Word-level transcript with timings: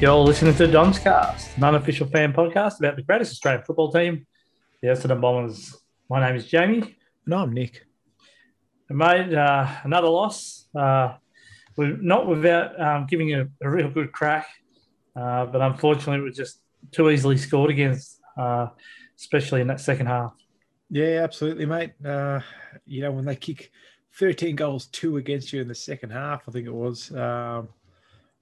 You're 0.00 0.12
all 0.12 0.22
listening 0.22 0.54
to 0.54 0.68
Don's 0.68 0.96
Cast, 0.96 1.56
an 1.56 1.64
unofficial 1.64 2.06
fan 2.06 2.32
podcast 2.32 2.78
about 2.78 2.94
the 2.94 3.02
greatest 3.02 3.32
Australian 3.32 3.64
football 3.64 3.90
team, 3.90 4.28
the 4.80 4.90
Essendon 4.90 5.20
Bombers. 5.20 5.76
My 6.08 6.24
name 6.24 6.36
is 6.36 6.46
Jamie. 6.46 6.96
And 7.26 7.34
I'm 7.34 7.52
Nick. 7.52 7.84
And 8.88 8.96
mate, 8.96 9.34
uh, 9.34 9.66
another 9.82 10.06
loss. 10.06 10.68
Uh, 10.72 11.14
we're 11.76 11.96
not 11.96 12.28
without 12.28 12.80
um, 12.80 13.06
giving 13.06 13.34
a, 13.34 13.48
a, 13.60 13.68
real 13.68 13.90
good 13.90 14.12
crack, 14.12 14.46
uh, 15.16 15.46
but 15.46 15.60
unfortunately, 15.60 16.20
we 16.20 16.30
just 16.30 16.60
too 16.92 17.10
easily 17.10 17.36
scored 17.36 17.72
against, 17.72 18.20
uh, 18.36 18.68
especially 19.18 19.62
in 19.62 19.66
that 19.66 19.80
second 19.80 20.06
half. 20.06 20.32
Yeah, 20.90 21.24
absolutely, 21.24 21.66
mate. 21.66 21.94
Uh, 22.06 22.38
you 22.86 23.00
know, 23.02 23.10
when 23.10 23.24
they 23.24 23.34
kick 23.34 23.72
13 24.14 24.54
goals, 24.54 24.86
two 24.86 25.16
against 25.16 25.52
you 25.52 25.60
in 25.60 25.66
the 25.66 25.74
second 25.74 26.10
half, 26.10 26.42
I 26.48 26.52
think 26.52 26.68
it 26.68 26.72
was. 26.72 27.10
Um, 27.10 27.70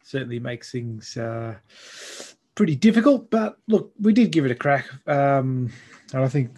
certainly 0.07 0.39
makes 0.39 0.71
things 0.71 1.17
uh, 1.17 1.57
pretty 2.55 2.77
difficult. 2.77 3.29
But 3.31 3.59
look, 3.67 3.93
we 4.01 4.13
did 4.13 4.31
give 4.31 4.45
it 4.45 4.51
a 4.51 4.55
crack, 4.55 4.87
um, 5.09 5.73
and 6.13 6.23
I 6.23 6.29
think 6.29 6.51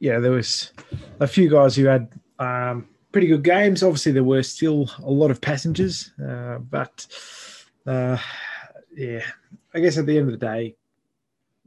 yeah, 0.00 0.18
there 0.18 0.32
was 0.32 0.72
a 1.20 1.26
few 1.26 1.48
guys 1.48 1.76
who 1.76 1.86
had 1.86 2.12
um, 2.38 2.88
pretty 3.12 3.28
good 3.28 3.44
games. 3.44 3.82
Obviously, 3.82 4.12
there 4.12 4.24
were 4.24 4.42
still 4.42 4.90
a 5.02 5.10
lot 5.10 5.30
of 5.30 5.40
passengers, 5.40 6.12
uh, 6.20 6.58
but 6.58 7.06
uh, 7.86 8.18
yeah, 8.94 9.22
I 9.72 9.80
guess 9.80 9.96
at 9.96 10.06
the 10.06 10.18
end 10.18 10.32
of 10.32 10.38
the 10.38 10.46
day, 10.46 10.76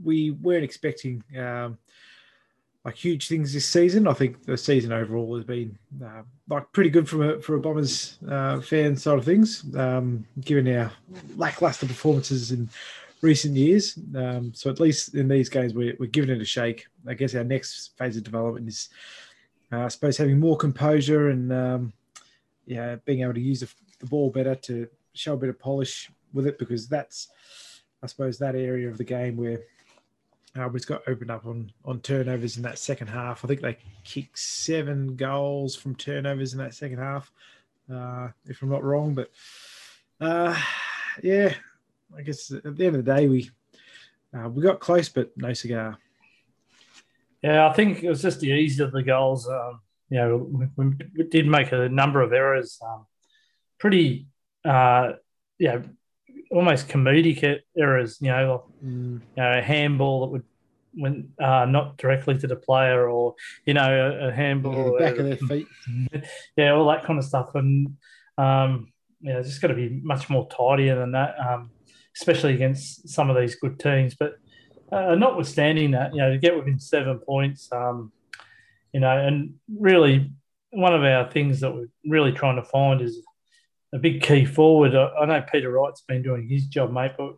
we 0.04 0.32
weren't 0.32 0.64
expecting. 0.64 1.24
Um, 1.38 1.78
like 2.84 2.96
huge 2.96 3.28
things 3.28 3.54
this 3.54 3.68
season. 3.68 4.08
I 4.08 4.14
think 4.14 4.44
the 4.46 4.58
season 4.58 4.92
overall 4.92 5.36
has 5.36 5.46
been 5.46 5.78
uh, 6.04 6.24
like 6.50 6.72
pretty 6.72 6.90
good 6.90 7.08
from 7.08 7.22
a 7.22 7.40
for 7.40 7.56
a 7.56 7.60
Bombers 7.60 8.18
uh, 8.28 8.60
fan 8.62 8.96
side 8.96 9.18
of 9.20 9.26
things, 9.26 9.64
um, 9.76 10.26
given 10.42 10.68
our 10.76 10.92
lackluster 11.36 11.86
performances 11.86 12.52
in 12.52 12.70
recent 13.22 13.56
years. 13.56 13.98
Um, 14.16 14.52
so 14.54 14.70
at 14.70 14.80
least 14.80 15.14
in 15.16 15.28
these 15.28 15.50
games, 15.50 15.74
we're, 15.74 15.96
we're 16.00 16.08
giving 16.08 16.32
it 16.32 16.42
a 16.42 16.46
shake. 16.46 16.88
I 17.08 17.14
guess 17.14 17.36
our 17.36 17.44
next 17.44 17.98
phase 17.98 18.18
of 18.18 18.24
development 18.24 18.68
is, 18.68 18.90
uh, 19.72 19.82
I 19.82 19.88
suppose, 19.90 20.18
having 20.18 20.40
more 20.40 20.58
composure 20.58 21.30
and 21.30 21.54
um, 21.54 21.94
yeah, 22.66 22.96
being 23.06 23.22
able 23.22 23.36
to 23.36 23.42
use 23.42 23.60
the, 23.60 23.70
the 24.00 24.08
ball 24.08 24.32
better 24.32 24.56
to 24.56 24.88
show 25.14 25.34
a 25.34 25.38
bit 25.38 25.50
of 25.50 25.60
polish 25.60 26.10
with 26.34 26.48
it 26.48 26.58
because 26.58 26.88
that's, 26.88 27.30
I 28.02 28.08
suppose, 28.08 28.40
that 28.40 28.56
area 28.56 28.90
of 28.90 28.98
the 28.98 29.04
game 29.04 29.38
where 29.38 29.60
just 30.56 30.88
got 30.88 31.04
opened 31.08 31.32
up 31.32 31.46
on 31.46 31.72
on 31.86 32.00
turnovers 32.02 32.58
in 32.58 32.64
that 32.64 32.78
second 32.78 33.08
half. 33.08 33.44
I 33.44 33.48
think 33.48 33.62
they 33.62 33.78
kicked 34.04 34.38
seven 34.38 35.16
goals 35.16 35.76
from 35.76 35.96
turnovers 35.96 36.54
in 36.54 36.60
that 36.60 36.74
second 36.74 36.98
half, 36.98 37.32
uh, 37.92 38.30
if 38.46 38.62
I'm 38.62 38.70
not 38.70 38.84
wrong. 38.84 39.14
But 39.16 39.32
uh, 40.20 40.58
yeah, 41.24 41.54
I 42.18 42.22
guess 42.22 42.52
at 42.52 42.64
the 42.64 42.86
end 42.86 42.96
of 42.96 43.06
the 43.06 43.16
day, 43.16 43.28
we 43.28 43.50
uh, 44.34 44.50
we 44.50 44.62
got 44.62 44.80
close, 44.80 45.10
but 45.10 45.32
no 45.38 45.54
cigar. 45.54 45.98
Yeah, 47.42 47.68
I 47.68 47.74
think 47.74 48.04
it 48.04 48.10
was 48.10 48.22
just 48.22 48.40
the 48.40 48.52
ease 48.52 48.80
of 48.80 48.92
the 48.92 49.04
goals. 49.04 49.48
Um, 49.48 49.82
you 50.10 50.18
know, 50.18 50.70
we, 50.76 50.86
we, 51.16 51.24
did 51.24 51.48
make 51.48 51.72
a 51.72 51.90
number 51.90 52.22
of 52.22 52.34
errors. 52.34 52.80
Um, 52.86 53.08
pretty, 53.80 54.28
uh, 54.64 55.14
yeah, 55.58 55.80
almost 56.52 56.88
comedic 56.88 57.60
errors. 57.78 58.18
You 58.22 58.32
know, 58.32 58.66
mm. 58.84 59.20
you 59.20 59.22
know, 59.38 59.58
a 59.58 59.62
handball 59.62 60.22
that 60.22 60.28
would 60.28 60.44
went 60.94 61.28
uh, 61.42 61.66
not 61.66 61.98
directly 61.98 62.38
to 62.38 62.48
the 62.48 62.56
player, 62.56 63.10
or 63.10 63.36
you 63.66 63.74
know, 63.74 64.20
a, 64.22 64.28
a 64.28 64.32
handball 64.32 64.98
yeah, 65.00 65.06
back 65.10 65.20
of 65.20 65.26
their 65.26 65.38
feet. 65.38 65.68
yeah, 66.58 66.72
all 66.72 66.88
that 66.90 67.06
kind 67.06 67.20
of 67.20 67.26
stuff, 67.26 67.56
and 67.56 67.96
um, 68.38 68.92
yeah, 69.22 69.38
it's 69.38 69.50
just 69.50 69.62
got 69.62 69.70
to 69.70 69.74
be 69.74 70.02
much 70.04 70.30
more 70.30 70.48
tidier 70.50 70.96
than 70.96 71.12
that, 71.12 71.36
um, 71.40 71.72
especially 72.16 72.54
against 72.54 73.10
some 73.10 73.30
of 73.30 73.38
these 73.38 73.56
good 73.56 73.80
teams. 73.80 74.16
But 74.16 74.36
uh, 74.92 75.16
notwithstanding 75.16 75.92
that, 75.92 76.14
you 76.14 76.20
know, 76.22 76.32
to 76.32 76.38
get 76.38 76.56
within 76.56 76.80
seven 76.80 77.20
points, 77.20 77.70
um, 77.72 78.12
you 78.94 79.00
know, 79.00 79.18
and 79.18 79.56
really 79.80 80.32
one 80.72 80.94
of 80.94 81.04
our 81.04 81.30
things 81.30 81.60
that 81.62 81.74
we're 81.74 81.90
really 82.06 82.32
trying 82.32 82.56
to 82.56 82.64
find 82.64 83.02
is 83.02 83.22
a 83.94 84.00
big 84.00 84.22
key 84.22 84.46
forward. 84.46 84.96
I, 84.96 85.10
I 85.22 85.26
know 85.26 85.44
Peter 85.52 85.72
Wright's 85.72 86.02
been 86.02 86.22
doing 86.22 86.48
his 86.48 86.66
job, 86.66 86.92
mate, 86.92 87.14
but 87.18 87.36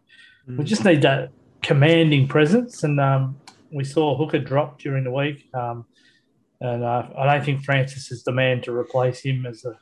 mm. 0.48 0.58
we 0.58 0.64
just 0.64 0.86
need 0.86 1.02
that 1.02 1.32
commanding 1.62 2.28
presence. 2.28 2.84
And 2.84 3.00
um, 3.00 3.40
we 3.72 3.84
saw 3.84 4.16
Hooker 4.18 4.40
drop 4.40 4.80
during 4.80 5.04
the 5.04 5.12
week. 5.12 5.50
Um, 5.54 5.86
and 6.62 6.84
uh, 6.84 7.08
I 7.18 7.26
don't 7.26 7.46
think 7.46 7.64
Francis 7.64 8.12
is 8.12 8.24
the 8.24 8.32
man 8.32 8.62
to 8.62 8.76
replace 8.76 9.22
him 9.22 9.46
as 9.46 9.66
a 9.66 9.78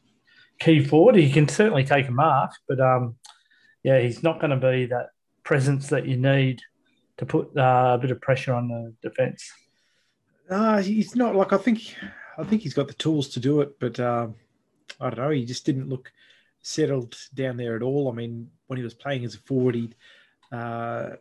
key 0.60 0.84
forward. 0.84 1.16
He 1.16 1.32
can 1.32 1.48
certainly 1.48 1.84
take 1.84 2.08
a 2.08 2.12
mark, 2.12 2.52
but 2.68 2.80
um, 2.80 3.16
yeah, 3.84 4.00
he's 4.00 4.24
not 4.24 4.40
going 4.40 4.52
to 4.52 4.72
be 4.72 4.86
that 4.88 5.10
presence 5.44 5.90
that 5.90 6.08
you 6.08 6.18
need 6.18 6.60
to 7.18 7.26
put 7.26 7.56
uh, 7.58 7.92
a 7.96 7.98
bit 8.00 8.12
of 8.12 8.22
pressure 8.22 8.54
on 8.54 8.68
the 8.68 8.94
defence. 9.08 9.52
Uh, 10.50 10.82
he's 10.82 11.16
not 11.16 11.36
like 11.36 11.54
I 11.54 11.58
think. 11.58 11.96
I 12.38 12.44
think 12.44 12.62
he's 12.62 12.74
got 12.74 12.88
the 12.88 12.94
tools 12.94 13.30
to 13.30 13.40
do 13.40 13.62
it, 13.62 13.80
but 13.80 14.00
um, 14.00 14.36
I 15.00 15.10
don't 15.10 15.20
know. 15.20 15.30
He 15.30 15.46
just 15.46 15.66
didn't 15.66 15.90
look 15.90 16.12
settled 16.62 17.18
down 17.34 17.58
there 17.58 17.76
at 17.76 17.82
all. 17.82 18.10
I 18.10 18.14
mean, 18.14 18.50
when 18.68 18.78
he 18.78 18.84
was 18.84 18.94
playing 18.94 19.26
as 19.26 19.36
a 19.36 19.40
forward, 19.40 19.76
he'd 19.76 19.96
uh, 20.52 21.12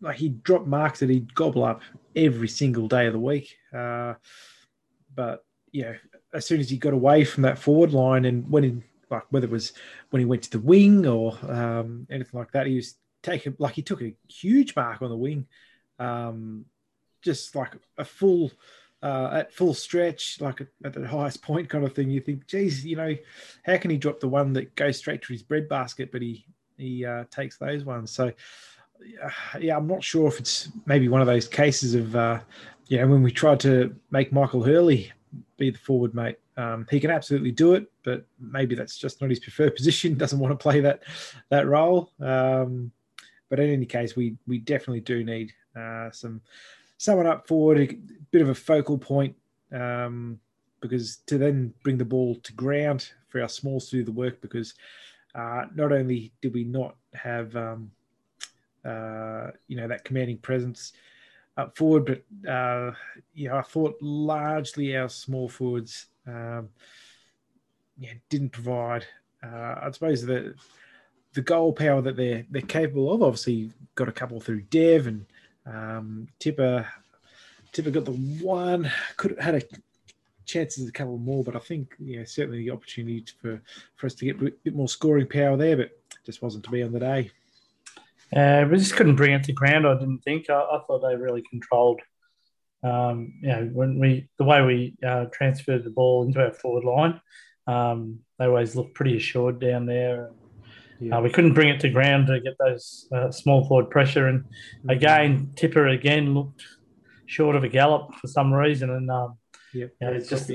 like 0.00 0.16
he'd 0.16 0.42
drop 0.42 0.66
marks 0.66 1.00
that 1.00 1.10
he'd 1.10 1.34
gobble 1.34 1.64
up 1.64 1.82
every 2.16 2.48
single 2.48 2.88
day 2.88 3.06
of 3.06 3.12
the 3.12 3.18
week. 3.18 3.56
Uh, 3.76 4.14
but 5.14 5.44
you 5.72 5.82
know, 5.82 5.94
as 6.32 6.46
soon 6.46 6.60
as 6.60 6.70
he 6.70 6.76
got 6.76 6.92
away 6.92 7.24
from 7.24 7.42
that 7.42 7.58
forward 7.58 7.92
line 7.92 8.24
and 8.24 8.48
when 8.50 8.62
he 8.62 8.76
like 9.10 9.24
whether 9.30 9.46
it 9.46 9.50
was 9.50 9.72
when 10.10 10.20
he 10.20 10.26
went 10.26 10.42
to 10.42 10.50
the 10.50 10.60
wing 10.60 11.06
or 11.06 11.36
um, 11.48 12.06
anything 12.10 12.38
like 12.38 12.52
that, 12.52 12.66
he 12.66 12.76
was 12.76 12.94
taking 13.22 13.54
like 13.58 13.74
he 13.74 13.82
took 13.82 14.02
a 14.02 14.14
huge 14.28 14.74
mark 14.76 15.02
on 15.02 15.10
the 15.10 15.16
wing, 15.16 15.46
um, 15.98 16.64
just 17.22 17.54
like 17.54 17.72
a 17.98 18.04
full 18.04 18.50
uh, 19.02 19.30
at 19.32 19.52
full 19.52 19.74
stretch, 19.74 20.40
like 20.40 20.60
at 20.84 20.92
the 20.92 21.06
highest 21.06 21.42
point 21.42 21.68
kind 21.68 21.84
of 21.84 21.94
thing. 21.94 22.10
You 22.10 22.20
think, 22.20 22.46
geez, 22.46 22.84
you 22.84 22.96
know, 22.96 23.14
how 23.64 23.76
can 23.76 23.90
he 23.90 23.96
drop 23.96 24.20
the 24.20 24.28
one 24.28 24.52
that 24.54 24.74
goes 24.74 24.98
straight 24.98 25.22
to 25.22 25.32
his 25.32 25.42
breadbasket, 25.42 26.12
but 26.12 26.22
he 26.22 26.44
he 26.76 27.04
uh, 27.04 27.24
takes 27.30 27.58
those 27.58 27.84
ones. 27.84 28.10
So 28.10 28.32
yeah, 29.58 29.76
I'm 29.76 29.86
not 29.86 30.02
sure 30.02 30.28
if 30.28 30.38
it's 30.38 30.68
maybe 30.86 31.08
one 31.08 31.20
of 31.20 31.26
those 31.26 31.48
cases 31.48 31.94
of, 31.94 32.14
uh, 32.16 32.40
you 32.88 32.98
know, 32.98 33.06
when 33.06 33.22
we 33.22 33.30
tried 33.30 33.60
to 33.60 33.94
make 34.10 34.32
Michael 34.32 34.62
Hurley 34.62 35.12
be 35.56 35.70
the 35.70 35.78
forward 35.78 36.14
mate, 36.14 36.38
um, 36.56 36.86
he 36.90 37.00
can 37.00 37.10
absolutely 37.10 37.52
do 37.52 37.74
it, 37.74 37.90
but 38.04 38.24
maybe 38.38 38.74
that's 38.74 38.98
just 38.98 39.20
not 39.20 39.30
his 39.30 39.40
preferred 39.40 39.76
position. 39.76 40.16
Doesn't 40.16 40.38
want 40.38 40.52
to 40.52 40.62
play 40.62 40.80
that 40.80 41.02
that 41.48 41.66
role. 41.66 42.10
Um, 42.20 42.92
but 43.48 43.58
in 43.58 43.70
any 43.70 43.86
case, 43.86 44.16
we 44.16 44.36
we 44.46 44.58
definitely 44.58 45.00
do 45.00 45.24
need 45.24 45.52
uh, 45.76 46.10
some 46.10 46.40
someone 47.00 47.26
up 47.26 47.48
forward, 47.48 47.78
a 47.78 47.98
bit 48.30 48.42
of 48.42 48.50
a 48.50 48.54
focal 48.54 48.98
point, 48.98 49.34
um, 49.72 50.38
because 50.80 51.16
to 51.26 51.38
then 51.38 51.72
bring 51.82 51.96
the 51.96 52.04
ball 52.04 52.34
to 52.34 52.52
ground 52.52 53.10
for 53.28 53.40
our 53.40 53.48
smalls 53.48 53.88
to 53.88 53.96
do 53.96 54.04
the 54.04 54.12
work. 54.12 54.40
Because 54.42 54.74
uh, 55.34 55.64
not 55.74 55.92
only 55.92 56.32
did 56.42 56.52
we 56.52 56.64
not 56.64 56.96
have 57.14 57.56
um, 57.56 57.90
uh, 58.84 59.50
you 59.66 59.76
know, 59.76 59.88
that 59.88 60.04
commanding 60.04 60.38
presence 60.38 60.92
up 61.56 61.76
forward. 61.76 62.04
But 62.06 62.50
uh, 62.50 62.92
yeah, 63.34 63.56
I 63.56 63.62
thought 63.62 63.96
largely 64.00 64.96
our 64.96 65.08
small 65.08 65.48
forwards 65.48 66.06
um, 66.26 66.68
yeah, 67.98 68.12
didn't 68.28 68.50
provide. 68.50 69.06
Uh, 69.42 69.74
I 69.82 69.90
suppose 69.92 70.24
the 70.24 70.54
the 71.32 71.42
goal 71.42 71.72
power 71.72 72.02
that 72.02 72.16
they're 72.16 72.44
they're 72.50 72.62
capable 72.62 73.12
of. 73.12 73.22
Obviously, 73.22 73.70
got 73.94 74.08
a 74.08 74.12
couple 74.12 74.40
through 74.40 74.62
Dev 74.62 75.06
and 75.06 75.26
um, 75.66 76.28
Tipper. 76.38 76.86
Tipper 77.72 77.90
got 77.90 78.04
the 78.04 78.12
one. 78.12 78.90
Could 79.16 79.32
have 79.32 79.40
had 79.40 79.54
a 79.56 79.62
chances 80.50 80.88
a 80.88 80.92
couple 80.92 81.16
more, 81.18 81.44
but 81.44 81.54
I 81.54 81.60
think 81.60 81.94
yeah, 81.98 82.24
certainly 82.24 82.58
the 82.58 82.70
opportunity 82.70 83.24
for 83.40 83.62
for 83.96 84.06
us 84.06 84.14
to 84.14 84.24
get 84.24 84.40
a 84.40 84.52
bit 84.64 84.74
more 84.74 84.88
scoring 84.88 85.28
power 85.28 85.56
there, 85.56 85.76
but 85.76 85.90
just 86.26 86.42
wasn't 86.42 86.64
to 86.64 86.70
be 86.70 86.82
on 86.82 86.92
the 86.92 87.00
day. 87.00 87.30
Uh, 88.34 88.64
we 88.70 88.78
just 88.78 88.94
couldn't 88.94 89.16
bring 89.16 89.32
it 89.32 89.44
to 89.44 89.52
ground. 89.52 89.86
I 89.86 89.94
didn't 89.94 90.20
think. 90.20 90.50
I, 90.50 90.60
I 90.60 90.80
thought 90.86 91.00
they 91.00 91.16
really 91.16 91.42
controlled. 91.50 92.00
Um, 92.82 93.34
you 93.42 93.48
know, 93.48 93.70
when 93.72 93.98
we 93.98 94.28
the 94.38 94.44
way 94.44 94.62
we 94.62 94.94
uh, 95.06 95.26
transferred 95.32 95.84
the 95.84 95.90
ball 95.90 96.24
into 96.24 96.40
our 96.40 96.52
forward 96.52 96.84
line, 96.84 97.20
um, 97.66 98.20
they 98.38 98.46
always 98.46 98.74
looked 98.74 98.94
pretty 98.94 99.16
assured 99.16 99.60
down 99.60 99.86
there. 99.86 100.30
Yeah. 101.00 101.16
Uh, 101.16 101.22
we 101.22 101.30
couldn't 101.30 101.54
bring 101.54 101.70
it 101.70 101.80
to 101.80 101.88
ground 101.88 102.26
to 102.26 102.40
get 102.40 102.56
those 102.58 103.08
uh, 103.12 103.30
small 103.30 103.66
forward 103.66 103.90
pressure. 103.90 104.26
And 104.26 104.44
mm-hmm. 104.44 104.90
again, 104.90 105.52
Tipper 105.56 105.88
again 105.88 106.34
looked 106.34 106.62
short 107.30 107.54
of 107.54 107.62
a 107.62 107.68
gallop 107.68 108.14
for 108.16 108.26
some 108.26 108.52
reason. 108.52 108.90
And 108.90 109.10
um, 109.10 109.38
yeah, 109.72 109.86
you 110.00 110.06
know, 110.06 110.12
it's 110.12 110.28
just 110.28 110.50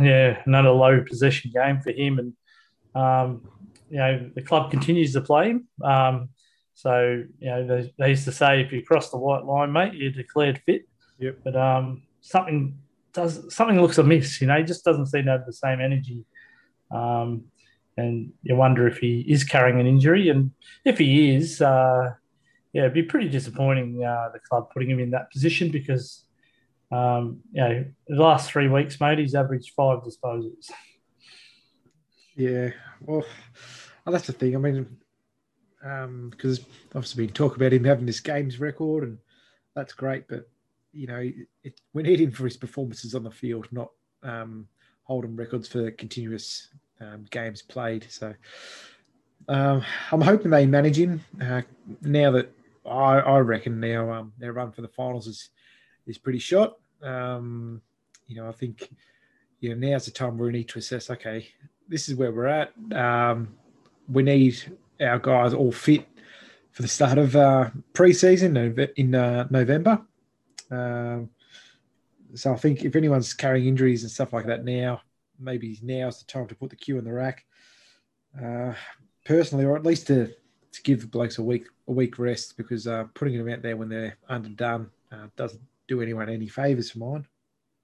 yeah 0.00 0.40
another 0.46 0.70
low 0.70 1.02
possession 1.02 1.50
game 1.52 1.80
for 1.80 1.90
him. 1.90 2.18
And 2.18 2.32
um, 2.94 3.48
you 3.90 3.98
know 3.98 4.30
the 4.34 4.42
club 4.42 4.70
continues 4.70 5.12
to 5.14 5.20
play 5.20 5.50
him. 5.50 5.66
Um, 5.82 6.30
so 6.74 7.24
you 7.38 7.50
know 7.50 7.66
they, 7.66 7.92
they, 7.98 8.10
used 8.10 8.24
to 8.24 8.32
say 8.32 8.62
if 8.62 8.72
you 8.72 8.82
cross 8.82 9.10
the 9.10 9.18
white 9.18 9.44
line, 9.44 9.72
mate, 9.72 9.94
you're 9.94 10.12
declared 10.12 10.62
fit. 10.64 10.82
Yep. 11.18 11.38
But 11.44 11.56
um, 11.56 12.02
something 12.20 12.78
does 13.12 13.52
something 13.54 13.80
looks 13.80 13.98
amiss. 13.98 14.40
You 14.40 14.46
know, 14.46 14.58
he 14.58 14.64
just 14.64 14.84
doesn't 14.84 15.06
seem 15.06 15.24
to 15.24 15.32
have 15.32 15.46
the 15.46 15.52
same 15.52 15.80
energy. 15.80 16.24
Um, 16.90 17.44
and 17.96 18.32
you 18.42 18.56
wonder 18.56 18.86
if 18.86 18.98
he 18.98 19.20
is 19.28 19.44
carrying 19.44 19.80
an 19.80 19.86
injury, 19.86 20.28
and 20.28 20.52
if 20.84 20.98
he 20.98 21.34
is, 21.34 21.60
uh, 21.60 22.14
yeah, 22.72 22.82
it'd 22.82 22.94
be 22.94 23.02
pretty 23.02 23.28
disappointing 23.28 24.04
uh, 24.04 24.28
the 24.32 24.38
club 24.40 24.70
putting 24.72 24.90
him 24.90 25.00
in 25.00 25.10
that 25.10 25.30
position 25.30 25.70
because 25.70 26.24
um, 26.92 27.40
you 27.52 27.60
know 27.60 27.84
the 28.08 28.22
last 28.22 28.50
three 28.50 28.68
weeks, 28.68 29.00
mate, 29.00 29.18
he's 29.18 29.34
averaged 29.34 29.72
five 29.76 30.00
disposals. 30.00 30.70
Yeah, 32.36 32.70
well, 33.00 33.24
that's 34.06 34.26
the 34.26 34.32
thing. 34.32 34.54
I 34.54 34.58
mean, 34.58 34.96
because 35.80 36.58
um, 36.58 36.66
obviously 36.94 37.26
been 37.26 37.34
talk 37.34 37.56
about 37.56 37.72
him 37.72 37.84
having 37.84 38.06
this 38.06 38.20
games 38.20 38.60
record, 38.60 39.04
and 39.04 39.18
that's 39.74 39.92
great. 39.92 40.28
But 40.28 40.48
you 40.92 41.06
know, 41.06 41.28
it, 41.62 41.80
we 41.92 42.02
need 42.02 42.20
him 42.20 42.30
for 42.30 42.44
his 42.44 42.56
performances 42.56 43.14
on 43.14 43.24
the 43.24 43.30
field, 43.30 43.68
not 43.72 43.90
um, 44.22 44.66
holding 45.04 45.36
records 45.36 45.68
for 45.68 45.90
continuous 45.92 46.68
um, 47.00 47.24
games 47.30 47.62
played. 47.62 48.06
So 48.08 48.34
um, 49.48 49.84
I'm 50.12 50.20
hoping 50.20 50.50
they 50.50 50.66
manage 50.66 50.98
him 50.98 51.20
uh, 51.42 51.62
now 52.02 52.30
that 52.32 52.52
I, 52.90 53.18
I 53.20 53.38
reckon 53.38 53.80
now 53.80 54.10
um, 54.12 54.32
their 54.38 54.52
run 54.52 54.72
for 54.72 54.82
the 54.82 54.88
finals 54.88 55.26
is 55.26 55.50
is 56.06 56.18
pretty 56.18 56.38
short. 56.38 56.72
Um, 57.02 57.80
you 58.26 58.36
know, 58.36 58.48
I 58.48 58.52
think 58.52 58.90
you 59.60 59.70
know 59.70 59.88
now's 59.88 60.06
the 60.06 60.10
time 60.10 60.38
we 60.38 60.50
need 60.50 60.68
to 60.68 60.78
assess. 60.78 61.10
Okay, 61.10 61.48
this 61.88 62.08
is 62.08 62.16
where 62.16 62.32
we're 62.32 62.46
at. 62.46 62.72
Um, 62.92 63.54
we 64.08 64.22
need 64.22 64.76
our 65.00 65.18
guys 65.18 65.54
all 65.54 65.72
fit 65.72 66.06
for 66.72 66.82
the 66.82 66.88
start 66.88 67.18
of 67.18 67.34
uh, 67.34 67.70
pre-season 67.92 68.56
in 68.96 69.14
uh, 69.14 69.46
November. 69.50 70.02
Um, 70.70 71.30
so 72.34 72.52
I 72.52 72.56
think 72.56 72.84
if 72.84 72.94
anyone's 72.94 73.34
carrying 73.34 73.66
injuries 73.66 74.02
and 74.02 74.10
stuff 74.10 74.32
like 74.32 74.46
that 74.46 74.64
now, 74.64 75.00
maybe 75.38 75.78
now's 75.82 76.20
the 76.20 76.26
time 76.26 76.46
to 76.46 76.54
put 76.54 76.70
the 76.70 76.76
cue 76.76 76.98
in 76.98 77.04
the 77.04 77.12
rack. 77.12 77.44
Uh, 78.40 78.72
personally, 79.24 79.64
or 79.64 79.76
at 79.76 79.84
least 79.84 80.06
to, 80.06 80.32
to 80.72 80.82
give 80.82 81.00
the 81.00 81.06
blokes 81.06 81.38
a 81.38 81.42
week 81.42 81.66
a 81.88 81.92
week 81.92 82.18
rest 82.18 82.56
because 82.56 82.86
uh, 82.86 83.04
putting 83.14 83.36
them 83.36 83.52
out 83.52 83.62
there 83.62 83.76
when 83.76 83.88
they're 83.88 84.16
underdone 84.28 84.90
uh, 85.12 85.26
doesn't 85.36 85.62
do 85.88 86.00
anyone 86.00 86.28
any 86.28 86.48
favors 86.48 86.90
for 86.90 86.98
mine. 86.98 87.26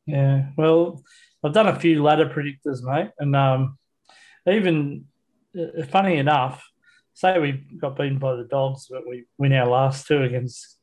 Yeah, 0.06 0.46
well, 0.56 1.02
I've 1.42 1.52
done 1.52 1.66
a 1.66 1.78
few 1.78 2.02
ladder 2.02 2.28
predictors, 2.28 2.82
mate, 2.82 3.10
and 3.18 3.34
um, 3.34 3.78
even 4.46 5.06
uh, 5.58 5.84
funny 5.90 6.16
enough, 6.16 6.64
say 7.14 7.38
we 7.38 7.52
got 7.52 7.96
beaten 7.96 8.18
by 8.18 8.36
the 8.36 8.44
Dogs, 8.44 8.86
but 8.88 9.06
we 9.06 9.24
win 9.38 9.52
our 9.52 9.66
last 9.66 10.06
two 10.06 10.22
against 10.22 10.78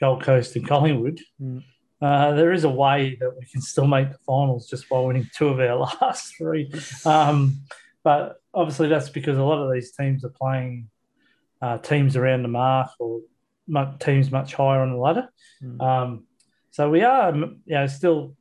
Gold 0.00 0.22
Coast 0.22 0.54
and 0.54 0.66
Collingwood. 0.66 1.20
Mm. 1.42 1.64
Uh, 2.00 2.32
there 2.34 2.52
is 2.52 2.62
a 2.62 2.70
way 2.70 3.16
that 3.18 3.36
we 3.36 3.44
can 3.46 3.60
still 3.60 3.86
make 3.86 4.10
the 4.10 4.18
finals 4.18 4.68
just 4.68 4.88
by 4.88 5.00
winning 5.00 5.28
two 5.34 5.48
of 5.48 5.58
our 5.58 5.76
last 6.00 6.36
three. 6.36 6.72
Um, 7.04 7.62
but 8.04 8.36
obviously, 8.54 8.88
that's 8.88 9.08
because 9.08 9.36
a 9.36 9.42
lot 9.42 9.58
of 9.60 9.72
these 9.72 9.92
teams 9.92 10.24
are 10.24 10.30
playing 10.40 10.88
uh, 11.60 11.78
teams 11.78 12.16
around 12.16 12.42
the 12.42 12.48
mark 12.48 12.90
or 12.98 13.20
teams 13.98 14.30
much 14.30 14.54
higher 14.54 14.80
on 14.80 14.92
the 14.92 14.98
ladder. 14.98 15.28
Mm. 15.62 15.80
Um, 15.80 16.24
so 16.70 16.90
we 16.90 17.02
are, 17.02 17.34
you 17.34 17.58
know, 17.66 17.86
still 17.86 18.36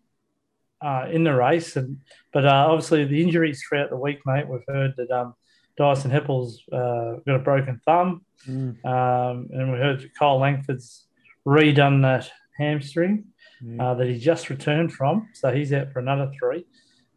uh, 0.82 1.08
in 1.12 1.24
the 1.24 1.34
race, 1.34 1.76
and 1.76 1.98
but 2.32 2.46
uh, 2.46 2.68
obviously 2.70 3.04
the 3.06 3.22
injuries 3.22 3.64
throughout 3.64 3.90
the 3.90 3.98
week, 3.98 4.20
mate. 4.26 4.48
We've 4.48 4.62
heard 4.68 4.94
that 4.98 5.10
um, 5.10 5.34
Dyson 5.78 6.12
Heppell's 6.12 6.62
uh, 6.72 7.16
got 7.26 7.36
a 7.36 7.40
broken 7.40 7.82
thumb, 7.86 8.24
mm. 8.48 8.86
um, 8.86 9.48
and 9.52 9.72
we 9.72 9.80
heard 9.80 10.10
Kyle 10.18 10.40
Langford's 10.40 11.08
redone 11.48 12.04
that 12.04 12.30
hamstring 12.58 13.26
mm. 13.64 13.82
uh, 13.82 13.96
that 13.96 14.08
he 14.08 14.20
just 14.20 14.50
returned 14.50 14.94
from, 14.94 15.30
so 15.34 15.52
he's 15.52 15.74
out 15.74 15.92
for 15.92 16.00
another 16.00 16.32
three. 16.38 16.66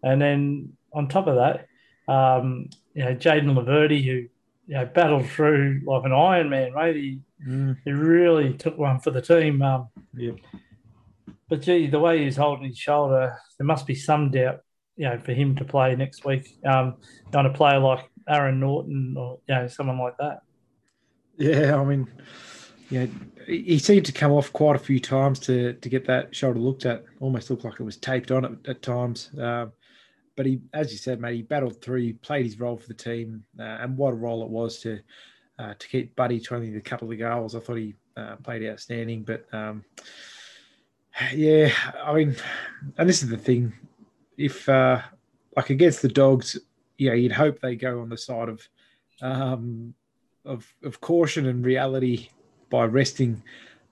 And 0.02 0.20
then 0.22 0.72
on 0.94 1.08
top 1.08 1.26
of 1.26 1.36
that, 1.36 1.66
um, 2.10 2.70
you 2.94 3.04
know, 3.04 3.14
Jayden 3.14 3.54
Laverde, 3.54 4.02
who 4.04 4.28
you 4.70 4.76
know 4.76 4.86
battled 4.86 5.28
through 5.28 5.80
like 5.84 6.04
an 6.04 6.12
Iron 6.12 6.48
Man, 6.48 6.72
mate. 6.72 6.94
He 6.94 7.20
mm. 7.44 7.76
he 7.84 7.90
really 7.90 8.54
took 8.54 8.78
one 8.78 9.00
for 9.00 9.10
the 9.10 9.20
team. 9.20 9.60
Um, 9.62 9.88
yeah. 10.14 10.30
But 11.48 11.62
gee, 11.62 11.88
the 11.88 11.98
way 11.98 12.22
he's 12.22 12.36
holding 12.36 12.68
his 12.68 12.78
shoulder, 12.78 13.36
there 13.58 13.66
must 13.66 13.84
be 13.84 13.96
some 13.96 14.30
doubt, 14.30 14.60
you 14.96 15.06
know, 15.06 15.18
for 15.18 15.32
him 15.32 15.56
to 15.56 15.64
play 15.64 15.96
next 15.96 16.24
week. 16.24 16.56
Um, 16.64 16.98
on 17.34 17.46
a 17.46 17.52
player 17.52 17.80
like 17.80 18.08
Aaron 18.28 18.60
Norton 18.60 19.16
or 19.18 19.40
you 19.48 19.56
know 19.56 19.66
someone 19.66 19.98
like 19.98 20.16
that. 20.18 20.42
Yeah, 21.36 21.74
I 21.74 21.84
mean, 21.84 22.08
yeah, 22.90 23.06
he 23.48 23.80
seemed 23.80 24.06
to 24.06 24.12
come 24.12 24.30
off 24.30 24.52
quite 24.52 24.76
a 24.76 24.78
few 24.78 25.00
times 25.00 25.40
to 25.40 25.72
to 25.72 25.88
get 25.88 26.06
that 26.06 26.32
shoulder 26.32 26.60
looked 26.60 26.86
at. 26.86 27.02
Almost 27.18 27.50
looked 27.50 27.64
like 27.64 27.80
it 27.80 27.82
was 27.84 27.96
taped 27.96 28.30
on 28.30 28.44
at, 28.44 28.52
at 28.68 28.82
times. 28.82 29.30
Um, 29.36 29.72
but 30.36 30.46
he, 30.46 30.60
as 30.72 30.92
you 30.92 30.98
said, 30.98 31.20
mate, 31.20 31.36
he 31.36 31.42
battled 31.42 31.80
through. 31.82 32.14
Played 32.14 32.46
his 32.46 32.60
role 32.60 32.76
for 32.76 32.88
the 32.88 32.94
team, 32.94 33.44
uh, 33.58 33.62
and 33.62 33.96
what 33.96 34.12
a 34.12 34.16
role 34.16 34.42
it 34.42 34.48
was 34.48 34.80
to 34.80 35.00
uh, 35.58 35.74
to 35.78 35.88
keep 35.88 36.16
Buddy 36.16 36.40
to 36.40 36.54
only 36.54 36.74
a 36.76 36.80
couple 36.80 37.10
of 37.10 37.18
goals. 37.18 37.54
I 37.54 37.60
thought 37.60 37.76
he 37.76 37.94
uh, 38.16 38.36
played 38.36 38.68
outstanding. 38.68 39.22
But 39.22 39.46
um, 39.52 39.84
yeah, 41.34 41.72
I 42.02 42.14
mean, 42.14 42.36
and 42.96 43.08
this 43.08 43.22
is 43.22 43.28
the 43.28 43.36
thing: 43.36 43.72
if 44.36 44.68
uh, 44.68 45.00
like 45.56 45.70
against 45.70 46.02
the 46.02 46.08
Dogs, 46.08 46.58
yeah, 46.98 47.12
you'd 47.14 47.32
hope 47.32 47.60
they 47.60 47.76
go 47.76 48.00
on 48.00 48.08
the 48.08 48.18
side 48.18 48.48
of 48.48 48.66
um, 49.22 49.94
of, 50.44 50.72
of 50.84 51.00
caution 51.00 51.46
and 51.46 51.64
reality 51.64 52.28
by 52.70 52.84
resting 52.84 53.42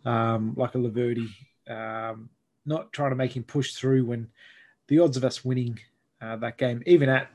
um, 0.04 0.54
like 0.56 0.74
a 0.74 0.78
Laverde, 0.78 1.28
um, 1.68 2.30
not 2.64 2.92
trying 2.92 3.10
to 3.10 3.16
make 3.16 3.36
him 3.36 3.44
push 3.44 3.74
through 3.74 4.04
when 4.06 4.28
the 4.86 5.00
odds 5.00 5.16
of 5.16 5.24
us 5.24 5.44
winning 5.44 5.78
uh, 6.20 6.36
that 6.36 6.58
game, 6.58 6.82
even 6.86 7.08
at 7.08 7.30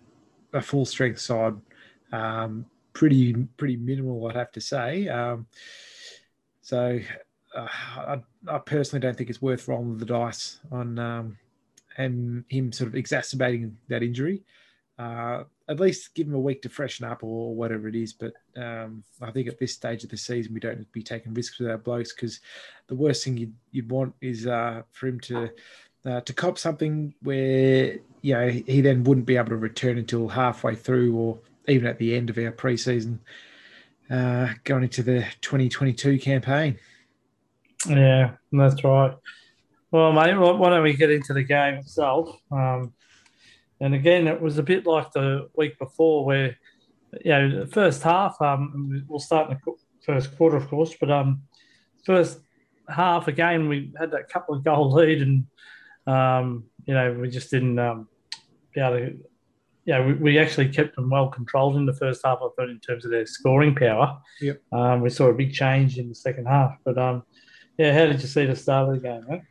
a 0.53 0.61
full 0.61 0.85
strength 0.85 1.19
side, 1.19 1.55
um, 2.11 2.65
pretty 2.93 3.33
pretty 3.57 3.77
minimal, 3.77 4.27
I'd 4.27 4.35
have 4.35 4.51
to 4.53 4.61
say. 4.61 5.07
Um, 5.07 5.47
so 6.61 6.99
uh, 7.55 7.67
I, 7.97 8.21
I, 8.47 8.57
personally 8.59 9.01
don't 9.01 9.17
think 9.17 9.29
it's 9.29 9.41
worth 9.41 9.67
rolling 9.67 9.97
the 9.97 10.05
dice 10.05 10.59
on 10.71 10.97
um, 10.97 11.37
and 11.97 12.45
him 12.49 12.71
sort 12.71 12.89
of 12.89 12.95
exacerbating 12.95 13.77
that 13.89 14.03
injury. 14.03 14.43
Uh, 14.97 15.43
at 15.67 15.79
least 15.79 16.13
give 16.13 16.27
him 16.27 16.35
a 16.35 16.39
week 16.39 16.61
to 16.61 16.69
freshen 16.69 17.05
up 17.05 17.23
or 17.23 17.55
whatever 17.55 17.87
it 17.87 17.95
is. 17.95 18.13
But 18.13 18.33
um, 18.55 19.03
I 19.21 19.31
think 19.31 19.47
at 19.47 19.57
this 19.57 19.73
stage 19.73 20.03
of 20.03 20.09
the 20.09 20.17
season, 20.17 20.53
we 20.53 20.59
don't 20.59 20.89
be 20.91 21.01
taking 21.01 21.33
risks 21.33 21.59
with 21.59 21.69
our 21.69 21.77
blokes 21.77 22.13
because 22.13 22.41
the 22.87 22.95
worst 22.95 23.23
thing 23.23 23.37
you'd, 23.37 23.55
you'd 23.71 23.91
want 23.91 24.13
is 24.21 24.45
uh, 24.45 24.83
for 24.91 25.07
him 25.07 25.19
to 25.21 25.49
uh, 26.05 26.21
to 26.21 26.33
cop 26.33 26.57
something 26.57 27.13
where 27.21 27.97
you 28.23 28.33
know 28.33 28.47
he 28.47 28.81
then 28.81 29.03
wouldn't 29.03 29.27
be 29.27 29.37
able 29.37 29.49
to 29.49 29.57
return 29.57 29.99
until 29.99 30.29
halfway 30.29 30.73
through 30.73 31.15
or 31.15 31.37
even 31.67 31.85
at 31.85 31.99
the 31.99 32.15
end 32.15 32.29
of 32.29 32.37
our 32.37 32.51
preseason 32.51 33.19
uh, 34.09 34.47
going 34.63 34.83
into 34.83 35.03
the 35.03 35.25
2022 35.41 36.17
campaign. 36.19 36.79
Yeah, 37.87 38.31
that's 38.51 38.83
right. 38.83 39.13
Well, 39.91 40.11
mate, 40.11 40.35
why 40.35 40.69
don't 40.69 40.83
we 40.83 40.93
get 40.93 41.11
into 41.11 41.33
the 41.33 41.43
game 41.43 41.75
itself? 41.75 42.35
Um, 42.51 42.93
and 43.79 43.93
again, 43.93 44.27
it 44.27 44.41
was 44.41 44.57
a 44.57 44.63
bit 44.63 44.87
like 44.87 45.11
the 45.11 45.49
week 45.55 45.77
before, 45.77 46.25
where 46.25 46.57
you 47.23 47.31
know 47.31 47.59
the 47.59 47.67
first 47.67 48.01
half. 48.01 48.41
Um, 48.41 49.05
we'll 49.07 49.19
start 49.19 49.51
in 49.51 49.57
the 49.65 49.73
first 50.01 50.35
quarter, 50.37 50.55
of 50.55 50.67
course, 50.69 50.95
but 50.99 51.11
um, 51.11 51.43
first 52.05 52.39
half 52.87 53.27
again, 53.27 53.67
we 53.67 53.93
had 53.99 54.11
that 54.11 54.29
couple 54.29 54.55
of 54.55 54.63
goal 54.63 54.91
lead, 54.91 55.21
and 55.21 55.45
um, 56.07 56.63
you 56.85 56.93
know 56.93 57.13
we 57.13 57.29
just 57.29 57.51
didn't 57.51 57.77
um, 57.77 58.07
be 58.73 58.81
able 58.81 58.97
to. 58.97 59.17
Yeah, 59.85 60.05
we, 60.05 60.13
we 60.13 60.39
actually 60.39 60.69
kept 60.69 60.95
them 60.95 61.09
well 61.09 61.27
controlled 61.27 61.75
in 61.75 61.85
the 61.85 61.93
first 61.93 62.21
half. 62.23 62.39
I 62.41 62.47
thought 62.55 62.69
in 62.69 62.79
terms 62.79 63.03
of 63.03 63.11
their 63.11 63.25
scoring 63.25 63.75
power. 63.75 64.17
Yep. 64.39 64.61
Um, 64.71 65.01
we 65.01 65.09
saw 65.09 65.27
a 65.27 65.33
big 65.33 65.53
change 65.53 65.97
in 65.97 66.07
the 66.07 66.15
second 66.15 66.45
half, 66.45 66.77
but 66.85 66.97
um, 66.97 67.23
yeah, 67.77 67.93
how 67.93 68.05
did 68.05 68.21
you 68.21 68.27
see 68.27 68.45
the 68.45 68.55
start 68.55 68.89
of 68.89 69.01
the 69.01 69.07
game, 69.07 69.25
mate? 69.27 69.41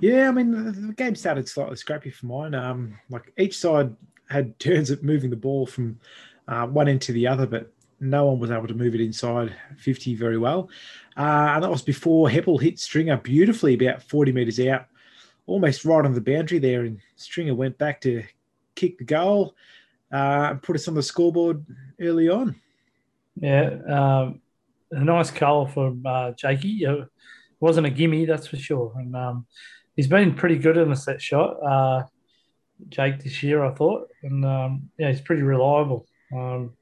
Yeah, 0.00 0.28
I 0.28 0.32
mean 0.32 0.88
the 0.88 0.92
game 0.94 1.14
started 1.14 1.48
slightly 1.48 1.76
scrappy 1.76 2.10
for 2.10 2.26
mine. 2.26 2.54
Um, 2.54 2.98
like 3.10 3.32
each 3.38 3.56
side 3.56 3.94
had 4.28 4.58
turns 4.58 4.90
at 4.90 5.02
moving 5.02 5.30
the 5.30 5.36
ball 5.36 5.66
from 5.66 5.98
uh, 6.46 6.66
one 6.66 6.88
end 6.88 7.02
to 7.02 7.12
the 7.12 7.26
other, 7.26 7.46
but 7.46 7.72
no 8.00 8.26
one 8.26 8.38
was 8.38 8.50
able 8.50 8.68
to 8.68 8.74
move 8.74 8.94
it 8.94 9.00
inside 9.00 9.54
50 9.76 10.14
very 10.14 10.38
well. 10.38 10.70
Uh, 11.16 11.52
and 11.54 11.64
that 11.64 11.70
was 11.70 11.82
before 11.82 12.28
Heppell 12.28 12.60
hit 12.60 12.78
Stringer 12.78 13.16
beautifully 13.16 13.74
about 13.74 14.02
40 14.02 14.32
metres 14.32 14.60
out, 14.60 14.86
almost 15.48 15.84
right 15.84 16.04
on 16.04 16.14
the 16.14 16.20
boundary 16.20 16.60
there. 16.60 16.82
And 16.84 17.00
Stringer 17.16 17.54
went 17.54 17.78
back 17.78 18.00
to 18.02 18.22
kick 18.76 18.98
the 18.98 19.04
goal 19.04 19.56
uh, 20.12 20.50
and 20.50 20.62
put 20.62 20.76
us 20.76 20.86
on 20.86 20.94
the 20.94 21.02
scoreboard 21.02 21.64
early 22.00 22.28
on. 22.28 22.54
Yeah, 23.40 23.70
um, 23.88 24.40
a 24.90 25.02
nice 25.02 25.30
goal 25.30 25.66
from 25.66 26.02
uh, 26.06 26.32
Jakey. 26.32 26.84
It 26.84 27.08
wasn't 27.60 27.86
a 27.86 27.90
gimme, 27.90 28.26
that's 28.26 28.46
for 28.46 28.56
sure. 28.56 28.92
And 28.96 29.16
um, 29.16 29.46
he's 29.96 30.06
been 30.06 30.34
pretty 30.34 30.58
good 30.58 30.76
in 30.76 30.90
the 30.90 30.96
set 30.96 31.20
shot, 31.20 31.56
uh, 31.64 32.04
Jake, 32.88 33.22
this 33.22 33.42
year, 33.42 33.64
I 33.64 33.74
thought. 33.74 34.08
And 34.22 34.44
um, 34.44 34.90
yeah, 34.98 35.10
he's 35.10 35.20
pretty 35.20 35.42
reliable. 35.42 36.06
Um, 36.32 36.74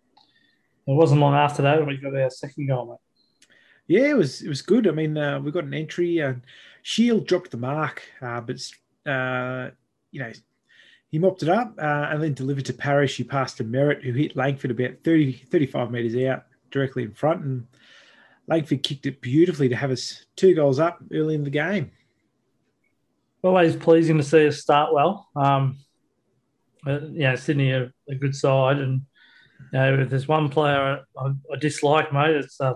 it 0.87 0.95
wasn't 0.95 1.21
long 1.21 1.35
after 1.35 1.63
that 1.63 1.85
we 1.85 1.97
got 1.97 2.15
our 2.15 2.31
second 2.31 2.69
goal, 2.69 2.87
mate. 2.87 3.47
Yeah, 3.89 4.11
it 4.11 4.17
was 4.17 4.43
it 4.43 4.49
was 4.49 4.63
good. 4.63 4.89
I 4.89 4.91
mean, 4.91 5.17
uh, 5.17 5.41
we 5.41 5.53
got 5.53 5.65
an 5.65 5.75
entry 5.75 6.19
and 6.19 6.43
Shiel 6.87 7.19
dropped 7.19 7.51
the 7.51 7.57
mark, 7.57 8.01
uh, 8.23 8.41
but 8.41 8.61
uh, 9.11 9.71
you 10.13 10.21
know 10.21 10.31
he 11.09 11.19
mopped 11.19 11.43
it 11.43 11.49
up 11.49 11.75
uh, 11.79 12.07
and 12.11 12.23
then 12.23 12.33
delivered 12.33 12.65
to 12.67 12.73
Parish. 12.73 13.17
He 13.17 13.25
passed 13.25 13.57
to 13.57 13.65
Merrett, 13.65 14.05
who 14.05 14.13
hit 14.13 14.37
Langford 14.37 14.71
about 14.71 14.93
30, 15.03 15.33
35 15.51 15.91
metres 15.91 16.15
out 16.25 16.45
directly 16.71 17.03
in 17.03 17.11
front. 17.11 17.43
And 17.43 17.67
Langford 18.47 18.85
kicked 18.85 19.05
it 19.07 19.21
beautifully 19.21 19.69
to 19.69 19.75
have 19.75 19.91
us 19.91 20.27
two 20.37 20.55
goals 20.55 20.79
up 20.79 21.03
early 21.13 21.35
in 21.35 21.43
the 21.43 21.51
game. 21.51 21.91
Always 23.43 23.75
pleasing 23.75 24.19
to 24.19 24.23
see 24.23 24.47
us 24.47 24.61
start 24.61 24.95
well. 24.95 25.29
Um, 25.35 25.79
uh, 26.87 27.01
yeah, 27.11 27.35
Sydney 27.35 27.73
a, 27.73 27.93
a, 28.09 28.15
good 28.15 28.37
side, 28.37 28.79
and 28.79 29.03
you 29.73 29.79
know, 29.79 30.01
if 30.03 30.09
there's 30.09 30.29
one 30.29 30.51
player 30.51 31.03
I, 31.19 31.27
I 31.27 31.57
dislike, 31.59 32.13
mate, 32.13 32.37
it's 32.37 32.61
uh, 32.61 32.75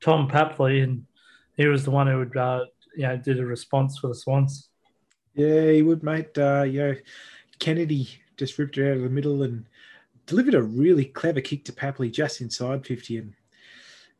Tom 0.00 0.28
Papley, 0.28 0.84
and 0.84 1.06
he 1.56 1.66
was 1.66 1.84
the 1.84 1.90
one 1.90 2.06
who 2.06 2.18
would, 2.18 2.36
uh, 2.36 2.66
you 2.98 3.06
know, 3.06 3.16
did 3.16 3.38
a 3.38 3.46
response 3.46 3.96
for 3.96 4.08
the 4.08 4.14
Swans. 4.14 4.70
Yeah, 5.32 5.70
he 5.70 5.82
would, 5.82 6.02
mate. 6.02 6.36
Uh, 6.36 6.64
you 6.64 6.80
know, 6.80 6.94
Kennedy 7.60 8.08
just 8.36 8.58
ripped 8.58 8.76
it 8.76 8.90
out 8.90 8.96
of 8.96 9.04
the 9.04 9.08
middle 9.08 9.44
and 9.44 9.66
delivered 10.26 10.54
a 10.54 10.62
really 10.62 11.04
clever 11.04 11.40
kick 11.40 11.64
to 11.66 11.72
Papley 11.72 12.10
just 12.10 12.40
inside 12.40 12.84
50. 12.84 13.18
And 13.18 13.34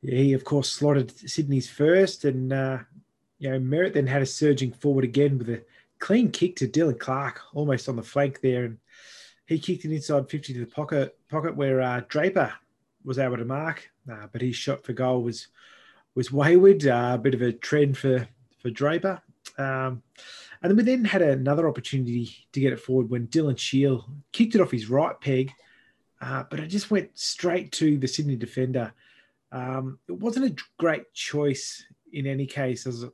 he, 0.00 0.32
of 0.32 0.44
course, 0.44 0.70
slotted 0.70 1.11
Sydney's 1.28 1.68
first. 1.68 2.25
And, 2.25 2.52
uh, 2.52 2.78
you 3.40 3.50
know, 3.50 3.58
Merrett 3.58 3.94
then 3.94 4.06
had 4.06 4.23
a 4.23 4.26
surging 4.26 4.70
forward 4.70 5.02
again 5.02 5.38
with 5.38 5.49
a 5.50 5.64
clean 5.99 6.30
kick 6.30 6.54
to 6.56 6.68
Dylan 6.68 7.00
Clarke, 7.00 7.40
almost 7.54 7.88
on 7.88 7.97
the 7.97 8.02
flank 8.04 8.40
there. 8.42 8.64
And 8.64 8.78
he 9.47 9.58
kicked 9.58 9.87
it 9.87 9.92
inside 9.92 10.30
50 10.30 10.52
to 10.52 10.61
the 10.61 10.66
pocket, 10.66 11.18
pocket 11.28 11.56
where 11.56 11.80
uh, 11.80 12.02
Draper 12.08 12.52
was 13.04 13.18
able 13.18 13.38
to 13.38 13.44
mark. 13.44 13.90
Uh, 14.08 14.28
but 14.30 14.40
his 14.40 14.54
shot 14.54 14.85
for 14.85 14.92
goal 14.92 15.25
was 15.25 15.49
was 16.14 16.32
wayward, 16.32 16.85
uh, 16.85 17.12
a 17.14 17.18
bit 17.18 17.35
of 17.35 17.42
a 17.42 17.52
trend 17.52 17.97
for, 17.97 18.26
for 18.59 18.71
Draper. 18.71 19.21
Um, 19.57 20.03
and 20.62 20.71
then 20.71 20.77
we 20.77 20.83
then 20.83 21.05
had 21.05 21.23
another 21.23 21.69
opportunity 21.69 22.31
to 22.53 22.61
get 22.61 22.73
it 22.73 22.81
forward 22.81 23.11
when 23.11 23.29
Dylan 23.29 23.59
Shiel 23.59 24.09
kicked 24.33 24.55
it 24.55 24.61
off 24.61 24.71
his 24.71 24.91
right 24.91 25.19
peg– 25.21 25.53
uh, 26.21 26.45
but 26.50 26.61
it 26.61 26.67
just 26.67 26.91
went 26.91 27.17
straight 27.17 27.73
to 27.73 27.97
the 27.97 28.09
Sydney 28.09 28.37
defender. 28.37 28.93
Um, 29.53 29.99
it 30.09 30.12
wasn't 30.12 30.47
a 30.47 30.65
great 30.79 31.12
choice 31.15 31.85
in 32.12 32.27
any 32.27 32.47
case. 32.47 32.87
As 32.87 33.05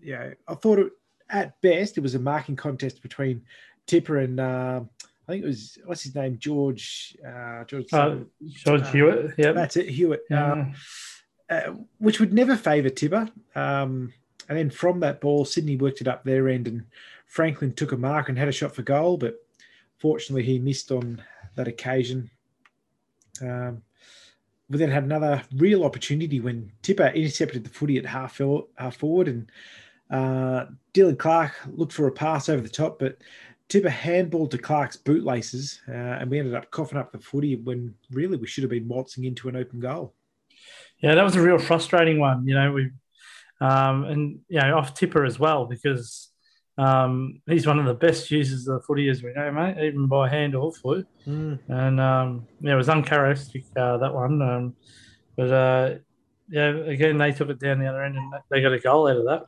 you 0.00 0.14
know, 0.14 0.32
I 0.48 0.54
thought 0.54 0.78
it, 0.78 0.92
at 1.28 1.60
best 1.60 1.98
it 1.98 2.00
was 2.00 2.14
a 2.14 2.18
marking 2.18 2.56
contest 2.56 3.02
between 3.02 3.42
Tipper 3.86 4.18
and 4.18 4.40
uh, 4.40 4.80
I 5.28 5.32
think 5.32 5.44
it 5.44 5.46
was 5.46 5.78
what's 5.84 6.02
his 6.02 6.14
name 6.14 6.38
George 6.38 7.16
uh, 7.26 7.64
George 7.64 7.92
uh, 7.92 8.16
George 8.48 8.82
uh, 8.82 8.92
Hewett. 8.92 9.34
Yeah, 9.36 9.52
that's 9.52 9.76
it, 9.76 9.88
Hewett. 9.88 10.22
Yeah. 10.30 10.72
Uh, 11.50 11.74
which 11.98 12.20
would 12.20 12.32
never 12.32 12.56
favour 12.56 12.88
Tipper. 12.88 13.28
Um, 13.54 14.14
and 14.48 14.58
then 14.58 14.70
from 14.70 15.00
that 15.00 15.20
ball, 15.20 15.44
Sydney 15.44 15.76
worked 15.76 16.00
it 16.00 16.08
up 16.08 16.24
their 16.24 16.48
end, 16.48 16.68
and 16.68 16.84
Franklin 17.26 17.72
took 17.72 17.92
a 17.92 17.96
mark 17.96 18.28
and 18.28 18.38
had 18.38 18.48
a 18.48 18.52
shot 18.52 18.74
for 18.74 18.82
goal, 18.82 19.16
but 19.16 19.36
fortunately 19.98 20.42
he 20.42 20.58
missed 20.58 20.90
on 20.92 21.22
that 21.56 21.68
occasion. 21.68 22.30
Um, 23.40 23.82
we 24.68 24.78
then 24.78 24.90
had 24.90 25.04
another 25.04 25.42
real 25.56 25.84
opportunity 25.84 26.40
when 26.40 26.72
Tipper 26.82 27.08
intercepted 27.08 27.64
the 27.64 27.70
footy 27.70 27.98
at 27.98 28.06
half, 28.06 28.40
half 28.76 28.96
forward, 28.96 29.28
and 29.28 29.50
uh, 30.10 30.66
Dylan 30.92 31.18
Clarke 31.18 31.54
looked 31.66 31.92
for 31.92 32.06
a 32.06 32.12
pass 32.12 32.48
over 32.48 32.62
the 32.62 32.68
top, 32.68 32.98
but 32.98 33.18
Tipper 33.68 33.88
handballed 33.88 34.50
to 34.50 34.58
Clarke's 34.58 34.96
bootlaces, 34.96 35.80
uh, 35.88 35.92
and 35.92 36.30
we 36.30 36.38
ended 36.38 36.54
up 36.54 36.70
coughing 36.70 36.98
up 36.98 37.12
the 37.12 37.18
footy 37.18 37.56
when 37.56 37.94
really 38.10 38.36
we 38.36 38.46
should 38.46 38.62
have 38.62 38.70
been 38.70 38.88
waltzing 38.88 39.24
into 39.24 39.48
an 39.48 39.56
open 39.56 39.80
goal. 39.80 40.14
Yeah, 40.98 41.14
that 41.14 41.24
was 41.24 41.36
a 41.36 41.42
real 41.42 41.58
frustrating 41.58 42.18
one. 42.18 42.46
You 42.46 42.54
know, 42.54 42.72
we 42.72 42.90
um, 43.60 44.04
and 44.04 44.40
you 44.48 44.60
know 44.60 44.78
off 44.78 44.94
Tipper 44.94 45.24
as 45.24 45.38
well 45.38 45.66
because 45.66 46.30
um, 46.76 47.40
he's 47.46 47.66
one 47.66 47.78
of 47.78 47.86
the 47.86 47.94
best 47.94 48.30
users 48.30 48.66
of 48.66 48.80
the 48.80 48.86
footy 48.86 49.08
as 49.08 49.22
we 49.22 49.32
know, 49.32 49.50
mate, 49.52 49.76
even 49.78 50.06
by 50.06 50.28
hand 50.28 50.54
or 50.54 50.72
foot. 50.72 51.06
Mm. 51.26 51.58
And 51.68 52.00
um, 52.00 52.46
yeah, 52.60 52.72
it 52.72 52.76
was 52.76 52.88
uncharacteristic 52.88 53.64
uh, 53.76 53.98
that 53.98 54.12
one. 54.12 54.42
Um, 54.42 54.76
but 55.36 55.52
uh, 55.52 55.94
yeah, 56.48 56.70
again, 56.70 57.18
they 57.18 57.32
took 57.32 57.50
it 57.50 57.60
down 57.60 57.78
the 57.78 57.86
other 57.86 58.02
end 58.02 58.16
and 58.16 58.32
they 58.50 58.60
got 58.60 58.72
a 58.72 58.78
goal 58.78 59.08
out 59.08 59.16
of 59.16 59.24
that. 59.24 59.46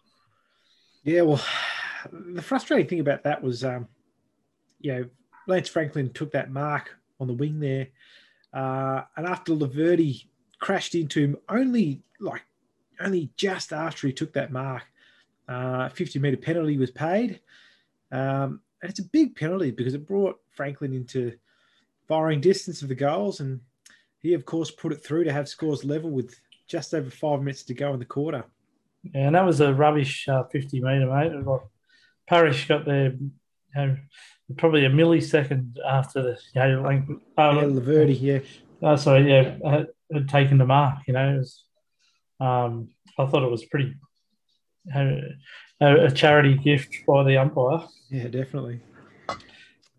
Yeah, 1.03 1.23
well, 1.23 1.43
the 2.11 2.43
frustrating 2.43 2.89
thing 2.89 3.01
about 3.01 3.25
that 3.25 3.43
was, 3.43 3.65
um, 3.65 3.89
you 4.81 4.93
know, 4.93 5.05
Lance 5.47 5.69
Franklin 5.69 6.13
took 6.13 6.33
that 6.33 6.51
mark 6.51 6.97
on 7.21 7.29
the 7.29 7.33
wing 7.33 7.61
there, 7.61 7.89
uh, 8.53 9.03
and 9.17 9.27
after 9.27 9.53
Laverde 9.53 10.27
crashed 10.59 10.95
into 10.95 11.21
him, 11.21 11.37
only 11.49 12.03
like 12.19 12.43
only 13.01 13.31
just 13.37 13.73
after 13.73 14.07
he 14.07 14.13
took 14.13 14.33
that 14.35 14.53
mark, 14.53 14.85
uh, 15.49 15.89
50 15.91 16.19
metre 16.19 16.37
penalty 16.37 16.79
was 16.79 16.91
paid. 16.91 17.41
Um, 18.13 18.61
and 18.83 18.91
it's 18.91 19.01
a 19.01 19.05
big 19.05 19.37
penalty 19.37 19.71
because 19.71 19.95
it 19.95 20.07
brought 20.07 20.41
Franklin 20.51 20.93
into 20.93 21.33
firing 22.09 22.41
distance 22.41 22.83
of 22.83 22.89
the 22.89 22.95
goals. 22.95 23.41
And 23.41 23.61
he, 24.21 24.35
of 24.35 24.45
course, 24.45 24.71
put 24.71 24.93
it 24.93 25.05
through 25.05 25.25
to 25.25 25.33
have 25.33 25.49
scores 25.49 25.85
level 25.85 26.11
with 26.11 26.39
just 26.69 26.95
over 26.95 27.11
five 27.11 27.41
minutes 27.41 27.63
to 27.65 27.75
go 27.75 27.93
in 27.93 27.99
the 27.99 28.05
quarter. 28.05 28.45
Yeah, 29.03 29.27
and 29.27 29.35
that 29.35 29.45
was 29.45 29.61
a 29.61 29.73
rubbish 29.73 30.29
uh, 30.29 30.45
50 30.45 30.81
metre, 30.81 31.07
mate. 31.07 31.45
Like 31.45 31.61
Parish 32.27 32.67
got 32.67 32.85
there 32.85 33.15
you 33.77 33.87
know, 33.87 33.97
probably 34.57 34.85
a 34.85 34.91
millisecond 34.91 35.77
after 35.87 36.23
the, 36.23 36.39
you 36.55 36.61
know, 36.61 36.83
like, 36.83 37.03
uh, 37.39 37.61
yeah, 37.61 37.69
Laverde, 37.69 38.21
yeah. 38.21 38.39
Oh, 38.83 38.97
sorry, 38.97 39.31
yeah, 39.31 39.57
had, 39.69 39.89
had, 40.13 40.29
taken 40.29 40.59
the 40.59 40.67
mark, 40.67 40.99
you 41.07 41.15
know. 41.15 41.37
Was, 41.39 41.65
um, 42.41 42.89
I 43.19 43.27
thought 43.27 43.43
it 43.43 43.51
was 43.51 43.65
pretty 43.65 43.95
a, 44.95 45.21
a 45.81 46.11
charity 46.11 46.57
gift 46.57 46.95
by 47.07 47.25
the 47.25 47.37
umpire. 47.39 47.87
Yeah, 48.11 48.29
definitely. 48.29 48.81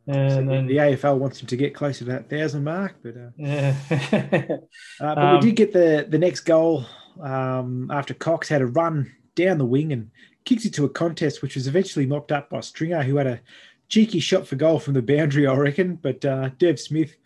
And 0.10 0.32
so 0.32 0.54
then, 0.54 0.68
the 0.68 0.78
AFL 0.78 1.18
wants 1.18 1.42
him 1.42 1.48
to 1.48 1.58
get 1.58 1.76
closer 1.76 2.06
to 2.06 2.12
that 2.12 2.30
thousand 2.30 2.64
mark, 2.64 2.96
but 3.04 3.16
uh, 3.18 3.30
yeah. 3.36 3.76
uh, 3.92 4.58
but 5.00 5.18
um, 5.18 5.36
we 5.36 5.42
did 5.42 5.56
get 5.58 5.74
the 5.74 6.08
the 6.08 6.18
next 6.18 6.42
goal 6.42 6.86
um, 7.22 7.92
after 7.92 8.14
Cox 8.14 8.48
had 8.48 8.62
a 8.62 8.68
run 8.68 9.12
down 9.36 9.58
the 9.58 9.66
wing 9.66 9.92
and 9.92 10.10
kicked 10.46 10.66
it 10.66 10.74
to 10.76 10.86
a 10.86 10.90
contest, 10.90 11.42
which 11.42 11.56
was 11.56 11.68
eventually 11.68 12.06
mopped 12.06 12.32
up 12.32 12.50
by 12.50 12.62
Stringer, 12.62 13.04
who 13.04 13.18
had 13.18 13.28
a 13.28 13.42
cheeky 13.90 14.20
shot 14.20 14.48
for 14.48 14.56
goal 14.56 14.80
from 14.80 14.94
the 14.94 15.02
boundary, 15.02 15.46
I 15.46 15.54
reckon. 15.56 15.96
But 15.96 16.24
uh, 16.24 16.50
Dev 16.58 16.80
Smith 16.80 17.18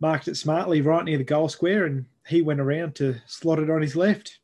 marked 0.00 0.28
it 0.28 0.36
smartly 0.36 0.82
right 0.82 1.04
near 1.04 1.16
the 1.16 1.24
goal 1.24 1.48
square, 1.48 1.86
and 1.86 2.04
he 2.26 2.42
went 2.42 2.60
around 2.60 2.94
to 2.96 3.16
slot 3.26 3.58
it 3.58 3.70
on 3.70 3.80
his 3.80 3.96
left. 3.96 4.38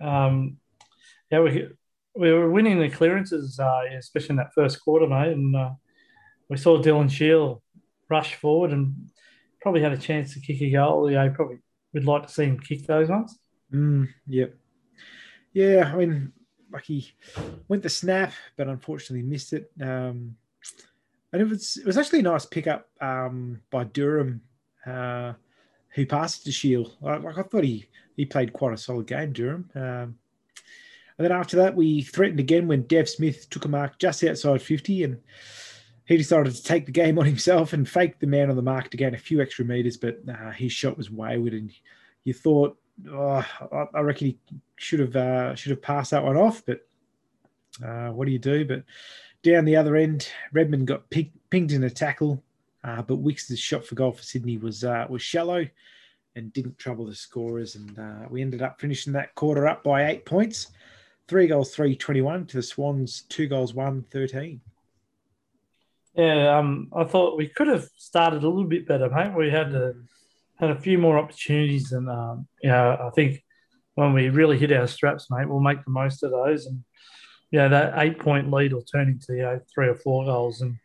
Um, 0.00 0.58
yeah, 1.30 1.40
we 1.40 1.68
we 2.14 2.32
were 2.32 2.50
winning 2.50 2.80
the 2.80 2.88
clearances, 2.88 3.58
uh, 3.60 3.82
especially 3.96 4.30
in 4.30 4.36
that 4.36 4.54
first 4.54 4.80
quarter, 4.82 5.06
mate, 5.06 5.32
and 5.32 5.54
uh, 5.54 5.70
we 6.48 6.56
saw 6.56 6.80
Dylan 6.80 7.10
Shiel 7.10 7.62
rush 8.08 8.34
forward 8.34 8.72
and 8.72 8.94
probably 9.60 9.82
had 9.82 9.92
a 9.92 9.98
chance 9.98 10.34
to 10.34 10.40
kick 10.40 10.60
a 10.62 10.70
goal. 10.70 11.10
Yeah, 11.10 11.28
probably 11.28 11.58
would 11.92 12.04
like 12.04 12.26
to 12.26 12.32
see 12.32 12.44
him 12.44 12.58
kick 12.58 12.86
those 12.86 13.08
ones. 13.08 13.38
Mm, 13.72 14.08
yep. 14.26 14.54
Yeah, 15.52 15.90
I 15.92 15.96
mean, 15.96 16.32
like 16.72 16.84
he 16.84 17.12
went 17.68 17.82
the 17.82 17.88
snap, 17.88 18.32
but 18.56 18.68
unfortunately 18.68 19.26
missed 19.26 19.52
it. 19.52 19.70
Um, 19.80 20.36
and 21.32 21.42
it 21.42 21.48
was 21.48 21.76
it 21.76 21.86
was 21.86 21.98
actually 21.98 22.20
a 22.20 22.22
nice 22.22 22.46
pickup 22.46 22.88
um, 23.00 23.60
by 23.70 23.84
Durham, 23.84 24.42
uh, 24.86 25.34
who 25.98 26.06
passed 26.06 26.44
to 26.44 26.52
Shiel. 26.52 26.92
Like 27.00 27.36
I 27.36 27.42
thought 27.42 27.64
he 27.64 27.86
he 28.16 28.24
played 28.24 28.52
quite 28.52 28.72
a 28.72 28.78
solid 28.78 29.06
game, 29.06 29.32
Durham. 29.32 29.68
Um, 29.74 30.16
and 31.18 31.24
then 31.24 31.32
after 31.32 31.56
that, 31.56 31.74
we 31.74 32.02
threatened 32.02 32.38
again 32.38 32.68
when 32.68 32.82
Dev 32.82 33.08
Smith 33.08 33.50
took 33.50 33.64
a 33.64 33.68
mark 33.68 33.98
just 33.98 34.22
outside 34.22 34.62
50 34.62 35.02
and 35.02 35.18
he 36.04 36.16
decided 36.16 36.54
to 36.54 36.62
take 36.62 36.86
the 36.86 36.92
game 36.92 37.18
on 37.18 37.26
himself 37.26 37.72
and 37.72 37.88
fake 37.88 38.20
the 38.20 38.28
man 38.28 38.48
on 38.48 38.54
the 38.56 38.62
mark 38.62 38.90
to 38.90 38.96
gain 38.96 39.14
a 39.14 39.18
few 39.18 39.42
extra 39.42 39.64
meters, 39.64 39.96
but 39.96 40.20
uh, 40.28 40.52
his 40.52 40.72
shot 40.72 40.96
was 40.96 41.10
wayward, 41.10 41.52
and 41.52 41.72
you 42.22 42.32
thought, 42.32 42.78
oh, 43.10 43.44
I 43.92 44.00
reckon 44.00 44.28
he 44.28 44.38
should 44.76 45.00
have 45.00 45.16
uh, 45.16 45.54
should 45.56 45.70
have 45.70 45.82
passed 45.82 46.12
that 46.12 46.24
one 46.24 46.36
off. 46.36 46.64
But 46.64 46.86
uh, 47.84 48.10
what 48.10 48.26
do 48.26 48.32
you 48.32 48.38
do? 48.38 48.64
But 48.64 48.84
down 49.42 49.64
the 49.64 49.76
other 49.76 49.96
end, 49.96 50.28
Redman 50.52 50.84
got 50.84 51.10
pinged 51.10 51.72
in 51.72 51.82
a 51.82 51.90
tackle, 51.90 52.42
uh, 52.84 53.02
but 53.02 53.16
Wicks' 53.16 53.56
shot 53.58 53.84
for 53.84 53.94
goal 53.94 54.12
for 54.12 54.22
Sydney 54.22 54.58
was 54.58 54.84
uh, 54.84 55.06
was 55.08 55.22
shallow 55.22 55.66
and 56.36 56.52
didn't 56.52 56.78
trouble 56.78 57.06
the 57.06 57.14
scorers, 57.14 57.74
and 57.74 57.98
uh, 57.98 58.28
we 58.30 58.42
ended 58.42 58.62
up 58.62 58.80
finishing 58.80 59.12
that 59.14 59.34
quarter 59.34 59.66
up 59.66 59.82
by 59.82 60.06
eight 60.06 60.24
points 60.24 60.68
three 61.28 61.46
goals, 61.46 61.74
three 61.74 61.94
twenty-one 61.94 62.46
to 62.46 62.56
the 62.56 62.62
Swans, 62.62 63.22
two 63.28 63.46
goals, 63.46 63.74
one 63.74 64.02
thirteen. 64.10 64.60
Yeah, 66.14 66.58
um, 66.58 66.88
I 66.92 67.04
thought 67.04 67.36
we 67.36 67.46
could 67.46 67.68
have 67.68 67.88
started 67.96 68.42
a 68.42 68.48
little 68.48 68.64
bit 68.64 68.88
better, 68.88 69.08
mate. 69.08 69.36
We 69.36 69.50
had 69.50 69.72
a, 69.74 69.94
had 70.58 70.70
a 70.70 70.80
few 70.80 70.98
more 70.98 71.18
opportunities, 71.18 71.92
and 71.92 72.08
um, 72.08 72.48
you 72.62 72.70
know, 72.70 72.96
I 73.00 73.10
think 73.10 73.44
when 73.94 74.12
we 74.12 74.30
really 74.30 74.58
hit 74.58 74.72
our 74.72 74.88
straps, 74.88 75.30
mate, 75.30 75.48
we'll 75.48 75.60
make 75.60 75.84
the 75.84 75.90
most 75.90 76.22
of 76.22 76.30
those. 76.30 76.66
And 76.66 76.82
yeah, 77.50 77.68
that 77.68 77.94
eight-point 77.98 78.50
lead 78.50 78.72
will 78.72 78.82
turn 78.82 79.08
into 79.08 79.34
you 79.34 79.42
know, 79.42 79.60
three 79.72 79.88
or 79.88 79.94
four 79.94 80.24
goals, 80.24 80.60
and 80.60 80.76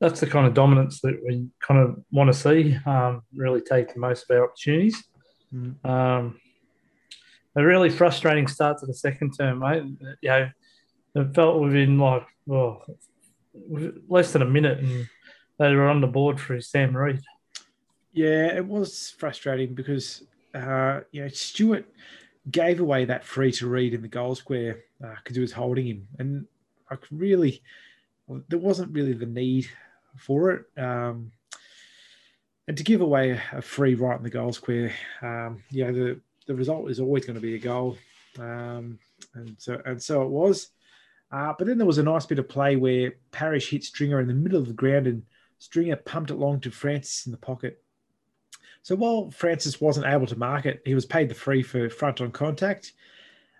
that's 0.00 0.20
the 0.20 0.26
kind 0.26 0.46
of 0.46 0.54
dominance 0.54 1.00
that 1.00 1.18
we 1.24 1.48
kind 1.60 1.80
of 1.80 2.02
want 2.10 2.32
to 2.32 2.38
see. 2.38 2.76
Um, 2.86 3.22
really 3.34 3.60
take 3.60 3.94
the 3.94 4.00
most 4.00 4.26
of 4.28 4.36
our 4.36 4.44
opportunities. 4.44 5.02
Mm. 5.54 5.84
Um, 5.84 6.40
a 7.56 7.64
really 7.64 7.88
frustrating 7.88 8.46
start 8.46 8.78
to 8.78 8.86
the 8.86 8.94
second 8.94 9.32
term, 9.32 9.60
mate. 9.60 9.82
You 10.20 10.28
know, 10.28 10.50
it 11.14 11.34
felt 11.34 11.60
within 11.60 11.98
like 11.98 12.26
well, 12.44 12.84
less 14.08 14.32
than 14.32 14.42
a 14.42 14.46
minute, 14.46 14.78
and 14.78 15.08
they 15.58 15.74
were 15.74 15.88
on 15.88 16.02
the 16.02 16.06
board 16.06 16.38
for 16.38 16.60
Sam 16.60 16.94
Reid. 16.94 17.20
Yeah, 18.12 18.54
it 18.54 18.66
was 18.66 19.14
frustrating 19.18 19.74
because 19.74 20.22
uh, 20.54 21.00
you 21.10 21.22
know, 21.22 21.28
Stewart 21.28 21.86
gave 22.50 22.80
away 22.80 23.06
that 23.06 23.24
free 23.24 23.52
to 23.52 23.66
Reid 23.66 23.94
in 23.94 24.02
the 24.02 24.08
goal 24.08 24.34
square 24.34 24.84
because 25.00 25.32
uh, 25.32 25.34
he 25.34 25.40
was 25.40 25.52
holding 25.52 25.86
him, 25.86 26.08
and 26.18 26.46
I 26.90 26.96
really 27.10 27.62
there 28.48 28.58
wasn't 28.58 28.92
really 28.92 29.12
the 29.12 29.26
need 29.26 29.68
for 30.16 30.50
it. 30.52 30.64
Um, 30.76 31.32
and 32.68 32.76
to 32.76 32.82
give 32.82 33.00
away 33.00 33.40
a 33.52 33.62
free 33.62 33.94
right 33.94 34.16
in 34.16 34.24
the 34.24 34.30
goal 34.30 34.52
square, 34.52 34.92
um, 35.22 35.62
you 35.70 35.84
know, 35.84 35.92
the 35.92 36.20
the 36.46 36.54
result 36.54 36.90
is 36.90 37.00
always 37.00 37.24
going 37.24 37.34
to 37.34 37.40
be 37.40 37.54
a 37.54 37.58
goal, 37.58 37.96
um, 38.38 38.98
and 39.34 39.56
so 39.58 39.80
and 39.84 40.02
so 40.02 40.22
it 40.22 40.28
was. 40.28 40.70
Uh, 41.30 41.52
but 41.58 41.66
then 41.66 41.76
there 41.76 41.86
was 41.86 41.98
a 41.98 42.02
nice 42.02 42.24
bit 42.24 42.38
of 42.38 42.48
play 42.48 42.76
where 42.76 43.14
Parish 43.32 43.70
hit 43.70 43.82
Stringer 43.84 44.20
in 44.20 44.28
the 44.28 44.34
middle 44.34 44.60
of 44.60 44.68
the 44.68 44.72
ground, 44.72 45.06
and 45.06 45.22
Stringer 45.58 45.96
pumped 45.96 46.30
it 46.30 46.36
long 46.36 46.60
to 46.60 46.70
Francis 46.70 47.26
in 47.26 47.32
the 47.32 47.38
pocket. 47.38 47.82
So 48.82 48.94
while 48.94 49.30
Francis 49.32 49.80
wasn't 49.80 50.06
able 50.06 50.28
to 50.28 50.38
mark 50.38 50.64
it, 50.64 50.80
he 50.84 50.94
was 50.94 51.04
paid 51.04 51.28
the 51.28 51.34
free 51.34 51.62
for 51.62 51.90
front 51.90 52.20
on 52.20 52.30
contact. 52.30 52.92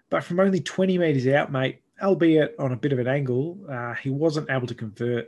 But 0.09 0.23
from 0.23 0.39
only 0.39 0.61
20 0.61 0.99
metres 0.99 1.27
out, 1.27 1.51
mate, 1.51 1.83
albeit 2.01 2.55
on 2.61 2.73
a 2.73 2.77
bit 2.77 2.93
of 2.93 3.01
an 3.01 3.09
angle, 3.09 3.59
uh, 3.69 3.95
he 3.95 4.11
wasn't 4.11 4.51
able 4.51 4.69
to 4.69 4.75
convert. 4.75 5.27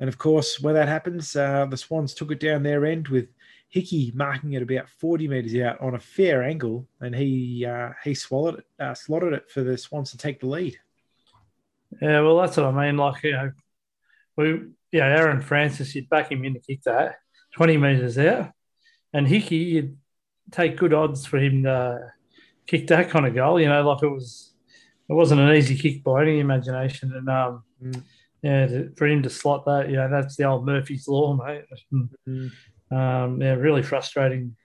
And 0.00 0.08
of 0.08 0.18
course, 0.18 0.60
when 0.60 0.74
that 0.74 0.88
happens, 0.88 1.34
uh, 1.34 1.66
the 1.66 1.76
Swans 1.76 2.14
took 2.14 2.30
it 2.30 2.40
down 2.40 2.62
their 2.62 2.86
end 2.86 3.08
with 3.08 3.28
Hickey 3.68 4.12
marking 4.14 4.52
it 4.52 4.62
about 4.62 4.88
40 4.88 5.28
metres 5.28 5.54
out 5.60 5.80
on 5.80 5.94
a 5.94 6.00
fair 6.00 6.42
angle, 6.42 6.86
and 7.00 7.14
he 7.14 7.66
uh, 7.66 7.90
he 8.02 8.14
swallowed 8.14 8.60
it, 8.60 8.66
uh, 8.80 8.94
slotted 8.94 9.34
it 9.34 9.50
for 9.50 9.62
the 9.62 9.76
Swans 9.76 10.10
to 10.12 10.18
take 10.18 10.40
the 10.40 10.46
lead. 10.46 10.78
Yeah, 12.00 12.20
well, 12.20 12.38
that's 12.38 12.56
what 12.56 12.66
I 12.66 12.86
mean. 12.86 12.96
Like, 12.96 13.22
you 13.22 13.32
know, 13.32 13.52
we, 14.36 14.60
yeah, 14.92 15.06
Aaron 15.06 15.40
Francis, 15.40 15.94
you'd 15.94 16.08
back 16.08 16.30
him 16.30 16.44
in 16.44 16.54
to 16.54 16.60
kick 16.60 16.82
that 16.84 17.16
20 17.54 17.76
metres 17.78 18.18
out 18.18 18.52
and 19.12 19.26
Hickey, 19.26 19.56
you'd 19.56 19.96
take 20.50 20.76
good 20.76 20.94
odds 20.94 21.26
for 21.26 21.38
him 21.38 21.62
to 21.64 22.12
kick 22.66 22.86
that 22.88 23.10
kind 23.10 23.26
of 23.26 23.34
goal. 23.34 23.60
You 23.60 23.68
know, 23.68 23.86
like 23.88 24.02
it 24.02 24.08
was, 24.08 24.52
it 25.08 25.12
wasn't 25.12 25.40
an 25.40 25.54
easy 25.54 25.76
kick 25.76 26.04
by 26.04 26.22
any 26.22 26.40
imagination, 26.40 27.12
and 27.14 27.28
um, 27.28 27.62
mm. 27.82 28.02
Yeah, 28.42 28.66
to, 28.66 28.90
for 28.96 29.06
him 29.06 29.22
to 29.22 29.30
slot 29.30 29.64
that, 29.66 29.88
you 29.90 29.96
know, 29.96 30.08
that's 30.10 30.36
the 30.36 30.44
old 30.44 30.64
Murphy's 30.64 31.08
law, 31.08 31.34
mate. 31.34 31.64
Mm. 32.26 32.52
Um, 32.90 33.42
yeah, 33.42 33.54
really 33.54 33.82
frustrating 33.82 34.56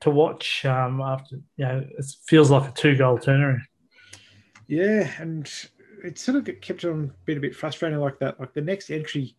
to 0.00 0.10
watch. 0.10 0.64
Um, 0.64 1.00
after 1.00 1.36
you 1.56 1.64
know, 1.64 1.86
it 1.98 2.06
feels 2.26 2.50
like 2.50 2.70
a 2.70 2.72
two-goal 2.72 3.18
turnaround. 3.18 3.62
Yeah, 4.66 5.10
and 5.18 5.50
it 6.04 6.18
sort 6.18 6.36
of 6.36 6.60
kept 6.60 6.84
on 6.84 7.12
being 7.24 7.38
a 7.38 7.40
bit 7.40 7.56
frustrating 7.56 7.98
like 7.98 8.18
that. 8.18 8.38
Like 8.38 8.52
the 8.52 8.60
next 8.60 8.90
entry, 8.90 9.34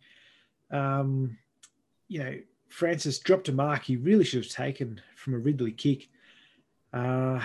um, 0.70 1.38
you 2.08 2.18
know, 2.18 2.34
Francis 2.68 3.20
dropped 3.20 3.48
a 3.48 3.52
mark 3.52 3.84
he 3.84 3.96
really 3.96 4.24
should 4.24 4.44
have 4.44 4.52
taken 4.52 5.00
from 5.14 5.34
a 5.34 5.38
Ridley 5.38 5.72
kick. 5.72 6.08
Uh, 6.92 7.40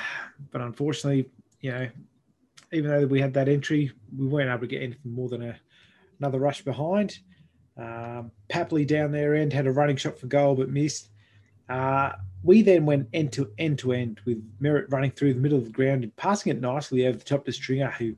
but 0.51 0.62
unfortunately, 0.62 1.29
you 1.62 1.71
know, 1.71 1.89
even 2.71 2.89
though 2.89 3.05
we 3.05 3.21
had 3.21 3.33
that 3.33 3.50
entry, 3.50 3.91
we 4.17 4.27
weren't 4.27 4.50
able 4.50 4.62
to 4.62 4.67
get 4.67 4.81
anything 4.81 5.13
more 5.13 5.29
than 5.29 5.43
a, 5.43 5.60
another 6.22 6.40
rush 6.40 6.62
behind. 6.63 7.20
Um, 7.78 8.32
Papley 8.50 8.86
down 8.86 9.12
their 9.12 9.36
end 9.36 9.54
had 9.54 9.68
a 9.68 9.72
running 9.72 9.98
shot 9.98 10.20
for 10.20 10.28
goal 10.28 10.56
but 10.56 10.70
missed. 10.70 11.10
Uh, 11.68 12.12
we 12.44 12.62
then 12.62 12.86
went 12.86 13.08
end 13.13 13.32
to 13.34 13.51
end 13.58 13.80
to 13.80 13.94
end 13.94 14.20
with 14.25 14.44
Merrett 14.60 14.92
running 14.92 15.12
through 15.12 15.34
the 15.34 15.40
middle 15.40 15.58
of 15.58 15.66
the 15.66 15.72
ground 15.72 16.04
and 16.04 16.16
passing 16.16 16.51
it 16.51 16.62
nicely 16.62 17.08
over 17.08 17.17
the 17.17 17.24
top 17.24 17.48
of 17.48 17.56
Stringer, 17.56 17.91
who 17.91 18.15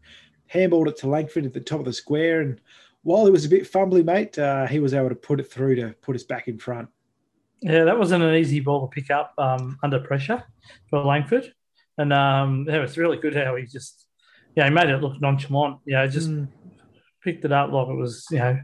handballed 0.52 0.88
it 0.88 0.98
to 0.98 1.08
Langford 1.08 1.46
at 1.46 1.54
the 1.54 1.60
top 1.60 1.80
of 1.80 1.86
the 1.86 1.94
square. 1.94 2.42
And 2.42 2.60
while 3.04 3.28
it 3.28 3.32
was 3.32 3.46
a 3.46 3.50
bit 3.50 3.72
fumbly, 3.72 4.04
mate, 4.04 4.38
uh, 4.40 4.66
he 4.66 4.80
was 4.80 4.94
able 4.94 5.10
to 5.10 5.16
put 5.16 5.40
it 5.40 5.52
through 5.52 5.76
to 5.76 5.94
put 6.02 6.16
us 6.16 6.24
back 6.24 6.48
in 6.48 6.58
front. 6.58 6.90
Yeah, 7.62 7.86
that 7.86 7.98
wasn't 7.98 8.24
an 8.24 8.36
easy 8.36 8.60
ball 8.60 8.88
to 8.88 8.94
pick 8.94 9.12
up 9.12 9.34
um, 9.38 9.78
under 9.84 10.00
pressure 10.00 10.44
for 10.90 11.00
Langford. 11.00 11.54
And 11.98 12.12
um, 12.12 12.66
yeah, 12.68 12.82
it's 12.82 12.98
really 12.98 13.18
good 13.18 13.36
how 13.36 13.56
he 13.56 13.66
just, 13.66 14.08
yeah, 14.56 14.66
he 14.66 14.74
made 14.74 14.90
it 14.90 15.02
look 15.02 15.22
nonchalant. 15.22 15.80
You 15.86 15.94
know, 15.94 16.08
just 16.08 16.30
mm. 16.30 16.48
Picked 17.24 17.46
it 17.46 17.52
up 17.52 17.72
like 17.72 17.88
it 17.88 17.96
was, 17.96 18.26
you 18.32 18.40
know, 18.40 18.60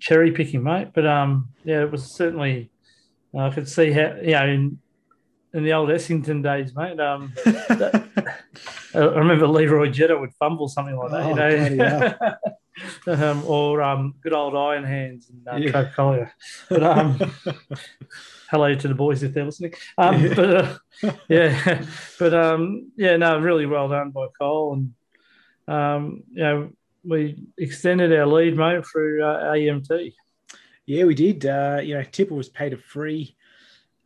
cherry 0.00 0.32
picking, 0.32 0.62
mate. 0.62 0.88
But 0.94 1.06
um, 1.06 1.50
yeah, 1.64 1.82
it 1.82 1.90
was 1.90 2.04
certainly, 2.04 2.70
uh, 3.34 3.46
I 3.46 3.50
could 3.50 3.68
see 3.68 3.92
how, 3.92 4.16
you 4.22 4.32
know, 4.32 4.46
in, 4.46 4.78
in 5.52 5.64
the 5.64 5.72
old 5.72 5.88
Essendon 5.88 6.42
days, 6.42 6.74
mate. 6.74 6.98
Um, 7.00 7.32
that, 7.44 8.08
I 8.94 8.98
remember 8.98 9.46
Leroy 9.46 9.90
Jetta 9.90 10.18
would 10.18 10.34
fumble 10.34 10.68
something 10.68 10.96
like 10.96 11.10
that, 11.10 11.22
oh, 11.22 11.68
you 11.68 11.76
know. 11.76 12.14
um, 13.06 13.44
or 13.46 13.82
um, 13.82 14.14
good 14.20 14.32
old 14.32 14.54
Iron 14.54 14.84
Hands 14.84 15.30
and 15.30 15.48
uh, 15.48 15.56
yeah. 15.56 15.90
Collier. 15.94 16.32
But 16.68 16.82
um, 16.82 17.18
hello 18.50 18.74
to 18.74 18.88
the 18.88 18.94
boys 18.94 19.22
if 19.22 19.32
they're 19.32 19.44
listening. 19.44 19.74
Um, 19.98 20.22
yeah. 20.22 20.34
But 20.34 20.54
uh, 20.54 21.12
yeah, 21.28 21.84
but 22.18 22.34
um, 22.34 22.92
yeah, 22.96 23.16
no, 23.16 23.38
really 23.38 23.66
well 23.66 23.88
done 23.88 24.10
by 24.10 24.26
Cole, 24.38 24.74
and 24.74 25.74
um, 25.74 26.22
you 26.32 26.42
know, 26.42 26.72
we 27.06 27.36
extended 27.58 28.12
our 28.12 28.26
lead, 28.26 28.56
mate, 28.56 28.84
through 28.86 29.24
uh, 29.24 29.52
AMT. 29.52 30.12
Yeah, 30.86 31.04
we 31.04 31.14
did. 31.14 31.46
Uh, 31.46 31.80
you 31.82 31.94
know, 31.94 32.04
Tipper 32.04 32.34
was 32.34 32.48
paid 32.48 32.72
a 32.72 32.76
free. 32.76 33.36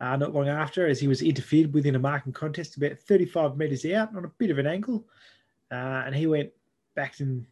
Uh, 0.01 0.17
not 0.17 0.33
long 0.33 0.49
after, 0.49 0.87
as 0.87 0.99
he 0.99 1.09
was 1.09 1.21
interfered 1.21 1.75
with 1.75 1.85
in 1.85 1.95
a 1.95 1.99
marking 1.99 2.33
contest 2.33 2.77
about 2.77 2.99
35 2.99 3.59
metres 3.59 3.85
out 3.85 4.17
on 4.17 4.25
a 4.25 4.33
bit 4.39 4.51
of 4.51 4.59
an 4.59 4.67
angle. 4.67 5.05
Uh, 5.71 6.03
and 6.07 6.15
he 6.15 6.27
went 6.27 6.51
back 6.95 7.21
and 7.21 7.47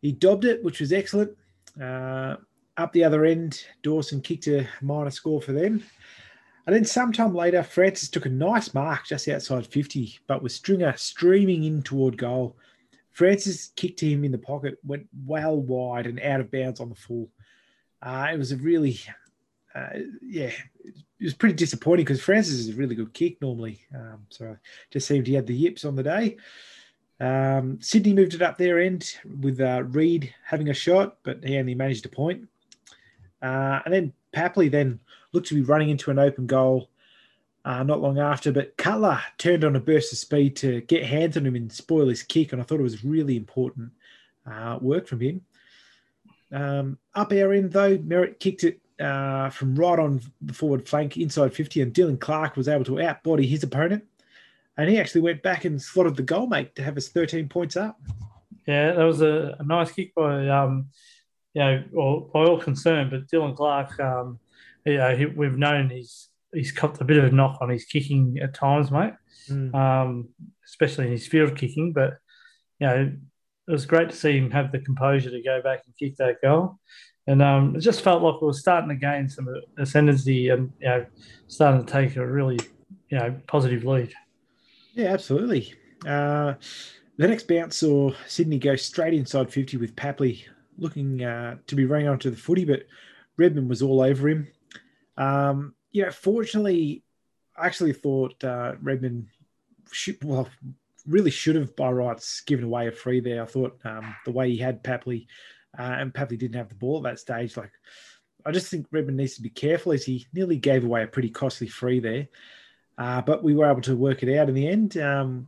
he 0.00 0.12
dobbed 0.12 0.46
it, 0.46 0.64
which 0.64 0.80
was 0.80 0.92
excellent. 0.92 1.36
Uh, 1.80 2.36
up 2.76 2.92
the 2.92 3.04
other 3.04 3.24
end, 3.24 3.64
Dawson 3.82 4.20
kicked 4.20 4.46
a 4.46 4.66
minor 4.80 5.10
score 5.10 5.42
for 5.42 5.52
them. 5.52 5.82
And 6.66 6.74
then 6.74 6.84
sometime 6.84 7.34
later, 7.34 7.62
Francis 7.62 8.08
took 8.08 8.24
a 8.24 8.30
nice 8.30 8.72
mark 8.72 9.06
just 9.06 9.28
outside 9.28 9.66
50, 9.66 10.20
but 10.26 10.42
with 10.42 10.52
Stringer 10.52 10.94
streaming 10.96 11.64
in 11.64 11.82
toward 11.82 12.16
goal. 12.16 12.56
Francis 13.14 13.72
kicked 13.76 14.00
him 14.00 14.24
in 14.24 14.32
the 14.32 14.38
pocket, 14.38 14.76
went 14.84 15.06
well 15.24 15.56
wide 15.56 16.06
and 16.06 16.20
out 16.20 16.40
of 16.40 16.50
bounds 16.50 16.80
on 16.80 16.88
the 16.88 16.96
full. 16.96 17.30
Uh, 18.02 18.28
it 18.32 18.36
was 18.36 18.50
a 18.50 18.56
really, 18.56 18.98
uh, 19.74 20.00
yeah, 20.20 20.50
it 20.84 21.22
was 21.22 21.32
pretty 21.32 21.54
disappointing 21.54 22.04
because 22.04 22.20
Francis 22.20 22.54
is 22.54 22.70
a 22.70 22.74
really 22.74 22.96
good 22.96 23.14
kick 23.14 23.40
normally. 23.40 23.80
Um, 23.94 24.26
so 24.30 24.56
just 24.90 25.06
seemed 25.06 25.28
he 25.28 25.34
had 25.34 25.46
the 25.46 25.54
yips 25.54 25.84
on 25.84 25.94
the 25.94 26.02
day. 26.02 26.36
Um, 27.20 27.78
Sydney 27.80 28.14
moved 28.14 28.34
it 28.34 28.42
up 28.42 28.58
their 28.58 28.80
end 28.80 29.14
with 29.40 29.60
uh, 29.60 29.84
Reid 29.84 30.34
having 30.44 30.68
a 30.68 30.74
shot, 30.74 31.18
but 31.22 31.42
he 31.44 31.56
only 31.56 31.76
managed 31.76 32.04
a 32.06 32.08
point. 32.08 32.48
Uh, 33.40 33.78
and 33.84 33.94
then 33.94 34.12
Papley 34.34 34.68
then 34.68 34.98
looked 35.32 35.46
to 35.48 35.54
be 35.54 35.62
running 35.62 35.90
into 35.90 36.10
an 36.10 36.18
open 36.18 36.48
goal 36.48 36.90
uh, 37.64 37.82
not 37.82 38.00
long 38.00 38.18
after, 38.18 38.52
but 38.52 38.76
Cutler 38.76 39.20
turned 39.38 39.64
on 39.64 39.76
a 39.76 39.80
burst 39.80 40.12
of 40.12 40.18
speed 40.18 40.56
to 40.56 40.82
get 40.82 41.04
hands 41.04 41.36
on 41.36 41.46
him 41.46 41.56
and 41.56 41.72
spoil 41.72 42.08
his 42.08 42.22
kick, 42.22 42.52
and 42.52 42.60
I 42.60 42.64
thought 42.64 42.80
it 42.80 42.84
was 42.84 43.04
really 43.04 43.36
important 43.36 43.92
uh, 44.46 44.78
work 44.80 45.06
from 45.06 45.20
him. 45.20 45.40
Um, 46.52 46.98
up 47.14 47.32
our 47.32 47.52
end, 47.52 47.72
though, 47.72 47.96
Merrett 47.98 48.38
kicked 48.38 48.64
it 48.64 48.80
uh, 49.00 49.50
from 49.50 49.74
right 49.74 49.98
on 49.98 50.20
the 50.40 50.52
forward 50.52 50.88
flank 50.88 51.16
inside 51.16 51.54
50, 51.54 51.80
and 51.80 51.94
Dylan 51.94 52.20
Clarke 52.20 52.56
was 52.56 52.68
able 52.68 52.84
to 52.84 52.92
outbody 52.92 53.48
his 53.48 53.62
opponent 53.62 54.04
and 54.76 54.90
he 54.90 54.98
actually 54.98 55.20
went 55.20 55.42
back 55.42 55.64
and 55.64 55.80
slotted 55.80 56.16
the 56.16 56.22
goal 56.22 56.46
mate 56.46 56.74
to 56.74 56.82
have 56.82 56.96
us 56.96 57.08
13 57.08 57.48
points 57.48 57.76
up. 57.76 58.00
Yeah, 58.66 58.92
that 58.92 59.04
was 59.04 59.22
a, 59.22 59.56
a 59.58 59.64
nice 59.64 59.92
kick 59.92 60.14
by, 60.14 60.48
um, 60.48 60.88
you 61.52 61.62
know, 61.62 62.28
by 62.32 62.40
all 62.40 62.58
concerned, 62.58 63.10
but 63.10 63.28
Dylan 63.28 63.56
Clarke, 63.56 63.98
um, 64.00 64.38
you 64.84 64.96
know, 64.96 65.14
he, 65.14 65.26
we've 65.26 65.56
known 65.56 65.90
he's 65.90 66.28
he's 66.54 66.72
copped 66.72 67.00
a 67.00 67.04
bit 67.04 67.16
of 67.16 67.24
a 67.24 67.30
knock 67.30 67.58
on 67.60 67.68
his 67.68 67.84
kicking 67.84 68.38
at 68.42 68.54
times, 68.54 68.90
mate, 68.90 69.14
mm. 69.48 69.74
um, 69.74 70.28
especially 70.66 71.06
in 71.06 71.12
his 71.12 71.26
field 71.26 71.56
kicking. 71.56 71.92
But 71.92 72.18
you 72.78 72.86
know, 72.86 73.12
it 73.68 73.70
was 73.70 73.86
great 73.86 74.10
to 74.10 74.16
see 74.16 74.38
him 74.38 74.50
have 74.50 74.72
the 74.72 74.78
composure 74.78 75.30
to 75.30 75.42
go 75.42 75.62
back 75.62 75.82
and 75.86 75.96
kick 75.96 76.16
that 76.16 76.42
goal. 76.42 76.78
And 77.26 77.40
um, 77.40 77.74
it 77.74 77.80
just 77.80 78.02
felt 78.02 78.22
like 78.22 78.40
we 78.40 78.46
were 78.46 78.52
starting 78.52 78.90
to 78.90 78.96
gain 78.96 79.28
some 79.28 79.48
ascendancy 79.78 80.50
and 80.50 80.70
you 80.80 80.88
know 80.88 81.06
starting 81.46 81.84
to 81.84 81.92
take 81.92 82.16
a 82.16 82.26
really 82.26 82.58
you 83.08 83.18
know 83.18 83.34
positive 83.46 83.84
lead. 83.84 84.12
Yeah, 84.92 85.12
absolutely. 85.12 85.74
Uh, 86.06 86.54
the 87.16 87.28
next 87.28 87.48
bounce 87.48 87.76
saw 87.76 88.12
Sydney 88.26 88.58
go 88.58 88.76
straight 88.76 89.14
inside 89.14 89.52
50 89.52 89.76
with 89.78 89.96
Papley 89.96 90.44
looking 90.78 91.22
uh, 91.22 91.56
to 91.66 91.74
be 91.74 91.84
running 91.84 92.08
onto 92.08 92.30
the 92.30 92.36
footy, 92.36 92.64
but 92.64 92.84
Redman 93.36 93.68
was 93.68 93.82
all 93.82 94.00
over 94.00 94.28
him. 94.28 94.48
Um, 95.16 95.74
you 95.94 96.02
know, 96.02 96.10
fortunately, 96.10 97.02
I 97.56 97.66
actually 97.66 97.92
thought 97.94 98.42
uh, 98.42 98.74
Redman, 98.82 99.28
should, 99.92 100.22
well, 100.24 100.48
really 101.06 101.30
should 101.30 101.54
have 101.54 101.74
by 101.76 101.90
rights 101.90 102.40
given 102.42 102.64
away 102.64 102.88
a 102.88 102.92
free 102.92 103.20
there. 103.20 103.42
I 103.42 103.46
thought 103.46 103.78
um, 103.84 104.14
the 104.24 104.32
way 104.32 104.50
he 104.50 104.58
had 104.58 104.82
Papley, 104.82 105.28
uh, 105.78 105.82
and 105.82 106.12
Papley 106.12 106.36
didn't 106.36 106.56
have 106.56 106.68
the 106.68 106.74
ball 106.74 106.98
at 106.98 107.04
that 107.04 107.20
stage. 107.20 107.56
Like, 107.56 107.70
I 108.44 108.50
just 108.50 108.70
think 108.70 108.88
Redman 108.90 109.16
needs 109.16 109.36
to 109.36 109.42
be 109.42 109.50
careful 109.50 109.92
as 109.92 110.04
he 110.04 110.26
nearly 110.34 110.56
gave 110.56 110.84
away 110.84 111.04
a 111.04 111.06
pretty 111.06 111.30
costly 111.30 111.68
free 111.68 112.00
there. 112.00 112.26
Uh, 112.98 113.22
but 113.22 113.44
we 113.44 113.54
were 113.54 113.70
able 113.70 113.80
to 113.82 113.96
work 113.96 114.24
it 114.24 114.36
out 114.36 114.48
in 114.48 114.54
the 114.54 114.66
end. 114.66 114.98
Um, 114.98 115.46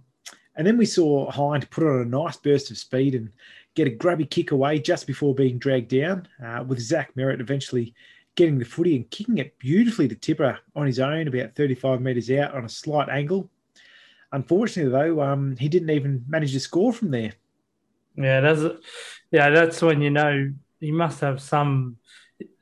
and 0.54 0.64
then 0.64 0.76
we 0.78 0.86
saw 0.86 1.28
Hind 1.28 1.68
put 1.70 1.84
on 1.84 2.02
a 2.02 2.04
nice 2.04 2.36
burst 2.36 2.70
of 2.70 2.78
speed 2.78 3.16
and 3.16 3.30
get 3.74 3.88
a 3.88 3.90
grubby 3.90 4.24
kick 4.24 4.52
away 4.52 4.78
just 4.78 5.08
before 5.08 5.34
being 5.34 5.58
dragged 5.58 5.88
down, 5.88 6.28
uh, 6.44 6.64
with 6.66 6.78
Zach 6.80 7.14
Merrett 7.16 7.40
eventually 7.40 7.94
getting 8.36 8.58
the 8.58 8.64
footy 8.64 8.96
and 8.96 9.10
kicking 9.10 9.38
it 9.38 9.58
beautifully 9.58 10.06
to 10.08 10.14
Tipper 10.14 10.58
on 10.76 10.86
his 10.86 11.00
own, 11.00 11.26
about 11.26 11.56
35 11.56 12.00
metres 12.00 12.30
out 12.30 12.54
on 12.54 12.64
a 12.64 12.68
slight 12.68 13.08
angle. 13.08 13.50
Unfortunately, 14.32 14.92
though, 14.92 15.22
um, 15.22 15.56
he 15.56 15.68
didn't 15.68 15.90
even 15.90 16.24
manage 16.28 16.52
to 16.52 16.60
score 16.60 16.92
from 16.92 17.10
there. 17.10 17.32
Yeah, 18.16 18.40
that's 18.40 18.62
yeah, 19.30 19.50
that's 19.50 19.82
when 19.82 20.00
you 20.00 20.10
know 20.10 20.52
he 20.80 20.90
must 20.90 21.20
have 21.20 21.40
some 21.40 21.96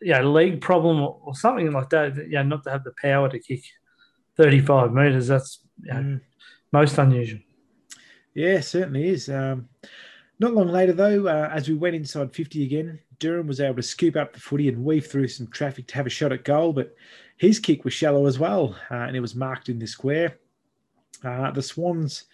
yeah 0.01 0.21
leg 0.21 0.61
problem 0.61 1.01
or, 1.01 1.21
or 1.23 1.35
something 1.35 1.71
like 1.73 1.91
that. 1.91 2.29
Yeah, 2.29 2.43
not 2.43 2.65
to 2.65 2.71
have 2.71 2.85
the 2.85 2.93
power 3.01 3.29
to 3.29 3.39
kick 3.39 3.63
35 4.37 4.93
metres. 4.93 5.29
That's 5.29 5.61
mm. 5.85 6.21
most 6.73 6.99
unusual. 6.99 7.41
Yeah, 8.35 8.61
certainly 8.61 9.09
is. 9.09 9.29
Um, 9.29 9.69
not 10.41 10.55
long 10.55 10.69
later, 10.69 10.93
though, 10.93 11.29
uh, 11.29 11.51
as 11.53 11.69
we 11.69 11.77
went 11.77 11.95
inside 11.95 12.35
50 12.35 12.65
again, 12.65 12.99
Durham 13.19 13.47
was 13.47 13.61
able 13.61 13.77
to 13.77 13.83
scoop 13.83 14.17
up 14.17 14.33
the 14.33 14.41
footy 14.41 14.69
and 14.69 14.85
weave 14.85 15.07
through 15.07 15.29
some 15.29 15.47
traffic 15.49 15.87
to 15.89 15.95
have 15.95 16.07
a 16.07 16.11
shot 16.11 16.33
at 16.33 16.45
goal, 16.45 16.73
but 16.73 16.95
his 17.37 17.59
kick 17.59 17.85
was 17.85 17.93
shallow 17.93 18.27
as 18.27 18.39
well, 18.39 18.77
uh, 18.91 18.95
and 18.95 19.17
it 19.17 19.21
was 19.21 19.35
marked 19.35 19.69
in 19.69 19.79
the 19.79 19.87
square. 19.87 20.39
Uh, 21.23 21.51
the 21.51 21.63
Swans 21.63 22.25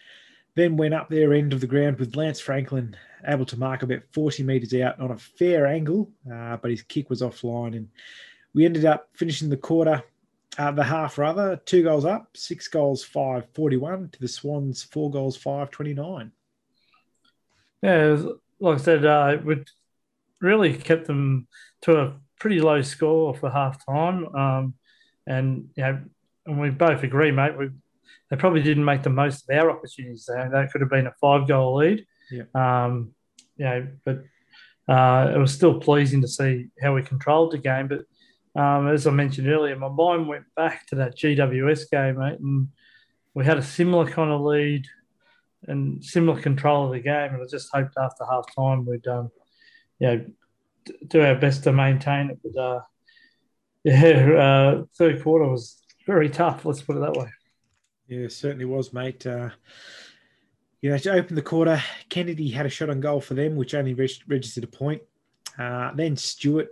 then 0.54 0.76
went 0.76 0.94
up 0.94 1.08
their 1.08 1.32
end 1.32 1.52
of 1.52 1.60
the 1.60 1.66
ground 1.66 1.98
with 1.98 2.16
Lance 2.16 2.40
Franklin 2.40 2.96
able 3.26 3.44
to 3.46 3.58
mark 3.58 3.82
about 3.82 4.02
40 4.12 4.42
metres 4.42 4.74
out 4.74 4.98
on 5.00 5.10
a 5.10 5.16
fair 5.16 5.66
angle, 5.66 6.10
uh, 6.32 6.56
but 6.56 6.70
his 6.70 6.82
kick 6.82 7.10
was 7.10 7.22
offline. 7.22 7.76
And 7.76 7.88
we 8.54 8.64
ended 8.64 8.84
up 8.84 9.08
finishing 9.14 9.48
the 9.48 9.56
quarter, 9.56 10.02
uh, 10.58 10.70
the 10.72 10.84
half 10.84 11.18
rather, 11.18 11.56
two 11.64 11.82
goals 11.82 12.04
up, 12.04 12.36
six 12.36 12.68
goals, 12.68 13.04
5 13.04 13.46
41 13.54 14.10
to 14.12 14.20
the 14.20 14.28
Swans, 14.28 14.82
four 14.82 15.10
goals, 15.10 15.36
5 15.36 15.70
29. 15.70 16.32
Yeah, 17.82 18.22
like 18.58 18.78
I 18.78 18.82
said, 18.82 19.04
uh, 19.04 19.38
it 19.46 19.70
really 20.40 20.74
kept 20.76 21.06
them 21.06 21.46
to 21.82 22.00
a 22.00 22.14
pretty 22.38 22.60
low 22.60 22.82
score 22.82 23.34
for 23.34 23.50
half 23.50 23.84
time. 23.84 24.34
Um, 24.34 24.74
and, 25.26 25.68
you 25.76 25.82
know, 25.82 26.00
and 26.46 26.60
we 26.60 26.70
both 26.70 27.02
agree, 27.02 27.30
mate, 27.30 27.56
we, 27.56 27.70
they 28.30 28.36
probably 28.36 28.62
didn't 28.62 28.84
make 28.84 29.02
the 29.02 29.10
most 29.10 29.48
of 29.48 29.56
our 29.56 29.70
opportunities 29.70 30.26
there. 30.26 30.48
That 30.50 30.72
could 30.72 30.80
have 30.80 30.90
been 30.90 31.06
a 31.06 31.14
five 31.20 31.46
goal 31.46 31.76
lead. 31.76 32.06
Yeah. 32.30 32.44
Um, 32.54 33.14
you 33.56 33.64
know, 33.64 33.88
but 34.04 34.24
uh, 34.88 35.32
it 35.34 35.38
was 35.38 35.52
still 35.52 35.78
pleasing 35.78 36.20
to 36.22 36.28
see 36.28 36.68
how 36.80 36.94
we 36.94 37.02
controlled 37.02 37.52
the 37.52 37.58
game. 37.58 37.88
But 37.88 38.60
um, 38.60 38.88
as 38.88 39.06
I 39.06 39.10
mentioned 39.10 39.48
earlier, 39.48 39.76
my 39.76 39.88
mind 39.88 40.26
went 40.26 40.44
back 40.56 40.86
to 40.88 40.96
that 40.96 41.16
GWS 41.16 41.90
game, 41.90 42.18
mate, 42.18 42.40
and 42.40 42.68
we 43.34 43.44
had 43.44 43.58
a 43.58 43.62
similar 43.62 44.10
kind 44.10 44.30
of 44.30 44.40
lead 44.40 44.86
and 45.68 46.02
similar 46.02 46.40
control 46.40 46.86
of 46.86 46.92
the 46.92 47.00
game. 47.00 47.34
And 47.34 47.42
I 47.42 47.46
just 47.50 47.68
hoped 47.72 47.94
after 47.98 48.24
half 48.24 48.52
time 48.54 48.86
we'd, 48.86 49.06
um, 49.06 49.30
you 50.00 50.06
know, 50.06 50.24
do 51.06 51.22
our 51.22 51.36
best 51.36 51.64
to 51.64 51.72
maintain 51.72 52.30
it. 52.30 52.38
But 52.42 52.60
uh, 52.60 52.80
yeah, 53.84 54.72
uh, 54.80 54.84
third 54.96 55.22
quarter 55.22 55.46
was 55.46 55.80
very 56.06 56.28
tough. 56.28 56.64
Let's 56.64 56.82
put 56.82 56.96
it 56.96 57.00
that 57.00 57.14
way. 57.14 57.28
Yeah, 58.08 58.26
certainly 58.28 58.64
was, 58.64 58.92
mate. 58.92 59.24
Uh, 59.26 59.50
you 60.80 60.90
know, 60.90 60.98
to 60.98 61.12
open 61.12 61.36
the 61.36 61.42
quarter, 61.42 61.80
Kennedy 62.08 62.50
had 62.50 62.66
a 62.66 62.70
shot 62.70 62.90
on 62.90 63.00
goal 63.00 63.20
for 63.20 63.34
them, 63.34 63.54
which 63.54 63.74
only 63.74 63.94
registered 63.94 64.64
a 64.64 64.66
point. 64.66 65.02
Uh, 65.58 65.92
then 65.94 66.16
Stewart 66.16 66.68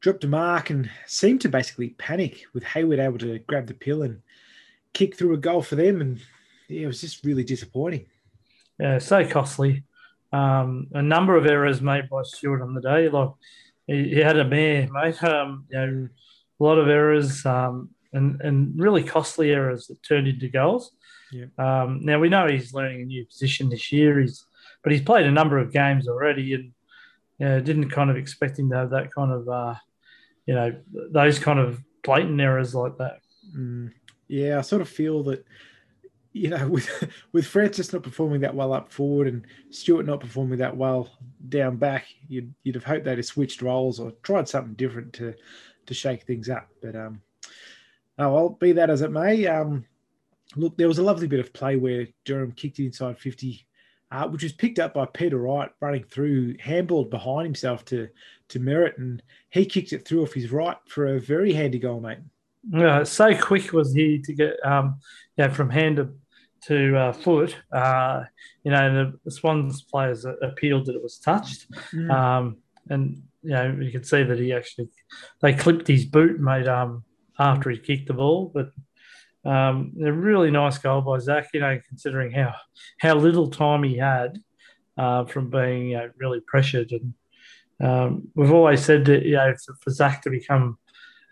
dropped 0.00 0.24
a 0.24 0.28
mark 0.28 0.70
and 0.70 0.88
seemed 1.06 1.40
to 1.40 1.48
basically 1.48 1.90
panic 1.90 2.44
with 2.54 2.62
Hayward 2.64 3.00
able 3.00 3.18
to 3.18 3.38
grab 3.40 3.66
the 3.66 3.74
pill 3.74 4.02
and 4.02 4.22
kick 4.94 5.16
through 5.16 5.34
a 5.34 5.38
goal 5.38 5.60
for 5.60 5.76
them. 5.76 6.00
And 6.00 6.20
yeah, 6.68 6.82
it 6.82 6.86
was 6.86 7.00
just 7.00 7.24
really 7.24 7.44
disappointing. 7.44 8.06
Yeah, 8.78 8.98
so 8.98 9.26
costly. 9.26 9.84
Um, 10.32 10.88
a 10.92 11.02
number 11.02 11.36
of 11.36 11.46
errors 11.46 11.82
made 11.82 12.08
by 12.08 12.22
Stewart 12.22 12.62
on 12.62 12.74
the 12.74 12.80
day. 12.80 13.08
Like 13.08 13.30
he, 13.86 14.08
he 14.14 14.18
had 14.20 14.38
a 14.38 14.44
mare, 14.44 14.88
mate. 14.90 15.22
Um, 15.22 15.66
you 15.68 15.78
know, 15.78 16.08
a 16.60 16.64
lot 16.64 16.78
of 16.78 16.88
errors 16.88 17.44
um, 17.44 17.90
and 18.12 18.40
and 18.40 18.78
really 18.80 19.02
costly 19.02 19.50
errors 19.50 19.86
that 19.88 20.02
turned 20.02 20.28
into 20.28 20.48
goals. 20.48 20.92
Yeah. 21.32 21.46
Um, 21.58 22.00
now 22.02 22.18
we 22.18 22.28
know 22.28 22.46
he's 22.46 22.74
learning 22.74 23.02
a 23.02 23.06
new 23.06 23.24
position 23.26 23.68
this 23.68 23.90
year. 23.92 24.20
He's 24.20 24.44
but 24.82 24.92
he's 24.92 25.02
played 25.02 25.26
a 25.26 25.30
number 25.30 25.58
of 25.58 25.72
games 25.72 26.08
already, 26.08 26.54
and 26.54 26.72
you 27.38 27.46
know, 27.46 27.60
didn't 27.60 27.90
kind 27.90 28.10
of 28.10 28.16
expect 28.16 28.58
him 28.58 28.70
to 28.70 28.76
have 28.76 28.90
that 28.90 29.12
kind 29.12 29.32
of 29.32 29.48
uh, 29.48 29.74
you 30.46 30.54
know 30.54 30.74
those 31.10 31.38
kind 31.38 31.58
of 31.58 31.80
blatant 32.02 32.40
errors 32.40 32.74
like 32.74 32.96
that. 32.98 33.20
Mm, 33.56 33.92
yeah, 34.28 34.58
I 34.58 34.62
sort 34.62 34.82
of 34.82 34.88
feel 34.88 35.22
that 35.24 35.44
you 36.32 36.48
know 36.48 36.66
with 36.68 36.88
with 37.32 37.46
Francis 37.46 37.92
not 37.92 38.02
performing 38.02 38.40
that 38.40 38.54
well 38.54 38.72
up 38.72 38.92
forward 38.92 39.28
and 39.28 39.46
Stewart 39.70 40.06
not 40.06 40.20
performing 40.20 40.58
that 40.58 40.76
well 40.76 41.08
down 41.48 41.76
back, 41.76 42.06
you'd 42.28 42.52
you'd 42.62 42.74
have 42.74 42.84
hoped 42.84 43.04
they'd 43.04 43.18
have 43.18 43.26
switched 43.26 43.62
roles 43.62 44.00
or 44.00 44.12
tried 44.22 44.48
something 44.48 44.74
different 44.74 45.12
to 45.14 45.34
to 45.86 45.94
shake 45.94 46.24
things 46.24 46.48
up. 46.48 46.68
But 46.80 46.96
um, 46.96 47.22
oh 48.18 48.32
well, 48.32 48.48
be 48.50 48.72
that 48.72 48.90
as 48.90 49.02
it 49.02 49.10
may. 49.10 49.46
Um, 49.46 49.84
look, 50.56 50.76
there 50.76 50.88
was 50.88 50.98
a 50.98 51.02
lovely 51.02 51.26
bit 51.26 51.40
of 51.40 51.52
play 51.52 51.76
where 51.76 52.08
Durham 52.24 52.52
kicked 52.52 52.78
inside 52.78 53.18
50, 53.18 53.66
uh, 54.10 54.28
which 54.28 54.42
was 54.42 54.52
picked 54.52 54.78
up 54.78 54.94
by 54.94 55.06
Peter 55.06 55.38
Wright 55.38 55.70
running 55.80 56.04
through, 56.04 56.54
handballed 56.54 57.10
behind 57.10 57.46
himself 57.46 57.84
to 57.86 58.08
to 58.48 58.60
Merrett, 58.60 58.98
and 58.98 59.22
he 59.50 59.64
kicked 59.64 59.92
it 59.92 60.06
through 60.06 60.22
off 60.22 60.34
his 60.34 60.52
right 60.52 60.76
for 60.86 61.06
a 61.16 61.20
very 61.20 61.52
handy 61.52 61.78
goal, 61.78 62.00
mate. 62.00 62.18
Yeah, 62.70 63.02
so 63.02 63.36
quick 63.36 63.72
was 63.72 63.92
he 63.92 64.20
to 64.20 64.32
get 64.34 64.64
um, 64.64 65.00
yeah, 65.36 65.48
from 65.48 65.70
hand 65.70 65.96
to, 65.96 66.14
to 66.66 66.96
uh, 66.96 67.12
foot. 67.12 67.56
Uh, 67.72 68.24
you 68.64 68.70
know, 68.70 68.92
the, 68.92 69.18
the 69.24 69.30
Swans 69.30 69.82
players 69.82 70.24
appealed 70.24 70.86
that 70.86 70.96
it 70.96 71.02
was 71.02 71.18
touched. 71.18 71.70
Mm. 71.92 72.10
Um, 72.10 72.56
and, 72.88 73.22
you 73.42 73.50
know, 73.50 73.76
you 73.80 73.90
could 73.90 74.06
see 74.06 74.22
that 74.22 74.38
he 74.38 74.52
actually, 74.52 74.88
they 75.40 75.52
clipped 75.52 75.88
his 75.88 76.04
boot, 76.04 76.40
made 76.40 76.68
um, 76.68 77.04
after 77.38 77.70
he 77.70 77.78
kicked 77.78 78.08
the 78.08 78.14
ball. 78.14 78.50
But 78.54 78.72
um, 79.44 79.92
a 80.02 80.12
really 80.12 80.50
nice 80.50 80.78
goal 80.78 81.00
by 81.00 81.18
Zach, 81.18 81.48
you 81.52 81.60
know, 81.60 81.80
considering 81.88 82.32
how 82.32 82.54
how 82.98 83.14
little 83.14 83.50
time 83.50 83.82
he 83.82 83.96
had 83.96 84.38
uh, 84.96 85.24
from 85.24 85.50
being 85.50 85.90
you 85.90 85.96
know, 85.96 86.10
really 86.16 86.40
pressured. 86.40 86.92
And 86.92 87.14
um, 87.80 88.28
we've 88.34 88.52
always 88.52 88.84
said 88.84 89.04
that 89.06 89.24
you 89.24 89.36
know 89.36 89.54
for, 89.64 89.74
for, 89.80 89.90
Zach 89.90 90.22
to 90.22 90.30
become 90.30 90.78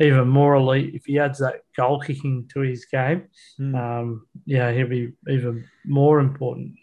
even 0.01 0.29
more 0.29 0.55
elite, 0.55 0.95
if 0.95 1.05
he 1.05 1.19
adds 1.19 1.39
that 1.39 1.63
goal 1.77 2.01
kicking 2.01 2.49
to 2.53 2.61
his 2.61 2.87
game, 2.87 3.25
mm. 3.59 3.75
um, 3.77 4.27
yeah, 4.47 4.73
he'll 4.73 4.89
be 4.89 5.13
even 5.29 5.69
more 5.85 6.21
important. 6.21 6.75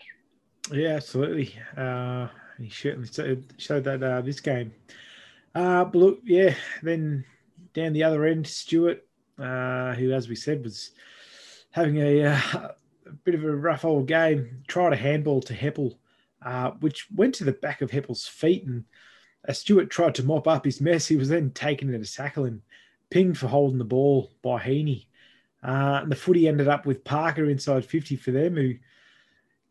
Yeah, 0.71 0.89
absolutely. 0.89 1.55
Uh, 1.75 2.27
he 2.59 2.69
certainly 2.69 3.43
showed 3.57 3.83
that 3.85 4.03
uh, 4.03 4.21
this 4.21 4.39
game. 4.39 4.73
Uh, 5.55 5.85
but 5.85 5.95
look, 5.95 6.19
yeah, 6.23 6.53
then 6.83 7.25
down 7.73 7.93
the 7.93 8.03
other 8.03 8.25
end, 8.25 8.45
Stewart, 8.45 9.03
uh, 9.39 9.93
who, 9.93 10.11
as 10.11 10.29
we 10.29 10.35
said, 10.35 10.63
was 10.63 10.91
having 11.71 11.97
a, 11.97 12.25
uh, 12.25 12.39
a, 12.53 13.11
bit 13.23 13.35
of 13.35 13.43
a 13.43 13.55
rough 13.55 13.85
old 13.85 14.07
game, 14.07 14.63
tried 14.67 14.93
a 14.93 14.97
handball 14.97 15.41
to 15.41 15.53
Heppell, 15.53 15.97
uh, 16.43 16.71
which 16.79 17.07
went 17.15 17.35
to 17.35 17.43
the 17.43 17.51
back 17.53 17.81
of 17.81 17.91
Heppell's 17.91 18.27
feet. 18.27 18.65
And 18.65 18.83
as 19.45 19.59
Stewart 19.59 19.89
tried 19.89 20.15
to 20.15 20.23
mop 20.23 20.47
up 20.47 20.65
his 20.65 20.81
mess, 20.81 21.07
he 21.07 21.15
was 21.15 21.29
then 21.29 21.51
taken 21.51 21.93
in 21.93 22.01
a 22.01 22.05
tackle 22.05 22.45
and 22.45 22.61
pinged 23.09 23.37
for 23.37 23.47
holding 23.47 23.77
the 23.77 23.83
ball 23.83 24.31
by 24.41 24.59
Heeney. 24.59 25.07
Uh, 25.63 25.99
and 26.03 26.11
the 26.11 26.15
footy 26.15 26.47
ended 26.47 26.67
up 26.67 26.85
with 26.85 27.03
Parker 27.03 27.49
inside 27.49 27.85
50 27.85 28.15
for 28.15 28.31
them, 28.31 28.55
who 28.55 28.75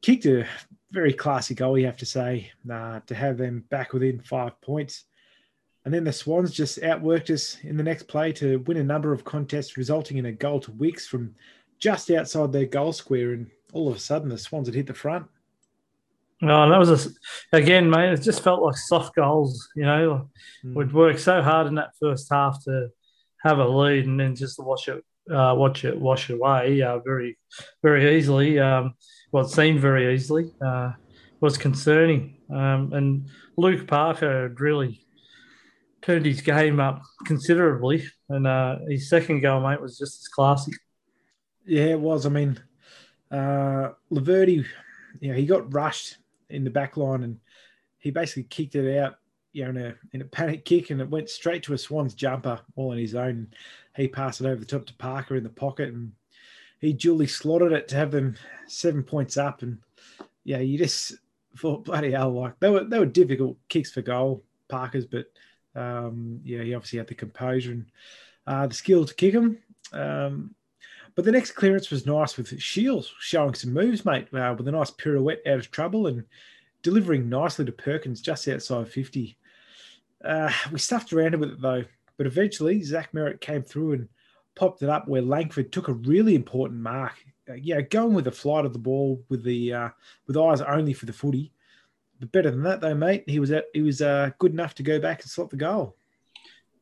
kicked 0.03 0.27
a 0.27 0.47
very 0.91 1.13
classy 1.13 1.55
goal, 1.55 1.79
you 1.79 1.87
have 1.87 1.97
to 1.99 2.07
say, 2.07 2.51
uh, 2.71 3.01
to 3.07 3.15
have 3.15 3.39
them 3.39 3.65
back 3.71 3.93
within 3.93 4.21
five 4.21 4.61
points. 4.61 5.05
And 5.85 5.95
then 5.95 6.05
the 6.05 6.13
Swans 6.13 6.51
just 6.53 6.81
outworked 6.81 7.33
us 7.33 7.59
in 7.63 7.77
the 7.77 7.83
next 7.83 8.09
play 8.09 8.33
to 8.33 8.59
win 8.61 8.79
a 8.79 8.83
number 8.83 9.13
of 9.13 9.25
contests, 9.25 9.77
resulting 9.77 10.17
in 10.17 10.27
a 10.27 10.33
goal 10.33 10.59
to 10.61 10.73
Wicks 10.73 11.07
from 11.07 11.35
just 11.79 12.11
outside 12.11 12.53
their 12.53 12.67
goal 12.67 12.93
square, 12.93 13.35
and 13.35 13.49
all 13.73 13.89
of 13.89 13.97
a 13.97 14.01
sudden 14.01 14.29
the 14.29 14.39
Swans 14.39 14.67
had 14.67 14.75
hit 14.75 14.89
the 14.89 14.95
front. 14.95 15.27
No, 16.41 16.65
and 16.65 16.73
that 16.73 16.79
was 16.79 17.07
a, 17.07 17.57
again, 17.57 17.89
mate. 17.89 18.13
It 18.13 18.23
just 18.23 18.43
felt 18.43 18.63
like 18.63 18.77
soft 18.77 19.15
goals. 19.15 19.69
You 19.75 19.85
know, 19.85 20.29
mm. 20.65 20.75
we'd 20.75 20.93
worked 20.93 21.21
so 21.21 21.41
hard 21.41 21.67
in 21.67 21.77
that 21.77 21.97
first 22.01 22.29
half 22.31 22.63
to 22.65 22.91
have 23.47 23.59
a 23.59 23.69
lead, 23.69 24.07
and 24.07 24.19
then 24.19 24.35
just 24.35 24.59
watch 24.59 24.89
it, 24.89 25.05
uh, 25.31 25.55
watch 25.57 25.85
it 25.85 25.99
wash 25.99 26.31
away 26.31 26.83
uh, 26.83 26.99
very, 26.99 27.39
very 27.83 28.17
easily. 28.17 28.59
Um, 28.59 28.95
well, 29.33 29.45
it 29.45 29.51
seemed 29.51 29.81
very 29.81 30.15
easily. 30.15 30.53
Uh, 30.65 30.93
was 31.41 31.59
concerning, 31.59 32.39
um, 32.51 32.93
and 32.95 33.29
Luke 33.57 33.87
Parker 33.87 34.55
really 34.59 35.05
turned 36.01 36.25
his 36.25 36.41
game 36.41 36.81
up 36.81 37.03
considerably, 37.27 38.05
and 38.29 38.47
uh, 38.47 38.79
his 38.89 39.11
second 39.11 39.41
goal, 39.41 39.61
mate, 39.61 39.81
was 39.81 39.99
just 39.99 40.21
as 40.21 40.29
classy. 40.29 40.73
Yeah, 41.67 41.87
it 41.87 42.01
was. 42.01 42.27
I 42.27 42.29
mean, 42.29 42.61
uh, 43.31 43.91
Laverde, 44.11 44.65
you 45.21 45.31
know, 45.31 45.35
he 45.37 45.47
got 45.47 45.73
rushed 45.75 46.17
in 46.49 46.65
the 46.65 46.71
back 46.71 46.97
line 46.97 47.25
and 47.25 47.39
he 47.99 48.11
basically 48.11 48.45
kicked 48.45 48.77
it 48.77 48.99
out, 48.99 49.17
you 49.57 49.65
know, 49.65 49.71
in 49.71 49.77
a, 49.79 49.95
in 50.13 50.21
a 50.21 50.27
panic 50.27 50.67
kick 50.67 50.91
and 50.91 51.01
it 51.01 51.09
went 51.09 51.31
straight 51.31 51.63
to 51.63 51.73
a 51.73 51.79
Swans 51.79 52.15
jumper 52.15 52.61
all 52.75 52.91
on 52.91 52.99
his 52.99 53.15
own. 53.15 53.49
He 53.97 54.07
passed 54.07 54.43
it 54.43 54.47
over 54.47 54.61
the 54.61 54.67
top 54.67 54.85
to 54.85 54.95
Parker 54.95 55.35
in 55.35 55.43
the 55.43 55.49
pocket 55.49 55.89
and 55.89 56.13
he 56.81 56.93
duly 56.93 57.27
slotted 57.27 57.73
it 57.73 57.89
to 57.89 57.97
have 57.97 58.11
them 58.11 58.37
seven 58.67 59.03
points 59.03 59.39
up. 59.39 59.63
And 59.63 59.79
yeah, 60.45 60.59
you 60.59 60.77
just 60.77 61.15
thought, 61.57 61.87
bloody 61.87 62.11
hell, 62.11 62.33
like 62.33 62.61
they 62.61 62.69
were, 62.69 62.85
they 62.85 62.99
were 62.99 63.07
difficult 63.07 63.57
kicks 63.71 63.91
for 63.91 64.03
goal, 64.03 64.45
Parker's, 64.69 65.07
but 65.07 65.27
Um, 65.75 66.41
yeah, 66.45 66.63
he 66.63 66.75
obviously 66.75 66.99
had 66.99 67.09
the 67.09 67.15
composure 67.15 67.73
and 67.73 67.87
uh, 68.47 68.67
the 68.67 68.75
skill 68.75 69.07
to 69.07 69.15
kick 69.15 69.33
him. 69.33 69.59
Um, 69.93 70.55
but 71.15 71.25
the 71.25 71.33
next 71.33 71.53
clearance 71.53 71.91
was 71.91 72.05
nice 72.05 72.37
with 72.37 72.61
Shields 72.61 73.11
showing 73.21 73.55
some 73.55 73.73
moves, 73.73 74.05
mate, 74.05 74.29
uh, 74.35 74.55
with 74.57 74.69
a 74.69 74.73
nice 74.73 74.91
pirouette 74.91 75.47
out 75.47 75.59
of 75.59 75.71
trouble 75.71 76.09
and 76.09 76.25
delivering 76.83 77.29
nicely 77.29 77.65
to 77.65 77.73
Perkins 77.73 78.21
just 78.21 78.47
outside 78.49 78.87
50. 78.87 79.37
Uh, 80.27 80.53
we 80.73 80.79
stuffed 80.79 81.13
around 81.13 81.35
a 81.35 81.39
bit 81.39 81.61
though, 81.61 81.85
but 82.17 82.27
eventually 82.27 82.83
Zach 82.83 83.13
Merrett 83.13 83.41
came 83.41 83.63
through 83.63 83.93
and 83.93 84.09
popped 84.55 84.83
it 84.83 84.89
up 84.89 85.07
where 85.07 85.23
Langford 85.23 85.73
took 85.73 85.89
a 85.89 85.93
really 85.93 86.35
important 86.35 86.81
mark. 86.81 87.15
Uh, 87.49 87.55
yeah, 87.55 87.81
going 87.81 88.15
with 88.15 88.25
the 88.25 88.33
flight 88.33 88.65
of 88.65 88.73
the 88.73 88.79
ball 88.79 89.23
with 89.29 89.45
the 89.45 89.73
uh, 89.73 89.89
with 90.27 90.37
eyes 90.37 90.61
only 90.61 90.93
for 90.93 91.07
the 91.07 91.13
footy. 91.13 91.53
But 92.19 92.33
better 92.33 92.51
than 92.51 92.63
that 92.65 92.81
though, 92.81 92.95
mate. 92.95 93.25
He 93.27 93.39
was 93.39 93.53
at, 93.53 93.67
he 93.73 93.83
was 93.83 94.03
uh, 94.03 94.31
good 94.39 94.53
enough 94.53 94.75
to 94.77 94.83
go 94.83 94.99
back 94.99 95.23
and 95.23 95.31
slot 95.31 95.51
the 95.51 95.57
goal. 95.57 95.97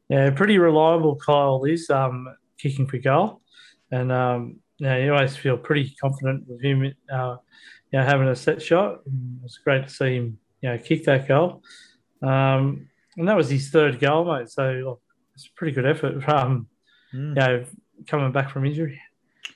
Yeah, 0.09 0.31
pretty 0.31 0.59
reliable. 0.59 1.17
Kyle 1.17 1.65
is 1.65 1.91
um, 1.91 2.35
kicking 2.59 2.87
for 2.87 2.99
goal, 2.99 3.41
and 3.91 4.13
um, 4.13 4.61
yeah, 4.79 4.97
you 4.97 5.13
always 5.13 5.37
feel 5.37 5.57
pretty 5.57 5.95
confident 6.01 6.45
with 6.47 6.63
him. 6.63 6.95
Uh, 7.13 7.37
you 7.93 7.99
know, 7.99 8.05
having 8.05 8.29
a 8.29 8.37
set 8.37 8.61
shot. 8.61 9.01
It's 9.45 9.59
great 9.59 9.85
to 9.85 9.91
see 9.91 10.17
him, 10.17 10.39
you 10.61 10.71
know, 10.71 10.79
kick 10.79 11.05
that 11.05 11.29
goal. 11.29 11.63
Um, 12.23 12.89
and 13.17 13.29
that 13.29 13.37
was 13.37 13.51
his 13.51 13.71
third 13.71 14.01
goal, 14.01 14.25
mate. 14.25 14.49
So 14.49 15.01
it's 15.35 15.47
a 15.47 15.53
pretty 15.57 15.73
good 15.73 15.87
effort 15.87 16.23
from, 16.23 16.69
mm. 17.15 17.29
you 17.29 17.35
know, 17.35 17.65
coming 18.07 18.33
back 18.33 18.51
from 18.51 18.65
injury. 18.65 19.01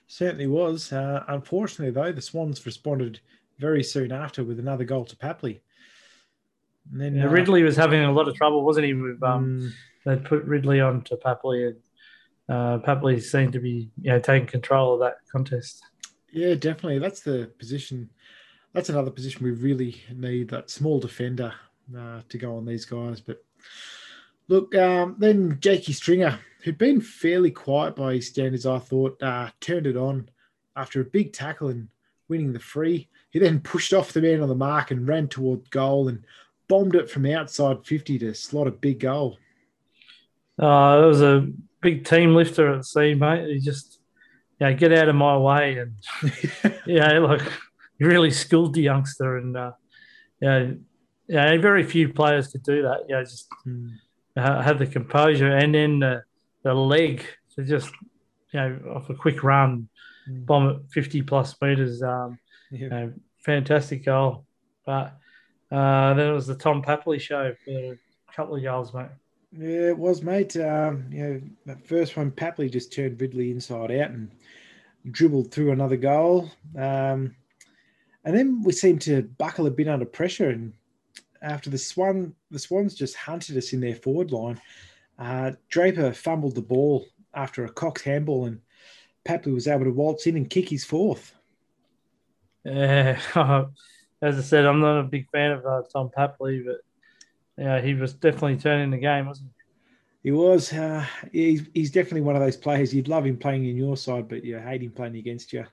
Certainly 0.06 0.46
was. 0.46 0.92
Uh, 0.92 1.24
unfortunately, 1.28 1.92
though, 1.92 2.12
the 2.12 2.22
Swans 2.22 2.64
responded 2.64 3.20
very 3.58 3.82
soon 3.82 4.12
after 4.12 4.44
with 4.44 4.58
another 4.58 4.84
goal 4.84 5.04
to 5.04 5.16
Papley. 5.16 5.60
And 6.92 7.00
then 7.00 7.14
yeah, 7.16 7.26
uh, 7.26 7.30
Ridley 7.30 7.62
was 7.62 7.76
having 7.76 8.02
a 8.02 8.12
lot 8.12 8.28
of 8.28 8.34
trouble, 8.34 8.64
wasn't 8.64 8.86
he? 8.86 8.94
With 8.94 9.22
um, 9.22 9.60
mm. 9.60 9.70
they 10.04 10.16
put 10.16 10.44
Ridley 10.44 10.80
on 10.80 11.02
to 11.02 11.16
Papley, 11.16 11.68
and 11.68 11.76
uh, 12.48 12.78
Papley 12.78 13.20
seemed 13.20 13.52
to 13.52 13.60
be 13.60 13.90
you 14.00 14.10
know 14.10 14.20
taking 14.20 14.48
control 14.48 14.94
of 14.94 15.00
that 15.00 15.16
contest. 15.30 15.82
Yeah, 16.32 16.54
definitely. 16.54 16.98
That's 16.98 17.20
the 17.20 17.50
position. 17.58 18.08
That's 18.72 18.88
another 18.88 19.10
position 19.10 19.44
we 19.44 19.50
really 19.50 20.00
need 20.14 20.48
that 20.50 20.70
small 20.70 21.00
defender 21.00 21.52
uh, 21.96 22.20
to 22.28 22.38
go 22.38 22.56
on 22.56 22.64
these 22.64 22.84
guys. 22.84 23.20
But 23.20 23.44
look, 24.48 24.74
um, 24.74 25.16
then 25.18 25.58
Jakey 25.60 25.92
Stringer, 25.92 26.38
who'd 26.62 26.78
been 26.78 27.00
fairly 27.00 27.50
quiet 27.50 27.94
by 27.94 28.14
his 28.14 28.28
standards, 28.28 28.66
I 28.66 28.78
thought, 28.78 29.22
uh, 29.22 29.50
turned 29.60 29.86
it 29.86 29.96
on 29.96 30.28
after 30.76 31.00
a 31.00 31.04
big 31.04 31.32
tackle 31.32 31.68
and 31.68 31.88
winning 32.28 32.52
the 32.52 32.60
free. 32.60 33.08
He 33.30 33.38
then 33.38 33.60
pushed 33.60 33.92
off 33.92 34.12
the 34.12 34.22
man 34.22 34.40
on 34.40 34.48
the 34.48 34.54
mark 34.54 34.90
and 34.90 35.06
ran 35.06 35.28
toward 35.28 35.70
goal 35.70 36.08
and 36.08 36.24
bombed 36.68 36.94
it 36.94 37.10
from 37.10 37.26
outside 37.26 37.84
50 37.84 38.18
to 38.20 38.34
slot 38.34 38.66
a 38.66 38.72
big 38.72 39.00
goal. 39.00 39.38
Uh, 40.60 41.00
it 41.02 41.06
was 41.06 41.22
a 41.22 41.48
big 41.80 42.04
team 42.04 42.34
lifter 42.34 42.74
at 42.74 42.84
sea, 42.84 43.14
mate. 43.14 43.48
He 43.48 43.60
just, 43.60 44.00
yeah, 44.60 44.72
get 44.72 44.92
out 44.92 45.08
of 45.08 45.14
my 45.14 45.36
way. 45.36 45.78
And, 45.78 45.94
yeah, 46.86 47.18
look, 47.18 47.42
he 47.98 48.04
really 48.04 48.30
schooled 48.30 48.74
the 48.74 48.82
youngster. 48.82 49.36
And, 49.36 49.56
uh, 49.56 49.72
yeah, 50.40 50.70
yeah, 51.28 51.56
very 51.58 51.84
few 51.84 52.12
players 52.12 52.48
could 52.48 52.62
do 52.62 52.82
that. 52.82 53.02
Yeah, 53.08 53.22
just 53.22 53.48
mm. 53.66 53.96
have 54.36 54.78
the 54.78 54.86
composure 54.86 55.56
and 55.56 55.74
then 55.74 56.00
the, 56.00 56.22
the 56.62 56.74
leg 56.74 57.24
to 57.54 57.64
just, 57.64 57.90
you 58.52 58.60
know, 58.60 58.80
off 58.94 59.10
a 59.10 59.14
quick 59.14 59.44
run, 59.44 59.88
mm. 60.28 60.46
bomb 60.46 60.70
at 60.70 60.90
50 60.90 61.22
plus 61.22 61.54
meters. 61.60 62.02
Um, 62.02 62.38
yeah. 62.70 62.78
you 62.78 62.88
know, 62.88 63.12
fantastic 63.44 64.04
goal. 64.04 64.46
But 64.86 65.18
uh, 65.70 66.14
then 66.14 66.30
it 66.30 66.32
was 66.32 66.46
the 66.46 66.54
Tom 66.54 66.82
Papley 66.82 67.20
show 67.20 67.54
for 67.64 67.70
a 67.70 67.98
couple 68.32 68.56
of 68.56 68.62
goals, 68.62 68.94
mate. 68.94 69.08
Yeah, 69.52 69.88
it 69.88 69.98
was, 69.98 70.22
mate. 70.22 70.56
Um, 70.56 71.06
you 71.10 71.22
know, 71.22 71.40
that 71.66 71.86
first 71.86 72.16
one, 72.16 72.30
Papley 72.30 72.70
just 72.70 72.92
turned 72.92 73.20
Ridley 73.20 73.50
inside 73.50 73.90
out 73.90 74.10
and 74.10 74.30
dribbled 75.10 75.52
through 75.52 75.72
another 75.72 75.96
goal. 75.96 76.50
Um, 76.76 77.34
and 78.24 78.36
then 78.36 78.62
we 78.62 78.72
seemed 78.72 79.00
to 79.02 79.22
buckle 79.22 79.66
a 79.66 79.70
bit 79.70 79.88
under 79.88 80.04
pressure. 80.04 80.50
And 80.50 80.74
after 81.42 81.70
the 81.70 81.78
Swan, 81.78 82.34
the 82.50 82.58
Swans 82.58 82.94
just 82.94 83.16
hunted 83.16 83.56
us 83.56 83.72
in 83.72 83.80
their 83.80 83.94
forward 83.94 84.32
line. 84.32 84.60
Uh, 85.18 85.52
Draper 85.68 86.12
fumbled 86.12 86.54
the 86.54 86.62
ball 86.62 87.06
after 87.34 87.64
a 87.64 87.72
Cox 87.72 88.02
handball, 88.02 88.46
and 88.46 88.60
Papley 89.26 89.52
was 89.52 89.68
able 89.68 89.84
to 89.84 89.90
waltz 89.90 90.26
in 90.26 90.36
and 90.36 90.48
kick 90.48 90.68
his 90.68 90.84
fourth. 90.84 91.34
Yeah, 92.64 93.18
as 94.22 94.38
I 94.38 94.42
said, 94.42 94.66
I'm 94.66 94.80
not 94.80 95.00
a 95.00 95.04
big 95.04 95.28
fan 95.30 95.52
of 95.52 95.66
uh, 95.66 95.82
Tom 95.92 96.10
Papley, 96.16 96.64
but 96.64 96.80
yeah, 97.56 97.80
he 97.80 97.94
was 97.94 98.14
definitely 98.14 98.56
turning 98.56 98.90
the 98.90 98.98
game, 98.98 99.26
wasn't 99.26 99.48
he? 99.48 100.30
He 100.30 100.32
was. 100.32 100.72
Uh, 100.72 101.06
he's, 101.32 101.62
he's 101.72 101.90
definitely 101.90 102.22
one 102.22 102.36
of 102.36 102.42
those 102.42 102.56
players. 102.56 102.92
You'd 102.92 103.08
love 103.08 103.24
him 103.24 103.36
playing 103.36 103.66
in 103.66 103.76
your 103.76 103.96
side, 103.96 104.28
but 104.28 104.44
you 104.44 104.58
hate 104.58 104.82
him 104.82 104.90
playing 104.90 105.16
against 105.16 105.52
you. 105.52 105.64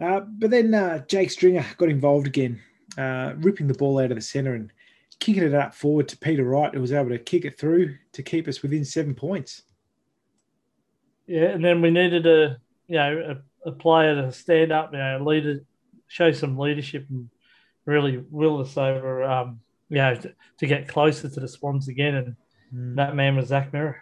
Uh, 0.00 0.20
but 0.20 0.50
then 0.50 0.72
uh, 0.72 1.04
Jake 1.06 1.30
Stringer 1.30 1.66
got 1.76 1.90
involved 1.90 2.26
again, 2.26 2.60
uh, 3.00 3.34
ripping 3.38 3.66
the 3.66 3.74
ball 3.74 3.98
out 3.98 4.10
of 4.10 4.16
the 4.16 4.22
centre 4.22 4.54
and 4.54 4.70
kicking 5.18 5.42
it 5.42 5.54
up 5.54 5.74
forward 5.74 6.08
to 6.08 6.18
Peter 6.18 6.44
Wright, 6.44 6.74
who 6.74 6.80
was 6.80 6.92
able 6.92 7.10
to 7.10 7.18
kick 7.18 7.44
it 7.44 7.58
through 7.58 7.96
to 8.12 8.22
keep 8.22 8.46
us 8.46 8.62
within 8.62 8.84
seven 8.84 9.14
points. 9.14 9.62
Yeah, 11.26 11.44
and 11.44 11.64
then 11.64 11.80
we 11.80 11.90
needed 11.90 12.26
a 12.26 12.58
you 12.88 12.96
know 12.96 13.36
a, 13.64 13.68
a 13.68 13.72
player 13.72 14.14
to 14.16 14.32
stand 14.32 14.72
up, 14.72 14.92
you 14.92 14.98
know, 14.98 15.22
leader, 15.24 15.64
show 16.08 16.32
some 16.32 16.58
leadership 16.58 17.06
and 17.08 17.30
really 17.86 18.24
will 18.30 18.60
us 18.60 18.76
over, 18.76 19.22
um, 19.22 19.60
you 19.88 19.96
know, 19.96 20.14
to, 20.14 20.34
to, 20.58 20.66
get 20.66 20.88
closer 20.88 21.28
to 21.28 21.40
the 21.40 21.48
Swans 21.48 21.88
again. 21.88 22.14
And 22.14 22.36
mm. 22.74 22.96
that 22.96 23.14
man 23.14 23.36
was 23.36 23.48
Zach 23.48 23.72
Merrett. 23.72 23.96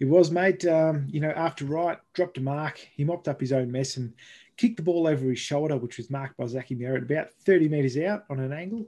It 0.00 0.06
was, 0.06 0.30
mate. 0.30 0.64
Um, 0.66 1.06
you 1.10 1.20
know, 1.20 1.30
after 1.30 1.64
Wright 1.64 1.98
dropped 2.12 2.38
a 2.38 2.40
mark, 2.40 2.78
he 2.96 3.04
mopped 3.04 3.28
up 3.28 3.40
his 3.40 3.52
own 3.52 3.70
mess 3.70 3.96
and 3.96 4.12
kicked 4.56 4.76
the 4.76 4.82
ball 4.82 5.06
over 5.06 5.26
his 5.26 5.38
shoulder, 5.38 5.76
which 5.76 5.96
was 5.96 6.10
marked 6.10 6.36
by 6.36 6.46
Zachy 6.46 6.76
Merrett 6.76 7.02
about 7.02 7.32
30 7.44 7.68
metres 7.68 7.96
out 7.96 8.24
on 8.30 8.38
an 8.40 8.52
angle. 8.52 8.86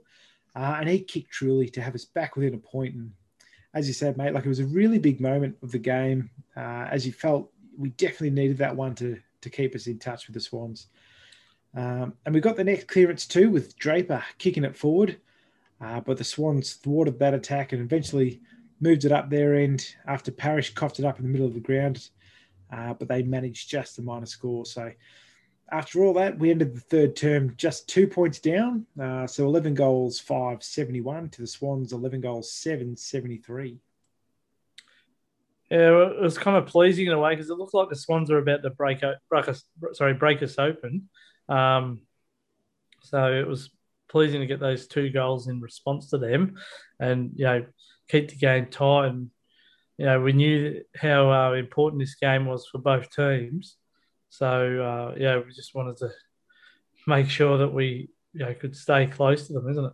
Uh, 0.55 0.77
and 0.79 0.89
he 0.89 0.99
kicked 0.99 1.31
truly 1.31 1.69
to 1.69 1.81
have 1.81 1.95
us 1.95 2.05
back 2.05 2.35
within 2.35 2.53
a 2.53 2.57
point. 2.57 2.95
And 2.95 3.11
as 3.73 3.87
you 3.87 3.93
said, 3.93 4.17
mate, 4.17 4.33
like 4.33 4.45
it 4.45 4.49
was 4.49 4.61
a 4.61 4.65
really 4.65 4.99
big 4.99 5.19
moment 5.19 5.57
of 5.61 5.71
the 5.71 5.79
game. 5.79 6.29
Uh, 6.55 6.87
as 6.89 7.05
you 7.05 7.11
felt, 7.11 7.51
we 7.77 7.89
definitely 7.89 8.29
needed 8.29 8.57
that 8.59 8.75
one 8.75 8.95
to 8.95 9.19
to 9.41 9.49
keep 9.49 9.75
us 9.75 9.85
in 9.85 9.99
touch 9.99 10.27
with 10.27 10.33
the 10.33 10.39
Swans. 10.39 10.87
Um, 11.75 12.13
and 12.25 12.33
we 12.33 12.41
got 12.41 12.55
the 12.55 12.63
next 12.63 12.87
clearance 12.87 13.27
too 13.27 13.49
with 13.49 13.77
Draper 13.77 14.23
kicking 14.39 14.63
it 14.63 14.75
forward. 14.75 15.19
Uh, 15.79 15.99
but 15.99 16.17
the 16.17 16.23
Swans 16.23 16.73
thwarted 16.73 17.19
that 17.19 17.33
attack 17.33 17.73
and 17.73 17.81
eventually 17.81 18.41
moved 18.79 19.05
it 19.05 19.11
up 19.11 19.29
their 19.29 19.55
end 19.55 19.95
after 20.07 20.31
Parish 20.31 20.73
coughed 20.73 20.99
it 20.99 21.05
up 21.05 21.19
in 21.19 21.25
the 21.25 21.29
middle 21.29 21.45
of 21.45 21.53
the 21.53 21.59
ground. 21.59 22.09
Uh, 22.71 22.93
but 22.93 23.07
they 23.07 23.21
managed 23.23 23.69
just 23.69 23.99
a 23.99 24.01
minor 24.01 24.25
score. 24.25 24.65
So 24.65 24.91
after 25.71 26.03
all 26.03 26.13
that, 26.13 26.37
we 26.37 26.51
ended 26.51 26.75
the 26.75 26.79
third 26.79 27.15
term 27.15 27.53
just 27.57 27.89
two 27.89 28.07
points 28.07 28.39
down. 28.39 28.85
Uh, 29.01 29.25
so 29.25 29.45
11 29.45 29.73
goals, 29.73 30.19
571 30.19 31.29
to 31.29 31.41
the 31.41 31.47
Swans, 31.47 31.91
11 31.91 32.21
goals, 32.21 32.51
773. 32.53 33.79
Yeah, 35.71 36.09
it 36.11 36.21
was 36.21 36.37
kind 36.37 36.57
of 36.57 36.67
pleasing 36.67 37.07
in 37.07 37.13
a 37.13 37.19
way 37.19 37.33
because 37.33 37.49
it 37.49 37.57
looked 37.57 37.73
like 37.73 37.89
the 37.89 37.95
Swans 37.95 38.29
are 38.29 38.37
about 38.37 38.61
to 38.61 38.69
break, 38.69 39.01
break 39.29 39.47
us, 39.47 39.63
sorry, 39.93 40.13
break 40.13 40.43
us 40.43 40.59
open. 40.59 41.09
Um, 41.49 42.01
so 43.01 43.33
it 43.33 43.47
was 43.47 43.71
pleasing 44.07 44.41
to 44.41 44.47
get 44.47 44.59
those 44.59 44.87
two 44.87 45.09
goals 45.09 45.47
in 45.47 45.61
response 45.61 46.09
to 46.11 46.17
them, 46.17 46.55
and 46.99 47.31
you 47.35 47.45
know 47.45 47.65
keep 48.07 48.29
the 48.29 48.35
game 48.35 48.67
tight. 48.67 49.07
And 49.07 49.31
you 49.97 50.05
know 50.05 50.21
we 50.21 50.33
knew 50.33 50.81
how 50.95 51.31
uh, 51.31 51.53
important 51.53 52.01
this 52.01 52.15
game 52.15 52.45
was 52.45 52.67
for 52.67 52.77
both 52.77 53.09
teams. 53.09 53.77
So 54.37 54.81
uh, 54.81 55.15
yeah, 55.17 55.37
we 55.37 55.53
just 55.53 55.75
wanted 55.75 55.97
to 55.97 56.09
make 57.07 57.29
sure 57.29 57.57
that 57.57 57.73
we 57.73 58.09
you 58.33 58.41
know 58.41 58.53
could 58.53 58.75
stay 58.75 59.07
close 59.07 59.47
to 59.47 59.53
them, 59.53 59.69
isn't 59.69 59.85
it? 59.85 59.93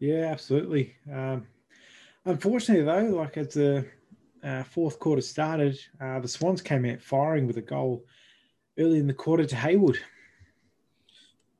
Yeah, 0.00 0.26
absolutely. 0.26 0.96
Um, 1.12 1.46
unfortunately, 2.24 2.84
though, 2.84 3.16
like 3.16 3.36
as 3.36 3.54
the 3.54 3.86
uh, 4.42 4.64
fourth 4.64 4.98
quarter 4.98 5.22
started, 5.22 5.78
uh, 6.00 6.18
the 6.18 6.28
Swans 6.28 6.62
came 6.62 6.84
out 6.84 7.00
firing 7.00 7.46
with 7.46 7.58
a 7.58 7.62
goal 7.62 8.04
early 8.78 8.98
in 8.98 9.06
the 9.06 9.14
quarter 9.14 9.44
to 9.44 9.56
Hayward. 9.56 9.98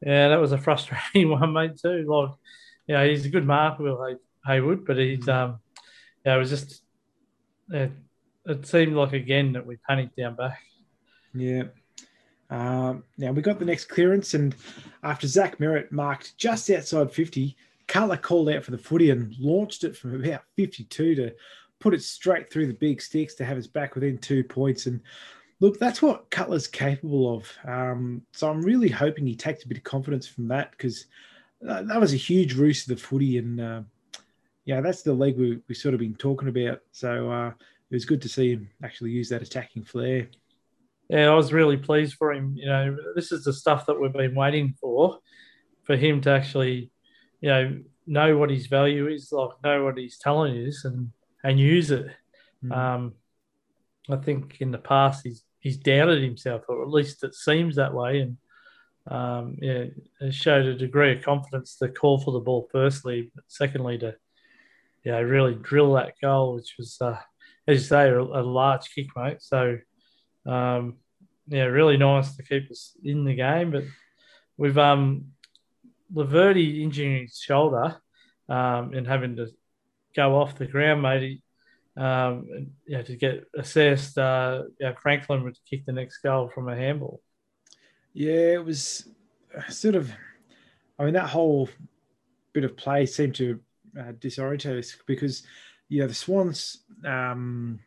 Yeah, 0.04 0.28
that 0.28 0.40
was 0.40 0.52
a 0.52 0.58
frustrating 0.58 1.30
one, 1.30 1.52
mate. 1.52 1.78
Too 1.80 2.04
like, 2.08 2.30
yeah, 2.88 3.04
he's 3.04 3.24
a 3.24 3.30
good 3.30 3.46
marker, 3.46 3.84
Will 3.84 4.04
Hay- 4.04 4.52
Hayward, 4.52 4.84
but 4.84 4.96
he's 4.96 5.26
mm. 5.26 5.32
um, 5.32 5.60
yeah, 6.24 6.34
it 6.34 6.38
was 6.38 6.50
just 6.50 6.82
it, 7.70 7.92
it 8.46 8.66
seemed 8.66 8.94
like 8.94 9.12
again 9.12 9.52
that 9.52 9.66
we 9.66 9.76
panicked 9.88 10.16
down 10.16 10.34
back. 10.34 10.58
Yeah. 11.34 11.64
Um, 12.50 13.04
now 13.18 13.32
we 13.32 13.42
got 13.42 13.58
the 13.58 13.64
next 13.64 13.86
clearance, 13.86 14.34
and 14.34 14.54
after 15.02 15.26
Zach 15.26 15.58
Merrett 15.58 15.92
marked 15.92 16.36
just 16.38 16.70
outside 16.70 17.12
50, 17.12 17.56
Cutler 17.86 18.16
called 18.16 18.50
out 18.50 18.64
for 18.64 18.70
the 18.70 18.78
footy 18.78 19.10
and 19.10 19.34
launched 19.38 19.84
it 19.84 19.96
from 19.96 20.14
about 20.14 20.42
52 20.56 21.14
to 21.16 21.34
put 21.78 21.94
it 21.94 22.02
straight 22.02 22.50
through 22.50 22.66
the 22.66 22.74
big 22.74 23.00
sticks 23.00 23.34
to 23.34 23.44
have 23.44 23.58
us 23.58 23.66
back 23.66 23.94
within 23.94 24.18
two 24.18 24.44
points. 24.44 24.86
And 24.86 25.00
look, 25.60 25.78
that's 25.78 26.02
what 26.02 26.30
Cutler's 26.30 26.66
capable 26.66 27.34
of. 27.34 27.50
Um, 27.66 28.22
so 28.32 28.50
I'm 28.50 28.62
really 28.62 28.88
hoping 28.88 29.26
he 29.26 29.36
takes 29.36 29.64
a 29.64 29.68
bit 29.68 29.78
of 29.78 29.84
confidence 29.84 30.26
from 30.26 30.48
that 30.48 30.70
because 30.72 31.06
that 31.60 32.00
was 32.00 32.12
a 32.12 32.16
huge 32.16 32.54
roost 32.54 32.88
of 32.88 32.96
the 32.96 33.02
footy. 33.02 33.38
And, 33.38 33.60
uh, 33.60 33.82
yeah, 34.64 34.80
that's 34.80 35.02
the 35.02 35.14
leg 35.14 35.38
we 35.38 35.60
we 35.68 35.74
sort 35.74 35.94
of 35.94 36.00
been 36.00 36.14
talking 36.14 36.48
about. 36.48 36.82
So 36.92 37.30
uh, 37.30 37.48
it 37.90 37.94
was 37.94 38.04
good 38.04 38.20
to 38.22 38.28
see 38.28 38.52
him 38.52 38.68
actually 38.82 39.10
use 39.10 39.28
that 39.30 39.42
attacking 39.42 39.84
flair. 39.84 40.28
Yeah, 41.08 41.30
I 41.30 41.34
was 41.34 41.52
really 41.52 41.78
pleased 41.78 42.16
for 42.16 42.32
him. 42.32 42.54
You 42.56 42.66
know, 42.66 42.96
this 43.14 43.32
is 43.32 43.44
the 43.44 43.52
stuff 43.52 43.86
that 43.86 43.98
we've 43.98 44.12
been 44.12 44.34
waiting 44.34 44.74
for, 44.80 45.18
for 45.84 45.96
him 45.96 46.20
to 46.22 46.30
actually, 46.30 46.90
you 47.40 47.48
know, 47.48 47.80
know 48.06 48.36
what 48.36 48.50
his 48.50 48.66
value 48.66 49.08
is, 49.08 49.32
like 49.32 49.50
know 49.64 49.84
what 49.84 49.98
his 49.98 50.18
talent 50.18 50.56
is, 50.56 50.84
and 50.84 51.10
and 51.44 51.58
use 51.58 51.90
it. 51.90 52.08
Mm. 52.64 52.76
Um, 52.76 53.14
I 54.10 54.16
think 54.16 54.56
in 54.60 54.70
the 54.70 54.78
past 54.78 55.22
he's 55.24 55.44
he's 55.60 55.76
doubted 55.76 56.22
himself, 56.22 56.62
or 56.68 56.82
at 56.82 56.90
least 56.90 57.24
it 57.24 57.34
seems 57.34 57.76
that 57.76 57.94
way, 57.94 58.20
and 58.20 58.36
um, 59.06 59.56
yeah, 59.60 59.84
it 60.20 60.34
showed 60.34 60.66
a 60.66 60.74
degree 60.74 61.16
of 61.16 61.24
confidence 61.24 61.76
to 61.76 61.88
call 61.88 62.18
for 62.18 62.32
the 62.32 62.40
ball 62.40 62.68
firstly, 62.70 63.30
but 63.34 63.44
secondly 63.48 63.98
to 63.98 64.14
yeah 65.04 65.18
really 65.18 65.54
drill 65.54 65.94
that 65.94 66.14
goal, 66.20 66.54
which 66.56 66.74
was 66.78 66.98
uh, 67.00 67.18
as 67.66 67.78
you 67.78 67.84
say 67.84 68.08
a, 68.08 68.20
a 68.20 68.42
large 68.42 68.90
kick, 68.94 69.06
mate. 69.16 69.40
So 69.40 69.78
um, 70.48 70.96
yeah, 71.46 71.64
really 71.64 71.96
nice 71.96 72.36
to 72.36 72.42
keep 72.42 72.70
us 72.70 72.96
in 73.02 73.24
the 73.24 73.34
game. 73.34 73.70
But 73.70 73.84
with 74.56 74.76
um, 74.76 75.32
Laverde 76.12 76.82
injuring 76.82 77.22
his 77.22 77.38
shoulder 77.38 77.96
um, 78.48 78.94
and 78.94 79.06
having 79.06 79.36
to 79.36 79.48
go 80.16 80.36
off 80.40 80.58
the 80.58 80.66
ground, 80.66 81.02
mate, 81.02 81.42
um, 81.96 82.70
you 82.86 82.96
know, 82.96 83.02
to 83.02 83.16
get 83.16 83.44
assessed, 83.56 84.18
uh, 84.18 84.62
know, 84.80 84.94
Franklin 85.02 85.44
would 85.44 85.58
kick 85.68 85.84
the 85.84 85.92
next 85.92 86.18
goal 86.18 86.48
from 86.48 86.68
a 86.68 86.76
handball. 86.76 87.20
Yeah, 88.14 88.54
it 88.54 88.64
was 88.64 89.08
uh, 89.56 89.70
sort 89.70 89.94
of. 89.94 90.12
I 90.98 91.04
mean, 91.04 91.14
that 91.14 91.28
whole 91.28 91.68
bit 92.52 92.64
of 92.64 92.76
play 92.76 93.06
seemed 93.06 93.36
to 93.36 93.60
uh, 93.98 94.12
disorient 94.12 94.66
us 94.66 94.96
because, 95.06 95.44
you 95.88 96.00
know, 96.00 96.08
the 96.08 96.14
Swans. 96.14 96.78
Um, 97.04 97.80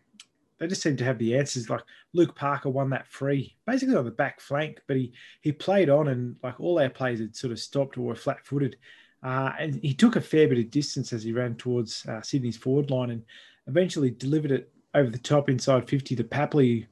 they 0.61 0.67
just 0.67 0.83
seem 0.83 0.95
to 0.95 1.03
have 1.03 1.17
the 1.17 1.35
answers. 1.35 1.71
Like 1.71 1.81
Luke 2.13 2.35
Parker 2.35 2.69
won 2.69 2.91
that 2.91 3.07
free, 3.07 3.55
basically 3.65 3.95
on 3.95 4.05
the 4.05 4.11
back 4.11 4.39
flank, 4.39 4.79
but 4.87 4.95
he 4.95 5.11
he 5.41 5.51
played 5.51 5.89
on, 5.89 6.09
and 6.09 6.35
like 6.43 6.59
all 6.59 6.79
our 6.79 6.89
players 6.89 7.19
had 7.19 7.35
sort 7.35 7.51
of 7.51 7.59
stopped 7.59 7.97
or 7.97 8.01
were 8.01 8.15
flat 8.15 8.45
footed. 8.45 8.77
Uh, 9.23 9.53
and 9.59 9.79
he 9.81 9.91
took 9.91 10.15
a 10.15 10.21
fair 10.21 10.47
bit 10.47 10.59
of 10.59 10.69
distance 10.69 11.13
as 11.13 11.23
he 11.23 11.33
ran 11.33 11.55
towards 11.55 12.05
uh, 12.05 12.21
Sydney's 12.21 12.57
forward 12.57 12.91
line 12.91 13.09
and 13.09 13.23
eventually 13.67 14.11
delivered 14.11 14.51
it 14.51 14.71
over 14.93 15.09
the 15.09 15.17
top 15.17 15.49
inside 15.49 15.89
50 15.89 16.15
to 16.15 16.23
Papley. 16.23 16.85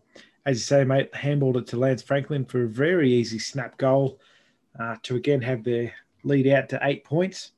As 0.47 0.57
you 0.57 0.61
say, 0.61 0.83
mate, 0.83 1.11
handballed 1.13 1.57
it 1.57 1.67
to 1.67 1.77
Lance 1.77 2.01
Franklin 2.01 2.45
for 2.45 2.63
a 2.63 2.67
very 2.67 3.11
easy 3.11 3.37
snap 3.37 3.77
goal 3.77 4.19
uh, 4.79 4.95
to 5.03 5.15
again 5.15 5.41
have 5.41 5.63
their 5.63 5.93
lead 6.23 6.47
out 6.47 6.69
to 6.69 6.79
eight 6.81 7.03
points. 7.03 7.51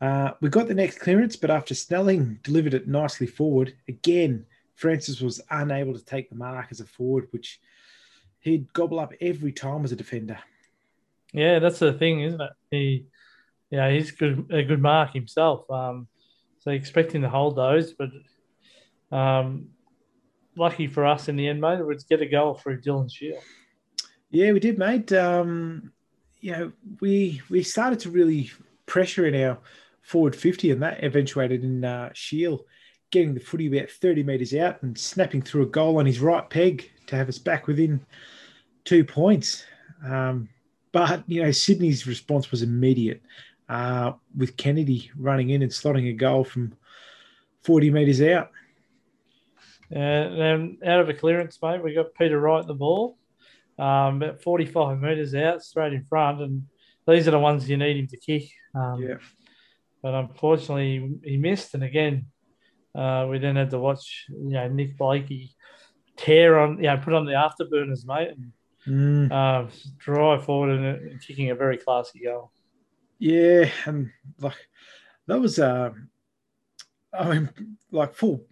Uh, 0.00 0.30
we 0.40 0.48
got 0.48 0.68
the 0.68 0.74
next 0.74 1.00
clearance, 1.00 1.34
but 1.34 1.50
after 1.50 1.74
Snelling 1.74 2.38
delivered 2.44 2.74
it 2.74 2.86
nicely 2.86 3.26
forward, 3.26 3.74
again, 3.88 4.46
Francis 4.78 5.20
was 5.20 5.40
unable 5.50 5.92
to 5.92 6.04
take 6.04 6.30
the 6.30 6.36
mark 6.36 6.68
as 6.70 6.78
a 6.78 6.86
forward, 6.86 7.26
which 7.32 7.60
he'd 8.38 8.72
gobble 8.72 9.00
up 9.00 9.12
every 9.20 9.50
time 9.50 9.84
as 9.84 9.90
a 9.90 9.96
defender. 9.96 10.38
Yeah, 11.32 11.58
that's 11.58 11.80
the 11.80 11.92
thing, 11.92 12.20
isn't 12.20 12.40
it? 12.40 12.50
He, 12.70 13.06
yeah, 13.70 13.90
he's 13.90 14.12
good, 14.12 14.46
a 14.50 14.62
good 14.62 14.80
mark 14.80 15.12
himself. 15.12 15.68
Um, 15.68 16.06
so 16.60 16.70
expecting 16.70 17.22
to 17.22 17.28
hold 17.28 17.56
those, 17.56 17.92
but 17.92 18.10
um, 19.10 19.70
lucky 20.56 20.86
for 20.86 21.04
us 21.04 21.28
in 21.28 21.34
the 21.34 21.48
end, 21.48 21.60
mate, 21.60 21.80
it 21.80 21.86
was 21.86 22.04
get 22.04 22.22
a 22.22 22.26
goal 22.26 22.54
through 22.54 22.80
Dylan 22.80 23.12
Shiel. 23.12 23.40
Yeah, 24.30 24.52
we 24.52 24.60
did, 24.60 24.78
mate. 24.78 25.12
Um, 25.12 25.92
you 26.40 26.52
know, 26.52 26.72
we 27.00 27.42
we 27.50 27.64
started 27.64 27.98
to 28.00 28.10
really 28.10 28.52
pressure 28.86 29.26
in 29.26 29.34
our 29.42 29.58
forward 30.02 30.36
fifty, 30.36 30.70
and 30.70 30.82
that 30.82 31.02
eventuated 31.02 31.64
in 31.64 31.84
uh, 31.84 32.10
Shiel 32.12 32.64
getting 33.10 33.34
the 33.34 33.40
footy 33.40 33.66
about 33.66 33.90
30 33.90 34.22
metres 34.22 34.54
out 34.54 34.82
and 34.82 34.98
snapping 34.98 35.42
through 35.42 35.62
a 35.62 35.66
goal 35.66 35.98
on 35.98 36.06
his 36.06 36.20
right 36.20 36.48
peg 36.48 36.90
to 37.06 37.16
have 37.16 37.28
us 37.28 37.38
back 37.38 37.66
within 37.66 38.00
two 38.84 39.04
points. 39.04 39.64
Um, 40.06 40.48
but, 40.92 41.24
you 41.26 41.42
know, 41.42 41.50
Sydney's 41.50 42.06
response 42.06 42.50
was 42.50 42.62
immediate 42.62 43.22
uh, 43.68 44.12
with 44.36 44.56
Kennedy 44.56 45.10
running 45.16 45.50
in 45.50 45.62
and 45.62 45.70
slotting 45.70 46.08
a 46.08 46.12
goal 46.12 46.44
from 46.44 46.74
40 47.64 47.90
metres 47.90 48.22
out. 48.22 48.50
And 49.90 50.38
then 50.38 50.78
out 50.84 51.00
of 51.00 51.08
a 51.08 51.14
clearance, 51.14 51.58
mate, 51.62 51.82
we 51.82 51.94
got 51.94 52.14
Peter 52.14 52.38
Wright 52.38 52.66
the 52.66 52.74
ball, 52.74 53.16
um, 53.78 54.22
about 54.22 54.42
45 54.42 55.00
metres 55.00 55.34
out, 55.34 55.62
straight 55.62 55.94
in 55.94 56.04
front. 56.04 56.42
And 56.42 56.64
these 57.06 57.26
are 57.26 57.32
the 57.32 57.38
ones 57.38 57.68
you 57.68 57.78
need 57.78 57.96
him 57.96 58.06
to 58.08 58.18
kick. 58.18 58.50
Um, 58.74 59.02
yeah. 59.02 59.16
But 60.02 60.14
unfortunately, 60.14 61.18
he 61.24 61.36
missed. 61.38 61.74
And 61.74 61.82
again, 61.82 62.26
uh, 62.94 63.26
we 63.30 63.38
then 63.38 63.56
had 63.56 63.70
to 63.70 63.78
watch, 63.78 64.26
you 64.28 64.50
know, 64.50 64.68
Nick 64.68 64.96
Blakey 64.96 65.54
tear 66.16 66.58
on, 66.58 66.76
you 66.78 66.84
know, 66.84 66.96
put 66.98 67.14
on 67.14 67.26
the 67.26 67.32
afterburners, 67.32 68.06
mate, 68.06 68.34
and 68.36 68.52
mm. 68.86 69.32
uh, 69.32 69.70
drive 69.98 70.44
forward 70.44 70.70
and, 70.70 71.10
and, 71.10 71.22
kicking 71.22 71.50
a 71.50 71.54
very 71.54 71.76
classy 71.76 72.20
goal. 72.24 72.50
Yeah, 73.18 73.70
and 73.86 74.10
like 74.40 74.68
that 75.26 75.40
was, 75.40 75.58
uh, 75.58 75.90
I 77.12 77.28
mean, 77.28 77.50
like 77.90 78.14
full 78.14 78.44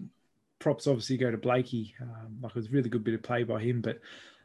props 0.59 0.87
obviously 0.87 1.17
go 1.17 1.31
to 1.31 1.37
Blakey. 1.37 1.95
Um, 2.01 2.39
like 2.41 2.51
it 2.51 2.57
was 2.57 2.69
a 2.69 2.73
really 2.73 2.89
good 2.89 3.05
bit 3.05 3.15
of 3.15 3.23
play 3.23 3.45
by 3.45 3.61
him, 3.61 3.81
but 3.81 4.01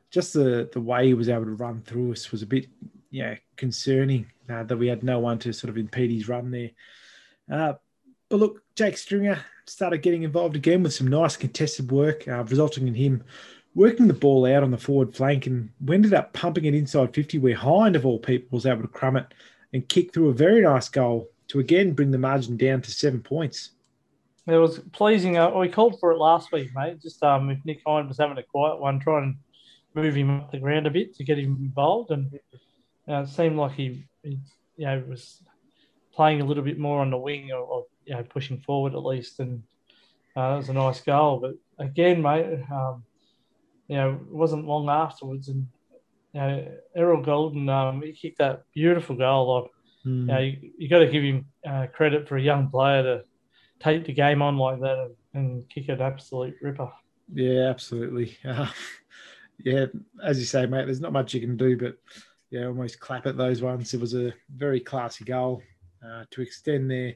just 0.09 0.33
the 0.33 0.69
the 0.71 0.81
way 0.81 1.07
he 1.07 1.13
was 1.13 1.29
able 1.29 1.45
to 1.45 1.51
run 1.51 1.81
through 1.81 2.11
us 2.11 2.31
was 2.31 2.41
a 2.41 2.47
bit, 2.47 2.67
yeah, 3.09 3.35
concerning 3.55 4.31
uh, 4.49 4.63
that 4.63 4.77
we 4.77 4.87
had 4.87 5.03
no 5.03 5.19
one 5.19 5.39
to 5.39 5.53
sort 5.53 5.69
of 5.69 5.77
impede 5.77 6.11
his 6.11 6.27
run 6.27 6.51
there. 6.51 6.71
Uh, 7.51 7.73
but 8.31 8.39
look, 8.39 8.63
Jake 8.75 8.97
Stringer, 8.97 9.43
started 9.67 10.01
getting 10.01 10.23
involved 10.23 10.55
again 10.55 10.81
with 10.81 10.93
some 10.93 11.07
nice 11.07 11.37
contested 11.37 11.91
work, 11.91 12.27
uh, 12.27 12.43
resulting 12.45 12.87
in 12.87 12.95
him 12.95 13.23
working 13.75 14.07
the 14.07 14.13
ball 14.13 14.45
out 14.45 14.63
on 14.63 14.71
the 14.71 14.77
forward 14.77 15.15
flank 15.15 15.47
and 15.47 15.69
we 15.85 15.95
ended 15.95 16.13
up 16.13 16.33
pumping 16.33 16.65
it 16.65 16.73
inside 16.73 17.13
50 17.13 17.37
where 17.39 17.55
Hind, 17.55 17.95
of 17.95 18.05
all 18.05 18.19
people, 18.19 18.49
was 18.51 18.65
able 18.65 18.81
to 18.81 18.87
crumb 18.87 19.17
it 19.17 19.33
and 19.73 19.87
kick 19.87 20.13
through 20.13 20.29
a 20.29 20.33
very 20.33 20.61
nice 20.61 20.89
goal 20.89 21.29
to 21.47 21.59
again 21.59 21.93
bring 21.93 22.11
the 22.11 22.17
margin 22.17 22.57
down 22.57 22.81
to 22.81 22.91
seven 22.91 23.21
points. 23.21 23.71
It 24.47 24.57
was 24.57 24.79
pleasing. 24.91 25.37
Uh, 25.37 25.51
we 25.51 25.69
called 25.69 25.99
for 25.99 26.11
it 26.11 26.17
last 26.17 26.51
week, 26.51 26.71
mate. 26.75 27.01
Just 27.01 27.21
um, 27.23 27.49
if 27.49 27.63
Nick 27.63 27.81
Hind 27.85 28.07
was 28.07 28.17
having 28.17 28.37
a 28.37 28.43
quiet 28.43 28.79
one, 28.79 28.99
try 28.99 29.21
and 29.21 29.37
move 29.93 30.15
him 30.15 30.31
up 30.31 30.51
the 30.51 30.57
ground 30.57 30.87
a 30.87 30.91
bit 30.91 31.15
to 31.15 31.23
get 31.23 31.37
him 31.37 31.57
involved. 31.61 32.11
And 32.11 32.39
uh, 33.07 33.21
it 33.21 33.27
seemed 33.27 33.57
like 33.57 33.73
he, 33.73 34.05
he, 34.23 34.39
you 34.77 34.85
know, 34.85 35.03
was 35.07 35.43
playing 36.13 36.41
a 36.41 36.45
little 36.45 36.63
bit 36.63 36.79
more 36.79 37.01
on 37.01 37.09
the 37.09 37.17
wing 37.17 37.51
or, 37.51 37.59
or 37.59 37.85
you 38.05 38.15
know, 38.15 38.23
pushing 38.23 38.59
forward 38.59 38.93
at 38.93 39.03
least. 39.03 39.39
And 39.39 39.63
uh, 40.35 40.51
that 40.51 40.57
was 40.57 40.69
a 40.69 40.73
nice 40.73 41.01
goal. 41.01 41.39
But 41.39 41.85
again, 41.85 42.21
mate, 42.21 42.59
um, 42.71 43.03
you 43.87 43.97
know, 43.97 44.11
it 44.13 44.33
wasn't 44.33 44.67
long 44.67 44.89
afterwards. 44.89 45.47
And, 45.49 45.67
you 46.33 46.39
know, 46.39 46.71
Errol 46.95 47.23
Gulden, 47.23 47.69
um, 47.69 48.01
he 48.01 48.13
kicked 48.13 48.39
that 48.39 48.63
beautiful 48.73 49.15
goal. 49.15 49.61
Like, 49.61 49.71
mm. 50.05 50.21
you, 50.21 50.25
know, 50.25 50.39
you, 50.39 50.71
you 50.77 50.89
got 50.89 50.99
to 50.99 51.09
give 51.09 51.23
him 51.23 51.45
uh, 51.65 51.87
credit 51.87 52.27
for 52.27 52.37
a 52.37 52.41
young 52.41 52.69
player 52.69 53.03
to 53.03 53.23
take 53.79 54.05
the 54.05 54.13
game 54.13 54.41
on 54.41 54.57
like 54.57 54.79
that 54.79 55.11
and, 55.33 55.45
and 55.45 55.69
kick 55.69 55.89
an 55.89 56.01
absolute 56.01 56.55
ripper. 56.61 56.91
Yeah, 57.33 57.69
absolutely. 57.69 58.37
Uh, 58.47 58.67
yeah, 59.63 59.85
as 60.23 60.39
you 60.39 60.45
say, 60.45 60.65
mate, 60.65 60.85
there's 60.85 61.01
not 61.01 61.13
much 61.13 61.35
you 61.35 61.39
can 61.39 61.55
do, 61.55 61.77
but 61.77 61.95
yeah, 62.49 62.65
almost 62.65 62.99
clap 62.99 63.27
at 63.27 63.37
those 63.37 63.61
ones. 63.61 63.93
It 63.93 64.01
was 64.01 64.15
a 64.15 64.33
very 64.49 64.79
classy 64.79 65.23
goal 65.23 65.61
uh, 66.05 66.25
to 66.31 66.41
extend 66.41 66.89
their 66.89 67.15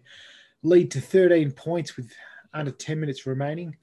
lead 0.63 0.91
to 0.91 1.01
13 1.01 1.51
points 1.51 1.95
with 1.95 2.11
under 2.53 2.71
10 2.71 2.99
minutes 2.99 3.25
remaining. 3.25 3.75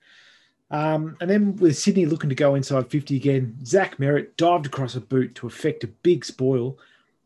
Um, 0.70 1.16
and 1.20 1.28
then 1.28 1.56
with 1.56 1.76
Sydney 1.76 2.06
looking 2.06 2.30
to 2.30 2.34
go 2.34 2.54
inside 2.54 2.90
50 2.90 3.14
again, 3.14 3.58
Zach 3.64 3.98
Merrett 3.98 4.36
dived 4.36 4.66
across 4.66 4.94
a 4.94 5.00
boot 5.00 5.34
to 5.36 5.46
effect 5.46 5.84
a 5.84 5.88
big 5.88 6.24
spoil, 6.24 6.78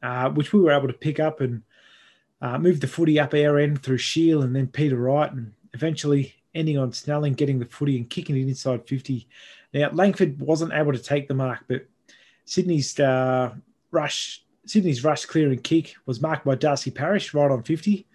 uh, 0.02 0.30
which 0.30 0.52
we 0.52 0.60
were 0.60 0.72
able 0.72 0.88
to 0.88 0.94
pick 0.94 1.20
up 1.20 1.40
and 1.40 1.62
uh, 2.42 2.58
move 2.58 2.80
the 2.80 2.88
footy 2.88 3.20
up 3.20 3.34
our 3.34 3.58
end 3.58 3.82
through 3.82 3.98
Shiel 3.98 4.42
and 4.42 4.54
then 4.54 4.66
Peter 4.66 4.96
Wright, 4.96 5.32
and 5.32 5.52
eventually 5.74 6.34
ending 6.54 6.76
on 6.76 6.92
Snelling 6.92 7.34
getting 7.34 7.58
the 7.58 7.66
footy 7.66 7.96
and 7.96 8.10
kicking 8.10 8.36
it 8.36 8.48
inside 8.48 8.86
50. 8.86 9.28
Now, 9.72 9.90
Langford 9.90 10.40
wasn't 10.40 10.72
able 10.72 10.92
to 10.92 10.98
take 10.98 11.28
the 11.28 11.34
mark, 11.34 11.60
but 11.68 11.86
Sydney's 12.46 12.98
uh, 12.98 13.54
rush, 13.90 14.44
Sydney's 14.66 15.04
rush 15.04 15.24
clearing 15.24 15.60
kick 15.60 15.94
was 16.06 16.20
marked 16.20 16.44
by 16.44 16.54
Darcy 16.54 16.90
Parish 16.90 17.32
right 17.32 17.50
on 17.50 17.62
50. 17.62 18.06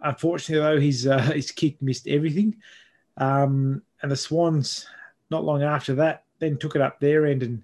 Unfortunately, 0.00 0.62
though, 0.62 0.80
his 0.80 1.06
uh, 1.06 1.18
his 1.34 1.50
kick 1.50 1.80
missed 1.80 2.06
everything, 2.06 2.56
um, 3.16 3.82
and 4.02 4.10
the 4.10 4.16
Swans, 4.16 4.86
not 5.30 5.44
long 5.44 5.62
after 5.62 5.94
that, 5.94 6.24
then 6.38 6.58
took 6.58 6.76
it 6.76 6.82
up 6.82 7.00
their 7.00 7.26
end, 7.26 7.42
and 7.42 7.62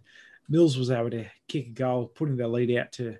Mills 0.48 0.78
was 0.78 0.90
able 0.90 1.10
to 1.10 1.26
kick 1.48 1.66
a 1.66 1.70
goal, 1.70 2.06
putting 2.06 2.36
their 2.36 2.48
lead 2.48 2.76
out 2.76 2.92
to 2.92 3.16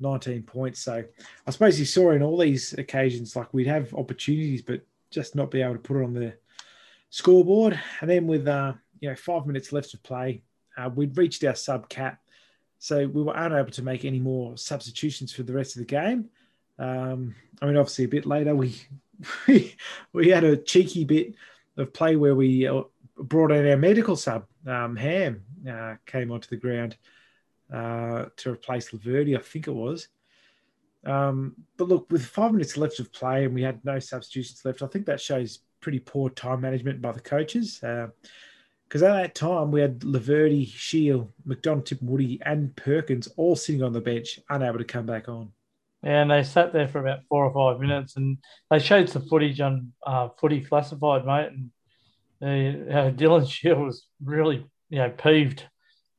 19 0.00 0.42
points. 0.42 0.80
So 0.80 1.04
I 1.46 1.50
suppose 1.50 1.78
you 1.78 1.86
saw 1.86 2.12
in 2.12 2.22
all 2.22 2.38
these 2.38 2.72
occasions, 2.74 3.36
like 3.36 3.52
we'd 3.52 3.66
have 3.66 3.94
opportunities, 3.94 4.62
but 4.62 4.82
just 5.10 5.34
not 5.34 5.50
be 5.50 5.62
able 5.62 5.74
to 5.74 5.80
put 5.80 6.00
it 6.00 6.04
on 6.04 6.14
the 6.14 6.34
scoreboard. 7.10 7.78
And 8.00 8.10
then 8.10 8.26
with 8.26 8.46
uh, 8.46 8.74
you 9.00 9.08
know 9.08 9.16
five 9.16 9.46
minutes 9.46 9.72
left 9.72 9.90
to 9.90 9.98
play, 9.98 10.42
uh, 10.76 10.90
we'd 10.94 11.16
reached 11.16 11.44
our 11.44 11.54
sub 11.54 11.88
cap, 11.88 12.20
so 12.78 13.06
we 13.06 13.22
were 13.22 13.34
unable 13.36 13.70
to 13.72 13.82
make 13.82 14.04
any 14.04 14.20
more 14.20 14.56
substitutions 14.56 15.32
for 15.32 15.42
the 15.42 15.52
rest 15.52 15.76
of 15.76 15.80
the 15.80 15.86
game. 15.86 16.28
Um, 16.78 17.34
I 17.60 17.66
mean, 17.66 17.76
obviously, 17.76 18.04
a 18.04 18.08
bit 18.08 18.26
later 18.26 18.54
we 18.54 18.74
we, 19.46 19.74
we 20.12 20.28
had 20.28 20.44
a 20.44 20.56
cheeky 20.56 21.04
bit 21.04 21.34
of 21.76 21.92
play 21.92 22.16
where 22.16 22.34
we 22.34 22.66
uh, 22.66 22.82
brought 23.16 23.52
in 23.52 23.68
our 23.68 23.76
medical 23.76 24.16
sub, 24.16 24.46
um, 24.66 24.96
Ham, 24.96 25.42
uh, 25.68 25.94
came 26.06 26.30
onto 26.30 26.48
the 26.48 26.56
ground 26.56 26.96
uh, 27.72 28.26
to 28.36 28.52
replace 28.52 28.90
Laverde, 28.90 29.36
I 29.36 29.42
think 29.42 29.66
it 29.66 29.72
was. 29.72 30.08
Um, 31.04 31.54
but 31.76 31.88
look, 31.88 32.10
with 32.10 32.24
five 32.24 32.52
minutes 32.52 32.76
left 32.76 32.98
of 33.00 33.12
play 33.12 33.44
and 33.44 33.54
we 33.54 33.62
had 33.62 33.84
no 33.84 33.98
substitutions 33.98 34.64
left, 34.64 34.82
I 34.82 34.86
think 34.86 35.06
that 35.06 35.20
shows 35.20 35.60
pretty 35.80 36.00
poor 36.00 36.30
time 36.30 36.60
management 36.60 37.00
by 37.00 37.12
the 37.12 37.20
coaches. 37.20 37.82
Because 38.88 39.02
at 39.02 39.12
that 39.12 39.34
time, 39.34 39.70
we 39.70 39.82
had 39.82 40.00
Laverde, 40.00 40.66
Shiel, 40.66 41.30
McDonald, 41.44 41.84
Tip 41.84 42.00
Woody, 42.00 42.40
and 42.44 42.74
Perkins 42.74 43.28
all 43.36 43.54
sitting 43.54 43.82
on 43.82 43.92
the 43.92 44.00
bench, 44.00 44.40
unable 44.48 44.78
to 44.78 44.84
come 44.84 45.04
back 45.04 45.28
on. 45.28 45.52
Yeah, 46.02 46.22
And 46.22 46.30
they 46.30 46.42
sat 46.42 46.72
there 46.72 46.88
for 46.88 47.00
about 47.00 47.20
four 47.28 47.44
or 47.44 47.52
five 47.52 47.80
minutes, 47.80 48.16
and 48.16 48.38
they 48.70 48.78
showed 48.78 49.10
some 49.10 49.26
footage 49.28 49.60
on 49.60 49.92
uh, 50.06 50.28
Footy 50.40 50.62
Classified, 50.62 51.26
mate. 51.26 51.48
And 51.48 51.70
they, 52.40 52.90
uh, 52.90 53.10
Dylan 53.10 53.50
Shiel 53.50 53.84
was 53.84 54.06
really, 54.24 54.64
you 54.88 54.98
know, 54.98 55.10
peeved 55.10 55.64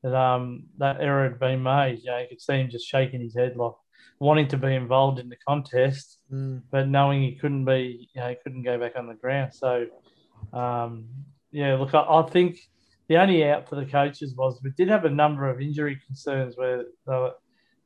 that 0.04 0.16
um 0.16 0.64
that 0.78 1.02
error 1.02 1.24
had 1.24 1.40
been 1.40 1.64
made. 1.64 2.00
You 2.04 2.12
know, 2.12 2.18
you 2.20 2.28
could 2.30 2.42
see 2.42 2.54
him 2.54 2.70
just 2.70 2.88
shaking 2.88 3.22
his 3.22 3.36
head 3.36 3.58
like 3.58 3.74
wanting 4.20 4.48
to 4.50 4.58
be 4.58 4.76
involved 4.76 5.20
in 5.20 5.30
the 5.30 5.38
contest, 5.48 6.20
mm. 6.32 6.62
but 6.72 6.88
knowing 6.88 7.22
he 7.22 7.36
couldn't 7.36 7.66
be, 7.66 8.10
you 8.14 8.22
know, 8.22 8.30
he 8.30 8.36
couldn't 8.44 8.64
go 8.64 8.78
back 8.78 8.94
on 8.98 9.08
the 9.08 9.14
ground. 9.14 9.54
So, 9.54 9.88
um, 10.54 11.06
yeah, 11.52 11.76
look, 11.76 11.94
I, 11.94 12.02
I, 12.02 12.30
think 12.30 12.60
the 13.08 13.18
only 13.18 13.44
out 13.44 13.68
for 13.68 13.76
the 13.76 13.86
coaches 13.86 14.36
was 14.36 14.60
we 14.64 14.72
did 14.72 14.90
have 14.90 15.06
a 15.06 15.10
number 15.10 15.50
of 15.50 15.62
injury 15.62 16.00
concerns 16.06 16.56
where 16.58 16.86
the, 17.06 17.34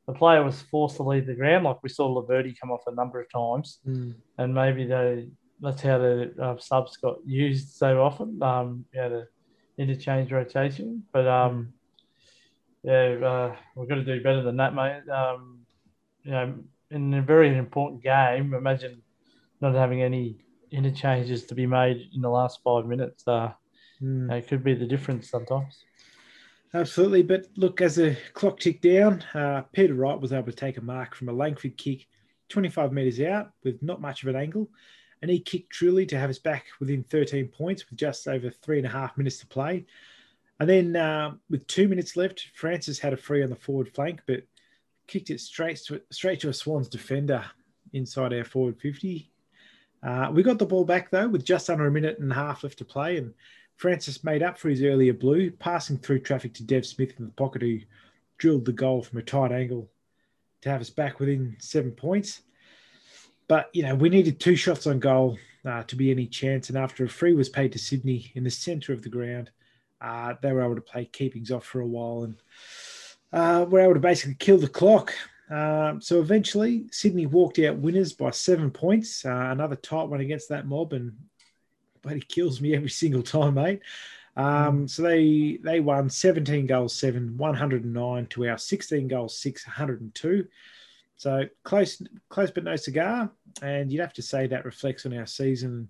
the 0.06 0.12
player 0.12 0.42
was 0.42 0.60
forced 0.62 0.96
to 0.96 1.02
leave 1.02 1.26
the 1.26 1.34
ground, 1.34 1.64
like 1.64 1.82
we 1.82 1.88
saw 1.88 2.08
Laverde 2.08 2.58
come 2.60 2.70
off 2.70 2.82
a 2.86 2.94
number 2.94 3.20
of 3.20 3.30
times, 3.30 3.78
mm. 3.86 4.14
and 4.38 4.54
maybe 4.54 4.86
they 4.86 5.28
that's 5.60 5.80
how 5.80 5.98
the 5.98 6.34
uh, 6.40 6.58
subs 6.58 6.96
got 6.96 7.16
used 7.24 7.70
so 7.70 8.02
often. 8.02 8.42
Um, 8.42 8.84
yeah, 8.92 9.08
the 9.08 9.28
interchange 9.78 10.30
rotation, 10.30 11.04
but 11.12 11.26
um, 11.26 11.72
yeah, 12.82 13.16
uh, 13.24 13.56
we've 13.74 13.88
got 13.88 13.94
to 13.96 14.04
do 14.04 14.22
better 14.22 14.42
than 14.42 14.58
that, 14.58 14.74
mate. 14.74 15.08
Um, 15.08 15.60
you 16.22 16.32
know, 16.32 16.54
in 16.90 17.14
a 17.14 17.22
very 17.22 17.56
important 17.56 18.02
game, 18.02 18.52
imagine 18.52 19.02
not 19.60 19.74
having 19.74 20.02
any 20.02 20.44
interchanges 20.70 21.44
to 21.46 21.54
be 21.54 21.66
made 21.66 22.08
in 22.14 22.20
the 22.20 22.28
last 22.28 22.60
five 22.62 22.86
minutes. 22.86 23.26
Uh, 23.26 23.52
mm. 24.02 24.30
It 24.32 24.48
could 24.48 24.64
be 24.64 24.74
the 24.74 24.86
difference 24.86 25.30
sometimes. 25.30 25.84
Absolutely. 26.74 27.22
But 27.22 27.46
look, 27.56 27.80
as 27.80 27.96
the 27.96 28.16
clock 28.32 28.58
ticked 28.58 28.82
down, 28.82 29.22
uh, 29.34 29.62
Peter 29.72 29.94
Wright 29.94 30.20
was 30.20 30.32
able 30.32 30.46
to 30.46 30.52
take 30.52 30.76
a 30.76 30.82
mark 30.82 31.14
from 31.14 31.28
a 31.28 31.32
Langford 31.32 31.76
kick 31.76 32.06
25 32.48 32.92
metres 32.92 33.20
out 33.20 33.52
with 33.62 33.80
not 33.82 34.00
much 34.00 34.22
of 34.22 34.28
an 34.28 34.36
angle. 34.36 34.68
And 35.22 35.30
he 35.30 35.40
kicked 35.40 35.70
truly 35.70 36.04
to 36.06 36.18
have 36.18 36.30
us 36.30 36.38
back 36.38 36.66
within 36.80 37.04
13 37.04 37.48
points 37.48 37.88
with 37.88 37.98
just 37.98 38.26
over 38.26 38.50
three 38.50 38.78
and 38.78 38.86
a 38.86 38.90
half 38.90 39.16
minutes 39.16 39.38
to 39.38 39.46
play. 39.46 39.86
And 40.60 40.68
then 40.68 40.96
uh, 40.96 41.34
with 41.48 41.66
two 41.66 41.88
minutes 41.88 42.16
left, 42.16 42.48
Francis 42.54 42.98
had 42.98 43.12
a 43.12 43.16
free 43.16 43.42
on 43.42 43.50
the 43.50 43.56
forward 43.56 43.88
flank, 43.94 44.20
but 44.26 44.42
kicked 45.06 45.30
it 45.30 45.40
straight 45.40 45.76
to 45.86 46.00
straight 46.10 46.40
to 46.40 46.48
a 46.48 46.52
Swans 46.52 46.88
defender 46.88 47.44
inside 47.92 48.32
our 48.32 48.44
forward 48.44 48.80
50. 48.80 49.30
Uh, 50.04 50.30
we 50.30 50.42
got 50.42 50.58
the 50.58 50.66
ball 50.66 50.84
back 50.84 51.10
though 51.10 51.28
with 51.28 51.44
just 51.44 51.70
under 51.70 51.86
a 51.86 51.90
minute 51.90 52.18
and 52.18 52.30
a 52.30 52.34
half 52.34 52.62
left 52.62 52.78
to 52.78 52.84
play, 52.84 53.16
and 53.16 53.32
Francis 53.76 54.22
made 54.22 54.42
up 54.42 54.58
for 54.58 54.68
his 54.68 54.82
earlier 54.82 55.14
blue, 55.14 55.50
passing 55.50 55.96
through 55.96 56.20
traffic 56.20 56.52
to 56.54 56.62
Dev 56.62 56.84
Smith 56.84 57.14
in 57.18 57.24
the 57.24 57.32
pocket, 57.32 57.62
who 57.62 57.80
drilled 58.38 58.66
the 58.66 58.72
goal 58.72 59.02
from 59.02 59.18
a 59.18 59.22
tight 59.22 59.50
angle 59.50 59.88
to 60.60 60.70
have 60.70 60.80
us 60.80 60.90
back 60.90 61.18
within 61.18 61.56
seven 61.58 61.92
points. 61.92 62.42
But 63.48 63.70
you 63.72 63.82
know 63.82 63.94
we 63.94 64.10
needed 64.10 64.38
two 64.38 64.56
shots 64.56 64.86
on 64.86 64.98
goal 64.98 65.38
uh, 65.64 65.84
to 65.84 65.96
be 65.96 66.10
any 66.10 66.26
chance, 66.26 66.68
and 66.68 66.76
after 66.76 67.04
a 67.04 67.08
free 67.08 67.34
was 67.34 67.48
paid 67.48 67.72
to 67.72 67.78
Sydney 67.78 68.30
in 68.34 68.44
the 68.44 68.50
centre 68.50 68.92
of 68.92 69.02
the 69.02 69.08
ground, 69.08 69.50
uh, 70.02 70.34
they 70.42 70.52
were 70.52 70.62
able 70.62 70.74
to 70.74 70.82
play 70.82 71.06
keepings 71.06 71.50
off 71.50 71.64
for 71.64 71.80
a 71.80 71.86
while 71.86 72.24
and 72.24 72.36
uh, 73.32 73.64
were 73.64 73.80
able 73.80 73.94
to 73.94 74.00
basically 74.00 74.34
kill 74.34 74.58
the 74.58 74.68
clock. 74.68 75.14
Um, 75.50 76.00
so 76.00 76.20
eventually, 76.20 76.86
Sydney 76.90 77.26
walked 77.26 77.58
out 77.58 77.76
winners 77.76 78.12
by 78.12 78.30
seven 78.30 78.70
points. 78.70 79.24
Uh, 79.24 79.48
another 79.50 79.76
tight 79.76 80.04
one 80.04 80.20
against 80.20 80.48
that 80.48 80.66
mob, 80.66 80.92
and 80.92 81.12
but 82.02 82.14
he 82.14 82.20
kills 82.20 82.60
me 82.60 82.74
every 82.74 82.90
single 82.90 83.22
time, 83.22 83.54
mate. 83.54 83.80
Um, 84.36 84.88
so 84.88 85.02
they 85.02 85.58
they 85.62 85.80
won 85.80 86.10
17 86.10 86.66
goals, 86.66 86.94
seven, 86.94 87.36
109 87.36 88.26
to 88.26 88.48
our 88.48 88.58
16 88.58 89.08
goals, 89.08 89.38
six, 89.38 89.66
102. 89.66 90.46
So 91.16 91.44
close, 91.62 92.02
close 92.28 92.50
but 92.50 92.64
no 92.64 92.76
cigar. 92.76 93.30
And 93.62 93.92
you'd 93.92 94.00
have 94.00 94.14
to 94.14 94.22
say 94.22 94.48
that 94.48 94.64
reflects 94.64 95.06
on 95.06 95.16
our 95.16 95.26
season. 95.26 95.88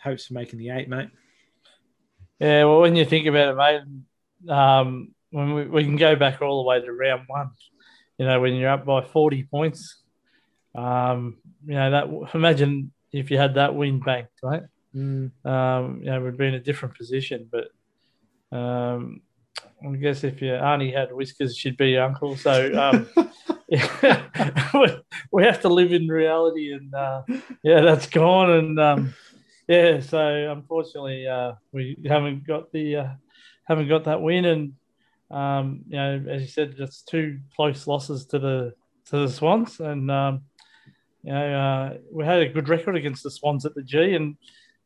Hopes 0.00 0.26
for 0.26 0.34
making 0.34 0.58
the 0.58 0.70
eight, 0.70 0.88
mate. 0.88 1.10
Yeah, 2.38 2.64
well, 2.64 2.80
when 2.80 2.96
you 2.96 3.04
think 3.04 3.26
about 3.26 3.52
it, 3.52 3.56
mate, 3.56 4.50
um, 4.50 5.14
when 5.30 5.54
we, 5.54 5.64
we 5.66 5.84
can 5.84 5.96
go 5.96 6.16
back 6.16 6.42
all 6.42 6.62
the 6.62 6.68
way 6.68 6.80
to 6.80 6.92
round 6.92 7.24
one, 7.26 7.50
you 8.18 8.26
know, 8.26 8.40
when 8.40 8.54
you're 8.54 8.70
up 8.70 8.84
by 8.84 9.02
40 9.02 9.44
points, 9.44 10.02
um, 10.74 11.38
you 11.66 11.74
know, 11.74 11.90
that 11.90 12.34
imagine 12.34 12.92
if 13.12 13.30
you 13.30 13.38
had 13.38 13.54
that 13.54 13.74
win 13.74 14.00
banked, 14.00 14.40
right? 14.42 14.62
Mm. 14.94 15.30
Um, 15.44 16.00
you 16.00 16.06
know, 16.06 16.20
we'd 16.20 16.36
be 16.36 16.46
in 16.46 16.54
a 16.54 16.60
different 16.60 16.96
position. 16.96 17.48
But 17.50 18.56
um, 18.56 19.22
I 19.84 19.96
guess 19.96 20.24
if 20.24 20.40
your 20.40 20.64
auntie 20.64 20.92
had 20.92 21.12
whiskers, 21.12 21.56
she'd 21.56 21.76
be 21.76 21.90
your 21.90 22.04
uncle. 22.04 22.36
So 22.36 22.72
um, 22.80 23.08
yeah, 23.68 24.22
we 25.32 25.42
have 25.44 25.60
to 25.62 25.68
live 25.68 25.92
in 25.92 26.06
reality, 26.06 26.72
and 26.72 26.94
uh, 26.94 27.22
yeah, 27.62 27.80
that's 27.80 28.06
gone. 28.06 28.50
And 28.50 28.80
um, 28.80 29.14
yeah, 29.66 30.00
so 30.00 30.52
unfortunately, 30.52 31.26
uh, 31.26 31.54
we 31.72 31.96
haven't 32.06 32.46
got 32.46 32.72
the 32.72 32.96
uh, 32.96 33.08
haven't 33.64 33.88
got 33.88 34.04
that 34.04 34.20
win, 34.20 34.44
and 34.44 34.74
um, 35.30 35.82
you 35.88 35.96
know, 35.96 36.24
as 36.28 36.42
you 36.42 36.48
said, 36.48 36.76
just 36.76 37.08
two 37.08 37.40
close 37.56 37.86
losses 37.86 38.26
to 38.26 38.38
the 38.38 38.74
to 39.06 39.18
the 39.18 39.28
Swans, 39.28 39.80
and 39.80 40.10
um, 40.10 40.42
you 41.22 41.32
know, 41.32 41.58
uh, 41.58 41.98
we 42.12 42.24
had 42.24 42.40
a 42.40 42.48
good 42.48 42.68
record 42.68 42.96
against 42.96 43.22
the 43.22 43.30
Swans 43.30 43.64
at 43.64 43.74
the 43.74 43.82
G, 43.82 44.14
and 44.14 44.36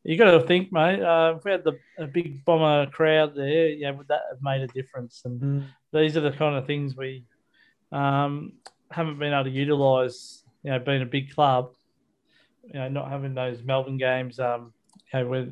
you 0.03 0.17
got 0.17 0.31
to 0.31 0.41
think, 0.41 0.71
mate, 0.71 1.01
uh, 1.01 1.35
if 1.37 1.43
we 1.43 1.51
had 1.51 1.63
the 1.63 1.77
a 1.97 2.07
big 2.07 2.43
bomber 2.45 2.89
crowd 2.91 3.35
there, 3.35 3.69
yeah, 3.69 3.91
would 3.91 4.07
that 4.07 4.21
have 4.29 4.41
made 4.41 4.61
a 4.61 4.67
difference? 4.67 5.21
And 5.25 5.41
mm. 5.41 5.65
these 5.93 6.15
are 6.15 6.21
the 6.21 6.31
kind 6.31 6.55
of 6.55 6.65
things 6.65 6.95
we 6.95 7.25
um, 7.91 8.53
haven't 8.91 9.19
been 9.19 9.33
able 9.33 9.45
to 9.45 9.49
utilise. 9.49 10.43
You 10.63 10.71
know, 10.71 10.79
being 10.79 11.01
a 11.01 11.05
big 11.05 11.33
club, 11.33 11.73
you 12.65 12.73
know, 12.73 12.89
not 12.89 13.09
having 13.09 13.33
those 13.33 13.63
Melbourne 13.63 13.97
games, 13.97 14.39
um, 14.39 14.73
you 15.13 15.19
know, 15.19 15.27
where 15.27 15.49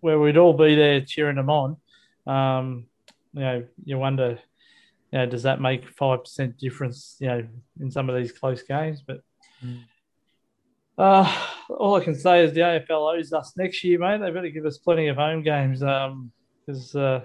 where 0.00 0.18
we'd 0.18 0.36
all 0.36 0.52
be 0.52 0.74
there 0.74 1.00
cheering 1.00 1.36
them 1.36 1.50
on. 1.50 1.76
Um, 2.26 2.86
you 3.32 3.40
know, 3.40 3.64
you 3.84 3.98
wonder, 3.98 4.38
you 5.10 5.18
know, 5.18 5.26
does 5.26 5.44
that 5.44 5.60
make 5.60 5.88
five 5.88 6.24
percent 6.24 6.58
difference? 6.58 7.16
You 7.20 7.28
know, 7.28 7.46
in 7.80 7.90
some 7.90 8.08
of 8.08 8.16
these 8.16 8.32
close 8.32 8.62
games, 8.62 9.02
but. 9.06 9.20
Mm. 9.64 9.84
Uh, 10.98 11.34
all 11.70 11.94
I 11.94 12.04
can 12.04 12.14
say 12.14 12.44
is 12.44 12.52
the 12.52 12.60
AFL 12.60 13.16
owes 13.16 13.32
us 13.32 13.54
next 13.56 13.82
year, 13.82 13.98
mate. 13.98 14.20
They 14.20 14.30
better 14.30 14.50
give 14.50 14.66
us 14.66 14.76
plenty 14.76 15.08
of 15.08 15.16
home 15.16 15.42
games 15.42 15.80
because, 15.80 16.94
um, 16.94 17.02
uh, 17.02 17.20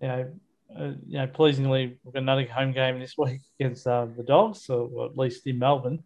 you 0.00 0.08
know, 0.08 0.32
uh, 0.78 0.92
you 1.06 1.18
know, 1.18 1.26
pleasingly, 1.26 1.98
we've 2.04 2.14
got 2.14 2.22
another 2.22 2.46
home 2.46 2.72
game 2.72 2.98
this 2.98 3.16
week 3.16 3.40
against 3.58 3.86
uh, 3.86 4.06
the 4.16 4.22
Dogs, 4.22 4.68
or 4.68 5.06
at 5.06 5.16
least 5.16 5.46
in 5.46 5.58
Melbourne. 5.58 6.02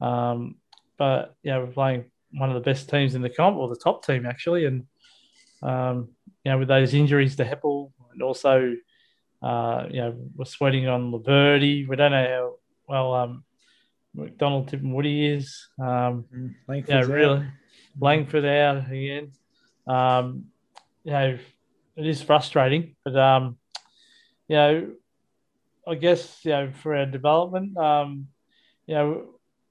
Um, 0.00 0.56
but 0.96 1.34
yeah, 1.42 1.58
we're 1.58 1.66
playing 1.66 2.06
one 2.32 2.50
of 2.50 2.54
the 2.54 2.60
best 2.60 2.88
teams 2.88 3.14
in 3.14 3.22
the 3.22 3.30
comp, 3.30 3.56
or 3.56 3.68
the 3.68 3.76
top 3.76 4.04
team 4.04 4.26
actually, 4.26 4.66
and 4.66 4.86
um, 5.62 6.08
you 6.44 6.52
know, 6.52 6.58
with 6.58 6.68
those 6.68 6.94
injuries 6.94 7.36
to 7.36 7.44
Heppell 7.44 7.90
and 8.14 8.22
also, 8.22 8.74
uh, 9.42 9.86
you 9.90 10.00
know, 10.00 10.16
we're 10.34 10.46
sweating 10.46 10.88
on 10.88 11.12
Laverde. 11.12 11.86
We 11.86 11.96
don't 11.96 12.12
know 12.12 12.26
how 12.26 12.54
well 12.88 13.14
um, 13.14 13.44
McDonald-Tipungwuti 14.14 15.36
is. 15.36 15.68
Um, 15.78 16.24
mm, 16.34 16.54
Langford's 16.66 17.08
yeah, 17.08 17.14
really. 17.14 17.38
Out. 17.40 17.44
Langford 18.00 18.44
out 18.44 18.90
again. 18.90 19.32
Um, 19.86 20.46
you 21.04 21.12
know, 21.12 21.38
it 21.96 22.06
is 22.06 22.22
frustrating, 22.22 22.96
but 23.04 23.16
um, 23.16 23.56
you 24.48 24.56
know, 24.56 24.90
I 25.86 25.94
guess 25.94 26.40
you 26.44 26.50
know 26.50 26.72
for 26.82 26.96
our 26.96 27.06
development, 27.06 27.76
um, 27.76 28.28
you 28.86 28.94
know, 28.94 29.26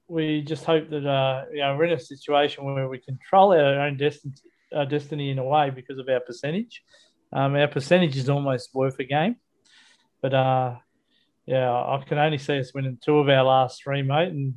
we 0.08 0.42
just 0.42 0.64
hope 0.64 0.88
that 0.90 1.06
uh, 1.06 1.44
you 1.52 1.60
know 1.60 1.76
we're 1.76 1.84
in 1.84 1.92
a 1.92 2.00
situation 2.00 2.64
where 2.64 2.88
we 2.88 2.98
control 2.98 3.52
our 3.52 3.80
own 3.80 3.96
destiny, 3.96 4.34
uh, 4.74 4.84
destiny 4.84 5.30
in 5.30 5.38
a 5.38 5.44
way 5.44 5.70
because 5.70 5.98
of 5.98 6.08
our 6.08 6.20
percentage. 6.20 6.82
Um, 7.34 7.56
our 7.56 7.66
percentage 7.66 8.16
is 8.16 8.30
almost 8.30 8.72
worth 8.72 8.98
a 9.00 9.04
game, 9.04 9.36
but 10.22 10.32
uh, 10.32 10.76
yeah, 11.46 11.70
I 11.70 12.02
can 12.06 12.18
only 12.18 12.38
see 12.38 12.60
us 12.60 12.72
winning 12.72 12.98
two 13.04 13.18
of 13.18 13.28
our 13.28 13.42
last 13.42 13.82
three, 13.82 14.02
mate, 14.02 14.28
and 14.28 14.54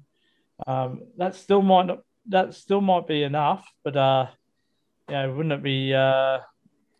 um, 0.67 1.01
that 1.17 1.35
still 1.35 1.63
might 1.63 1.87
not, 1.87 2.03
that 2.29 2.53
still 2.53 2.81
might 2.81 3.07
be 3.07 3.23
enough, 3.23 3.67
but 3.83 3.97
uh, 3.97 4.27
yeah, 5.09 5.25
wouldn't 5.25 5.53
it 5.53 5.63
be? 5.63 5.93
Uh, 5.93 6.37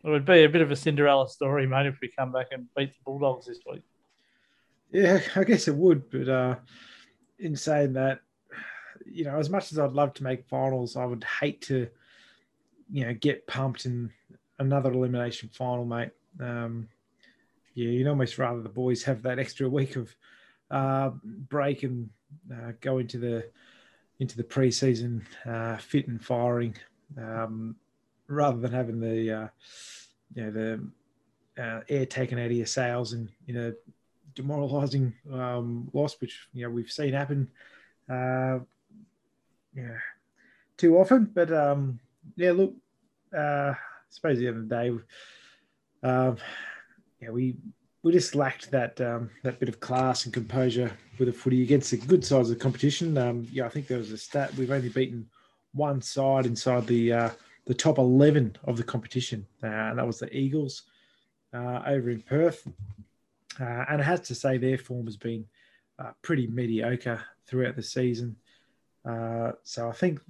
it 0.04 0.10
would 0.10 0.24
be 0.24 0.44
a 0.44 0.48
bit 0.48 0.62
of 0.62 0.70
a 0.70 0.76
Cinderella 0.76 1.28
story, 1.28 1.66
mate, 1.66 1.86
if 1.86 1.98
we 2.00 2.10
come 2.16 2.32
back 2.32 2.48
and 2.50 2.66
beat 2.76 2.90
the 2.90 2.98
Bulldogs 3.04 3.46
this 3.46 3.60
week. 3.70 3.82
Yeah, 4.90 5.20
I 5.36 5.44
guess 5.44 5.68
it 5.68 5.74
would, 5.76 6.10
but 6.10 6.28
uh, 6.28 6.56
in 7.38 7.54
saying 7.54 7.92
that, 7.92 8.20
you 9.06 9.24
know, 9.24 9.38
as 9.38 9.50
much 9.50 9.70
as 9.70 9.78
I'd 9.78 9.92
love 9.92 10.14
to 10.14 10.24
make 10.24 10.48
finals, 10.48 10.96
I 10.96 11.04
would 11.04 11.24
hate 11.24 11.62
to, 11.62 11.88
you 12.90 13.06
know, 13.06 13.14
get 13.14 13.46
pumped 13.46 13.86
in 13.86 14.10
another 14.58 14.92
elimination 14.92 15.48
final, 15.52 15.84
mate. 15.84 16.10
Um, 16.40 16.88
yeah, 17.74 17.88
you'd 17.88 18.08
almost 18.08 18.38
rather 18.38 18.60
the 18.60 18.68
boys 18.68 19.04
have 19.04 19.22
that 19.22 19.38
extra 19.38 19.68
week 19.68 19.96
of 19.96 20.14
uh, 20.70 21.10
break 21.22 21.82
and 21.82 22.10
uh, 22.52 22.72
go 22.80 22.98
into 22.98 23.18
the 23.18 23.48
into 24.20 24.36
the 24.36 24.44
preseason 24.44 25.22
uh, 25.46 25.76
fit 25.76 26.08
and 26.08 26.24
firing, 26.24 26.74
um, 27.16 27.76
rather 28.26 28.58
than 28.58 28.72
having 28.72 29.00
the 29.00 29.32
uh, 29.32 29.48
you 30.34 30.44
know 30.44 30.50
the 30.50 31.62
uh, 31.62 31.80
air 31.88 32.06
taken 32.06 32.38
out 32.38 32.46
of 32.46 32.52
your 32.52 32.66
sails 32.66 33.12
and 33.12 33.28
you 33.46 33.54
know 33.54 33.72
demoralising 34.34 35.12
um, 35.32 35.88
loss, 35.92 36.20
which 36.20 36.48
you 36.52 36.64
know 36.64 36.70
we've 36.70 36.90
seen 36.90 37.12
happen, 37.12 37.48
uh, 38.10 38.58
yeah, 39.74 39.98
too 40.76 40.98
often. 40.98 41.30
But 41.32 41.52
um, 41.52 42.00
yeah, 42.36 42.52
look, 42.52 42.74
uh, 43.36 43.74
suppose 44.10 44.38
the 44.38 44.50
the 44.50 44.62
day, 44.62 44.90
um, 46.02 46.36
yeah, 47.20 47.30
we 47.30 47.56
we 48.02 48.12
just 48.12 48.34
lacked 48.34 48.70
that 48.70 49.00
um, 49.00 49.30
that 49.42 49.58
bit 49.58 49.68
of 49.68 49.80
class 49.80 50.24
and 50.24 50.34
composure 50.34 50.90
with 51.18 51.28
a 51.28 51.32
footy 51.32 51.62
against 51.62 51.92
a 51.92 51.96
good 51.96 52.24
sides 52.24 52.50
of 52.50 52.56
the 52.56 52.62
competition. 52.62 53.18
Um, 53.18 53.46
yeah, 53.52 53.66
I 53.66 53.68
think 53.68 53.86
there 53.86 53.98
was 53.98 54.12
a 54.12 54.18
stat 54.18 54.54
we've 54.54 54.70
only 54.70 54.88
beaten 54.88 55.28
one 55.72 56.00
side 56.00 56.46
inside 56.46 56.86
the 56.86 57.12
uh, 57.12 57.30
the 57.66 57.74
top 57.74 57.98
eleven 57.98 58.56
of 58.64 58.76
the 58.76 58.84
competition, 58.84 59.46
uh, 59.62 59.66
and 59.66 59.98
that 59.98 60.06
was 60.06 60.18
the 60.18 60.34
Eagles 60.34 60.84
uh, 61.52 61.82
over 61.86 62.10
in 62.10 62.22
Perth. 62.22 62.66
Uh, 63.60 63.84
and 63.88 64.00
it 64.00 64.04
has 64.04 64.20
to 64.20 64.34
say 64.34 64.56
their 64.56 64.78
form 64.78 65.06
has 65.06 65.16
been 65.16 65.44
uh, 65.98 66.12
pretty 66.22 66.46
mediocre 66.46 67.20
throughout 67.46 67.74
the 67.74 67.82
season. 67.82 68.36
Uh, 69.04 69.52
so 69.64 69.88
I 69.88 69.92
think 69.92 70.20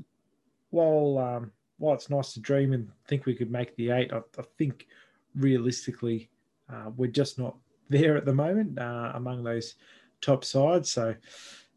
while 0.70 1.18
um, 1.18 1.52
while 1.78 1.94
it's 1.94 2.10
nice 2.10 2.32
to 2.34 2.40
dream 2.40 2.72
and 2.72 2.88
think 3.06 3.24
we 3.24 3.34
could 3.34 3.50
make 3.50 3.74
the 3.76 3.90
eight, 3.90 4.12
I, 4.12 4.18
I 4.18 4.42
think 4.58 4.86
realistically 5.34 6.28
uh, 6.72 6.90
we're 6.96 7.10
just 7.10 7.38
not 7.38 7.56
there 7.90 8.16
at 8.16 8.24
the 8.24 8.34
moment 8.34 8.78
uh, 8.78 9.12
among 9.14 9.42
those 9.42 9.74
top 10.20 10.44
sides. 10.44 10.90
So 10.90 11.14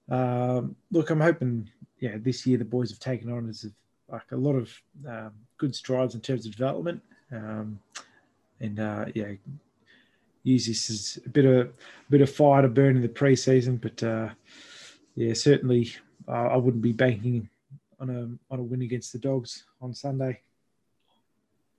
um, 0.10 0.76
look, 0.92 1.10
I'm 1.10 1.22
hoping 1.22 1.70
yeah 2.00 2.18
this 2.20 2.46
year 2.46 2.58
the 2.58 2.66
boys 2.66 2.90
have 2.90 3.00
taken 3.00 3.32
on 3.32 3.48
as 3.48 3.66
like 4.10 4.32
a 4.32 4.36
lot 4.36 4.56
of 4.56 4.74
um, 5.08 5.32
good 5.58 5.74
strides 5.74 6.16
in 6.16 6.22
terms 6.22 6.46
of 6.46 6.52
development. 6.52 7.02
Um, 7.32 7.80
and 8.60 8.80
uh, 8.80 9.06
yeah, 9.16 9.32
use 10.44 10.68
this 10.68 10.90
as 10.90 11.20
a 11.26 11.30
bit 11.30 11.46
of 11.46 11.68
a 11.68 11.70
bit 12.10 12.22
of 12.22 12.30
fire 12.30 12.62
to 12.62 12.68
burn 12.68 12.96
in 12.96 13.02
the 13.02 13.08
preseason. 13.08 13.80
But 13.80 14.04
uh, 14.04 14.30
yeah, 15.16 15.34
certainly 15.34 15.94
uh, 16.28 16.48
I 16.48 16.58
wouldn't 16.58 16.84
be 16.84 16.92
banking 16.92 17.50
on 18.02 18.10
a 18.10 18.54
on 18.54 18.60
a 18.60 18.64
win 18.64 18.82
against 18.82 19.14
the 19.14 19.20
Dogs 19.20 19.64
on 19.80 19.94
Sunday. 19.94 20.42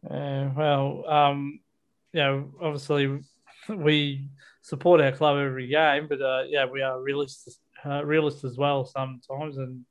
Uh, 0.09 0.49
well, 0.57 1.05
um, 1.09 1.61
you 2.13 2.21
know, 2.21 2.51
obviously 2.61 3.21
we 3.69 4.29
support 4.63 5.01
our 5.01 5.13
club 5.13 5.39
every 5.39 5.67
game, 5.67 6.07
but 6.09 6.23
uh, 6.23 6.45
yeah, 6.47 6.65
we 6.65 6.81
are 6.81 7.01
realists 7.01 7.59
uh, 7.85 8.05
realists 8.05 8.45
as 8.45 8.57
well 8.57 8.85
sometimes, 8.85 9.59
and 9.59 9.85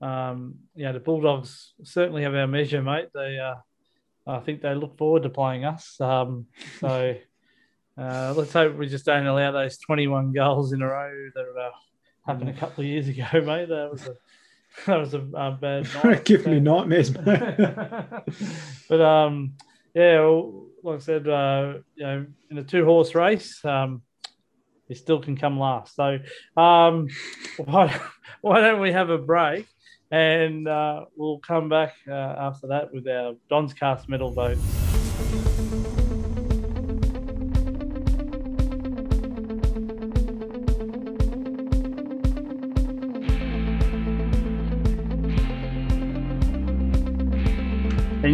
um, 0.00 0.56
yeah, 0.74 0.92
the 0.92 1.00
Bulldogs 1.00 1.74
certainly 1.82 2.22
have 2.22 2.34
our 2.34 2.46
measure, 2.46 2.82
mate. 2.82 3.08
They, 3.14 3.38
uh, 3.38 3.54
I 4.26 4.40
think 4.40 4.60
they 4.60 4.74
look 4.74 4.98
forward 4.98 5.22
to 5.22 5.30
playing 5.30 5.64
us. 5.64 6.00
Um, 6.00 6.46
so 6.80 7.16
uh, 7.98 8.34
let's 8.36 8.52
hope 8.52 8.76
we 8.76 8.88
just 8.88 9.06
don't 9.06 9.26
allow 9.26 9.52
those 9.52 9.78
21 9.78 10.32
goals 10.32 10.72
in 10.72 10.82
a 10.82 10.86
row 10.86 11.30
that 11.34 11.46
uh, 11.58 11.70
happened 12.26 12.50
a 12.50 12.52
couple 12.52 12.82
of 12.82 12.90
years 12.90 13.08
ago, 13.08 13.24
mate. 13.32 13.68
That 13.68 13.88
was 13.90 14.06
a 14.06 14.16
that 14.86 14.98
was 14.98 15.14
a, 15.14 15.20
a 15.20 15.52
bad 15.52 15.88
night. 16.04 16.24
Give 16.24 16.46
me 16.46 16.60
nightmares, 16.60 17.10
but 18.88 19.00
um, 19.00 19.54
yeah, 19.94 20.20
well, 20.20 20.66
like 20.82 20.96
I 20.96 20.98
said, 20.98 21.28
uh, 21.28 21.74
you 21.94 22.04
know, 22.04 22.26
in 22.50 22.58
a 22.58 22.64
two 22.64 22.84
horse 22.84 23.14
race, 23.14 23.64
um, 23.64 24.02
you 24.88 24.94
still 24.94 25.20
can 25.20 25.36
come 25.36 25.58
last. 25.58 25.96
So 25.96 26.18
um, 26.56 27.08
why, 27.56 28.00
why 28.40 28.60
don't 28.60 28.80
we 28.80 28.92
have 28.92 29.10
a 29.10 29.18
break? 29.18 29.66
And 30.10 30.66
uh, 30.66 31.04
we'll 31.16 31.38
come 31.40 31.68
back 31.68 31.94
uh, 32.08 32.12
after 32.12 32.68
that 32.68 32.92
with 32.94 33.06
our 33.06 33.34
Don's 33.50 33.74
Cast 33.74 34.08
medal 34.08 34.30
vote. 34.32 34.58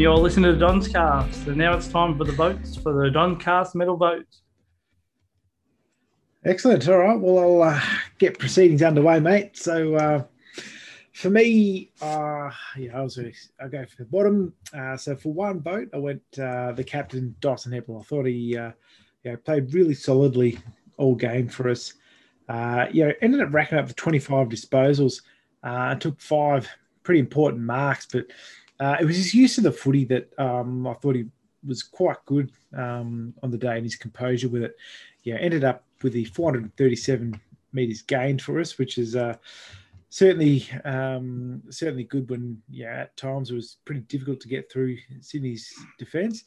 You're 0.05 0.15
listening 0.19 0.53
to 0.53 0.59
Don's 0.59 0.87
Cast. 0.87 1.47
And 1.47 1.57
now 1.57 1.75
it's 1.75 1.89
time 1.89 2.19
for 2.19 2.25
the 2.25 2.33
votes 2.33 2.77
for 2.77 2.93
the 2.93 3.11
Don 3.11 3.37
Cast 3.37 3.75
medal 3.75 3.97
votes. 3.97 4.43
Excellent. 6.45 6.87
All 6.91 6.99
right. 6.99 7.19
Well, 7.19 7.39
I'll 7.39 7.63
uh, 7.75 7.81
get 8.19 8.39
proceedings 8.39 8.83
underway, 8.83 9.19
mate. 9.19 9.57
So, 9.57 9.95
uh, 9.95 10.25
for 11.15 11.31
me, 11.31 11.91
uh, 12.03 12.51
yeah, 12.77 12.99
I 12.99 13.01
was 13.01 13.19
I 13.19 13.69
go 13.69 13.83
for 13.87 13.97
the 13.97 14.05
bottom. 14.05 14.53
Uh, 14.75 14.99
so 14.99 15.17
for 15.17 15.33
one 15.33 15.63
vote, 15.63 15.89
I 15.95 15.97
went 15.97 16.21
uh, 16.39 16.73
the 16.73 16.85
captain 16.85 17.35
Dawson 17.41 17.73
Heppell. 17.73 17.99
I 17.99 18.05
thought 18.05 18.27
he, 18.27 18.59
uh, 18.59 18.73
yeah, 19.25 19.37
played 19.43 19.73
really 19.73 19.95
solidly 19.95 20.59
all 20.99 21.15
game 21.15 21.49
for 21.49 21.71
us. 21.71 21.95
Uh, 22.47 22.89
you 22.93 23.07
know, 23.07 23.13
ended 23.23 23.41
up 23.41 23.55
racking 23.55 23.79
up 23.79 23.89
the 23.89 23.95
25 23.95 24.51
disposals 24.51 25.23
uh, 25.63 25.93
and 25.93 26.01
took 26.03 26.21
five 26.21 26.69
pretty 27.05 27.21
important 27.21 27.63
marks. 27.63 28.05
But 28.05 28.27
uh, 28.81 28.97
it 29.01 29.05
was 29.05 29.17
his 29.17 29.35
use 29.35 29.59
of 29.59 29.65
the 29.65 29.73
footy 29.73 30.05
that 30.05 30.33
um, 30.39 30.87
I 30.87 30.95
thought 30.95 31.17
he 31.17 31.27
was 31.67 31.83
quite 31.83 32.17
good 32.27 32.53
um, 32.77 33.35
on 33.43 33.51
the 33.51 33.59
day 33.59 33.77
and 33.77 33.85
his 33.85 33.97
composure 33.97 34.49
with 34.49 34.63
it. 34.63 34.77
Yeah, 35.23 35.37
ended 35.37 35.65
up 35.65 35.85
with 36.03 36.13
the 36.13 36.25
437 36.27 37.41
meters 37.73 38.03
gained 38.03 38.43
for 38.43 38.61
us, 38.61 38.79
which 38.79 38.99
is 38.99 39.17
uh, 39.17 39.37
certainly 40.11 40.69
um, 40.85 41.63
certainly 41.71 42.05
good 42.05 42.29
when 42.31 42.61
yeah 42.69 43.01
at 43.03 43.17
times 43.17 43.51
it 43.51 43.55
was 43.55 43.79
pretty 43.85 44.03
difficult 44.03 44.41
to 44.41 44.49
get 44.49 44.71
through 44.71 44.97
Sydney's 45.21 45.73
defence. 45.99 46.45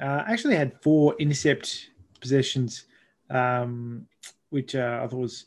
Uh, 0.00 0.24
actually 0.26 0.56
had 0.56 0.80
four 0.82 1.14
intercept 1.18 1.90
possessions, 2.20 2.86
um, 3.30 4.06
which 4.50 4.74
uh, 4.74 5.00
I 5.02 5.06
thought 5.06 5.18
was 5.18 5.46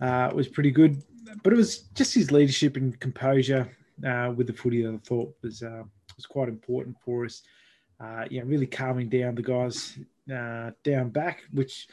uh, 0.00 0.30
was 0.34 0.48
pretty 0.48 0.70
good. 0.70 1.02
But 1.42 1.52
it 1.52 1.56
was 1.56 1.78
just 1.94 2.14
his 2.14 2.30
leadership 2.30 2.76
and 2.76 2.98
composure 3.00 3.76
uh, 4.04 4.32
with 4.34 4.46
the 4.46 4.52
footy 4.52 4.82
that 4.82 4.94
I 4.94 4.98
thought 4.98 5.34
was 5.42 5.62
uh, 5.62 5.84
was 6.16 6.26
quite 6.26 6.48
important 6.48 6.96
for 7.04 7.24
us. 7.24 7.42
Uh, 8.00 8.24
yeah, 8.30 8.42
really 8.44 8.66
calming 8.66 9.08
down 9.08 9.34
the 9.34 9.42
guys 9.42 9.98
down 10.28 11.10
back, 11.10 11.42
which 11.52 11.88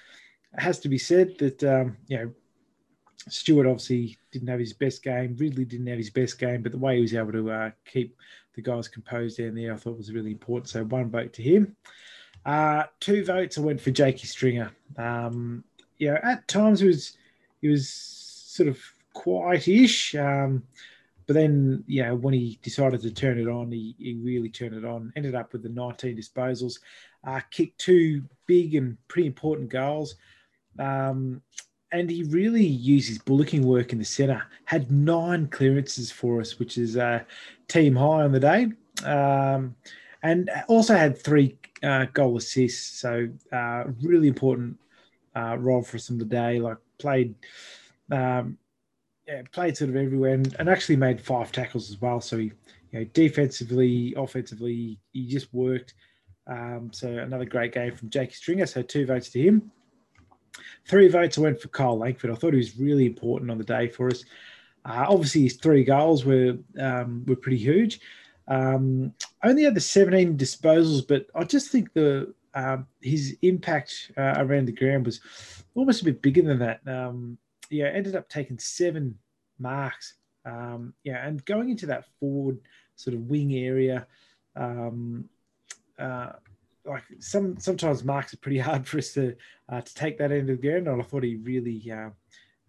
has 0.56 0.80
to 0.80 0.90
be 0.90 0.98
said 0.98 1.38
that 1.40 1.64
um, 1.64 1.98
you 2.08 2.18
know 2.18 2.32
Stewart 3.30 3.68
obviously 3.68 4.18
didn't 4.32 4.50
have 4.50 4.60
his 4.60 4.74
best 4.74 5.04
game. 5.04 5.36
Ridley 5.38 5.66
didn't 5.66 5.88
have 5.88 5.98
his 5.98 6.10
best 6.10 6.40
game, 6.40 6.62
but 6.62 6.72
the 6.72 6.78
way 6.78 6.96
he 6.96 7.02
was 7.02 7.14
able 7.14 7.32
to 7.32 7.52
uh, 7.52 7.72
keep 7.86 8.18
the 8.56 8.62
guys 8.62 8.88
composed 8.88 9.38
down 9.38 9.56
there, 9.56 9.74
I 9.74 9.78
thought 9.78 9.98
was 9.98 10.12
really 10.12 10.32
important. 10.32 10.70
So 10.70 10.84
one 10.84 11.10
vote 11.10 11.34
to 11.34 11.42
him. 11.42 11.76
Uh, 12.46 12.84
two 13.00 13.24
votes 13.24 13.58
I 13.58 13.62
went 13.62 13.82
for 13.82 13.92
Jakey 13.92 14.28
Stringer. 14.28 14.72
Um, 14.98 15.64
you 15.98 16.12
know, 16.12 16.20
at 16.22 16.48
times 16.48 16.82
he 16.82 16.88
was 16.88 17.18
he 17.62 17.70
was 17.70 17.90
sort 17.90 18.68
of 18.68 18.80
quietish, 19.16 20.20
um, 20.20 20.64
but 21.28 21.34
then 21.34 21.84
you 21.88 22.04
know 22.04 22.16
when 22.16 22.34
he 22.34 22.60
decided 22.62 23.02
to 23.02 23.12
turn 23.12 23.40
it 23.40 23.48
on, 23.48 23.72
he, 23.72 23.96
he 23.98 24.14
really 24.16 24.50
turned 24.50 24.76
it 24.76 24.86
on. 24.86 25.14
Ended 25.16 25.36
up 25.36 25.54
with 25.54 25.64
the 25.64 25.70
19 25.70 26.18
disposals, 26.18 26.80
uh, 27.26 27.42
kicked 27.52 27.80
two 27.80 28.24
big 28.48 28.76
and 28.76 28.98
pretty 29.08 29.28
important 29.28 29.70
goals. 29.70 30.16
Um, 30.80 31.42
and 31.92 32.10
he 32.10 32.24
really 32.24 32.66
used 32.66 33.08
his 33.08 33.20
bullocking 33.20 33.66
work 33.66 33.94
in 33.94 34.00
the 34.00 34.06
centre. 34.06 34.44
Had 34.66 34.92
nine 34.92 35.48
clearances 35.48 36.12
for 36.12 36.42
us, 36.42 36.58
which 36.58 36.78
is 36.78 36.98
uh, 36.98 37.22
team 37.68 37.96
high 37.96 38.24
on 38.24 38.32
the 38.32 38.40
day, 38.40 38.68
um, 39.06 39.76
and 40.24 40.50
also 40.68 40.96
had 40.96 41.18
three 41.18 41.56
uh, 41.84 42.06
goal 42.14 42.38
assists. 42.38 43.00
So 43.00 43.30
uh, 43.52 43.84
really 44.02 44.28
important 44.28 44.78
uh, 45.36 45.58
role 45.60 45.84
for 45.84 45.98
us 45.98 46.10
on 46.10 46.18
the 46.18 46.26
day. 46.26 46.60
Like 46.60 46.78
played, 46.98 47.36
um, 48.12 48.58
yeah, 49.28 49.42
played 49.52 49.78
sort 49.78 49.90
of 49.90 49.96
everywhere, 49.96 50.34
and, 50.34 50.56
and, 50.60 50.70
actually 50.70 50.98
made 50.98 51.22
five 51.22 51.52
tackles 51.52 51.90
as 51.90 52.02
well. 52.02 52.20
So 52.20 52.38
he, 52.38 52.52
you 52.92 53.00
know, 53.00 53.06
defensively, 53.14 54.14
offensively, 54.18 55.00
he 55.14 55.28
just 55.28 55.54
worked. 55.54 55.94
Um, 56.48 56.90
so 56.92 57.08
another 57.08 57.46
great 57.46 57.74
game 57.74 57.96
from 57.96 58.10
Jake 58.10 58.36
Stringer. 58.36 58.66
So 58.66 58.82
two 58.82 59.06
votes 59.06 59.30
to 59.30 59.42
him. 59.42 59.72
Three 60.86 61.08
votes 61.08 61.38
I 61.38 61.42
went 61.42 61.62
for 61.62 61.70
Kyle 61.70 61.98
Langford. 61.98 62.32
I 62.32 62.36
thought 62.36 62.54
he 62.54 62.58
was 62.58 62.78
really 62.78 63.06
important 63.06 63.50
on 63.50 63.58
the 63.58 63.64
day 63.64 63.88
for 63.88 64.08
us. 64.08 64.24
Uh, 64.86 65.06
obviously, 65.08 65.44
his 65.44 65.56
three 65.56 65.84
goals 65.84 66.26
were 66.26 66.58
um, 66.80 67.24
were 67.26 67.38
pretty 67.38 67.58
huge. 67.58 68.02
Um, 68.50 69.14
only 69.44 69.64
had 69.64 69.76
the 69.76 69.80
17 69.80 70.38
disposals, 70.38 71.08
but 71.08 71.28
I 71.34 71.46
just 71.46 71.72
think 71.72 71.94
the 71.94 72.34
um, 72.54 72.88
his 73.02 73.38
impact 73.42 74.12
uh, 74.18 74.36
around 74.38 74.66
the 74.66 74.74
ground 74.74 75.06
was 75.06 75.22
almost 75.76 76.02
a 76.02 76.06
bit 76.06 76.22
bigger 76.22 76.42
than 76.42 76.60
that. 76.60 76.82
Um, 76.86 77.38
yeah, 77.70 77.88
ended 77.88 78.16
up 78.16 78.30
taking 78.30 78.60
seven 78.60 79.18
marks 79.60 80.16
Um, 80.46 80.94
yeah, 81.04 81.26
and 81.26 81.44
going 81.46 81.70
into 81.70 81.86
that 81.88 82.06
forward 82.20 82.60
sort 82.96 83.16
of 83.16 83.22
wing 83.22 83.56
area, 83.56 84.06
um, 84.56 85.30
uh, 85.98 86.34
like 86.86 87.04
some 87.20 87.58
sometimes 87.58 88.04
marks 88.04 88.34
are 88.34 88.38
pretty 88.38 88.60
hard 88.70 88.86
for 88.86 88.98
us 88.98 89.14
to 89.14 89.36
uh, 89.70 89.82
to 89.82 89.94
take 89.94 90.18
that 90.18 90.32
end 90.32 90.50
of 90.50 90.62
the 90.62 90.68
ground. 90.68 90.88
And 90.88 91.02
I 91.02 91.06
thought 91.06 91.24
he 91.24 91.36
really 91.38 91.82
uh, 91.90 92.10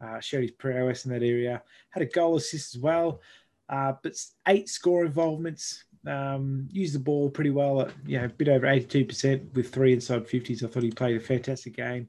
uh, 0.00 0.20
showed 0.20 0.42
his 0.42 0.52
prowess 0.52 1.04
in 1.04 1.12
that 1.12 1.22
area. 1.22 1.62
Had 1.90 2.04
a 2.04 2.06
goal 2.06 2.36
assist 2.36 2.76
as 2.76 2.80
well, 2.80 3.20
uh, 3.68 3.94
but 4.02 4.14
eight 4.48 4.68
score 4.68 5.04
involvements. 5.04 5.84
Um, 6.06 6.68
used 6.70 6.94
the 6.94 6.98
ball 6.98 7.30
pretty 7.30 7.48
well 7.48 7.80
at 7.80 7.90
you 8.06 8.18
know 8.18 8.26
a 8.26 8.28
bit 8.28 8.48
over 8.48 8.66
eighty 8.66 8.84
two 8.84 9.04
percent 9.06 9.54
with 9.54 9.72
three 9.72 9.94
inside 9.94 10.28
fifties. 10.28 10.62
I 10.62 10.68
thought 10.68 10.82
he 10.82 10.90
played 10.90 11.16
a 11.16 11.20
fantastic 11.20 11.76
game 11.76 12.08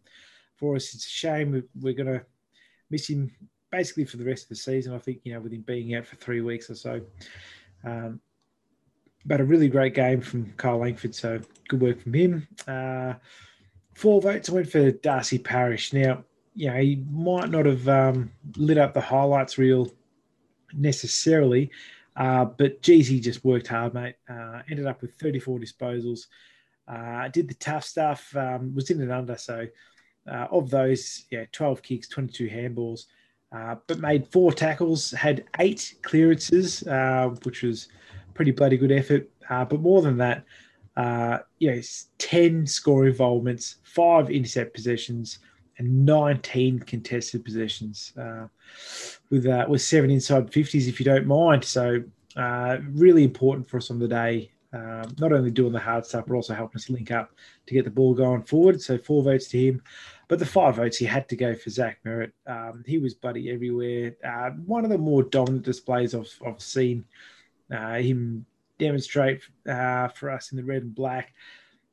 for 0.57 0.75
us. 0.75 0.93
It's 0.93 1.05
a 1.05 1.09
shame 1.09 1.63
we're 1.79 1.93
going 1.93 2.13
to 2.19 2.25
miss 2.89 3.09
him 3.09 3.31
basically 3.71 4.05
for 4.05 4.17
the 4.17 4.25
rest 4.25 4.43
of 4.43 4.49
the 4.49 4.55
season. 4.55 4.93
I 4.93 4.99
think 4.99 5.19
you 5.23 5.33
know 5.33 5.39
with 5.41 5.53
him 5.53 5.61
being 5.61 5.95
out 5.95 6.05
for 6.05 6.15
three 6.15 6.41
weeks 6.41 6.69
or 6.69 6.75
so. 6.75 7.01
Um, 7.83 8.19
but 9.25 9.41
a 9.41 9.45
really 9.45 9.69
great 9.69 9.93
game 9.93 10.21
from 10.21 10.53
Kyle 10.57 10.77
Langford. 10.77 11.15
So 11.15 11.39
good 11.67 11.81
work 11.81 12.01
from 12.01 12.13
him. 12.13 12.47
Uh, 12.67 13.15
four 13.95 14.21
votes. 14.21 14.49
I 14.49 14.53
went 14.53 14.69
for 14.69 14.91
Darcy 14.91 15.39
Parish. 15.39 15.93
Now, 15.93 16.23
you 16.53 16.69
know, 16.69 16.77
he 16.77 17.03
might 17.11 17.49
not 17.49 17.65
have 17.65 17.87
um, 17.89 18.31
lit 18.55 18.77
up 18.77 18.93
the 18.93 19.01
highlights 19.01 19.57
reel 19.57 19.91
necessarily, 20.73 21.71
uh, 22.15 22.45
but 22.45 22.81
geez, 22.81 23.07
he 23.07 23.19
just 23.19 23.43
worked 23.43 23.67
hard, 23.67 23.93
mate. 23.93 24.15
Uh, 24.29 24.61
ended 24.69 24.85
up 24.85 25.01
with 25.01 25.15
34 25.15 25.59
disposals. 25.59 26.27
Uh, 26.87 27.27
did 27.29 27.47
the 27.47 27.55
tough 27.55 27.83
stuff. 27.83 28.33
Um, 28.35 28.73
was 28.75 28.89
in 28.89 29.01
and 29.01 29.11
under. 29.11 29.37
So 29.37 29.65
uh, 30.29 30.47
of 30.51 30.69
those, 30.69 31.25
yeah, 31.31 31.45
12 31.51 31.81
kicks, 31.81 32.07
22 32.07 32.47
handballs. 32.47 33.05
Uh, 33.55 33.75
but 33.87 33.99
made 33.99 34.27
four 34.27 34.51
tackles, 34.51 35.11
had 35.11 35.45
eight 35.59 35.95
clearances, 36.01 36.85
uh, 36.87 37.29
which 37.43 37.63
was 37.63 37.87
pretty 38.33 38.51
bloody 38.51 38.77
good 38.77 38.91
effort. 38.91 39.29
Uh, 39.49 39.63
but 39.63 39.79
more 39.79 40.01
than 40.01 40.17
that, 40.17 40.43
uh, 40.97 41.37
you 41.59 41.71
know, 41.71 41.81
10 42.17 42.65
score 42.67 43.07
involvements, 43.07 43.77
five 43.83 44.29
intercept 44.29 44.73
possessions, 44.73 45.39
and 45.77 46.05
19 46.05 46.79
contested 46.79 47.43
possessions 47.43 48.13
uh, 48.17 48.47
with 49.29 49.45
with 49.67 49.81
seven 49.81 50.09
inside 50.09 50.49
50s, 50.49 50.87
if 50.87 50.99
you 50.99 51.05
don't 51.05 51.27
mind. 51.27 51.65
So, 51.65 52.01
really 52.93 53.25
important 53.25 53.69
for 53.69 53.77
us 53.77 53.91
on 53.91 53.99
the 53.99 54.07
day. 54.07 54.51
Um, 54.75 55.15
not 55.19 55.31
only 55.31 55.51
doing 55.51 55.71
the 55.71 55.79
hard 55.79 56.05
stuff, 56.05 56.25
but 56.27 56.35
also 56.35 56.53
helping 56.53 56.75
us 56.75 56.89
link 56.89 57.09
up 57.09 57.31
to 57.65 57.73
get 57.73 57.85
the 57.85 57.91
ball 57.91 58.13
going 58.13 58.43
forward. 58.43 58.81
So, 58.81 58.97
four 58.97 59.23
votes 59.23 59.47
to 59.49 59.57
him. 59.57 59.81
But 60.27 60.39
the 60.39 60.45
five 60.45 60.77
votes, 60.77 60.97
he 60.97 61.05
had 61.05 61.29
to 61.29 61.35
go 61.35 61.53
for 61.55 61.69
Zach 61.69 61.99
Merrett. 62.05 62.31
Um, 62.47 62.83
he 62.87 62.97
was 62.97 63.13
bloody 63.13 63.51
everywhere. 63.51 64.15
Uh, 64.23 64.51
one 64.51 64.83
of 64.83 64.89
the 64.89 64.97
more 64.97 65.23
dominant 65.23 65.63
displays 65.63 66.15
I've, 66.15 66.31
I've 66.45 66.61
seen 66.61 67.05
uh, 67.71 67.95
him 67.95 68.45
demonstrate 68.79 69.41
uh, 69.67 70.07
for 70.09 70.29
us 70.31 70.51
in 70.51 70.57
the 70.57 70.63
red 70.63 70.83
and 70.83 70.95
black. 70.95 71.33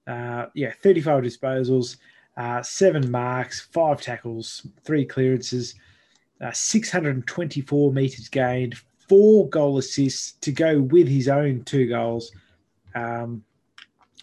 Uh, 0.07 0.47
yeah, 0.55 0.73
35 0.83 1.23
disposals, 1.23 1.97
uh, 2.37 2.63
seven 2.63 3.11
marks, 3.11 3.61
five 3.61 4.01
tackles, 4.01 4.67
three 4.85 5.05
clearances, 5.05 5.75
uh, 6.41 6.51
624 6.51 7.93
meters 7.93 8.29
gained, 8.29 8.77
four 9.09 9.49
goal 9.49 9.79
assists 9.79 10.33
to 10.41 10.51
go 10.51 10.81
with 10.81 11.07
his 11.07 11.29
own 11.29 11.63
two 11.65 11.89
goals. 11.89 12.33
Um, 12.95 13.45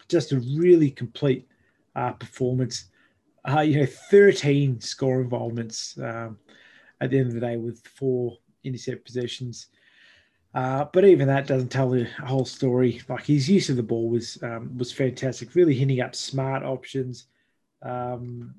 just 0.10 0.32
a 0.32 0.40
really 0.40 0.90
complete 0.90 1.48
uh, 1.96 2.12
performance. 2.14 2.86
Uh, 3.48 3.62
you 3.62 3.80
know, 3.80 3.86
13 3.86 4.82
score 4.82 5.22
involvements 5.22 5.98
um, 6.00 6.38
at 7.02 7.10
the 7.10 7.18
end 7.18 7.28
of 7.28 7.34
the 7.34 7.40
day 7.40 7.58
with 7.58 7.86
four 7.88 8.38
intercept 8.64 9.06
possessions. 9.06 9.68
Uh, 10.54 10.86
but 10.92 11.06
even 11.06 11.28
that 11.28 11.48
doesn't 11.48 11.70
tell 11.70 11.90
the 11.90 12.06
whole 12.26 12.46
story. 12.46 13.02
Like 13.08 13.26
his 13.26 13.50
use 13.50 13.70
of 13.70 13.76
the 13.76 13.84
ball 13.84 14.10
was 14.10 14.42
um, 14.42 14.76
was 14.78 14.92
fantastic. 14.92 15.54
Really 15.56 15.76
hitting 15.76 16.02
up 16.02 16.16
smart 16.16 16.64
options. 16.64 17.28
Um, 17.84 18.56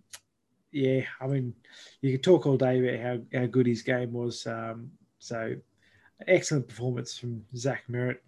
yeah, 0.72 1.02
I 1.20 1.26
mean, 1.26 1.52
you 2.00 2.12
could 2.12 2.22
talk 2.22 2.46
all 2.46 2.56
day 2.56 2.78
about 2.78 3.04
how, 3.32 3.40
how 3.40 3.46
good 3.46 3.66
his 3.66 3.82
game 3.82 4.12
was. 4.12 4.46
Um, 4.46 4.92
so, 5.18 5.56
excellent 6.28 6.68
performance 6.68 7.18
from 7.18 7.44
Zach 7.56 7.84
Merrett. 7.90 8.18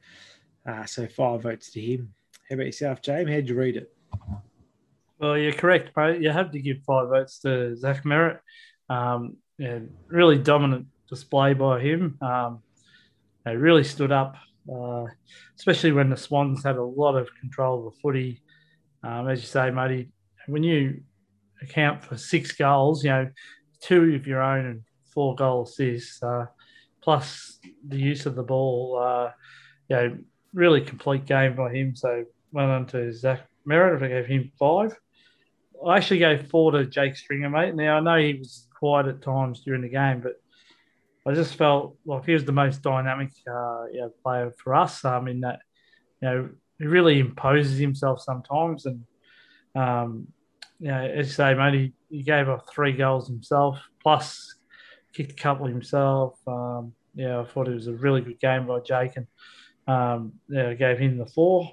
Uh, 0.66 0.84
so 0.84 1.06
five 1.06 1.42
votes 1.42 1.70
to 1.72 1.80
him. 1.80 2.12
How 2.48 2.54
about 2.54 2.66
yourself, 2.66 3.00
James? 3.00 3.30
How'd 3.30 3.48
you 3.48 3.54
read 3.54 3.76
it? 3.76 3.94
Well, 5.22 5.38
you're 5.38 5.52
correct. 5.52 5.96
You 6.20 6.30
have 6.30 6.50
to 6.50 6.58
give 6.58 6.78
five 6.84 7.08
votes 7.08 7.38
to 7.40 7.76
Zach 7.76 8.02
Merrett. 8.02 8.40
Um, 8.90 9.36
yeah, 9.56 9.78
really 10.08 10.36
dominant 10.36 10.88
display 11.08 11.54
by 11.54 11.78
him. 11.78 12.18
Um, 12.20 12.60
they 13.44 13.54
really 13.54 13.84
stood 13.84 14.10
up, 14.10 14.34
uh, 14.68 15.04
especially 15.56 15.92
when 15.92 16.10
the 16.10 16.16
Swans 16.16 16.64
had 16.64 16.74
a 16.74 16.82
lot 16.82 17.14
of 17.14 17.28
control 17.40 17.78
of 17.86 17.94
the 17.94 18.00
footy. 18.00 18.42
Um, 19.04 19.28
as 19.28 19.40
you 19.40 19.46
say, 19.46 19.70
Matty, 19.70 20.10
when 20.48 20.64
you 20.64 21.02
account 21.62 22.02
for 22.02 22.16
six 22.16 22.50
goals, 22.50 23.04
you 23.04 23.10
know, 23.10 23.30
two 23.80 24.16
of 24.16 24.26
your 24.26 24.42
own 24.42 24.66
and 24.66 24.82
four 25.14 25.36
goal 25.36 25.62
assists, 25.62 26.20
uh, 26.20 26.46
plus 27.00 27.60
the 27.86 27.96
use 27.96 28.26
of 28.26 28.34
the 28.34 28.42
ball, 28.42 28.98
uh, 29.00 29.30
you 29.88 29.96
know, 29.96 30.18
really 30.52 30.80
complete 30.80 31.26
game 31.26 31.54
by 31.54 31.72
him. 31.72 31.94
So 31.94 32.24
well 32.50 32.72
on 32.72 32.86
to 32.86 33.12
Zach 33.12 33.46
Merrett. 33.64 34.02
I 34.02 34.08
gave 34.08 34.26
him 34.26 34.50
five. 34.58 34.96
I 35.86 35.96
actually 35.96 36.18
gave 36.18 36.48
four 36.48 36.72
to 36.72 36.86
Jake 36.86 37.16
Stringer, 37.16 37.50
mate. 37.50 37.74
Now 37.74 37.96
I 37.96 38.00
know 38.00 38.16
he 38.16 38.34
was 38.34 38.68
quiet 38.78 39.06
at 39.06 39.22
times 39.22 39.62
during 39.64 39.82
the 39.82 39.88
game, 39.88 40.20
but 40.20 40.34
I 41.26 41.34
just 41.34 41.54
felt 41.54 41.96
like 42.04 42.24
he 42.26 42.32
was 42.32 42.44
the 42.44 42.52
most 42.52 42.82
dynamic 42.82 43.30
uh, 43.50 43.84
player 44.22 44.52
for 44.58 44.74
us. 44.74 45.04
Um, 45.04 45.28
in 45.28 45.40
that, 45.40 45.60
you 46.20 46.28
know, 46.28 46.48
he 46.78 46.86
really 46.86 47.20
imposes 47.20 47.78
himself 47.78 48.20
sometimes, 48.20 48.86
and 48.86 49.04
um, 49.74 50.26
you 50.80 50.88
know, 50.88 51.00
as 51.00 51.28
you 51.28 51.32
say, 51.32 51.54
mate, 51.54 51.74
he, 51.74 51.92
he 52.16 52.22
gave 52.22 52.48
up 52.48 52.68
three 52.68 52.92
goals 52.92 53.28
himself, 53.28 53.78
plus 54.02 54.56
kicked 55.12 55.32
a 55.32 55.34
couple 55.34 55.66
himself. 55.66 56.38
Um, 56.46 56.92
yeah, 57.14 57.40
I 57.40 57.44
thought 57.44 57.68
it 57.68 57.74
was 57.74 57.86
a 57.86 57.92
really 57.92 58.20
good 58.20 58.40
game 58.40 58.66
by 58.66 58.80
Jake, 58.80 59.12
and 59.16 59.26
um, 59.86 60.32
yeah, 60.48 60.70
I 60.70 60.74
gave 60.74 60.98
him 60.98 61.18
the 61.18 61.26
four. 61.26 61.70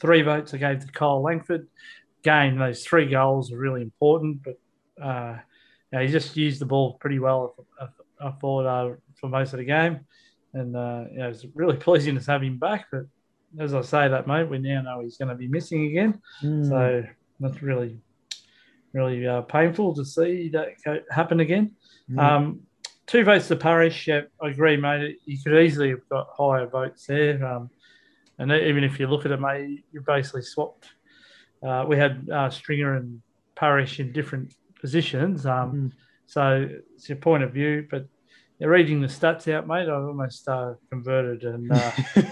Three 0.00 0.22
votes 0.22 0.54
I 0.54 0.58
gave 0.58 0.80
to 0.80 0.92
Kyle 0.92 1.22
Langford. 1.22 1.66
Game 2.22 2.58
those 2.58 2.84
three 2.84 3.06
goals 3.06 3.52
are 3.52 3.58
really 3.58 3.82
important, 3.82 4.42
but 4.42 4.58
uh, 5.02 5.38
yeah, 5.92 6.02
he 6.02 6.08
just 6.08 6.36
used 6.36 6.60
the 6.60 6.66
ball 6.66 6.94
pretty 6.94 7.18
well. 7.18 7.54
I 8.20 8.30
thought 8.30 8.66
uh, 8.66 8.94
for 9.20 9.28
most 9.28 9.52
of 9.52 9.58
the 9.58 9.64
game, 9.64 10.00
and 10.52 10.76
uh, 10.76 11.04
you 11.10 11.18
know, 11.18 11.28
it's 11.28 11.44
really 11.54 11.76
pleasing 11.88 12.18
to 12.18 12.30
have 12.30 12.42
him 12.42 12.58
back. 12.58 12.86
But 12.90 13.04
as 13.58 13.74
I 13.74 13.82
say 13.82 14.08
that, 14.08 14.26
mate, 14.26 14.48
we 14.48 14.58
now 14.58 14.82
know 14.82 15.00
he's 15.00 15.16
going 15.16 15.28
to 15.28 15.34
be 15.34 15.48
missing 15.48 15.86
again. 15.86 16.20
Mm. 16.42 16.68
So 16.68 17.04
that's 17.40 17.62
really, 17.62 17.98
really 18.92 19.26
uh, 19.26 19.42
painful 19.42 19.94
to 19.94 20.04
see 20.04 20.50
that 20.50 20.68
happen 21.10 21.40
again. 21.40 21.74
Mm. 22.10 22.18
Um, 22.18 22.60
two 23.06 23.24
votes 23.24 23.48
to 23.48 23.56
Parish. 23.56 24.06
Yeah, 24.06 24.22
I 24.42 24.48
agree, 24.48 24.76
mate. 24.76 25.18
You 25.24 25.38
could 25.42 25.58
easily 25.58 25.90
have 25.90 26.08
got 26.08 26.28
higher 26.36 26.66
votes 26.66 27.06
there. 27.06 27.44
Um, 27.44 27.70
and 28.38 28.52
even 28.52 28.84
if 28.84 29.00
you 29.00 29.08
look 29.08 29.24
at 29.24 29.32
it, 29.32 29.40
mate, 29.40 29.84
you 29.92 30.02
basically 30.06 30.42
swapped. 30.42 30.90
Uh, 31.62 31.84
we 31.86 31.96
had 31.96 32.28
uh, 32.30 32.50
Stringer 32.50 32.94
and 32.96 33.20
Parish 33.54 34.00
in 34.00 34.12
different 34.12 34.54
positions. 34.80 35.46
Um, 35.46 35.72
mm. 35.72 35.92
So 36.26 36.68
it's 36.94 37.08
your 37.08 37.16
point 37.16 37.42
of 37.42 37.52
view, 37.52 37.86
but 37.90 38.06
reading 38.60 39.00
the 39.00 39.06
stats 39.06 39.52
out, 39.52 39.66
mate. 39.66 39.88
I've 39.88 40.04
almost 40.04 40.46
uh, 40.48 40.74
converted 40.90 41.44
and 41.44 41.72
uh, 41.72 41.90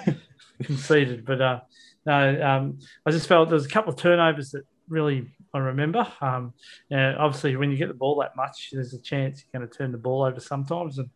conceded, 0.62 1.24
but 1.24 1.40
uh, 1.40 1.60
no, 2.04 2.42
um, 2.42 2.78
I 3.04 3.10
just 3.10 3.26
felt 3.26 3.48
there 3.48 3.54
was 3.54 3.66
a 3.66 3.70
couple 3.70 3.92
of 3.92 3.98
turnovers 3.98 4.50
that 4.50 4.64
really 4.88 5.26
I 5.54 5.58
remember. 5.58 6.06
Um, 6.20 6.52
obviously, 6.92 7.56
when 7.56 7.70
you 7.70 7.76
get 7.76 7.88
the 7.88 7.94
ball 7.94 8.20
that 8.20 8.36
much, 8.36 8.70
there's 8.72 8.92
a 8.92 9.00
chance 9.00 9.42
you're 9.42 9.60
going 9.60 9.70
to 9.70 9.76
turn 9.76 9.92
the 9.92 9.98
ball 9.98 10.22
over 10.22 10.40
sometimes, 10.40 10.98
and 10.98 11.08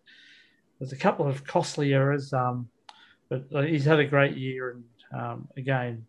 there's 0.79 0.93
a 0.93 0.97
couple 0.97 1.29
of 1.29 1.45
costly 1.45 1.93
errors. 1.93 2.33
Um, 2.33 2.69
but 3.29 3.45
uh, 3.55 3.63
he's 3.63 3.85
had 3.85 4.01
a 4.01 4.05
great 4.05 4.37
year, 4.37 4.71
and 4.71 5.21
um, 5.21 5.49
again, 5.57 6.07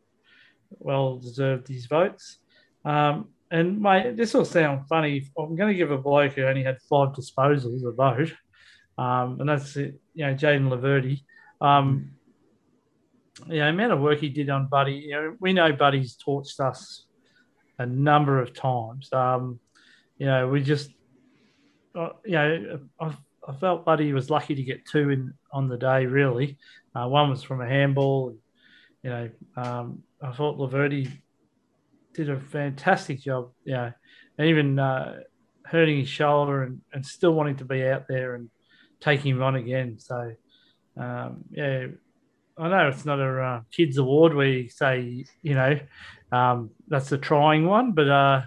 well 0.80 1.18
deserved 1.18 1.68
his 1.68 1.86
votes. 1.86 2.40
Um, 2.86 3.30
and 3.52 3.82
mate, 3.82 4.16
this 4.16 4.34
will 4.34 4.46
sound 4.46 4.88
funny. 4.88 5.30
I'm 5.38 5.56
going 5.56 5.70
to 5.70 5.78
give 5.78 5.92
a 5.92 5.98
bloke 5.98 6.34
who 6.34 6.44
only 6.44 6.64
had 6.64 6.82
five 6.90 7.10
disposals 7.10 7.86
a 7.86 7.92
vote, 7.92 8.34
um, 8.98 9.40
and 9.40 9.50
that's 9.50 9.76
it. 9.76 10.00
You 10.14 10.28
know, 10.28 10.34
Jayden 10.34 10.70
Laverde. 10.70 11.22
Um, 11.60 12.12
you 13.48 13.60
know, 13.60 13.70
amount 13.70 13.94
of 13.94 14.00
work 14.00 14.20
he 14.20 14.30
did 14.30 14.50
on 14.50 14.68
Buddy. 14.68 14.94
You 14.94 15.12
know, 15.12 15.36
we 15.40 15.54
know 15.54 15.74
Buddy's 15.74 16.18
torched 16.18 16.60
us 16.60 17.06
a 17.78 17.86
number 17.86 18.40
of 18.40 18.54
times. 18.54 19.12
Um, 19.12 19.60
you 20.18 20.28
know, 20.28 20.48
we 20.48 20.62
just, 20.62 20.92
uh, 21.96 22.10
you 22.26 22.32
know, 22.34 22.80
I, 23.00 23.16
I, 23.48 23.54
felt 23.54 23.86
Buddy 23.86 24.14
was 24.14 24.30
lucky 24.30 24.56
to 24.56 24.64
get 24.64 24.86
two 24.86 25.10
in 25.10 25.34
on 25.52 25.68
the 25.68 25.78
day. 25.78 26.06
Really, 26.06 26.58
uh, 26.96 27.08
one 27.08 27.30
was 27.30 27.44
from 27.44 27.62
a 27.62 27.68
handball. 27.68 28.36
You 29.04 29.10
know, 29.10 29.30
um, 29.58 30.04
I 30.22 30.32
thought 30.32 30.58
Laverde 30.58 31.12
did 32.14 32.30
a 32.30 32.40
fantastic 32.40 33.22
job. 33.22 33.52
Yeah, 33.66 33.92
and 34.38 34.48
even 34.48 34.80
uh, 34.80 35.20
hurting 35.66 36.00
his 36.00 36.10
shoulder 36.10 36.64
and, 36.64 36.82
and 36.94 37.06
still 37.06 37.34
wanting 37.34 37.58
to 37.58 37.66
be 37.66 37.86
out 37.86 38.06
there 38.08 38.36
and 38.36 38.50
taking 39.00 39.36
him 39.36 39.44
on 39.44 39.56
again. 39.56 39.98
So, 40.00 40.34
um, 40.98 41.44
yeah, 41.52 41.88
I 42.58 42.68
know 42.70 42.88
it's 42.90 43.06
not 43.06 43.20
a 43.20 43.42
uh, 43.42 43.62
kids 43.72 43.98
award 43.98 44.34
where 44.34 44.48
you 44.48 44.70
say, 44.70 45.26
you 45.42 45.56
know, 45.56 45.80
um, 46.32 46.72
that's 46.88 47.12
a 47.12 47.18
trying 47.18 47.66
one, 47.66 47.94
but 47.94 48.10
uh, 48.10 48.42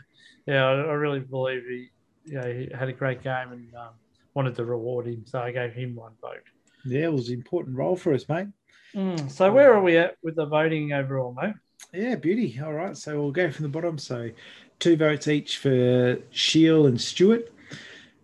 yeah, 0.46 0.64
I, 0.64 0.72
I, 0.72 0.92
really 0.92 1.20
believe 1.20 1.62
he, 1.68 1.88
you 2.26 2.34
know, 2.34 2.52
he 2.52 2.68
had 2.74 2.88
a 2.88 2.92
great 2.92 3.22
game 3.22 3.52
and 3.52 3.74
um, 3.74 3.90
wanted 4.34 4.54
to 4.56 4.64
reward 4.64 5.06
him, 5.06 5.24
so 5.26 5.40
I 5.40 5.52
gave 5.52 5.72
him 5.72 5.94
one 5.94 6.12
vote. 6.20 6.42
Yeah, 6.84 7.04
it 7.04 7.12
was 7.12 7.28
an 7.28 7.34
important 7.34 7.76
role 7.76 7.96
for 7.96 8.14
us, 8.14 8.28
mate. 8.28 8.48
Mm, 8.94 9.30
so 9.30 9.52
where 9.52 9.74
are 9.74 9.82
we 9.82 9.96
at 9.96 10.16
with 10.22 10.36
the 10.36 10.46
voting 10.46 10.92
overall, 10.92 11.34
mate? 11.40 11.54
Yeah, 11.92 12.16
beauty. 12.16 12.60
All 12.62 12.72
right, 12.72 12.96
so 12.96 13.20
we'll 13.20 13.30
go 13.30 13.50
from 13.50 13.62
the 13.62 13.68
bottom. 13.68 13.98
So 13.98 14.30
two 14.78 14.96
votes 14.96 15.28
each 15.28 15.58
for 15.58 16.18
Shiel 16.30 16.86
and 16.86 17.00
Stewart, 17.00 17.52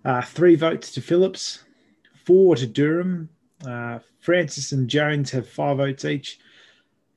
uh, 0.05 0.23
three 0.23 0.57
votes 0.57 0.91
to 0.93 1.01
Phillips, 1.01 1.65
four 2.25 2.57
to 2.57 2.67
Durham. 2.67 3.29
Uh, 3.67 4.01
Francis 4.21 4.73
and 4.73 4.89
Jones 4.89 5.31
have 5.31 5.49
five 5.49 5.77
votes 5.79 6.05
each. 6.05 6.39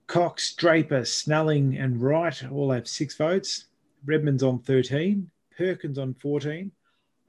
Cox, 0.08 0.54
Draper, 0.54 1.06
Snelling, 1.06 1.78
and 1.78 2.02
Wright 2.02 2.44
all 2.52 2.72
have 2.72 2.88
six 2.88 3.16
votes. 3.16 3.66
Redman's 4.06 4.44
on 4.44 4.60
13, 4.60 5.30
Perkins 5.58 5.98
on 5.98 6.14
14, 6.16 6.72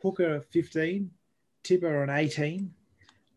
Hooker 0.02 0.40
15, 0.40 1.10
Tipper 1.62 2.02
on 2.02 2.10
18, 2.10 2.72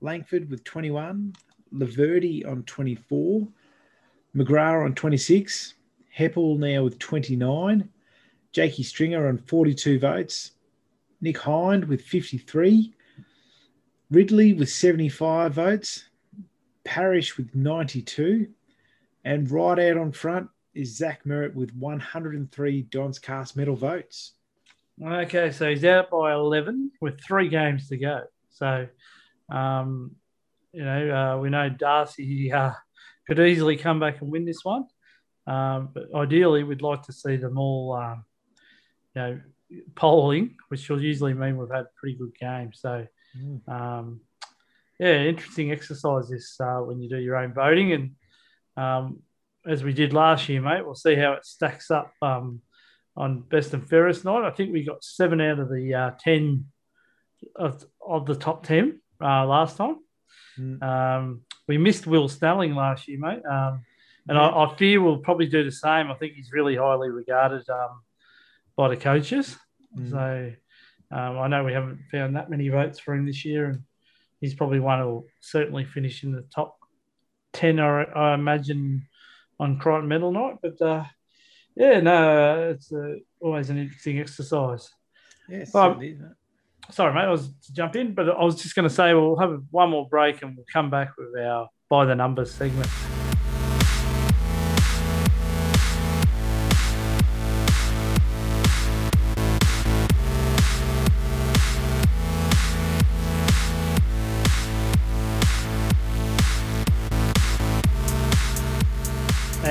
Langford 0.02 0.50
with 0.50 0.64
21, 0.64 1.34
Laverde 1.74 2.48
on 2.48 2.64
24, 2.64 3.48
McGrath 4.36 4.86
on 4.86 4.94
26, 4.94 5.74
Heppell 6.18 6.58
now 6.58 6.84
with 6.84 7.00
29, 7.00 7.90
Jakey 8.52 8.84
Stringer 8.84 9.28
on 9.28 9.38
42 9.38 10.00
votes, 10.00 10.52
Nick 11.22 11.38
Hind 11.38 11.86
with 11.86 12.02
53, 12.02 12.94
Ridley 14.10 14.54
with 14.54 14.70
75 14.70 15.54
votes, 15.54 16.06
Parish 16.84 17.38
with 17.38 17.54
92, 17.56 18.48
and 19.26 19.52
right 19.52 19.80
out 19.80 19.98
on 19.98 20.12
front 20.12 20.50
is 20.74 20.96
Zach 20.96 21.24
Merrett 21.26 21.54
with 21.54 21.76
103 21.76 22.82
Don's 22.84 23.20
Cast 23.20 23.58
medal 23.58 23.76
votes. 23.76 24.34
Okay, 25.04 25.52
so 25.52 25.70
he's 25.70 25.86
out 25.86 26.10
by 26.10 26.34
11 26.34 26.92
with 27.02 27.20
three 27.22 27.50
games 27.50 27.90
to 27.90 27.98
go. 27.98 28.24
So, 28.50 28.88
um, 29.50 30.16
you 30.72 30.84
know, 30.84 31.12
uh, 31.12 31.40
we 31.40 31.50
know 31.50 31.70
Darcy 31.70 32.52
uh, 32.52 32.72
could 33.28 33.40
easily 33.40 33.76
come 33.76 34.00
back 34.00 34.22
and 34.22 34.32
win 34.32 34.46
this 34.46 34.64
one. 34.64 34.86
Um, 35.46 35.90
but 35.94 36.14
ideally, 36.16 36.64
we'd 36.64 36.82
like 36.82 37.04
to 37.04 37.14
see 37.14 37.36
them 37.36 37.58
all, 37.58 37.94
um, 37.94 38.26
you 39.16 39.22
know, 39.22 39.40
polling, 39.96 40.56
which 40.70 40.90
will 40.90 41.02
usually 41.02 41.34
mean 41.34 41.58
we've 41.58 41.70
had 41.70 41.86
a 41.86 41.90
pretty 41.96 42.18
good 42.18 42.38
games. 42.40 42.80
So, 42.82 43.08
mm. 43.38 43.70
um, 43.70 44.22
yeah, 45.00 45.24
interesting 45.24 45.72
exercise 45.72 46.30
this 46.30 46.60
uh, 46.60 46.80
when 46.80 47.02
you 47.02 47.10
do 47.10 47.18
your 47.18 47.38
own 47.38 47.54
voting. 47.54 47.94
And 47.94 48.12
um, 48.76 49.20
as 49.66 49.84
we 49.84 49.94
did 49.94 50.14
last 50.14 50.50
year, 50.50 50.62
mate, 50.62 50.86
we'll 50.86 50.96
see 50.96 51.16
how 51.16 51.34
it 51.34 51.46
stacks 51.46 51.92
up 51.92 52.12
um, 52.22 52.62
on 53.16 53.42
best 53.42 53.74
and 53.74 53.88
fairest 53.88 54.26
night. 54.26 54.46
I 54.46 54.52
think 54.52 54.74
we 54.74 54.84
got 54.84 55.04
seven 55.04 55.40
out 55.40 55.60
of 55.60 55.70
the 55.70 55.94
uh, 55.94 56.12
10 56.20 56.66
of, 57.56 57.86
of 58.06 58.26
the 58.26 58.36
top 58.36 58.66
10 58.66 59.00
uh, 59.22 59.46
last 59.46 59.78
time. 59.78 59.98
Mm. 60.60 61.40
We 61.68 61.78
missed 61.78 62.08
Will 62.08 62.30
Snelling 62.30 62.76
last 62.76 63.08
year, 63.08 63.20
mate. 63.20 63.46
Um, 63.46 63.84
and 64.28 64.38
yeah. 64.38 64.48
I, 64.48 64.66
I, 64.66 64.76
fear 64.76 65.02
we'll 65.02 65.18
probably 65.18 65.48
do 65.48 65.64
the 65.64 65.72
same. 65.72 66.12
I 66.12 66.16
think 66.16 66.34
he's 66.34 66.52
really 66.52 66.76
highly 66.76 67.10
regarded 67.10 67.68
um, 67.70 68.02
by 68.76 68.90
the 68.90 68.98
coaches. 68.98 69.58
Mm. 69.98 70.12
So 70.12 70.54
um, 71.16 71.40
I 71.40 71.48
know 71.48 71.64
we 71.64 71.74
haven't 71.74 72.00
found 72.12 72.36
that 72.36 72.50
many 72.50 72.70
votes 72.70 73.00
for 73.00 73.14
him 73.14 73.26
this 73.26 73.46
year, 73.46 73.66
and 73.66 73.84
he's 74.42 74.54
probably 74.54 74.80
one 74.80 75.00
who'll 75.00 75.28
certainly 75.40 75.86
finish 75.86 76.24
in 76.24 76.32
the 76.32 76.46
top 76.54 76.78
10, 77.54 77.80
I, 77.80 78.04
I 78.04 78.34
imagine, 78.34 79.08
on 79.60 79.80
Crichton 79.80 80.08
Medal 80.08 80.32
night. 80.32 80.58
But 80.62 80.82
uh, 80.82 81.04
yeah, 81.76 82.00
no, 82.02 82.70
it's 82.72 82.92
uh, 82.92 83.16
always 83.40 83.70
an 83.70 83.78
interesting 83.78 84.20
exercise. 84.20 84.90
Yes, 85.48 85.74
um, 85.74 86.00
sorry, 86.92 87.14
mate, 87.14 87.22
I 87.22 87.30
was 87.30 87.50
to 87.66 87.74
jump 87.74 87.96
in, 87.96 88.14
but 88.14 88.30
I 88.30 88.44
was 88.44 88.62
just 88.62 88.76
going 88.76 88.88
to 88.88 88.94
say 88.94 89.14
we'll 89.14 89.38
have 89.38 89.62
one 89.72 89.90
more 89.90 90.08
break 90.08 90.42
and 90.42 90.56
we'll 90.56 90.66
come 90.72 90.90
back 90.90 91.12
with 91.18 91.40
our 91.42 91.70
by 91.90 92.06
the 92.06 92.16
numbers 92.16 92.52
segment. 92.52 92.90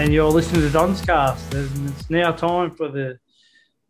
and 0.06 0.12
you're 0.12 0.30
listening 0.30 0.60
to 0.60 0.70
Don's 0.70 1.00
Cast. 1.00 1.52
And 1.52 1.88
it's 1.88 2.08
now 2.10 2.30
time 2.30 2.70
for 2.70 2.88
the 2.88 3.18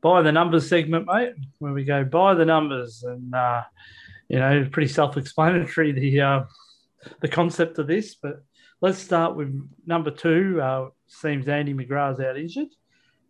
by 0.07 0.23
the 0.23 0.31
numbers 0.31 0.69
segment, 0.69 1.05
mate, 1.13 1.33
where 1.59 1.73
we 1.73 1.83
go 1.83 2.05
by 2.05 2.33
the 2.33 2.45
numbers, 2.45 3.03
and 3.03 3.35
uh, 3.35 3.63
you 4.29 4.39
know, 4.39 4.69
pretty 4.71 4.87
self-explanatory 4.87 5.91
the 5.91 6.21
uh, 6.21 6.45
the 7.21 7.29
concept 7.29 7.81
of 7.81 7.89
this. 7.89 8.15
But 8.15 8.45
let's 8.81 8.99
start 8.99 9.35
with 9.35 9.51
number 9.85 10.13
two. 10.13 10.61
Uh, 10.63 10.91
seems 11.09 11.49
Andy 11.49 11.75
McGrath's 11.75 12.21
out 12.21 12.39
injured, 12.39 12.69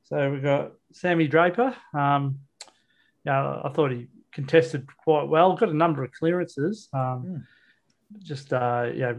so 0.04 0.30
we've 0.30 0.42
got 0.42 0.72
Sammy 0.92 1.28
Draper. 1.28 1.74
Um, 1.94 2.40
yeah, 3.24 3.62
I 3.64 3.70
thought 3.72 3.92
he 3.92 4.08
contested 4.32 4.86
quite 5.02 5.28
well. 5.28 5.56
Got 5.56 5.70
a 5.70 5.76
number 5.84 6.04
of 6.04 6.12
clearances. 6.12 6.90
Um, 6.92 7.00
mm. 7.00 7.42
Just 8.22 8.52
uh, 8.52 8.90
yeah, 8.94 9.14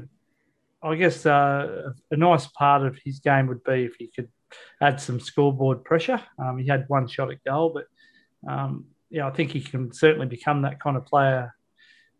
I 0.84 0.94
guess 0.94 1.26
uh, 1.26 1.90
a 2.12 2.18
nice 2.18 2.46
part 2.50 2.86
of 2.86 3.00
his 3.04 3.20
game 3.20 3.48
would 3.48 3.64
be 3.64 3.86
if 3.86 3.96
he 3.96 4.12
could 4.16 4.30
add 4.82 5.00
some 5.00 5.20
scoreboard 5.20 5.84
pressure. 5.84 6.22
Um, 6.40 6.58
he 6.58 6.68
had 6.68 6.86
one 6.88 7.08
shot 7.08 7.32
at 7.32 7.44
goal, 7.44 7.74
but 7.74 7.86
um, 8.52 8.86
yeah, 9.10 9.28
I 9.28 9.32
think 9.32 9.52
he 9.52 9.62
can 9.62 9.92
certainly 9.94 10.28
become 10.28 10.62
that 10.62 10.80
kind 10.80 10.98
of 10.98 11.06
player 11.06 11.54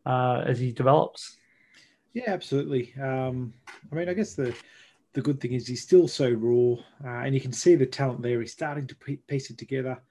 uh, 0.06 0.44
as 0.46 0.60
he 0.60 0.72
develops. 0.72 1.38
Yeah, 2.14 2.32
absolutely. 2.32 2.94
Um, 3.02 3.54
I 3.92 3.96
mean, 3.96 4.10
I 4.10 4.14
guess 4.14 4.34
the 4.34 4.56
the 5.14 5.22
good 5.22 5.40
thing 5.40 5.54
is 5.54 5.68
he's 5.68 5.82
still 5.82 6.08
so 6.08 6.30
raw, 6.30 6.74
uh, 7.04 7.24
and 7.26 7.34
you 7.34 7.42
can 7.42 7.54
see 7.54 7.76
the 7.76 7.86
talent 7.86 8.22
there. 8.22 8.40
He's 8.40 8.52
starting 8.52 8.88
to 8.88 8.96
piece 9.28 9.50
it 9.50 9.58
together. 9.58 10.02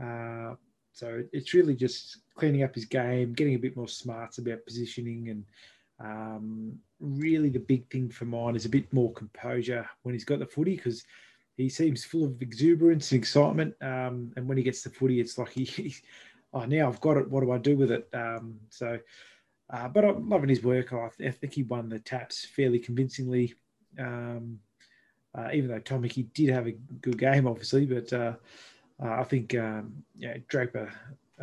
Uh, 0.00 0.54
so 0.92 1.24
it's 1.32 1.54
really 1.54 1.74
just 1.74 2.18
cleaning 2.36 2.62
up 2.62 2.74
his 2.74 2.84
game, 2.84 3.32
getting 3.32 3.54
a 3.54 3.58
bit 3.58 3.76
more 3.76 3.88
smarts 3.88 4.38
about 4.38 4.64
positioning 4.64 5.28
and 5.28 5.44
um, 6.00 6.78
really, 7.00 7.48
the 7.48 7.60
big 7.60 7.88
thing 7.90 8.10
for 8.10 8.24
mine 8.24 8.56
is 8.56 8.64
a 8.64 8.70
bit 8.70 8.92
more 8.92 9.12
composure 9.12 9.88
when 10.02 10.14
he's 10.14 10.24
got 10.24 10.38
the 10.38 10.46
footy 10.46 10.76
because 10.76 11.04
he 11.56 11.68
seems 11.68 12.04
full 12.04 12.24
of 12.24 12.40
exuberance 12.42 13.12
and 13.12 13.20
excitement. 13.20 13.74
Um, 13.80 14.32
and 14.36 14.48
when 14.48 14.56
he 14.56 14.64
gets 14.64 14.82
the 14.82 14.90
footy, 14.90 15.20
it's 15.20 15.38
like 15.38 15.50
he, 15.50 15.64
he, 15.64 15.94
oh, 16.52 16.64
now 16.64 16.88
I've 16.88 17.00
got 17.00 17.16
it. 17.16 17.30
What 17.30 17.42
do 17.42 17.52
I 17.52 17.58
do 17.58 17.76
with 17.76 17.90
it? 17.90 18.08
Um, 18.12 18.58
so, 18.70 18.98
uh, 19.72 19.88
but 19.88 20.04
I'm 20.04 20.28
loving 20.28 20.48
his 20.48 20.62
work. 20.62 20.92
I, 20.92 21.08
think 21.08 21.54
he 21.54 21.62
won 21.62 21.88
the 21.88 21.98
taps 21.98 22.44
fairly 22.44 22.78
convincingly. 22.78 23.54
Um, 23.98 24.58
uh, 25.36 25.48
even 25.52 25.70
though 25.70 25.80
Tom 25.80 26.02
Hickey 26.02 26.24
did 26.34 26.50
have 26.50 26.66
a 26.66 26.72
good 26.72 27.18
game, 27.18 27.46
obviously, 27.46 27.86
but 27.86 28.12
uh, 28.12 28.34
uh 29.02 29.20
I 29.20 29.24
think 29.24 29.54
um, 29.56 30.04
yeah, 30.16 30.36
Draper 30.46 30.92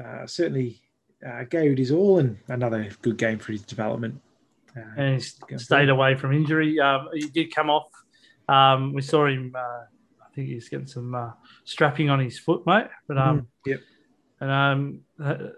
uh, 0.01 0.25
certainly 0.25 0.81
uh, 1.27 1.43
gave 1.49 1.73
it 1.73 1.77
his 1.77 1.91
all, 1.91 2.19
and 2.19 2.37
another 2.47 2.89
good 3.01 3.17
game 3.17 3.37
for 3.37 3.51
his 3.51 3.63
development 3.63 4.21
and 4.75 5.15
he's 5.15 5.37
stayed 5.57 5.89
away 5.89 6.15
from 6.15 6.33
injury. 6.33 6.79
Um, 6.79 7.09
he 7.13 7.27
did 7.27 7.53
come 7.53 7.69
off. 7.69 7.89
Um, 8.47 8.93
we 8.93 9.01
saw 9.01 9.27
him. 9.27 9.55
Uh, 9.57 9.83
I 10.31 10.35
think 10.35 10.47
he's 10.47 10.69
getting 10.69 10.87
some 10.87 11.13
uh, 11.13 11.31
strapping 11.65 12.09
on 12.09 12.19
his 12.19 12.39
foot, 12.39 12.65
mate. 12.65 12.87
But 13.07 13.17
um, 13.17 13.41
mm, 13.41 13.45
yep. 13.65 13.79
And 14.39 14.51
um, 14.51 15.01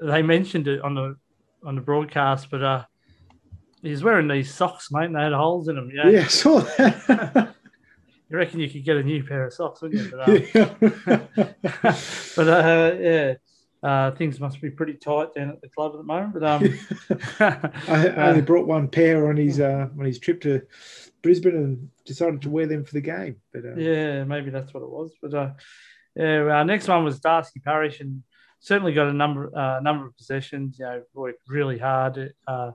they 0.01 0.21
mentioned 0.21 0.67
it 0.67 0.81
on 0.81 0.95
the 0.95 1.15
on 1.63 1.75
the 1.75 1.81
broadcast, 1.81 2.49
but 2.49 2.63
uh, 2.63 2.85
he's 3.81 4.03
wearing 4.03 4.27
these 4.27 4.53
socks, 4.53 4.89
mate, 4.91 5.05
and 5.05 5.15
they 5.15 5.21
had 5.21 5.33
holes 5.33 5.67
in 5.67 5.75
them. 5.75 5.91
Yeah, 5.93 6.09
yeah, 6.09 6.21
I 6.21 6.27
saw 6.27 6.59
that. 6.59 7.53
you 8.29 8.37
reckon 8.37 8.59
you 8.59 8.69
could 8.69 8.83
get 8.83 8.97
a 8.97 9.03
new 9.03 9.23
pair 9.23 9.45
of 9.45 9.53
socks, 9.53 9.81
wouldn't 9.81 10.01
you? 10.01 10.11
But, 10.11 10.27
um, 10.27 10.35
yeah. 10.55 11.99
but 12.35 12.47
uh, 12.47 12.95
yeah, 12.99 13.33
uh, 13.83 14.11
things 14.11 14.39
must 14.39 14.59
be 14.59 14.71
pretty 14.71 14.95
tight 14.95 15.35
down 15.35 15.49
at 15.49 15.61
the 15.61 15.69
club 15.69 15.91
at 15.93 15.97
the 15.99 16.03
moment. 16.03 16.33
But 16.33 16.43
um, 16.43 16.79
I, 17.39 18.07
I 18.07 18.29
only 18.29 18.41
uh, 18.41 18.45
brought 18.45 18.67
one 18.67 18.87
pair 18.87 19.29
on 19.29 19.37
his 19.37 19.59
uh, 19.59 19.87
on 19.97 20.05
his 20.05 20.19
trip 20.19 20.41
to 20.41 20.63
Brisbane 21.23 21.55
and 21.55 21.89
decided 22.05 22.41
to 22.43 22.49
wear 22.49 22.67
them 22.67 22.83
for 22.83 22.93
the 22.93 23.01
game. 23.01 23.37
But 23.51 23.65
uh, 23.65 23.75
yeah, 23.75 24.25
maybe 24.25 24.51
that's 24.51 24.73
what 24.73 24.83
it 24.83 24.89
was. 24.89 25.13
But 25.21 25.33
uh, 25.33 25.51
yeah, 26.15 26.41
our 26.41 26.65
next 26.65 26.87
one 26.87 27.03
was 27.03 27.19
Darcy 27.19 27.59
Parish, 27.61 28.01
and 28.01 28.23
certainly 28.59 28.93
got 28.93 29.07
a 29.07 29.13
number 29.13 29.57
uh, 29.57 29.79
number 29.79 30.05
of 30.05 30.17
possessions. 30.17 30.77
You 30.77 30.85
know, 30.85 31.03
worked 31.13 31.41
really 31.47 31.79
hard 31.79 32.33
uh, 32.45 32.71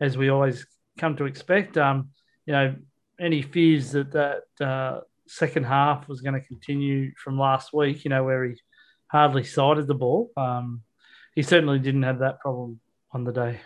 as 0.00 0.18
we 0.18 0.28
always 0.28 0.66
come 0.98 1.16
to 1.16 1.24
expect. 1.24 1.78
Um, 1.78 2.10
you 2.46 2.52
know, 2.52 2.74
any 3.18 3.42
fears 3.42 3.92
that 3.92 4.12
that 4.12 4.66
uh, 4.66 5.00
second 5.28 5.64
half 5.64 6.08
was 6.08 6.20
going 6.20 6.34
to 6.34 6.46
continue 6.46 7.12
from 7.16 7.38
last 7.38 7.72
week. 7.72 8.04
You 8.04 8.10
know, 8.10 8.24
where 8.24 8.44
he 8.44 8.54
hardly 9.06 9.44
sighted 9.44 9.86
the 9.86 9.94
ball. 9.94 10.30
Um, 10.36 10.82
he 11.36 11.42
certainly 11.42 11.78
didn't 11.78 12.02
have 12.02 12.18
that 12.18 12.40
problem 12.40 12.80
on 13.12 13.22
the 13.22 13.32
day. 13.32 13.60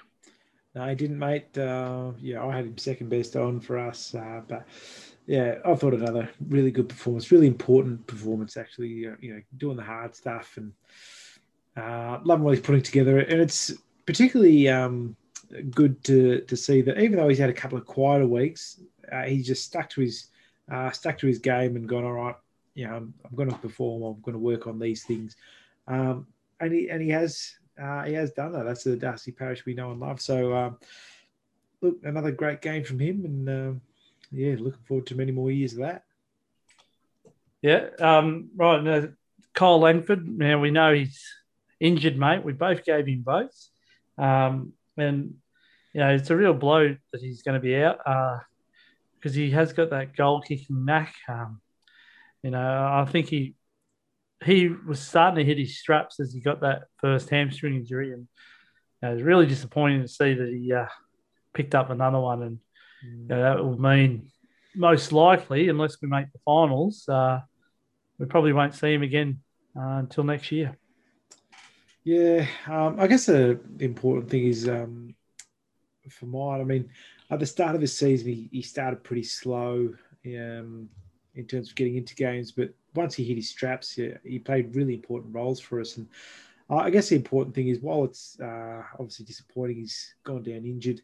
No, 0.79 0.87
he 0.87 0.95
didn't, 0.95 1.19
mate. 1.19 1.59
Uh, 1.59 2.13
yeah, 2.21 2.45
I 2.45 2.55
had 2.55 2.65
him 2.65 2.79
second 2.79 3.09
best 3.09 3.35
on 3.35 3.59
for 3.59 3.81
us, 3.81 4.15
uh, 4.15 4.43
but 4.47 4.65
yeah, 5.27 5.57
I 5.65 5.75
thought 5.75 5.93
another 5.93 6.31
really 6.49 6.71
good 6.71 6.89
performance, 6.89 7.33
really 7.33 7.49
important 7.49 8.07
performance, 8.07 8.57
actually. 8.57 9.09
Uh, 9.09 9.17
you 9.21 9.35
know, 9.35 9.43
doing 9.57 9.77
the 9.77 9.83
hard 9.83 10.15
stuff 10.15 10.57
and 10.57 10.73
uh, 11.77 12.21
loving 12.23 12.45
what 12.45 12.55
he's 12.55 12.65
putting 12.65 12.83
together, 12.83 13.19
and 13.19 13.41
it's 13.41 13.73
particularly 14.07 14.69
um, 14.69 15.17
good 15.73 16.05
to 16.05 16.43
to 16.43 16.57
see 16.57 16.81
that 16.83 17.01
even 17.01 17.19
though 17.19 17.29
he's 17.29 17.39
had 17.39 17.51
a 17.51 17.61
couple 17.61 17.77
of 17.77 17.85
quieter 17.85 18.29
weeks, 18.29 18.81
uh, 19.11 19.25
he 19.25 19.43
just 19.43 19.65
stuck 19.65 19.91
to 19.91 20.01
his 20.01 20.29
uh, 20.71 20.93
stuck 20.93 21.19
to 21.19 21.27
his 21.27 21.41
game 21.41 21.75
and 21.75 21.89
gone, 21.89 22.05
all 22.05 22.13
right, 22.13 22.37
you 22.75 22.87
know, 22.87 22.95
I'm, 22.95 23.15
I'm 23.25 23.35
going 23.35 23.51
to 23.51 23.59
perform. 23.59 24.05
I'm 24.05 24.21
going 24.21 24.35
to 24.35 24.39
work 24.39 24.69
on 24.69 24.79
these 24.79 25.03
things, 25.03 25.35
um, 25.89 26.29
and 26.61 26.73
he 26.73 26.89
and 26.89 27.03
he 27.03 27.09
has 27.09 27.57
uh, 27.81 28.05
he 28.05 28.15
has 28.15 28.33
done 28.33 28.53
that. 28.53 28.65
That's 28.65 28.85
the 28.85 28.97
Darcy 28.97 29.33
Parish 29.33 29.65
we 29.65 29.75
know 29.75 29.91
and 29.91 30.01
love. 30.01 30.21
So, 30.21 30.55
um, 30.55 30.79
look, 31.81 31.99
another 32.03 32.33
great 32.33 32.61
game 32.61 32.85
from 32.85 32.99
him, 32.99 33.25
and 33.25 33.49
um, 33.49 33.81
yeah, 34.33 34.57
looking 34.59 34.83
forward 34.87 35.07
to 35.07 35.15
many 35.15 35.33
more 35.33 35.51
years 35.51 35.73
of 35.73 35.81
that. 35.81 36.05
Yeah, 37.63 37.89
um, 38.01 38.51
right. 38.57 38.83
Now, 38.83 39.09
Kyle 39.55 39.81
Langford. 39.81 40.27
Now 40.27 40.61
we 40.61 40.71
know 40.71 40.93
he's 40.93 41.25
injured, 41.81 42.17
mate. 42.17 42.45
We 42.45 42.53
both 42.53 42.85
gave 42.85 43.07
him 43.07 43.23
votes, 43.25 43.71
um, 44.17 44.73
and 44.97 45.35
you 45.93 46.01
know 46.01 46.11
it's 46.15 46.31
a 46.31 46.37
real 46.37 46.55
blow 46.55 46.97
that 47.13 47.21
he's 47.21 47.43
going 47.43 47.55
to 47.55 47.61
be 47.61 47.77
out 47.77 47.99
because 49.19 49.33
uh, 49.33 49.41
he 49.41 49.51
has 49.51 49.73
got 49.73 49.91
that 49.91 50.17
goal 50.17 50.41
kicking 50.41 50.85
knack. 50.85 51.15
Um, 51.29 51.61
you 52.43 52.51
know, 52.51 52.61
I 52.61 53.05
think 53.11 53.29
he 53.29 53.55
he 54.45 54.69
was 54.69 55.01
starting 55.01 55.37
to 55.37 55.45
hit 55.45 55.59
his 55.59 55.79
straps 55.79 56.21
as 56.21 56.33
he 56.33 56.41
got 56.41 56.61
that 56.61 56.85
first 56.99 57.29
hamstring 57.31 57.75
injury, 57.75 58.13
and 58.13 58.23
you 58.23 58.29
know, 59.03 59.11
it 59.11 59.15
was 59.15 59.23
really 59.23 59.47
disappointing 59.47 60.03
to 60.03 60.09
see 60.09 60.35
that 60.35 60.49
he 60.49 60.73
uh, 60.73 60.87
picked 61.55 61.75
up 61.75 61.91
another 61.91 62.21
one, 62.21 62.43
and 62.43 62.59
mm. 63.05 63.23
you 63.23 63.29
know, 63.29 63.43
that 63.43 63.65
will 63.65 63.81
mean 63.81 64.31
most 64.75 65.13
likely, 65.13 65.69
unless 65.69 66.01
we 66.01 66.09
make 66.09 66.33
the 66.33 66.39
finals, 66.45 67.09
uh, 67.09 67.41
we 68.19 68.27
probably 68.27 68.53
won't 68.53 68.75
see 68.75 68.95
him 68.95 69.03
again 69.03 69.41
uh, 69.77 69.99
until 69.99 70.25
next 70.25 70.53
year. 70.53 70.77
Yeah, 72.05 72.47
um, 72.67 72.99
I 72.99 73.07
guess 73.07 73.27
the 73.27 73.61
important 73.81 74.31
thing 74.31 74.47
is 74.47 74.69
um, 74.69 75.15
for 76.09 76.27
mine. 76.27 76.61
I 76.61 76.65
mean, 76.65 76.89
at 77.31 77.39
the 77.39 77.47
start 77.47 77.75
of 77.75 77.81
the 77.81 77.87
season, 77.87 78.29
he, 78.29 78.49
he 78.51 78.63
started 78.63 79.05
pretty 79.05 79.25
slow 79.25 79.95
um, 80.27 80.89
in 81.39 81.47
terms 81.47 81.71
of 81.71 81.77
getting 81.77 81.97
into 81.97 82.17
games, 82.17 82.51
but 82.51 82.75
once 82.95 83.15
he 83.15 83.23
hit 83.23 83.37
his 83.37 83.49
straps, 83.49 83.97
yeah, 83.97 84.19
he 84.25 84.41
played 84.41 84.75
really 84.75 84.95
important 84.95 85.33
roles 85.33 85.61
for 85.61 85.81
us. 85.81 85.97
And 85.97 86.09
uh, 86.69 86.77
I 86.77 86.91
guess 86.91 87.09
the 87.09 87.17
important 87.17 87.55
thing 87.55 87.69
is, 87.69 87.79
while 87.81 88.05
it's 88.05 88.39
uh, 88.41 88.83
obviously 88.95 89.25
disappointing, 89.25 89.77
he's 89.77 90.15
gone 90.25 90.43
down 90.43 90.65
injured 90.67 91.01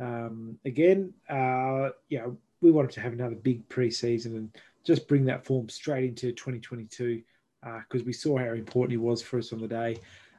um, 0.00 0.58
again. 0.64 1.12
Uh, 1.28 1.90
yeah, 2.08 2.26
we 2.62 2.70
wanted 2.70 2.92
to 2.92 3.02
have 3.02 3.12
another 3.12 3.34
big 3.34 3.68
preseason 3.68 4.36
and 4.36 4.56
just 4.82 5.06
bring 5.06 5.26
that 5.26 5.44
form 5.44 5.68
straight 5.68 6.04
into 6.04 6.32
2022 6.32 7.22
because 7.60 8.02
uh, 8.02 8.04
we 8.06 8.12
saw 8.14 8.38
how 8.38 8.52
important 8.52 8.92
he 8.92 8.96
was 8.96 9.20
for 9.20 9.38
us 9.38 9.52
on 9.52 9.60
the 9.60 9.68
day. 9.68 9.98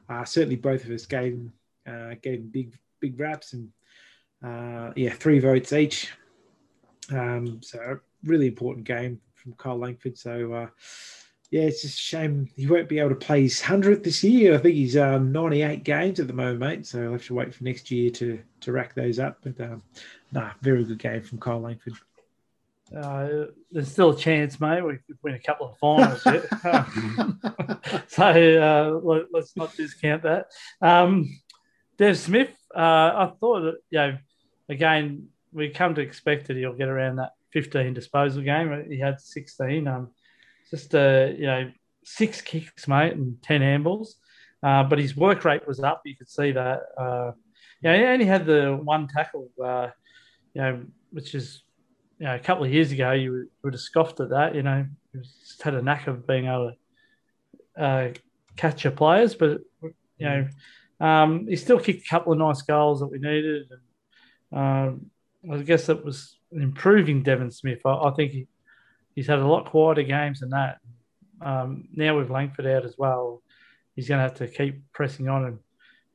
Uh, 0.10 0.26
certainly, 0.26 0.56
both 0.56 0.84
of 0.84 0.90
us 0.90 1.06
gave 1.06 1.34
him 1.34 1.54
uh, 1.86 2.16
gave 2.24 2.40
him 2.40 2.50
big 2.50 2.76
big 3.00 3.20
raps 3.20 3.54
and 3.54 3.72
yeah, 4.96 5.14
three 5.14 5.38
votes 5.38 5.74
each. 5.74 6.12
Um, 7.12 7.62
so 7.62 8.00
really 8.24 8.48
important 8.48 8.86
game 8.86 9.22
from 9.38 9.54
Kyle 9.54 9.78
Langford. 9.78 10.18
So 10.18 10.54
uh, 10.54 10.68
yeah, 11.52 11.62
it's 11.62 11.82
just 11.82 12.00
a 12.00 12.02
shame 12.02 12.50
he 12.56 12.68
won't 12.68 12.90
be 12.90 13.00
able 13.00 13.10
to 13.10 13.16
play 13.16 13.44
his 13.44 13.62
hundredth 13.62 14.04
this 14.04 14.24
year. 14.24 14.56
I 14.56 14.58
think 14.58 14.76
he's 14.76 14.98
um, 14.98 15.32
98 15.32 15.84
games 15.84 16.20
at 16.20 16.28
the 16.28 16.34
moment, 16.34 16.60
mate. 16.60 16.86
So 16.86 17.04
I'll 17.04 17.12
have 17.14 17.26
to 17.28 17.34
wait 17.34 17.54
for 17.54 17.64
next 17.64 17.90
year 17.90 18.10
to 18.12 18.40
to 18.62 18.72
rack 18.72 18.96
those 18.96 19.20
up. 19.20 19.38
But 19.42 19.60
um, 19.62 19.84
nah, 20.32 20.52
very 20.62 20.84
good 20.84 21.00
game 21.00 21.22
from 21.22 21.40
Kyle 21.40 21.62
Langford. 21.62 21.94
Uh, 22.96 23.46
there's 23.72 23.92
still 23.92 24.12
a 24.12 24.18
chance, 24.18 24.60
mate. 24.60 24.82
We 24.82 24.98
could 25.08 25.18
win 25.22 25.36
a 25.36 25.40
couple 25.40 25.70
of 25.70 25.78
finals 25.78 26.26
yet. 26.26 26.46
so 28.08 28.24
uh, 28.24 29.00
let, 29.04 29.44
us 29.44 29.54
not 29.56 29.76
discount 29.76 30.24
that. 30.24 30.48
Um, 30.82 31.40
Dev 31.98 32.18
Smith, 32.18 32.52
uh, 32.76 32.80
I 32.80 33.32
thought 33.40 33.62
that, 33.62 33.78
you 33.90 34.00
know, 34.00 34.18
again, 34.70 35.28
we 35.52 35.70
come 35.70 35.96
to 35.96 36.02
expect 36.02 36.48
that 36.48 36.58
he'll 36.58 36.74
get 36.74 36.90
around 36.90 37.18
that 37.18 37.34
15 37.54 37.93
disposal 37.93 38.43
game. 38.43 38.86
He 38.89 39.00
had 39.00 39.20
16. 39.20 39.88
Um, 39.88 40.10
just 40.70 40.93
uh, 40.93 41.30
you 41.38 41.45
know 41.45 41.72
six 42.04 42.41
kicks, 42.41 42.88
mate, 42.88 43.14
and 43.14 43.41
10 43.43 43.62
handballs. 43.62 44.10
Uh, 44.64 44.84
but 44.84 45.00
his 45.00 45.16
work 45.16 45.45
rate 45.45 45.68
was 45.68 45.80
up. 45.80 46.02
You 46.06 46.16
could 46.16 46.30
see 46.30 46.52
that. 46.52 46.82
Uh, 46.98 47.32
yeah, 47.82 47.95
he 47.95 48.04
only 48.04 48.26
had 48.26 48.45
the 48.45 48.80
one 48.82 49.08
tackle. 49.08 49.50
Uh, 49.64 49.89
you 50.54 50.62
know, 50.62 50.84
which 51.12 51.36
is 51.36 51.64
you 52.20 52.26
know 52.26 52.36
a 52.36 52.39
couple 52.39 52.64
of 52.66 52.74
years 52.74 52.91
ago 52.91 53.12
you 53.12 53.50
would 53.64 53.74
have 53.74 53.82
scoffed 53.82 54.20
at 54.20 54.30
that. 54.30 54.56
You 54.56 54.64
know, 54.64 54.86
he 55.14 55.20
just 55.20 55.62
had 55.62 55.76
a 55.76 55.82
knack 55.82 56.08
of 56.08 56.26
being 56.26 56.45
able 56.45 56.74
to 57.78 57.84
uh, 57.84 58.14
catch 58.56 58.84
your 58.84 58.91
players, 58.91 59.36
but 59.36 59.62
you 59.82 59.93
know. 60.20 60.48
Um, 61.00 61.48
he 61.48 61.56
still 61.56 61.80
kicked 61.80 62.06
a 62.06 62.10
couple 62.10 62.34
of 62.34 62.39
nice 62.39 62.62
goals 62.64 63.00
that 63.00 63.08
we 63.08 63.20
needed. 63.20 63.70
And, 64.52 64.60
um, 64.60 65.12
I 65.52 65.58
guess 65.62 65.89
it 65.89 66.04
was 66.04 66.37
improving 66.52 67.24
Devon 67.24 67.52
Smith. 67.52 67.82
I, 67.86 67.93
I 67.93 68.12
think 68.12 68.32
he, 68.32 68.48
he's 69.16 69.28
had 69.28 69.39
a 69.39 69.48
lot 69.48 69.66
quieter 69.66 70.04
games 70.04 70.39
than 70.39 70.50
that. 70.50 70.80
Um, 71.41 71.88
now 71.93 72.18
with 72.18 72.30
Langford 72.30 72.66
out 72.66 72.86
as 72.86 72.98
well, 72.98 73.41
he's 73.95 74.08
going 74.08 74.20
to 74.20 74.24
have 74.24 74.36
to 74.36 74.48
keep 74.48 74.82
pressing 74.91 75.30
on 75.30 75.45
and 75.45 75.60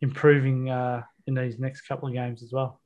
improving 0.00 0.70
uh, 0.70 1.02
in 1.26 1.34
these 1.34 1.58
next 1.58 1.82
couple 1.82 2.08
of 2.08 2.14
games 2.14 2.42
as 2.42 2.52
well. 2.52 2.80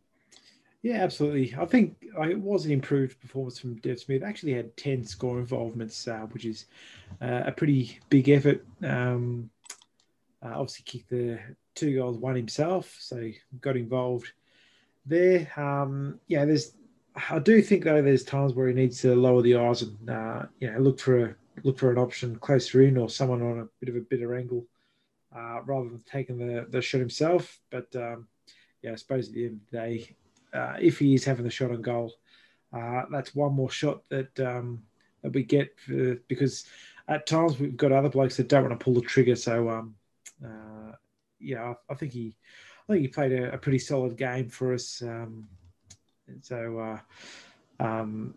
Yeah, 0.82 1.02
absolutely. 1.02 1.54
I 1.58 1.64
think 1.64 1.96
it 2.02 2.38
was 2.38 2.64
an 2.66 2.70
improved 2.70 3.20
performance 3.20 3.58
from 3.58 3.76
Dev 3.76 3.98
Smith. 3.98 4.22
Actually, 4.22 4.52
had 4.52 4.76
ten 4.76 5.04
score 5.04 5.38
involvements, 5.40 6.06
uh, 6.06 6.26
which 6.30 6.44
is 6.44 6.66
uh, 7.20 7.42
a 7.46 7.52
pretty 7.52 7.98
big 8.08 8.28
effort. 8.28 8.64
Um, 8.84 9.50
uh, 10.44 10.52
obviously, 10.54 10.84
kicked 10.84 11.10
the 11.10 11.40
two 11.74 11.96
goals, 11.96 12.18
one 12.18 12.36
himself, 12.36 12.94
so 13.00 13.30
got 13.60 13.76
involved 13.76 14.30
there. 15.06 15.50
Um, 15.56 16.20
yeah, 16.28 16.44
there's 16.44 16.74
I 17.30 17.38
do 17.38 17.62
think 17.62 17.84
though 17.84 18.02
there's 18.02 18.24
times 18.24 18.54
where 18.54 18.68
he 18.68 18.74
needs 18.74 19.00
to 19.02 19.14
lower 19.14 19.42
the 19.42 19.56
eyes 19.56 19.82
and 19.82 20.10
uh, 20.10 20.42
you 20.60 20.70
know 20.70 20.78
look 20.78 21.00
for 21.00 21.24
a 21.24 21.34
look 21.62 21.78
for 21.78 21.90
an 21.90 21.98
option 21.98 22.36
closer 22.36 22.82
in 22.82 22.98
or 22.98 23.08
someone 23.08 23.42
on 23.42 23.60
a 23.60 23.68
bit 23.80 23.88
of 23.88 23.96
a 23.96 24.04
better 24.04 24.34
angle 24.36 24.66
uh, 25.34 25.60
rather 25.62 25.88
than 25.88 26.02
taking 26.10 26.38
the, 26.38 26.66
the 26.70 26.82
shot 26.82 27.00
himself. 27.00 27.58
But 27.70 27.94
um, 27.96 28.28
yeah, 28.82 28.92
I 28.92 28.96
suppose 28.96 29.28
at 29.28 29.34
the 29.34 29.46
end 29.46 29.60
of 29.60 29.70
the 29.70 29.78
day, 29.78 30.16
uh, 30.52 30.76
if 30.80 30.98
he 30.98 31.14
is 31.14 31.24
having 31.24 31.44
the 31.44 31.50
shot 31.50 31.70
on 31.70 31.82
goal, 31.82 32.12
uh, 32.72 33.02
that's 33.10 33.34
one 33.34 33.54
more 33.54 33.70
shot 33.70 34.02
that 34.10 34.38
um, 34.40 34.82
that 35.22 35.32
we 35.32 35.42
get 35.42 35.78
for, 35.78 36.16
because 36.28 36.66
at 37.08 37.26
times 37.26 37.58
we've 37.58 37.76
got 37.76 37.92
other 37.92 38.08
blokes 38.08 38.36
that 38.36 38.48
don't 38.48 38.64
want 38.64 38.78
to 38.78 38.84
pull 38.84 38.94
the 38.94 39.00
trigger. 39.00 39.36
So 39.36 39.70
um, 39.70 39.94
uh, 40.44 40.92
yeah, 41.40 41.74
I, 41.88 41.92
I, 41.92 41.94
think 41.94 42.12
he 42.12 42.36
I 42.88 42.92
think 42.92 43.02
he 43.02 43.08
played 43.08 43.32
a, 43.32 43.54
a 43.54 43.58
pretty 43.58 43.78
solid 43.78 44.16
game 44.16 44.48
for 44.48 44.74
us. 44.74 45.02
Um, 45.02 45.48
so, 46.42 46.78
uh, 46.78 47.84
um, 47.84 48.34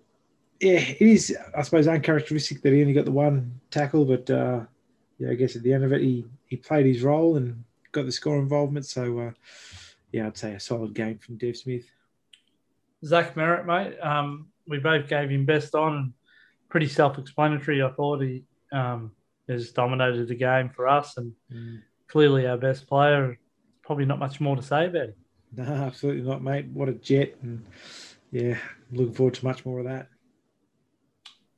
yeah, 0.59 0.79
it 0.79 1.01
is, 1.01 1.35
I 1.57 1.61
suppose, 1.61 1.87
uncharacteristic 1.87 2.61
that 2.61 2.73
he 2.73 2.81
only 2.81 2.93
got 2.93 3.05
the 3.05 3.11
one 3.11 3.59
tackle, 3.71 4.05
but 4.05 4.29
uh, 4.29 4.61
yeah, 5.17 5.31
I 5.31 5.35
guess 5.35 5.55
at 5.55 5.63
the 5.63 5.73
end 5.73 5.83
of 5.83 5.93
it, 5.93 6.01
he, 6.01 6.25
he 6.47 6.57
played 6.57 6.85
his 6.85 7.01
role 7.01 7.37
and 7.37 7.63
got 7.91 8.05
the 8.05 8.11
score 8.11 8.39
involvement. 8.39 8.85
So, 8.85 9.19
uh, 9.19 9.31
yeah, 10.11 10.27
I'd 10.27 10.37
say 10.37 10.53
a 10.53 10.59
solid 10.59 10.93
game 10.93 11.17
from 11.17 11.37
Dev 11.37 11.57
Smith. 11.57 11.85
Zach 13.05 13.35
Merrett, 13.35 13.65
mate, 13.65 13.97
um, 13.99 14.47
we 14.67 14.79
both 14.79 15.07
gave 15.07 15.29
him 15.29 15.45
best 15.45 15.75
on 15.75 15.95
and 15.95 16.13
pretty 16.69 16.87
self 16.87 17.17
explanatory. 17.17 17.81
I 17.81 17.91
thought 17.91 18.21
he 18.21 18.43
um, 18.71 19.11
has 19.47 19.71
dominated 19.71 20.27
the 20.27 20.35
game 20.35 20.69
for 20.69 20.87
us 20.87 21.17
and 21.17 21.33
mm. 21.51 21.81
clearly 22.07 22.47
our 22.47 22.57
best 22.57 22.87
player. 22.87 23.37
Probably 23.83 24.05
not 24.05 24.19
much 24.19 24.39
more 24.39 24.55
to 24.55 24.61
say 24.61 24.87
about 24.87 25.09
him. 25.09 25.15
No, 25.55 25.63
absolutely 25.63 26.27
not, 26.27 26.43
mate. 26.43 26.67
What 26.73 26.89
a 26.89 26.93
jet, 26.93 27.35
and 27.41 27.65
yeah, 28.31 28.57
looking 28.91 29.13
forward 29.13 29.33
to 29.35 29.45
much 29.45 29.65
more 29.65 29.79
of 29.79 29.85
that. 29.85 30.07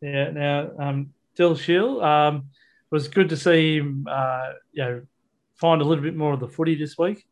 Yeah. 0.02 0.32
Now, 0.32 0.72
um, 0.80 1.14
Dill 1.36 1.56
Shiel 1.56 2.02
um, 2.02 2.46
was 2.89 3.08
good 3.08 3.30
to 3.30 3.38
see 3.38 3.78
him. 3.78 4.08
Uh, 4.10 4.52
you 4.72 4.84
know, 4.84 5.02
find 5.56 5.82
a 5.82 5.86
little 5.86 6.04
bit 6.04 6.16
more 6.16 6.34
of 6.34 6.39
the 6.39 6.48
footy 6.48 6.76
this 6.76 6.98
week. 6.98 7.26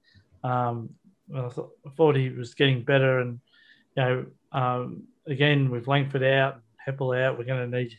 Um, 0.44 0.92
I, 1.36 1.50
thought, 1.50 1.72
I 1.86 1.90
thought 1.90 2.16
he 2.16 2.30
was 2.30 2.54
getting 2.54 2.84
better, 2.84 3.20
and 3.20 3.40
you 3.96 4.04
know, 4.04 4.26
um, 4.52 5.04
again 5.28 5.70
with 5.70 5.88
Langford 5.88 6.24
out, 6.24 6.62
Heppell 6.86 7.20
out, 7.20 7.38
we're 7.38 7.46
going 7.46 7.70
to 7.70 7.78
need 7.78 7.98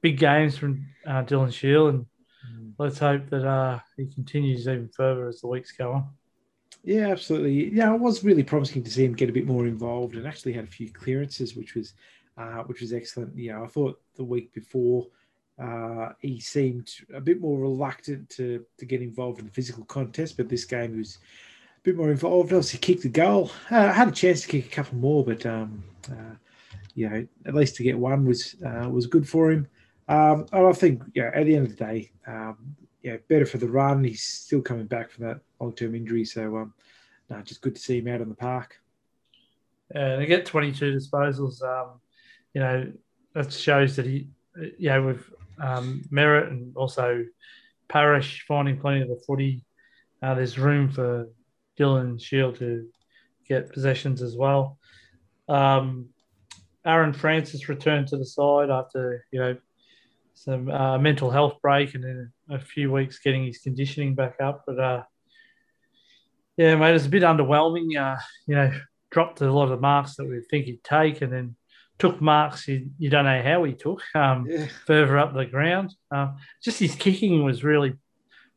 big 0.00 0.18
games 0.18 0.56
from 0.56 0.86
uh, 1.06 1.22
Dylan 1.22 1.52
Shiel, 1.52 1.88
and 1.88 2.06
mm. 2.50 2.72
let's 2.78 2.98
hope 2.98 3.28
that 3.30 3.46
uh, 3.46 3.78
he 3.96 4.06
continues 4.06 4.66
even 4.66 4.88
further 4.88 5.28
as 5.28 5.40
the 5.40 5.48
weeks 5.48 5.72
go 5.72 5.92
on. 5.92 6.10
Yeah, 6.84 7.08
absolutely. 7.08 7.72
Yeah, 7.72 7.94
it 7.94 8.00
was 8.00 8.24
really 8.24 8.42
promising 8.42 8.82
to 8.82 8.90
see 8.90 9.04
him 9.04 9.14
get 9.14 9.28
a 9.28 9.32
bit 9.32 9.46
more 9.46 9.66
involved, 9.66 10.16
and 10.16 10.26
actually 10.26 10.52
had 10.52 10.64
a 10.64 10.68
few 10.68 10.90
clearances, 10.90 11.54
which 11.54 11.74
was 11.74 11.94
uh, 12.36 12.62
which 12.64 12.80
was 12.80 12.92
excellent. 12.92 13.36
Yeah, 13.36 13.62
I 13.62 13.66
thought 13.66 14.00
the 14.16 14.24
week 14.24 14.52
before 14.52 15.06
uh, 15.62 16.10
he 16.18 16.40
seemed 16.40 16.90
a 17.14 17.20
bit 17.20 17.40
more 17.40 17.60
reluctant 17.60 18.28
to 18.30 18.64
to 18.78 18.84
get 18.84 19.00
involved 19.00 19.38
in 19.38 19.46
the 19.46 19.52
physical 19.52 19.84
contest, 19.84 20.36
but 20.36 20.48
this 20.48 20.64
game 20.64 20.92
he 20.92 20.98
was 20.98 21.18
a 21.76 21.80
bit 21.82 21.96
more 21.96 22.10
involved. 22.10 22.52
Obviously, 22.52 22.80
kicked 22.80 23.02
the 23.02 23.08
goal. 23.08 23.52
Uh, 23.70 23.92
had 23.92 24.08
a 24.08 24.12
chance 24.12 24.42
to 24.42 24.48
kick 24.48 24.66
a 24.66 24.70
couple 24.70 24.98
more, 24.98 25.24
but 25.24 25.46
um, 25.46 25.84
uh, 26.10 26.34
you 26.94 27.08
know, 27.08 27.26
at 27.46 27.54
least 27.54 27.76
to 27.76 27.84
get 27.84 27.98
one 27.98 28.24
was 28.24 28.56
uh, 28.66 28.88
was 28.88 29.06
good 29.06 29.28
for 29.28 29.52
him. 29.52 29.68
Um, 30.08 30.46
and 30.52 30.66
I 30.66 30.72
think, 30.72 31.02
yeah, 31.14 31.30
at 31.32 31.46
the 31.46 31.54
end 31.54 31.66
of 31.66 31.76
the 31.76 31.84
day, 31.84 32.10
um, 32.26 32.76
yeah, 33.02 33.16
better 33.28 33.46
for 33.46 33.58
the 33.58 33.68
run. 33.68 34.04
He's 34.04 34.22
still 34.22 34.62
coming 34.62 34.86
back 34.86 35.10
from 35.10 35.26
that 35.26 35.40
long 35.60 35.72
term 35.72 35.94
injury, 35.94 36.24
so 36.24 36.56
um, 36.56 36.74
no, 37.28 37.40
just 37.42 37.60
good 37.60 37.74
to 37.74 37.80
see 37.80 37.98
him 37.98 38.08
out 38.08 38.20
on 38.20 38.28
the 38.28 38.34
park. 38.34 38.78
Yeah, 39.94 40.16
they 40.16 40.26
get 40.26 40.46
22 40.46 40.92
disposals. 40.92 41.62
Um, 41.62 42.00
you 42.54 42.60
know, 42.60 42.92
that 43.34 43.52
shows 43.52 43.96
that 43.96 44.06
he, 44.06 44.28
yeah, 44.78 44.98
with 44.98 45.24
um, 45.58 46.02
Merrett 46.10 46.48
and 46.48 46.76
also 46.76 47.24
Parish 47.88 48.44
finding 48.46 48.78
plenty 48.78 49.02
of 49.02 49.08
the 49.08 49.22
footy. 49.26 49.64
Uh, 50.22 50.34
there's 50.34 50.58
room 50.58 50.90
for 50.90 51.28
Dylan 51.78 52.22
Shiel 52.22 52.52
to 52.54 52.88
get 53.48 53.72
possessions 53.72 54.22
as 54.22 54.36
well. 54.36 54.78
Um, 55.48 56.08
Aaron 56.84 57.12
Francis 57.12 57.68
returned 57.68 58.08
to 58.08 58.16
the 58.16 58.24
side 58.24 58.70
after 58.70 59.26
you 59.30 59.40
know 59.40 59.56
some 60.34 60.70
uh, 60.70 60.98
mental 60.98 61.30
health 61.30 61.56
break 61.62 61.94
and 61.94 62.04
then 62.04 62.32
a 62.50 62.58
few 62.58 62.90
weeks 62.90 63.18
getting 63.18 63.44
his 63.44 63.58
conditioning 63.58 64.14
back 64.14 64.36
up. 64.40 64.64
But 64.66 64.78
uh, 64.78 65.02
yeah, 66.56 66.74
mate, 66.76 66.94
it's 66.94 67.06
a 67.06 67.10
bit 67.10 67.22
underwhelming. 67.22 67.96
Uh, 67.96 68.18
you 68.46 68.54
know, 68.54 68.72
dropped 69.10 69.40
a 69.40 69.52
lot 69.52 69.70
of 69.70 69.80
marks 69.80 70.16
that 70.16 70.26
we 70.26 70.40
think 70.50 70.66
he'd 70.66 70.84
take, 70.84 71.22
and 71.22 71.32
then 71.32 71.56
took 71.98 72.20
marks 72.20 72.66
you, 72.66 72.90
you 72.98 73.08
don't 73.10 73.24
know 73.24 73.42
how 73.42 73.62
he 73.62 73.74
took 73.74 74.02
um, 74.14 74.46
yeah. 74.48 74.66
further 74.86 75.18
up 75.18 75.34
the 75.34 75.46
ground. 75.46 75.94
Uh, 76.10 76.32
just 76.62 76.80
his 76.80 76.94
kicking 76.94 77.44
was 77.44 77.62
really 77.62 77.94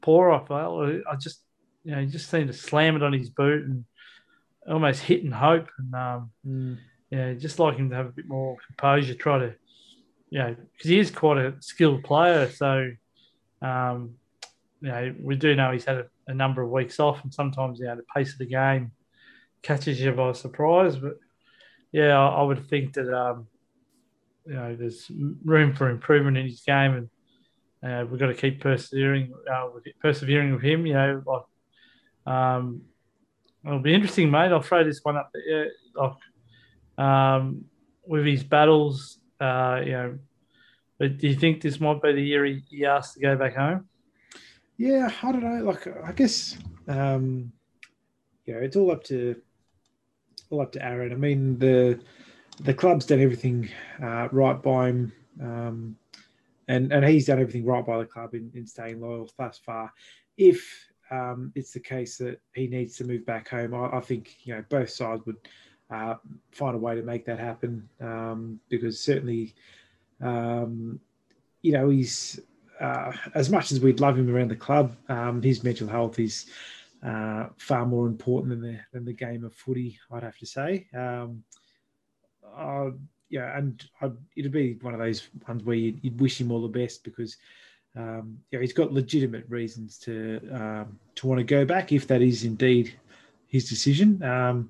poor. 0.02 0.32
I 0.32 0.44
felt 0.46 1.04
I 1.12 1.16
just 1.16 1.42
you 1.84 1.92
know 1.92 2.02
he 2.02 2.08
just 2.08 2.30
seemed 2.30 2.48
to 2.48 2.54
slam 2.54 2.96
it 2.96 3.04
on 3.04 3.14
his 3.14 3.30
boot 3.30 3.66
and 3.66 3.86
almost 4.68 5.02
hit 5.02 5.24
and 5.24 5.34
hope. 5.34 5.68
And 5.78 5.94
um, 5.94 6.32
mm. 6.46 6.78
yeah, 7.12 7.34
just 7.34 7.60
like 7.60 7.78
him 7.78 7.90
to 7.92 7.96
have 7.96 8.08
a 8.08 8.12
bit 8.14 8.28
more 8.28 8.58
composure. 8.68 9.14
Try 9.14 9.40
to 9.40 9.56
you 10.30 10.40
know 10.40 10.56
because 10.74 10.90
he 10.90 11.00
is 11.00 11.12
quite 11.12 11.38
a 11.38 11.56
skilled 11.62 12.04
player. 12.04 12.50
So 12.50 12.92
um, 13.62 14.16
you 14.82 14.90
know 14.90 15.16
we 15.22 15.36
do 15.36 15.56
know 15.56 15.72
he's 15.72 15.86
had 15.86 15.98
a, 15.98 16.06
a 16.28 16.34
number 16.34 16.62
of 16.62 16.70
weeks 16.70 17.00
off, 17.00 17.24
and 17.24 17.34
sometimes 17.34 17.80
you 17.80 17.86
know 17.86 17.96
the 17.96 18.04
pace 18.16 18.34
of 18.34 18.40
the 18.40 18.46
game 18.46 18.92
catches 19.62 20.00
you 20.00 20.12
by 20.12 20.32
surprise, 20.32 20.96
but 20.96 21.18
yeah, 21.92 22.20
I, 22.20 22.44
would 22.44 22.68
think 22.68 22.94
that 22.94 23.12
um, 23.12 23.48
you 24.46 24.54
know 24.54 24.76
there's 24.76 25.10
room 25.44 25.74
for 25.74 25.90
improvement 25.90 26.38
in 26.38 26.46
his 26.46 26.62
game, 26.62 27.10
and 27.82 27.90
uh, 27.90 28.06
we've 28.06 28.20
got 28.20 28.28
to 28.28 28.34
keep 28.34 28.62
persevering 28.62 29.34
uh, 29.50 29.70
with 29.74 29.86
persevering 30.02 30.54
with 30.54 30.62
him. 30.62 30.86
You 30.86 30.94
know, 30.94 31.24
like 31.26 32.34
um, 32.34 32.82
it'll 33.66 33.80
be 33.80 33.94
interesting, 33.94 34.30
mate. 34.30 34.52
I'll 34.52 34.62
throw 34.62 34.84
this 34.84 35.00
one 35.04 35.18
up 35.18 35.32
there. 35.34 35.72
Like, 35.96 37.06
um, 37.06 37.66
with 38.06 38.26
his 38.26 38.44
battles, 38.44 39.18
uh, 39.40 39.82
you 39.84 39.92
know, 39.92 40.20
but 40.98 41.18
do 41.18 41.28
you 41.28 41.36
think 41.36 41.62
this 41.62 41.80
might 41.80 42.02
be 42.02 42.14
the 42.14 42.22
year 42.22 42.46
he, 42.46 42.64
he 42.70 42.86
asked 42.86 43.16
to 43.16 43.20
go 43.20 43.36
back 43.36 43.56
home? 43.56 43.88
Yeah, 44.78 45.10
I 45.24 45.32
don't 45.32 45.44
know. 45.44 45.64
Like, 45.64 45.88
I 45.88 46.12
guess, 46.12 46.58
um, 46.88 47.52
yeah, 48.46 48.56
it's 48.56 48.76
all 48.76 48.92
up 48.92 49.04
to 49.06 49.36
all 50.50 50.62
up 50.62 50.72
to 50.74 50.86
Aaron. 50.86 51.12
I 51.12 51.16
mean, 51.16 51.58
the 51.60 52.00
the 52.62 52.74
club's 52.74 53.06
done 53.06 53.22
everything 53.22 53.70
uh, 54.02 54.30
right 54.32 54.62
by 54.62 54.90
him, 54.90 55.14
um, 55.42 55.98
and 56.68 56.92
and 56.92 57.06
he's 57.06 57.26
done 57.26 57.40
everything 57.40 57.66
right 57.66 57.86
by 57.86 57.98
the 57.98 58.06
club 58.06 58.34
in, 58.34 58.52
in 58.54 58.66
staying 58.66 59.02
loyal 59.02 59.30
thus 59.38 59.60
far. 59.66 59.92
If 60.38 60.66
um, 61.12 61.52
it's 61.56 61.72
the 61.72 61.80
case 61.80 62.18
that 62.18 62.40
he 62.54 62.68
needs 62.68 62.98
to 62.98 63.06
move 63.06 63.26
back 63.26 63.50
home, 63.50 63.74
I, 63.74 63.98
I 63.98 64.02
think 64.02 64.36
you 64.44 64.56
know 64.56 64.64
both 64.70 64.90
sides 64.90 65.26
would 65.26 65.38
uh, 65.90 66.16
find 66.52 66.76
a 66.76 66.80
way 66.80 66.96
to 66.96 67.02
make 67.02 67.26
that 67.26 67.40
happen 67.40 67.88
um, 68.02 68.60
because 68.70 69.00
certainly, 69.00 69.54
um, 70.22 71.00
you 71.62 71.72
know, 71.72 71.90
he's 71.90 72.40
uh, 72.80 73.12
as 73.34 73.50
much 73.50 73.72
as 73.72 73.80
we'd 73.80 74.00
love 74.00 74.18
him 74.18 74.34
around 74.34 74.50
the 74.50 74.56
club, 74.56 74.96
um, 75.10 75.42
his 75.42 75.64
mental 75.64 75.88
health 75.88 76.20
is 76.20 76.46
uh, 77.04 77.48
far 77.58 77.86
more 77.86 78.08
important 78.08 78.50
than 78.50 78.62
the 78.62 78.80
than 78.92 79.06
the 79.06 79.14
game 79.14 79.44
of 79.44 79.54
footy. 79.54 80.00
I'd 80.12 80.24
have 80.24 80.38
to 80.40 80.46
say. 80.46 80.88
Um, 80.96 81.44
uh, 82.56 82.92
yeah, 83.30 83.58
and 83.58 83.84
I'd, 84.02 84.16
it'd 84.36 84.52
be 84.52 84.78
one 84.82 84.94
of 84.94 85.00
those 85.00 85.28
ones 85.48 85.64
where 85.64 85.76
you'd, 85.76 86.04
you'd 86.04 86.22
wish 86.22 86.40
him 86.40 86.52
all 86.52 86.62
the 86.62 86.68
best 86.68 87.04
because 87.04 87.38
um, 87.96 88.38
yeah, 88.52 88.60
he's 88.60 88.74
got 88.74 88.92
legitimate 88.92 89.46
reasons 89.50 89.98
to 90.00 90.40
um, 90.52 91.00
to 91.16 91.28
want 91.28 91.40
to 91.40 91.44
go 91.44 91.66
back 91.66 91.92
if 91.92 92.08
that 92.08 92.22
is 92.22 92.44
indeed 92.44 92.94
his 93.48 93.70
decision. 93.70 94.22
Um, 94.24 94.70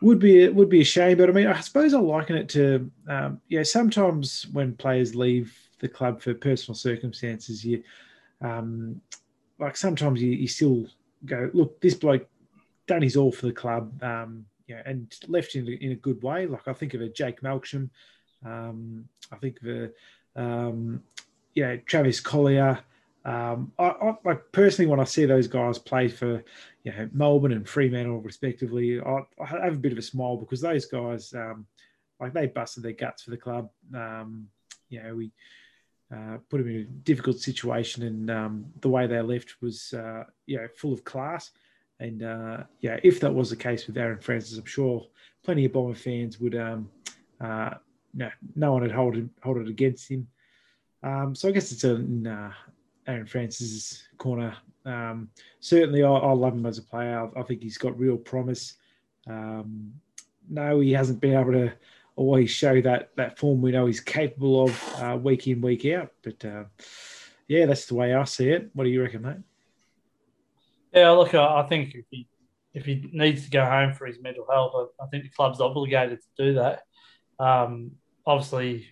would 0.00 0.18
be 0.18 0.42
it 0.42 0.54
would 0.54 0.68
be 0.68 0.82
a 0.82 0.84
shame, 0.84 1.18
but 1.18 1.28
I 1.28 1.32
mean, 1.32 1.46
I 1.46 1.60
suppose 1.60 1.94
I 1.94 1.98
liken 1.98 2.36
it 2.36 2.48
to 2.50 2.90
um, 3.08 3.40
yeah. 3.48 3.62
Sometimes 3.62 4.46
when 4.52 4.74
players 4.74 5.14
leave 5.14 5.56
the 5.80 5.88
club 5.88 6.20
for 6.20 6.34
personal 6.34 6.74
circumstances, 6.74 7.64
you 7.64 7.82
um, 8.40 9.00
like 9.58 9.76
sometimes 9.76 10.20
you, 10.20 10.30
you 10.32 10.48
still 10.48 10.86
go, 11.24 11.50
look, 11.52 11.80
this 11.80 11.94
bloke 11.94 12.28
done 12.86 13.02
his 13.02 13.16
all 13.16 13.32
for 13.32 13.46
the 13.46 13.52
club, 13.52 14.02
um, 14.02 14.44
yeah, 14.66 14.82
and 14.84 15.14
left 15.28 15.54
in, 15.54 15.66
in 15.68 15.92
a 15.92 15.96
good 15.96 16.22
way. 16.22 16.46
Like 16.46 16.68
I 16.68 16.72
think 16.72 16.94
of 16.94 17.00
a 17.00 17.08
Jake 17.08 17.40
Melksham, 17.40 17.88
um, 18.44 19.08
I 19.32 19.36
think 19.36 19.60
of 19.62 19.68
a, 19.68 20.40
um, 20.40 21.02
yeah, 21.54 21.76
Travis 21.86 22.20
Colyer. 22.20 22.78
Um, 23.24 23.72
I, 23.78 23.86
I, 23.86 24.14
like 24.24 24.52
personally, 24.52 24.88
when 24.88 25.00
I 25.00 25.04
see 25.04 25.24
those 25.24 25.48
guys 25.48 25.78
play 25.78 26.08
for, 26.08 26.44
you 26.86 26.92
know, 26.92 27.08
Melbourne 27.12 27.50
and 27.50 27.68
Fremantle 27.68 28.20
respectively, 28.20 29.00
I, 29.00 29.18
I 29.42 29.46
have 29.46 29.74
a 29.74 29.78
bit 29.78 29.90
of 29.90 29.98
a 29.98 30.02
smile 30.02 30.36
because 30.36 30.60
those 30.60 30.86
guys, 30.86 31.34
um, 31.34 31.66
like 32.20 32.32
they 32.32 32.46
busted 32.46 32.84
their 32.84 32.92
guts 32.92 33.24
for 33.24 33.30
the 33.32 33.36
club. 33.36 33.70
Um, 33.92 34.46
you 34.88 35.02
know, 35.02 35.16
we 35.16 35.32
uh, 36.14 36.36
put 36.48 36.58
them 36.58 36.68
in 36.68 36.76
a 36.76 36.84
difficult 36.84 37.40
situation, 37.40 38.04
and 38.04 38.30
um, 38.30 38.66
the 38.82 38.88
way 38.88 39.08
they 39.08 39.20
left 39.20 39.56
was, 39.60 39.94
uh, 39.94 40.22
you 40.46 40.58
know, 40.58 40.68
full 40.76 40.92
of 40.92 41.02
class. 41.02 41.50
And 41.98 42.22
uh, 42.22 42.58
yeah, 42.78 43.00
if 43.02 43.18
that 43.18 43.34
was 43.34 43.50
the 43.50 43.56
case 43.56 43.88
with 43.88 43.98
Aaron 43.98 44.20
Francis, 44.20 44.56
I'm 44.56 44.64
sure 44.64 45.04
plenty 45.42 45.64
of 45.64 45.72
Bomber 45.72 45.96
fans 45.96 46.38
would, 46.38 46.54
um, 46.54 46.88
uh, 47.40 47.70
no, 48.14 48.30
no 48.54 48.74
one 48.74 48.82
would 48.82 48.92
hold 48.92 49.28
hold 49.42 49.56
it 49.56 49.68
against 49.68 50.08
him. 50.08 50.28
Um, 51.02 51.34
so 51.34 51.48
I 51.48 51.50
guess 51.50 51.72
it's 51.72 51.82
in 51.82 52.28
uh, 52.28 52.52
Aaron 53.08 53.26
Francis's 53.26 54.04
corner. 54.18 54.56
Um, 54.86 55.30
certainly, 55.58 56.04
I, 56.04 56.10
I, 56.10 56.32
love 56.32 56.54
him 56.54 56.64
as 56.64 56.78
a 56.78 56.82
player. 56.82 57.28
I, 57.36 57.40
I 57.40 57.42
think 57.42 57.62
he's 57.62 57.76
got 57.76 57.98
real 57.98 58.16
promise. 58.16 58.74
Um, 59.26 59.92
no, 60.48 60.78
he 60.78 60.92
hasn't 60.92 61.20
been 61.20 61.36
able 61.36 61.52
to 61.52 61.72
always 62.14 62.50
show 62.50 62.80
that 62.80 63.10
that 63.16 63.38
form 63.38 63.60
we 63.60 63.72
know 63.72 63.86
he's 63.86 64.00
capable 64.00 64.64
of 64.64 64.94
uh, 65.02 65.16
week 65.16 65.46
in 65.48 65.60
week 65.60 65.84
out. 65.86 66.12
But 66.22 66.44
uh, 66.44 66.64
yeah, 67.48 67.66
that's 67.66 67.86
the 67.86 67.96
way 67.96 68.14
I 68.14 68.24
see 68.24 68.50
it. 68.50 68.70
What 68.74 68.84
do 68.84 68.90
you 68.90 69.02
reckon, 69.02 69.22
mate? 69.22 69.36
Yeah, 70.92 71.10
look, 71.10 71.34
I 71.34 71.62
think 71.64 71.94
if 71.94 72.04
he 72.10 72.28
if 72.72 72.84
he 72.84 73.08
needs 73.12 73.44
to 73.44 73.50
go 73.50 73.64
home 73.64 73.92
for 73.92 74.06
his 74.06 74.20
mental 74.20 74.46
health, 74.50 74.90
I, 75.00 75.06
think 75.06 75.24
the 75.24 75.30
club's 75.30 75.60
obligated 75.60 76.20
to 76.20 76.44
do 76.44 76.54
that. 76.54 76.82
Um, 77.38 77.92
obviously, 78.26 78.86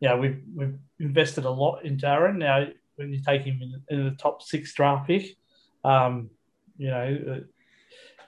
yeah, 0.00 0.16
we've 0.16 0.40
we've 0.54 0.78
invested 1.00 1.44
a 1.44 1.50
lot 1.50 1.84
into 1.84 2.06
Aaron. 2.08 2.38
Now, 2.38 2.68
when 2.96 3.12
you 3.12 3.22
take 3.22 3.42
him 3.42 3.60
in, 3.62 3.82
in 3.96 4.04
the 4.04 4.16
top 4.16 4.42
six 4.42 4.74
draft 4.74 5.06
pick, 5.06 5.36
um, 5.84 6.30
you 6.76 6.88
know, 6.88 7.40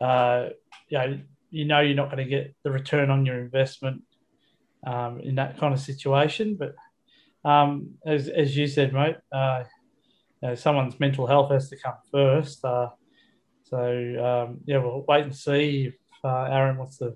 uh, 0.00 0.48
you 0.88 0.98
know, 0.98 1.20
you 1.50 1.64
know 1.64 1.80
you're 1.80 1.96
not 1.96 2.10
going 2.10 2.24
to 2.24 2.30
get 2.30 2.54
the 2.62 2.70
return 2.70 3.10
on 3.10 3.24
your 3.24 3.38
investment 3.38 4.02
um, 4.86 5.20
in 5.20 5.36
that 5.36 5.58
kind 5.58 5.72
of 5.72 5.80
situation. 5.80 6.58
But 6.58 6.74
um, 7.48 7.94
as, 8.04 8.28
as 8.28 8.56
you 8.56 8.66
said, 8.66 8.92
mate, 8.92 9.16
uh, 9.32 9.64
you 10.42 10.48
know, 10.48 10.54
someone's 10.54 10.98
mental 11.00 11.26
health 11.26 11.50
has 11.50 11.68
to 11.70 11.76
come 11.76 11.94
first. 12.10 12.64
Uh, 12.64 12.90
so 13.64 13.78
um, 13.78 14.60
yeah, 14.66 14.78
we'll 14.78 15.04
wait 15.08 15.24
and 15.24 15.34
see 15.34 15.86
if 15.86 15.94
uh, 16.22 16.44
Aaron 16.44 16.76
wants 16.76 16.98
to 16.98 17.14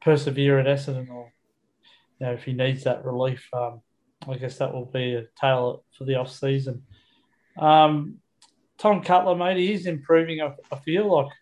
persevere 0.00 0.58
at 0.58 0.66
Essendon 0.66 1.10
or 1.10 1.32
you 2.20 2.26
know 2.26 2.32
if 2.32 2.44
he 2.44 2.52
needs 2.52 2.84
that 2.84 3.04
relief. 3.04 3.48
Um, 3.52 3.80
I 4.28 4.36
guess 4.36 4.58
that 4.58 4.72
will 4.72 4.86
be 4.86 5.14
a 5.14 5.26
tale 5.40 5.84
for 5.96 6.04
the 6.04 6.16
off 6.16 6.32
season. 6.32 6.82
Um, 7.58 8.18
Tom 8.78 9.02
Cutler, 9.02 9.34
mate, 9.34 9.56
he 9.56 9.72
is 9.72 9.86
improving. 9.86 10.40
I, 10.40 10.54
I 10.70 10.76
feel 10.76 11.12
like 11.12 11.32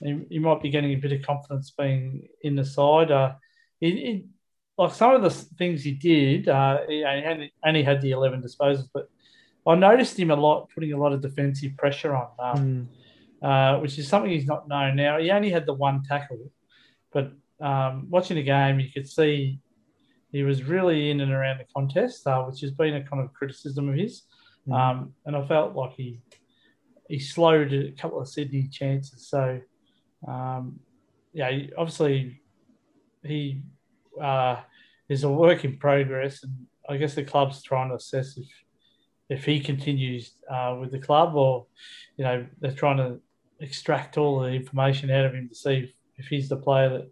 he, 0.00 0.20
he, 0.30 0.38
might 0.38 0.62
be 0.62 0.70
getting 0.70 0.92
a 0.92 0.96
bit 0.96 1.12
of 1.12 1.22
confidence 1.22 1.70
being 1.70 2.28
in 2.42 2.56
the 2.56 2.64
side. 2.64 3.10
Uh, 3.10 3.34
like 3.80 4.94
some 4.94 5.14
of 5.14 5.22
the 5.22 5.30
things 5.30 5.82
he 5.82 5.92
did, 5.92 6.48
uh, 6.48 6.80
he 6.88 7.04
only 7.64 7.82
had 7.82 8.00
the 8.00 8.10
11 8.10 8.42
disposals, 8.42 8.88
but 8.92 9.08
I 9.66 9.74
noticed 9.74 10.18
him 10.18 10.30
a 10.30 10.36
lot 10.36 10.70
putting 10.74 10.92
a 10.92 10.98
lot 10.98 11.12
of 11.12 11.20
defensive 11.20 11.76
pressure 11.76 12.16
on, 12.16 12.28
um, 12.38 12.88
mm. 13.42 13.76
uh, 13.76 13.80
which 13.80 13.98
is 13.98 14.08
something 14.08 14.30
he's 14.30 14.46
not 14.46 14.66
known 14.66 14.96
now. 14.96 15.18
He 15.18 15.30
only 15.30 15.50
had 15.50 15.66
the 15.66 15.74
one 15.74 16.02
tackle, 16.02 16.50
but 17.12 17.32
um, 17.60 18.06
watching 18.10 18.36
the 18.36 18.42
game, 18.42 18.80
you 18.80 18.90
could 18.92 19.08
see 19.08 19.60
he 20.32 20.42
was 20.42 20.64
really 20.64 21.10
in 21.10 21.20
and 21.20 21.32
around 21.32 21.58
the 21.58 21.66
contest, 21.74 22.26
uh, 22.26 22.42
which 22.44 22.60
has 22.62 22.72
been 22.72 22.94
a 22.94 23.04
kind 23.04 23.22
of 23.22 23.32
criticism 23.32 23.88
of 23.88 23.94
his. 23.94 24.22
Mm. 24.66 24.74
Um, 24.74 25.14
and 25.26 25.36
I 25.36 25.46
felt 25.46 25.76
like 25.76 25.92
he 25.92 26.20
he 27.08 27.18
slowed 27.18 27.72
a 27.72 27.92
couple 27.92 28.20
of 28.20 28.28
Sydney 28.28 28.68
chances. 28.68 29.28
So 29.28 29.60
Um, 30.26 30.80
yeah, 31.32 31.50
obviously 31.76 32.40
he 33.24 33.62
uh, 34.20 34.56
is 35.08 35.24
a 35.24 35.30
work 35.30 35.64
in 35.64 35.78
progress, 35.78 36.44
and 36.44 36.52
I 36.88 36.96
guess 36.96 37.14
the 37.14 37.24
club's 37.24 37.62
trying 37.62 37.90
to 37.90 37.96
assess 37.96 38.36
if 38.36 38.48
if 39.28 39.44
he 39.44 39.60
continues 39.60 40.34
uh, 40.50 40.76
with 40.80 40.90
the 40.92 40.98
club, 40.98 41.34
or 41.34 41.66
you 42.16 42.24
know 42.24 42.46
they're 42.60 42.72
trying 42.72 42.98
to 42.98 43.20
extract 43.60 44.18
all 44.18 44.40
the 44.40 44.50
information 44.50 45.10
out 45.10 45.24
of 45.24 45.34
him 45.34 45.48
to 45.48 45.54
see 45.54 45.74
if, 45.84 45.90
if 46.16 46.26
he's 46.26 46.48
the 46.48 46.56
player 46.56 46.88
that 46.90 47.10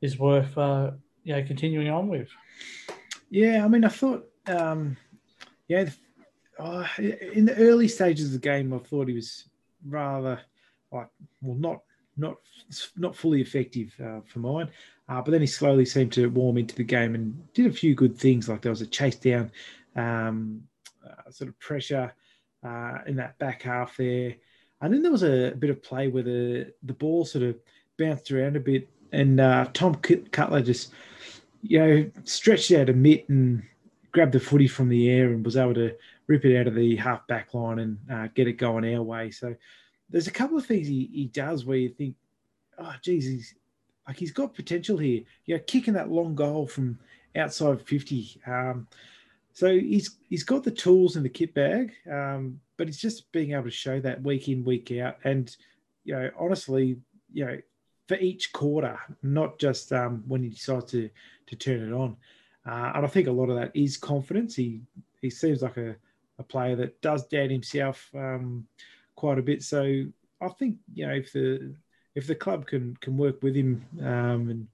is 0.00 0.18
worth 0.18 0.56
uh, 0.56 0.90
you 1.26 1.34
know 1.34 1.42
continuing 1.42 1.88
on 1.88 2.06
with. 2.06 2.28
Yeah, 3.30 3.64
I 3.64 3.68
mean, 3.68 3.84
I 3.84 3.88
thought, 3.88 4.24
um, 4.46 4.96
yeah, 5.66 5.90
uh, 6.58 6.86
in 6.98 7.44
the 7.44 7.56
early 7.56 7.88
stages 7.88 8.26
of 8.26 8.32
the 8.32 8.38
game, 8.38 8.72
I 8.72 8.78
thought 8.78 9.08
he 9.08 9.14
was 9.14 9.48
rather 9.84 10.40
like, 10.92 11.08
well, 11.42 11.56
not 11.56 11.80
not 12.16 12.36
not 12.96 13.16
fully 13.16 13.40
effective 13.40 13.92
uh, 14.02 14.20
for 14.24 14.38
mine. 14.38 14.70
Uh, 15.08 15.20
but 15.20 15.32
then 15.32 15.40
he 15.40 15.46
slowly 15.46 15.84
seemed 15.84 16.12
to 16.12 16.30
warm 16.30 16.58
into 16.58 16.74
the 16.76 16.84
game 16.84 17.14
and 17.14 17.52
did 17.54 17.66
a 17.66 17.72
few 17.72 17.94
good 17.94 18.16
things. 18.16 18.48
Like 18.48 18.62
there 18.62 18.72
was 18.72 18.80
a 18.80 18.86
chase 18.86 19.16
down, 19.16 19.50
um, 19.96 20.62
uh, 21.04 21.30
sort 21.30 21.48
of 21.48 21.58
pressure 21.58 22.12
uh, 22.64 22.98
in 23.06 23.16
that 23.16 23.36
back 23.38 23.62
half 23.62 23.96
there, 23.96 24.36
and 24.80 24.94
then 24.94 25.02
there 25.02 25.12
was 25.12 25.24
a, 25.24 25.50
bit 25.58 25.70
of 25.70 25.82
play 25.82 26.06
where 26.06 26.22
the 26.22 26.72
the 26.84 26.92
ball 26.92 27.24
sort 27.24 27.42
of 27.42 27.56
bounced 27.98 28.30
around 28.30 28.54
a 28.54 28.60
bit, 28.60 28.88
and 29.10 29.40
uh, 29.40 29.66
Tom 29.72 29.96
Cutler 29.96 30.62
just 30.62 30.92
you 31.62 31.78
know 31.78 32.10
stretched 32.24 32.72
out 32.72 32.88
a 32.88 32.92
mitt 32.92 33.28
and 33.28 33.62
grabbed 34.12 34.32
the 34.32 34.40
footy 34.40 34.68
from 34.68 34.88
the 34.88 35.10
air 35.10 35.32
and 35.32 35.44
was 35.44 35.56
able 35.56 35.74
to 35.74 35.94
rip 36.26 36.44
it 36.44 36.58
out 36.58 36.66
of 36.66 36.74
the 36.74 36.96
half 36.96 37.26
back 37.26 37.54
line 37.54 37.78
and 37.78 37.98
uh, 38.10 38.28
get 38.34 38.48
it 38.48 38.54
going 38.54 38.94
our 38.94 39.02
way. 39.02 39.30
So 39.30 39.54
there's 40.10 40.26
a 40.26 40.32
couple 40.32 40.56
of 40.56 40.66
things 40.66 40.86
he, 40.86 41.10
he 41.12 41.26
does 41.26 41.64
where 41.64 41.76
you 41.76 41.88
think, 41.88 42.14
oh, 42.78 42.94
geez, 43.02 43.26
he's 43.26 43.54
like 44.06 44.16
he's 44.16 44.32
got 44.32 44.54
potential 44.54 44.96
here. 44.96 45.22
You 45.46 45.56
know, 45.56 45.62
kicking 45.66 45.94
that 45.94 46.10
long 46.10 46.34
goal 46.34 46.66
from 46.66 46.98
outside 47.36 47.82
50. 47.82 48.40
Um, 48.46 48.86
so 49.52 49.72
he's 49.72 50.16
he's 50.28 50.44
got 50.44 50.64
the 50.64 50.70
tools 50.70 51.16
in 51.16 51.22
the 51.22 51.28
kit 51.28 51.54
bag, 51.54 51.92
um, 52.10 52.60
but 52.76 52.86
he's 52.88 52.98
just 52.98 53.30
being 53.32 53.52
able 53.52 53.64
to 53.64 53.70
show 53.70 54.00
that 54.00 54.22
week 54.22 54.48
in, 54.48 54.64
week 54.64 54.92
out. 54.92 55.16
And, 55.24 55.54
you 56.04 56.14
know, 56.14 56.30
honestly, 56.38 56.96
you 57.32 57.44
know, 57.44 57.58
for 58.08 58.16
each 58.18 58.52
quarter, 58.52 58.98
not 59.22 59.58
just 59.58 59.92
um, 59.92 60.22
when 60.26 60.42
he 60.42 60.50
decides 60.50 60.90
to 60.92 61.10
to 61.46 61.56
turn 61.56 61.88
it 61.88 61.92
on. 61.92 62.16
Uh, 62.66 62.92
and 62.96 63.04
I 63.04 63.08
think 63.08 63.28
a 63.28 63.32
lot 63.32 63.50
of 63.50 63.56
that 63.56 63.72
is 63.74 63.96
confidence. 63.96 64.56
He 64.56 64.80
he 65.20 65.30
seems 65.30 65.62
like 65.62 65.76
a, 65.76 65.96
a 66.38 66.42
player 66.42 66.76
that 66.76 67.00
does 67.00 67.26
doubt 67.26 67.50
himself 67.50 68.10
um, 68.14 68.66
quite 69.14 69.38
a 69.38 69.42
bit. 69.42 69.62
So 69.62 70.04
I 70.40 70.48
think 70.48 70.76
you 70.92 71.06
know 71.06 71.14
if 71.14 71.32
the 71.32 71.74
if 72.14 72.26
the 72.26 72.34
club 72.34 72.66
can 72.66 72.96
can 73.00 73.16
work 73.16 73.42
with 73.42 73.54
him 73.54 73.84
um, 74.00 74.50
and 74.50 74.68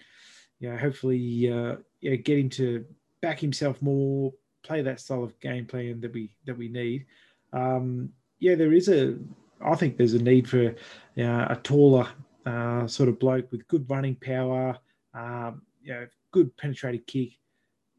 you 0.60 0.70
know 0.70 0.76
hopefully 0.76 1.50
uh, 1.50 1.76
yeah, 2.00 2.16
get 2.16 2.38
him 2.38 2.50
to 2.50 2.84
back 3.20 3.38
himself 3.38 3.80
more, 3.80 4.32
play 4.62 4.82
that 4.82 5.00
style 5.00 5.24
of 5.24 5.38
game 5.40 5.66
plan 5.66 6.00
that 6.00 6.12
we 6.12 6.34
that 6.46 6.56
we 6.56 6.68
need. 6.68 7.06
Um, 7.52 8.10
yeah, 8.40 8.54
there 8.54 8.72
is 8.72 8.88
a. 8.88 9.16
I 9.64 9.76
think 9.76 9.96
there's 9.96 10.14
a 10.14 10.22
need 10.22 10.48
for 10.48 10.62
you 10.62 10.74
know, 11.14 11.46
a 11.48 11.56
taller 11.56 12.08
uh, 12.46 12.86
sort 12.86 13.08
of 13.08 13.18
bloke 13.18 13.50
with 13.50 13.66
good 13.68 13.88
running 13.88 14.16
power, 14.16 14.78
um, 15.14 15.62
you 15.82 15.92
know, 15.92 16.06
good 16.30 16.56
penetrating 16.56 17.02
kick 17.06 17.30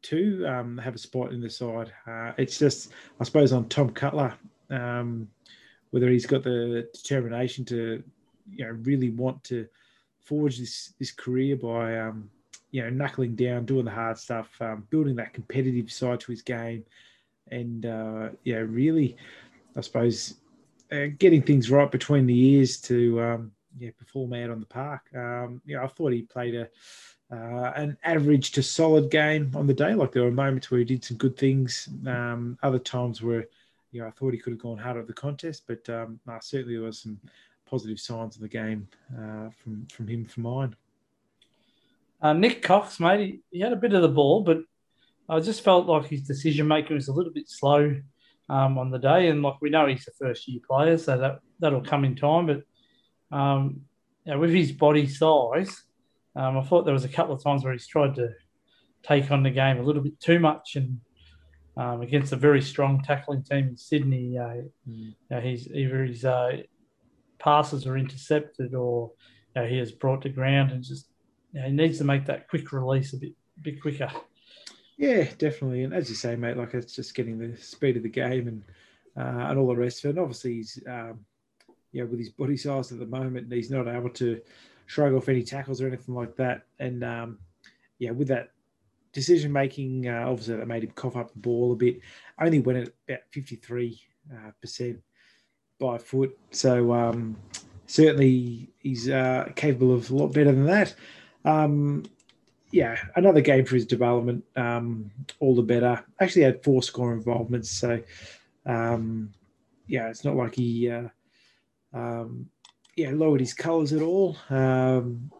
to 0.03 0.45
um, 0.45 0.77
have 0.77 0.95
a 0.95 0.97
spot 0.97 1.31
in 1.31 1.41
the 1.41 1.49
side. 1.49 1.91
Uh, 2.05 2.33
it's 2.37 2.59
just, 2.59 2.91
I 3.19 3.23
suppose, 3.23 3.53
on 3.53 3.69
Tom 3.69 3.89
Cutler. 3.89 4.33
Um, 4.69 5.29
whether 5.91 6.09
he's 6.09 6.25
got 6.25 6.43
the 6.43 6.89
determination 6.93 7.63
to, 7.65 8.03
you 8.49 8.65
know, 8.65 8.71
really 8.83 9.11
want 9.11 9.43
to 9.43 9.67
forge 10.19 10.57
this 10.57 10.93
this 10.99 11.11
career 11.11 11.55
by, 11.55 11.99
um, 11.99 12.29
you 12.71 12.81
know, 12.81 12.89
knuckling 12.89 13.35
down, 13.35 13.65
doing 13.65 13.85
the 13.85 13.91
hard 13.91 14.17
stuff, 14.17 14.49
um, 14.59 14.87
building 14.89 15.15
that 15.17 15.33
competitive 15.33 15.91
side 15.91 16.19
to 16.21 16.31
his 16.31 16.41
game, 16.41 16.83
and 17.51 17.85
uh, 17.85 18.29
yeah, 18.43 18.57
really, 18.57 19.15
I 19.77 19.81
suppose, 19.81 20.35
uh, 20.91 21.07
getting 21.19 21.43
things 21.43 21.69
right 21.69 21.91
between 21.91 22.25
the 22.25 22.39
ears 22.55 22.81
to 22.81 23.21
um, 23.21 23.51
yeah 23.77 23.91
perform 23.97 24.33
out 24.33 24.49
on 24.49 24.59
the 24.59 24.65
park. 24.65 25.01
Um, 25.15 25.61
know, 25.65 25.83
I 25.83 25.87
thought 25.87 26.13
he 26.13 26.23
played 26.23 26.55
a 26.55 26.69
uh, 27.31 27.73
an 27.75 27.97
average 28.03 28.51
to 28.51 28.63
solid 28.63 29.09
game 29.09 29.51
on 29.55 29.65
the 29.65 29.73
day. 29.73 29.93
Like 29.93 30.11
there 30.11 30.23
were 30.23 30.31
moments 30.31 30.69
where 30.69 30.79
he 30.79 30.85
did 30.85 31.03
some 31.03 31.17
good 31.17 31.37
things. 31.37 31.89
Um, 32.05 32.57
other 32.61 32.79
times 32.79 33.21
where 33.21 33.47
you 33.91 34.01
know, 34.01 34.07
I 34.07 34.11
thought 34.11 34.33
he 34.33 34.39
could 34.39 34.53
have 34.53 34.61
gone 34.61 34.77
harder 34.77 34.99
at 34.99 35.07
the 35.07 35.13
contest, 35.13 35.63
but 35.67 35.87
um, 35.89 36.19
nah, 36.25 36.39
certainly 36.39 36.75
there 36.75 36.85
was 36.85 36.99
some 36.99 37.19
positive 37.65 37.99
signs 37.99 38.35
in 38.35 38.41
the 38.41 38.49
game 38.49 38.87
uh, 39.17 39.49
from 39.49 39.85
from 39.87 40.07
him 40.07 40.25
for 40.25 40.41
mine. 40.41 40.75
Uh, 42.21 42.33
Nick 42.33 42.61
Cox, 42.61 42.99
mate, 42.99 43.19
he, 43.19 43.39
he, 43.51 43.59
had 43.59 43.73
a 43.73 43.77
bit 43.77 43.93
of 43.93 44.01
the 44.01 44.07
ball, 44.07 44.41
but 44.41 44.59
I 45.27 45.41
just 45.41 45.61
felt 45.61 45.87
like 45.87 46.05
his 46.05 46.21
decision 46.21 46.67
making 46.67 46.95
was 46.95 47.09
a 47.09 47.13
little 47.13 47.33
bit 47.33 47.49
slow 47.49 47.99
um, 48.49 48.77
on 48.77 48.91
the 48.91 48.97
day. 48.97 49.27
And 49.27 49.41
like 49.41 49.55
we 49.61 49.69
know, 49.69 49.87
he's 49.87 50.07
a 50.07 50.11
first 50.11 50.47
year 50.47 50.61
player, 50.65 50.97
so 50.97 51.17
that 51.17 51.39
that'll 51.59 51.81
come 51.81 52.05
in 52.05 52.15
time. 52.15 52.47
But 52.47 52.63
um, 53.33 53.81
you 54.25 54.33
know, 54.33 54.39
with 54.39 54.51
his 54.51 54.71
body 54.71 55.07
size, 55.07 55.83
um, 56.35 56.57
I 56.57 56.63
thought 56.63 56.85
there 56.85 56.93
was 56.93 57.03
a 57.03 57.09
couple 57.09 57.33
of 57.33 57.43
times 57.43 57.63
where 57.63 57.73
he's 57.73 57.87
tried 57.87 58.15
to 58.15 58.29
take 59.03 59.31
on 59.31 59.43
the 59.43 59.49
game 59.49 59.79
a 59.79 59.83
little 59.83 60.01
bit 60.01 60.19
too 60.19 60.39
much 60.39 60.75
and 60.75 60.99
um, 61.75 62.01
against 62.01 62.31
a 62.31 62.37
very 62.37 62.61
strong 62.61 63.03
tackling 63.03 63.43
team 63.43 63.69
in 63.69 63.77
Sydney. 63.77 64.37
Uh, 64.37 64.43
mm. 64.43 64.69
you 64.87 65.13
know, 65.29 65.39
he's 65.39 65.67
either 65.67 66.03
his 66.05 66.23
uh, 66.23 66.57
passes 67.39 67.85
are 67.85 67.97
intercepted 67.97 68.73
or 68.73 69.11
you 69.55 69.61
know, 69.61 69.67
he 69.67 69.79
is 69.79 69.91
brought 69.91 70.21
to 70.21 70.29
ground 70.29 70.71
and 70.71 70.83
just 70.83 71.07
he 71.53 71.71
needs 71.71 71.99
to 71.99 72.03
make 72.03 72.25
that 72.25 72.47
quick 72.47 72.71
release 72.71 73.13
a 73.13 73.17
bit 73.17 73.33
bit 73.61 73.81
quicker. 73.81 74.09
Yeah, 74.97 75.23
definitely. 75.37 75.83
And 75.83 75.93
as 75.93 76.09
you 76.09 76.15
say, 76.15 76.35
mate, 76.35 76.57
like 76.57 76.73
it's 76.73 76.95
just 76.95 77.15
getting 77.15 77.37
the 77.37 77.57
speed 77.57 77.97
of 77.97 78.03
the 78.03 78.09
game 78.09 78.47
and 78.47 78.63
uh, 79.17 79.47
and 79.49 79.59
all 79.59 79.67
the 79.67 79.75
rest 79.75 79.99
of 79.99 80.05
it. 80.05 80.09
And 80.11 80.19
obviously, 80.19 80.53
he's 80.55 80.81
um, 80.87 81.19
you 81.93 82.01
know 82.01 82.07
with 82.09 82.19
his 82.19 82.29
body 82.29 82.57
size 82.57 82.91
at 82.91 82.99
the 82.99 83.05
moment, 83.05 83.53
he's 83.53 83.71
not 83.71 83.87
able 83.87 84.09
to 84.09 84.41
shrug 84.87 85.13
off 85.13 85.29
any 85.29 85.43
tackles 85.43 85.81
or 85.81 85.87
anything 85.87 86.15
like 86.15 86.35
that. 86.35 86.63
And 86.79 87.03
um, 87.03 87.39
yeah, 87.99 88.11
with 88.11 88.27
that 88.27 88.51
decision 89.13 89.53
making, 89.53 90.09
uh, 90.09 90.25
obviously 90.27 90.57
that 90.57 90.67
made 90.67 90.83
him 90.83 90.91
cough 90.91 91.15
up 91.15 91.31
the 91.31 91.39
ball 91.39 91.71
a 91.71 91.75
bit. 91.75 92.01
Only 92.41 92.59
went 92.59 92.79
at 92.79 92.93
about 93.07 93.21
fifty 93.31 93.55
three 93.55 94.01
uh, 94.33 94.51
percent 94.59 94.99
by 95.79 95.97
foot. 95.97 96.37
So 96.51 96.91
um, 96.93 97.37
certainly 97.85 98.69
he's 98.79 99.09
uh, 99.09 99.49
capable 99.55 99.93
of 99.93 100.09
a 100.09 100.15
lot 100.15 100.33
better 100.33 100.51
than 100.51 100.65
that. 100.65 100.95
Um, 101.45 102.03
yeah, 102.71 102.97
another 103.15 103.41
game 103.41 103.65
for 103.65 103.75
his 103.75 103.85
development. 103.85 104.43
Um, 104.55 105.11
all 105.39 105.55
the 105.55 105.61
better. 105.61 106.03
Actually 106.19 106.41
had 106.41 106.63
four 106.63 106.81
score 106.81 107.13
involvements. 107.13 107.69
So 107.69 108.01
um, 108.65 109.31
yeah, 109.87 110.09
it's 110.09 110.25
not 110.25 110.35
like 110.35 110.55
he 110.55 110.89
uh, 110.89 111.09
um, 111.93 112.49
yeah 112.95 113.11
lowered 113.11 113.39
his 113.39 113.53
colours 113.53 113.93
at 113.93 114.01
all. 114.01 114.37
Um, 114.49 115.31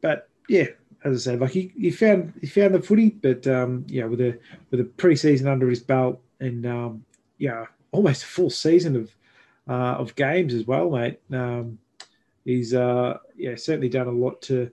but 0.00 0.28
yeah, 0.48 0.68
as 1.04 1.14
I 1.14 1.32
said, 1.32 1.40
like 1.40 1.50
he, 1.52 1.72
he 1.76 1.90
found 1.90 2.32
he 2.40 2.46
found 2.46 2.74
the 2.74 2.82
footy, 2.82 3.10
but 3.10 3.46
um, 3.46 3.84
yeah, 3.88 4.04
with 4.04 4.20
a 4.20 4.38
with 4.70 4.80
a 4.80 4.84
preseason 4.84 5.46
under 5.46 5.68
his 5.68 5.80
belt 5.80 6.20
and 6.40 6.66
um, 6.66 7.04
yeah, 7.38 7.66
almost 7.92 8.22
a 8.22 8.26
full 8.26 8.50
season 8.50 8.96
of 8.96 9.14
uh, 9.68 9.94
of 9.94 10.14
games 10.14 10.54
as 10.54 10.66
well, 10.66 10.90
mate. 10.90 11.20
Um, 11.32 11.78
he's 12.44 12.74
uh, 12.74 13.18
yeah 13.36 13.56
certainly 13.56 13.88
done 13.88 14.08
a 14.08 14.12
lot 14.12 14.42
to 14.42 14.70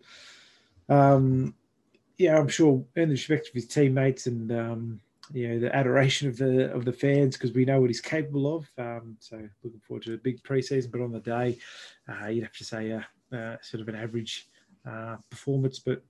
um, 0.90 1.54
yeah, 2.18 2.38
I'm 2.38 2.48
sure 2.48 2.84
in 2.96 3.10
the 3.10 3.14
respect 3.14 3.48
of 3.48 3.54
his 3.54 3.68
teammates 3.68 4.28
and 4.28 4.52
um, 4.52 5.00
you 5.34 5.48
know 5.48 5.60
the 5.60 5.76
adoration 5.76 6.28
of 6.28 6.38
the 6.38 6.72
of 6.72 6.86
the 6.86 6.94
fans 6.94 7.36
because 7.36 7.54
we 7.54 7.66
know 7.66 7.80
what 7.80 7.90
he's 7.90 8.02
capable 8.02 8.56
of. 8.56 8.70
Um, 8.78 9.18
so 9.20 9.38
looking 9.64 9.82
forward 9.82 10.04
to 10.04 10.14
a 10.14 10.18
big 10.18 10.42
preseason, 10.44 10.92
but 10.92 11.02
on 11.02 11.12
the 11.12 11.20
day, 11.20 11.58
uh, 12.10 12.28
you'd 12.28 12.44
have 12.44 12.54
to 12.54 12.64
say 12.64 12.92
uh, 12.92 13.36
uh, 13.36 13.58
sort 13.62 13.82
of 13.82 13.88
an 13.90 13.96
average 13.96 14.48
uh, 14.90 15.18
performance, 15.30 15.80
but 15.80 16.02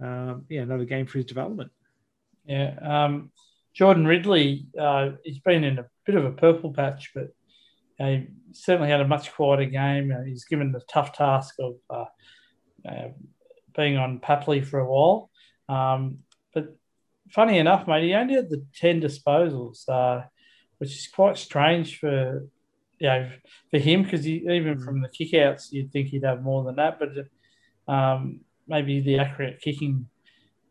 um, 0.00 0.44
yeah, 0.48 0.62
another 0.62 0.84
game 0.84 1.06
for 1.06 1.18
his 1.18 1.26
development. 1.26 1.70
Yeah, 2.44 2.74
um, 2.82 3.30
Jordan 3.74 4.06
Ridley, 4.06 4.66
he's 5.24 5.38
been 5.40 5.64
in 5.64 5.78
a 5.78 5.86
bit 6.04 6.16
of 6.16 6.24
a 6.24 6.32
purple 6.32 6.72
patch, 6.72 7.12
but 7.14 7.28
he 7.98 8.26
certainly 8.52 8.90
had 8.90 9.00
a 9.00 9.06
much 9.06 9.32
quieter 9.32 9.66
game. 9.66 10.12
He's 10.26 10.44
given 10.44 10.72
the 10.72 10.80
tough 10.90 11.12
task 11.12 11.54
of 11.60 12.08
being 13.76 13.96
on 13.96 14.18
Papley 14.18 14.64
for 14.64 14.80
a 14.80 14.90
while. 14.90 15.30
Um, 15.68 16.18
funny 17.32 17.58
enough, 17.58 17.86
mate, 17.86 18.04
he 18.04 18.14
only 18.14 18.34
had 18.34 18.50
the 18.50 18.64
10 18.76 19.00
disposals, 19.00 19.88
uh, 19.88 20.26
which 20.78 20.90
is 20.90 21.08
quite 21.12 21.38
strange 21.38 21.98
for 21.98 22.46
you 23.00 23.08
know, 23.08 23.30
for 23.70 23.78
him 23.78 24.02
because 24.02 24.28
even 24.28 24.78
from 24.78 25.00
the 25.00 25.08
kickouts, 25.08 25.72
you'd 25.72 25.90
think 25.90 26.08
he'd 26.08 26.24
have 26.24 26.42
more 26.42 26.62
than 26.64 26.76
that. 26.76 26.98
But 26.98 27.92
um, 27.92 28.40
maybe 28.68 29.00
the 29.00 29.18
accurate 29.18 29.60
kicking 29.60 30.06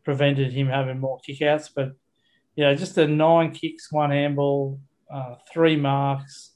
prevented 0.06 0.54
him 0.54 0.68
having 0.68 1.00
more 1.00 1.20
kickouts. 1.28 1.70
But 1.76 1.94
yeah, 2.56 2.74
just 2.76 2.98
a 3.00 3.08
nine 3.08 3.52
kicks, 3.52 3.92
one 3.92 4.12
handball, 4.12 4.80
uh, 5.12 5.36
three 5.52 5.76
marks. 5.76 6.52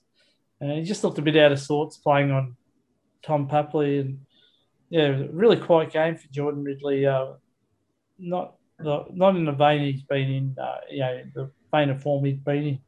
And 0.61 0.71
he 0.71 0.83
just 0.83 1.03
looked 1.03 1.17
a 1.17 1.23
bit 1.23 1.37
out 1.37 1.51
of 1.51 1.59
sorts 1.59 1.97
playing 1.97 2.31
on 2.31 2.55
Tom 3.23 3.49
Papley. 3.49 3.99
And 3.99 4.19
yeah, 4.89 5.23
really 5.31 5.57
quiet 5.57 5.91
game 5.91 6.17
for 6.17 6.27
Jordan 6.27 6.63
Ridley. 6.63 7.07
Uh, 7.07 7.33
not 8.19 8.53
not 8.83 9.35
in 9.35 9.45
the 9.45 9.51
vein 9.51 9.81
he's 9.81 10.03
been 10.03 10.29
in. 10.29 10.55
Uh, 10.61 10.77
you 10.89 10.99
know, 10.99 11.21
the 11.33 11.51
vein 11.71 11.89
of 11.89 12.01
form 12.01 12.25
he's 12.25 12.37
been 12.37 12.63
in. 12.63 12.79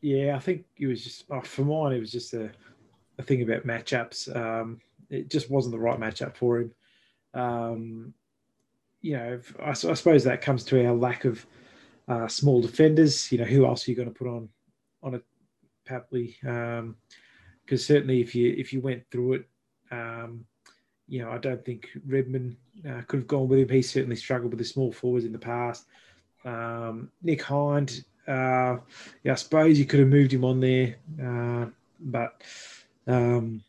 Yeah, 0.00 0.36
I 0.36 0.38
think 0.38 0.64
it 0.78 0.86
was 0.86 1.02
just 1.02 1.24
oh, 1.30 1.40
for 1.40 1.62
mine. 1.62 1.92
It 1.92 2.00
was 2.00 2.12
just 2.12 2.34
a, 2.34 2.50
a 3.18 3.22
thing 3.22 3.42
about 3.42 3.66
matchups. 3.66 4.34
Um, 4.34 4.80
it 5.10 5.30
just 5.30 5.50
wasn't 5.50 5.72
the 5.72 5.80
right 5.80 5.98
matchup 5.98 6.36
for 6.36 6.58
him. 6.58 6.72
Um, 7.34 8.14
you 9.00 9.16
know, 9.16 9.40
I, 9.60 9.70
I, 9.70 9.72
suppose 9.72 10.24
that 10.24 10.40
comes 10.40 10.64
to 10.64 10.86
our 10.86 10.94
lack 10.94 11.24
of 11.24 11.46
uh, 12.08 12.28
small 12.28 12.60
defenders. 12.60 13.30
You 13.30 13.38
know, 13.38 13.44
who 13.44 13.66
else 13.66 13.86
are 13.86 13.90
you 13.90 13.96
going 13.96 14.08
to 14.08 14.14
put 14.14 14.28
on 14.28 14.48
on 15.02 15.14
a 15.14 15.20
Papley? 15.88 16.36
Because 16.40 16.80
um, 16.80 17.86
certainly, 17.86 18.20
if 18.20 18.34
you 18.34 18.54
if 18.56 18.72
you 18.72 18.80
went 18.80 19.04
through 19.10 19.34
it, 19.34 19.48
um, 19.90 20.44
you 21.08 21.22
know, 21.22 21.30
I 21.30 21.38
don't 21.38 21.64
think 21.64 21.88
Redman 22.06 22.56
uh, 22.88 23.02
could 23.06 23.20
have 23.20 23.28
gone 23.28 23.48
with 23.48 23.60
him. 23.60 23.68
He 23.68 23.82
certainly 23.82 24.16
struggled 24.16 24.52
with 24.52 24.58
the 24.58 24.64
small 24.64 24.92
forwards 24.92 25.24
in 25.24 25.32
the 25.32 25.38
past. 25.38 25.86
Um, 26.44 27.10
Nick 27.22 27.42
Hind, 27.42 28.04
uh, 28.26 28.76
yeah, 29.22 29.32
I 29.32 29.34
suppose 29.34 29.78
you 29.78 29.84
could 29.84 30.00
have 30.00 30.08
moved 30.08 30.32
him 30.32 30.44
on 30.44 30.60
there, 30.60 30.96
uh, 31.22 31.66
but 32.00 32.42
um, 33.06 33.62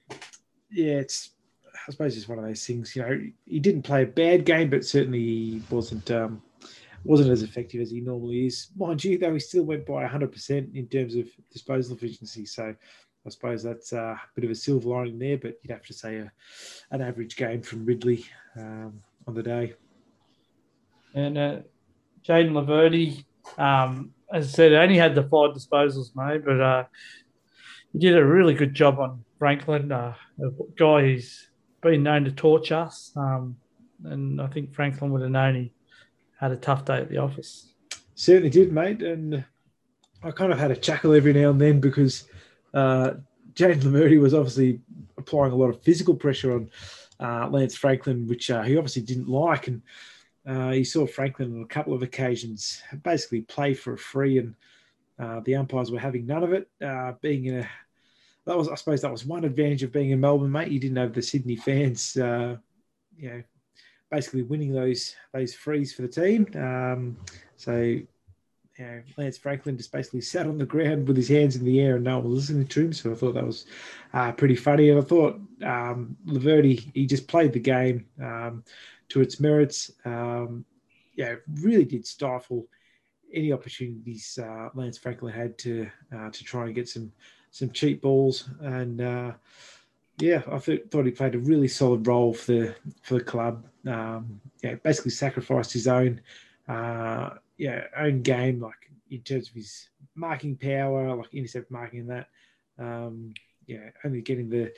yeah, 0.71 0.95
it's 0.95 1.31
I 1.87 1.91
suppose 1.91 2.17
it's 2.17 2.27
one 2.27 2.39
of 2.39 2.45
those 2.45 2.65
things. 2.65 2.95
You 2.95 3.01
know, 3.03 3.21
he 3.45 3.59
didn't 3.59 3.83
play 3.83 4.03
a 4.03 4.07
bad 4.07 4.45
game, 4.45 4.69
but 4.69 4.85
certainly 4.85 5.19
he 5.19 5.61
wasn't 5.69 6.09
um, 6.11 6.41
wasn't 7.03 7.29
as 7.29 7.43
effective 7.43 7.81
as 7.81 7.91
he 7.91 8.01
normally 8.01 8.47
is. 8.47 8.67
Mind 8.77 9.03
you, 9.03 9.17
though, 9.17 9.33
he 9.33 9.39
still 9.39 9.63
went 9.63 9.85
by 9.85 10.05
100% 10.05 10.75
in 10.75 10.87
terms 10.87 11.15
of 11.15 11.27
disposal 11.51 11.95
efficiency. 11.95 12.45
So 12.45 12.75
I 13.27 13.29
suppose 13.29 13.61
that's 13.61 13.91
a 13.91 14.19
bit 14.35 14.45
of 14.45 14.51
a 14.51 14.55
silver 14.55 14.87
lining 14.87 15.19
there, 15.19 15.37
but 15.37 15.55
you'd 15.61 15.73
have 15.73 15.83
to 15.83 15.93
say 15.93 16.15
a, 16.15 16.31
an 16.91 17.01
average 17.01 17.35
game 17.35 17.61
from 17.61 17.85
Ridley 17.85 18.23
um, 18.55 19.01
on 19.27 19.33
the 19.33 19.43
day. 19.43 19.73
And 21.13 21.37
uh, 21.37 21.59
Jayden 22.25 22.51
Laverde, 22.51 23.25
um, 23.57 24.13
as 24.31 24.47
I 24.47 24.49
said, 24.49 24.73
only 24.73 24.95
had 24.95 25.13
the 25.13 25.23
five 25.23 25.51
disposals 25.51 26.15
made, 26.15 26.45
but 26.45 26.61
uh, 26.61 26.85
he 27.91 27.99
did 27.99 28.15
a 28.15 28.23
really 28.23 28.53
good 28.53 28.73
job 28.73 28.97
on 28.97 29.25
Franklin, 29.37 29.91
uh, 29.91 30.13
a 30.41 30.49
guy 30.77 31.01
who's 31.01 31.49
been 31.81 32.03
known 32.03 32.23
to 32.23 32.31
torch 32.31 32.71
us. 32.71 33.11
Um, 33.17 33.57
and 34.05 34.41
I 34.41 34.47
think 34.47 34.73
Franklin 34.73 35.11
would 35.11 35.21
have 35.21 35.31
known 35.31 35.55
he 35.55 35.73
had 36.39 36.51
a 36.53 36.57
tough 36.57 36.85
day 36.85 36.99
at 36.99 37.09
the 37.09 37.17
office. 37.17 37.73
Certainly 38.15 38.51
did, 38.51 38.71
mate. 38.71 39.01
And 39.01 39.43
I 40.23 40.31
kind 40.31 40.53
of 40.53 40.59
had 40.59 40.71
a 40.71 40.77
chuckle 40.77 41.13
every 41.13 41.33
now 41.33 41.49
and 41.49 41.59
then 41.59 41.81
because 41.81 42.23
uh, 42.77 43.13
Jayden 43.53 43.81
Laverde 43.81 44.21
was 44.21 44.35
obviously 44.35 44.79
applying 45.17 45.51
a 45.51 45.55
lot 45.55 45.69
of 45.69 45.81
physical 45.81 46.15
pressure 46.15 46.53
on 46.53 46.69
uh, 47.19 47.49
Lance 47.49 47.75
Franklin, 47.75 48.27
which 48.27 48.51
uh, 48.51 48.61
he 48.61 48.77
obviously 48.77 49.01
didn't 49.01 49.27
like. 49.27 49.67
And 49.67 49.81
uh, 50.45 50.71
he 50.71 50.83
saw 50.83 51.07
Franklin 51.07 51.57
on 51.57 51.63
a 51.63 51.67
couple 51.67 51.93
of 51.93 52.03
occasions 52.03 52.81
basically 53.03 53.41
play 53.41 53.73
for 53.73 53.93
a 53.93 53.97
free, 53.97 54.37
and 54.37 54.55
uh, 55.17 55.39
the 55.39 55.55
umpires 55.55 55.91
were 55.91 55.99
having 55.99 56.27
none 56.27 56.43
of 56.43 56.53
it. 56.53 56.69
Uh, 56.79 57.13
being 57.21 57.45
in 57.45 57.59
a 57.59 57.69
that 58.45 58.57
was, 58.57 58.69
I 58.69 58.75
suppose, 58.75 59.01
that 59.01 59.11
was 59.11 59.25
one 59.25 59.43
advantage 59.43 59.83
of 59.83 59.91
being 59.91 60.11
in 60.11 60.21
Melbourne, 60.21 60.51
mate. 60.51 60.71
You 60.71 60.79
didn't 60.79 60.95
have 60.97 61.13
the 61.13 61.21
Sydney 61.21 61.57
fans, 61.57 62.15
uh, 62.15 62.55
you 63.17 63.29
know, 63.29 63.43
basically 64.09 64.43
winning 64.43 64.71
those 64.71 65.15
those 65.33 65.53
frees 65.53 65.93
for 65.93 66.03
the 66.03 66.07
team. 66.07 66.47
Um, 66.55 67.17
so 67.57 67.97
you 68.77 68.85
know, 68.85 69.01
Lance 69.17 69.37
Franklin 69.37 69.77
just 69.77 69.91
basically 69.91 70.21
sat 70.21 70.45
on 70.45 70.57
the 70.57 70.65
ground 70.65 71.07
with 71.07 71.17
his 71.17 71.29
hands 71.29 71.55
in 71.55 71.65
the 71.65 71.79
air 71.79 71.95
and 71.95 72.03
no 72.03 72.19
one 72.19 72.29
was 72.29 72.49
listening 72.49 72.67
to 72.67 72.85
him. 72.85 72.93
So 72.93 73.11
I 73.11 73.15
thought 73.15 73.33
that 73.33 73.45
was 73.45 73.65
uh, 74.13 74.31
pretty 74.33 74.55
funny. 74.55 74.89
And 74.89 74.99
I 74.99 75.03
thought 75.03 75.39
um, 75.63 76.15
Laverde, 76.27 76.91
he 76.93 77.05
just 77.05 77.27
played 77.27 77.53
the 77.53 77.59
game 77.59 78.05
um, 78.21 78.63
to 79.09 79.21
its 79.21 79.39
merits. 79.39 79.91
Um, 80.05 80.65
yeah, 81.15 81.35
really 81.61 81.85
did 81.85 82.05
stifle 82.05 82.67
any 83.33 83.51
opportunities 83.51 84.39
uh, 84.41 84.69
Lance 84.73 84.97
Franklin 84.97 85.33
had 85.33 85.57
to 85.59 85.89
uh, 86.15 86.29
to 86.29 86.43
try 86.43 86.65
and 86.65 86.75
get 86.75 86.87
some 86.87 87.11
some 87.51 87.71
cheap 87.71 88.01
balls. 88.01 88.49
And 88.61 89.01
uh, 89.01 89.33
yeah, 90.19 90.41
I 90.51 90.57
th- 90.59 90.85
thought 90.89 91.05
he 91.05 91.11
played 91.11 91.35
a 91.35 91.39
really 91.39 91.67
solid 91.67 92.07
role 92.07 92.33
for 92.33 92.51
the 92.51 92.75
for 93.01 93.15
the 93.15 93.23
club. 93.23 93.65
Um, 93.85 94.39
yeah, 94.63 94.75
basically 94.75 95.11
sacrificed 95.11 95.73
his 95.73 95.87
own 95.87 96.21
uh, 96.67 97.31
yeah, 97.57 97.83
own 97.97 98.21
game, 98.21 98.59
like 98.59 98.91
in 99.09 99.21
terms 99.21 99.49
of 99.49 99.55
his 99.55 99.89
marking 100.15 100.55
power, 100.55 101.15
like 101.15 101.33
intercept 101.33 101.71
marking 101.71 102.01
and 102.01 102.09
that. 102.09 102.27
Um, 102.79 103.33
yeah, 103.65 103.89
only 104.03 104.21
getting 104.21 104.49
the 104.49 104.71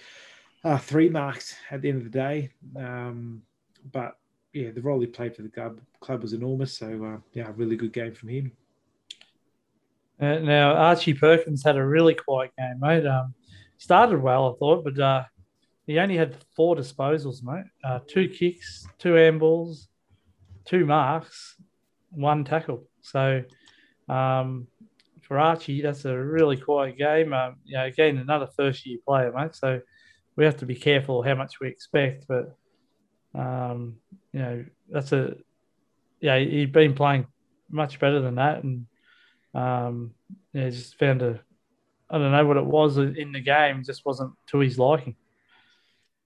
uh, 0.64 0.78
three 0.78 1.10
marks 1.10 1.56
at 1.72 1.82
the 1.82 1.90
end 1.90 2.00
of 2.00 2.04
the 2.06 2.18
day. 2.18 2.52
Um, 2.76 3.42
but 3.92 4.18
yeah, 4.54 4.72
the 4.72 4.82
role 4.82 5.00
he 5.00 5.08
played 5.08 5.36
for 5.36 5.42
the 5.42 5.50
club, 5.50 5.80
club 6.00 6.22
was 6.22 6.34
enormous. 6.34 6.78
So 6.78 7.04
uh, 7.04 7.18
yeah, 7.34 7.50
a 7.50 7.52
really 7.52 7.76
good 7.76 7.94
game 7.94 8.14
from 8.14 8.30
him. 8.30 8.52
Uh, 10.20 10.40
now 10.40 10.74
Archie 10.74 11.14
Perkins 11.14 11.64
had 11.64 11.78
a 11.78 11.86
really 11.86 12.14
quiet 12.14 12.52
game, 12.58 12.80
mate. 12.80 13.06
Um, 13.06 13.34
started 13.78 14.22
well, 14.22 14.54
I 14.54 14.58
thought, 14.60 14.84
but 14.84 15.00
uh, 15.00 15.24
he 15.88 15.98
only 15.98 16.18
had 16.18 16.36
four 16.56 16.76
disposals, 16.76 17.42
mate. 17.42 17.66
Uh, 17.84 18.00
two 18.08 18.28
kicks, 18.28 18.86
two 18.98 19.14
handballs, 19.14 19.88
two 20.66 20.86
marks, 20.86 21.56
one 22.12 22.44
tackle. 22.44 22.86
So 23.02 23.44
um, 24.08 24.68
for 25.22 25.38
Archie, 25.38 25.82
that's 25.82 26.06
a 26.06 26.18
really 26.18 26.58
quiet 26.58 26.98
game. 26.98 27.34
Um, 27.34 27.58
you 27.66 27.78
know, 27.78 27.86
again, 27.86 28.18
another 28.18 28.48
first 28.58 28.86
year 28.86 28.98
player, 29.06 29.32
mate. 29.32 29.56
So 29.56 29.82
we 30.36 30.46
have 30.46 30.58
to 30.58 30.66
be 30.66 30.76
careful 30.76 31.22
how 31.22 31.36
much 31.36 31.60
we 31.60 31.68
expect. 31.68 32.26
But 32.28 32.56
um, 33.36 33.98
you 34.34 34.40
know, 34.40 34.66
that's 34.90 35.12
a 35.12 35.36
yeah. 36.20 36.38
He'd 36.40 36.72
been 36.72 36.96
playing 36.96 37.28
much 37.70 38.00
better 38.00 38.22
than 38.22 38.36
that, 38.36 38.64
and 38.64 38.86
um, 39.54 40.12
yeah, 40.54 40.70
just 40.70 40.98
found 40.98 41.22
a 41.22 41.40
I 42.10 42.18
don't 42.18 42.32
know 42.32 42.46
what 42.46 42.58
it 42.58 42.66
was 42.66 42.98
in 42.98 43.32
the 43.32 43.40
game. 43.40 43.84
Just 43.84 44.06
wasn't 44.06 44.34
to 44.48 44.60
his 44.60 44.80
liking. 44.80 45.16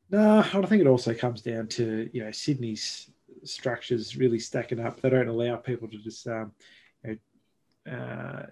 No, 0.10 0.40
I 0.40 0.66
think 0.66 0.82
it 0.82 0.88
also 0.88 1.14
comes 1.14 1.42
down 1.42 1.68
to 1.70 2.10
you 2.14 2.24
know 2.24 2.32
Sydney's 2.32 3.10
structures 3.48 4.16
really 4.18 4.40
stacking 4.40 4.80
up. 4.80 5.02
They 5.02 5.10
don't 5.10 5.28
allow 5.28 5.56
people 5.58 5.88
to 5.88 5.98
just, 5.98 6.28
um, 6.28 6.52
you 7.04 7.20
know, 7.86 7.94
uh, 7.94 8.46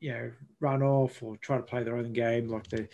you 0.00 0.12
know, 0.12 0.30
run 0.60 0.82
off 0.82 1.22
or 1.22 1.36
try 1.36 1.56
to 1.56 1.62
play 1.62 1.82
their 1.82 1.96
own 1.96 2.12
game. 2.12 2.48
Like 2.48 2.68
they, 2.68 2.88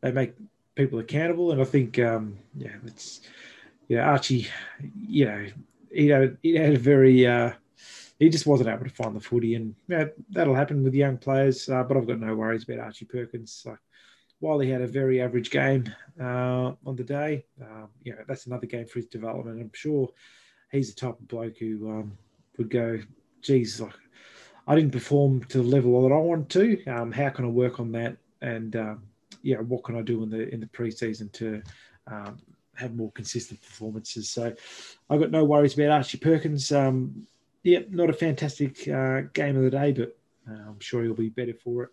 they 0.00 0.12
make 0.12 0.34
people 0.74 0.98
accountable. 0.98 1.52
And 1.52 1.60
I 1.60 1.64
think, 1.64 1.98
um, 1.98 2.38
yeah, 2.56 2.76
it's, 2.86 3.20
you 3.88 3.96
know, 3.96 4.04
Archie, 4.04 4.48
you 5.08 5.26
know, 5.26 5.46
he 5.92 6.08
had, 6.08 6.36
he 6.42 6.54
had 6.54 6.74
a 6.74 6.78
very, 6.78 7.26
uh, 7.26 7.52
he 8.18 8.30
just 8.30 8.46
wasn't 8.46 8.70
able 8.70 8.84
to 8.84 8.90
find 8.90 9.14
the 9.14 9.20
footy, 9.20 9.56
and 9.56 9.74
you 9.88 9.98
know, 9.98 10.10
that'll 10.30 10.54
happen 10.54 10.82
with 10.82 10.94
young 10.94 11.18
players. 11.18 11.68
Uh, 11.68 11.82
but 11.82 11.96
I've 11.96 12.06
got 12.06 12.18
no 12.18 12.34
worries 12.34 12.64
about 12.64 12.78
Archie 12.78 13.04
Perkins. 13.04 13.62
Like, 13.66 13.78
while 14.40 14.58
he 14.58 14.70
had 14.70 14.82
a 14.82 14.86
very 14.86 15.20
average 15.20 15.50
game 15.50 15.84
uh, 16.20 16.72
on 16.86 16.96
the 16.96 17.04
day, 17.04 17.44
uh, 17.60 17.86
you 18.02 18.12
know, 18.12 18.22
that's 18.26 18.46
another 18.46 18.66
game 18.66 18.86
for 18.86 19.00
his 19.00 19.06
development. 19.06 19.60
I'm 19.60 19.70
sure 19.74 20.08
he's 20.76 20.94
the 20.94 21.00
type 21.00 21.18
of 21.18 21.28
bloke 21.28 21.58
who 21.58 21.90
um, 21.90 22.18
would 22.58 22.70
go, 22.70 22.98
geez, 23.42 23.80
like 23.80 23.94
I 24.66 24.74
didn't 24.74 24.92
perform 24.92 25.44
to 25.44 25.58
the 25.58 25.64
level 25.64 26.02
that 26.02 26.14
I 26.14 26.18
want 26.18 26.48
to. 26.50 26.84
Um, 26.86 27.12
how 27.12 27.30
can 27.30 27.44
I 27.44 27.48
work 27.48 27.80
on 27.80 27.92
that? 27.92 28.16
And 28.42 28.76
um, 28.76 29.02
yeah, 29.42 29.58
what 29.58 29.84
can 29.84 29.96
I 29.96 30.02
do 30.02 30.22
in 30.22 30.30
the 30.30 30.48
in 30.52 30.60
the 30.60 30.66
preseason 30.66 31.32
to 31.32 31.62
um, 32.06 32.38
have 32.74 32.94
more 32.94 33.10
consistent 33.12 33.62
performances? 33.62 34.28
So 34.28 34.54
I've 35.08 35.20
got 35.20 35.30
no 35.30 35.44
worries 35.44 35.74
about 35.74 35.90
Archie 35.90 36.18
Perkins. 36.18 36.70
Um, 36.72 37.26
yeah, 37.62 37.80
not 37.90 38.10
a 38.10 38.12
fantastic 38.12 38.86
uh, 38.88 39.22
game 39.32 39.56
of 39.56 39.62
the 39.62 39.70
day, 39.70 39.92
but 39.92 40.16
uh, 40.48 40.68
I'm 40.68 40.80
sure 40.80 41.02
he'll 41.02 41.14
be 41.14 41.30
better 41.30 41.54
for 41.54 41.84
it. 41.84 41.90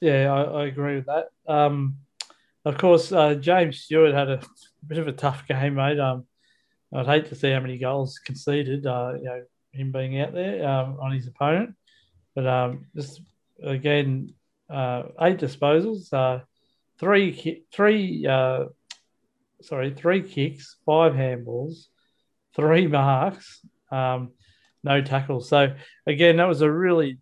Yeah, 0.00 0.32
I, 0.32 0.42
I 0.42 0.66
agree 0.66 0.96
with 0.96 1.06
that. 1.06 1.28
Um, 1.46 1.98
of 2.64 2.78
course, 2.78 3.12
uh, 3.12 3.34
James 3.34 3.80
Stewart 3.80 4.14
had 4.14 4.28
a 4.28 4.40
bit 4.86 4.98
of 4.98 5.08
a 5.08 5.12
tough 5.12 5.46
game, 5.46 5.74
mate. 5.74 5.98
Um, 5.98 6.26
I'd 6.94 7.06
hate 7.06 7.26
to 7.26 7.34
see 7.34 7.50
how 7.50 7.60
many 7.60 7.78
goals 7.78 8.18
conceded. 8.18 8.86
Uh, 8.86 9.14
you 9.16 9.24
know, 9.24 9.42
him 9.72 9.92
being 9.92 10.20
out 10.20 10.34
there 10.34 10.68
um, 10.68 10.98
on 11.00 11.12
his 11.12 11.26
opponent, 11.26 11.74
but 12.34 12.46
um, 12.46 12.86
just 12.94 13.22
again, 13.62 14.34
uh, 14.68 15.04
eight 15.20 15.38
disposals, 15.38 16.12
uh, 16.12 16.44
three 16.98 17.64
three 17.72 18.26
uh, 18.26 18.64
sorry, 19.62 19.92
three 19.94 20.22
kicks, 20.22 20.76
five 20.84 21.12
handballs, 21.14 21.86
three 22.54 22.86
marks, 22.86 23.64
um, 23.90 24.32
no 24.84 25.00
tackles. 25.00 25.48
So 25.48 25.74
again, 26.06 26.36
that 26.36 26.48
was 26.48 26.60
a 26.60 26.70
really 26.70 27.18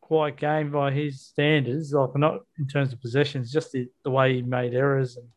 quiet 0.00 0.36
game 0.36 0.70
by 0.70 0.92
his 0.92 1.22
standards. 1.22 1.92
Like 1.92 2.16
not 2.16 2.40
in 2.58 2.66
terms 2.66 2.92
of 2.92 3.00
possessions, 3.00 3.52
just 3.52 3.72
the, 3.72 3.88
the 4.04 4.10
way 4.10 4.34
he 4.34 4.42
made 4.42 4.74
errors 4.74 5.16
and 5.16 5.28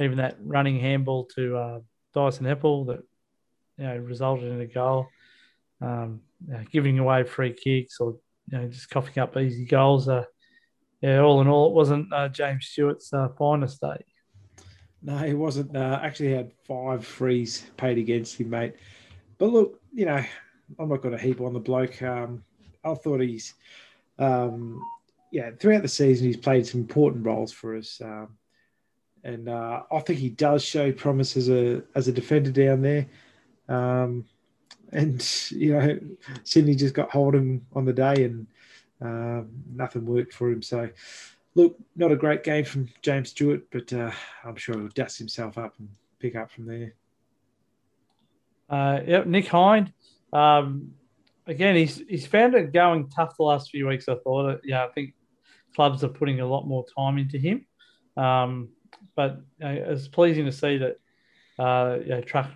even 0.00 0.18
that 0.18 0.36
running 0.40 0.80
handball 0.80 1.26
to 1.36 1.56
uh, 1.56 1.80
Dyson 2.18 2.46
Apple 2.46 2.84
that 2.86 3.00
you 3.76 3.84
know 3.84 3.96
resulted 3.96 4.50
in 4.50 4.60
a 4.60 4.66
goal. 4.66 5.06
Um, 5.80 6.22
you 6.46 6.54
know, 6.54 6.64
giving 6.72 6.98
away 6.98 7.22
free 7.22 7.52
kicks 7.52 8.00
or 8.00 8.16
you 8.50 8.58
know 8.58 8.68
just 8.68 8.90
coughing 8.90 9.22
up 9.22 9.36
easy 9.36 9.64
goals. 9.64 10.08
Uh, 10.08 10.24
yeah, 11.00 11.20
all 11.20 11.40
in 11.40 11.46
all, 11.46 11.68
it 11.68 11.74
wasn't 11.74 12.12
uh, 12.12 12.28
James 12.28 12.66
Stewart's 12.66 13.12
uh, 13.12 13.28
finest 13.38 13.80
day. 13.80 14.04
No, 15.00 15.16
he 15.18 15.34
wasn't. 15.34 15.76
Uh, 15.76 16.00
actually, 16.02 16.32
had 16.32 16.50
five 16.66 17.06
frees 17.06 17.66
paid 17.76 17.98
against 17.98 18.40
him, 18.40 18.50
mate. 18.50 18.74
But 19.38 19.50
look, 19.50 19.80
you 19.94 20.06
know, 20.06 20.24
I'm 20.78 20.88
not 20.88 21.02
going 21.02 21.16
to 21.16 21.22
heap 21.22 21.40
on 21.40 21.52
the 21.52 21.60
bloke. 21.60 22.02
Um, 22.02 22.42
I 22.82 22.94
thought 22.94 23.20
he's, 23.20 23.54
um, 24.18 24.82
yeah, 25.30 25.52
throughout 25.52 25.82
the 25.82 25.88
season 25.88 26.26
he's 26.26 26.36
played 26.36 26.66
some 26.66 26.80
important 26.80 27.24
roles 27.24 27.52
for 27.52 27.76
us, 27.76 28.00
um, 28.02 28.36
and 29.24 29.48
uh, 29.48 29.82
I 29.90 30.00
think 30.00 30.18
he 30.18 30.30
does 30.30 30.64
show 30.64 30.92
promise 30.92 31.36
as 31.36 31.48
a 31.48 31.82
as 31.94 32.08
a 32.08 32.12
defender 32.12 32.50
down 32.50 32.82
there. 32.82 33.06
Um, 33.68 34.24
and 34.92 35.24
you 35.50 35.72
know, 35.74 35.98
Sydney 36.44 36.74
just 36.74 36.94
got 36.94 37.10
hold 37.10 37.34
of 37.34 37.42
him 37.42 37.66
on 37.74 37.84
the 37.84 37.92
day, 37.92 38.24
and 38.24 38.46
um, 39.00 39.48
nothing 39.72 40.06
worked 40.06 40.32
for 40.32 40.50
him. 40.50 40.62
So, 40.62 40.88
look, 41.54 41.76
not 41.96 42.12
a 42.12 42.16
great 42.16 42.44
game 42.44 42.64
from 42.64 42.88
James 43.02 43.30
Stewart, 43.30 43.62
but 43.70 43.92
uh, 43.92 44.10
I'm 44.44 44.56
sure 44.56 44.76
he'll 44.76 44.88
dust 44.88 45.18
himself 45.18 45.58
up 45.58 45.74
and 45.78 45.88
pick 46.18 46.36
up 46.36 46.50
from 46.50 46.66
there. 46.66 46.94
Uh, 48.68 49.00
yep, 49.06 49.26
Nick 49.26 49.48
Hind. 49.48 49.92
Um, 50.32 50.92
again, 51.46 51.76
he's 51.76 52.02
he's 52.08 52.26
found 52.26 52.54
it 52.54 52.72
going 52.72 53.08
tough 53.08 53.36
the 53.36 53.44
last 53.44 53.70
few 53.70 53.86
weeks. 53.86 54.08
I 54.08 54.16
thought, 54.16 54.60
yeah, 54.64 54.84
I 54.84 54.88
think 54.88 55.14
clubs 55.74 56.04
are 56.04 56.08
putting 56.08 56.40
a 56.40 56.46
lot 56.46 56.66
more 56.66 56.84
time 56.96 57.18
into 57.18 57.38
him. 57.38 57.66
Um, 58.16 58.70
but 59.18 59.40
you 59.60 59.66
it's 59.66 60.06
pleasing 60.06 60.44
to 60.44 60.52
see 60.52 60.78
that 60.78 60.96
uh, 61.58 61.98
you 62.00 62.10
know, 62.10 62.20
Truck 62.20 62.52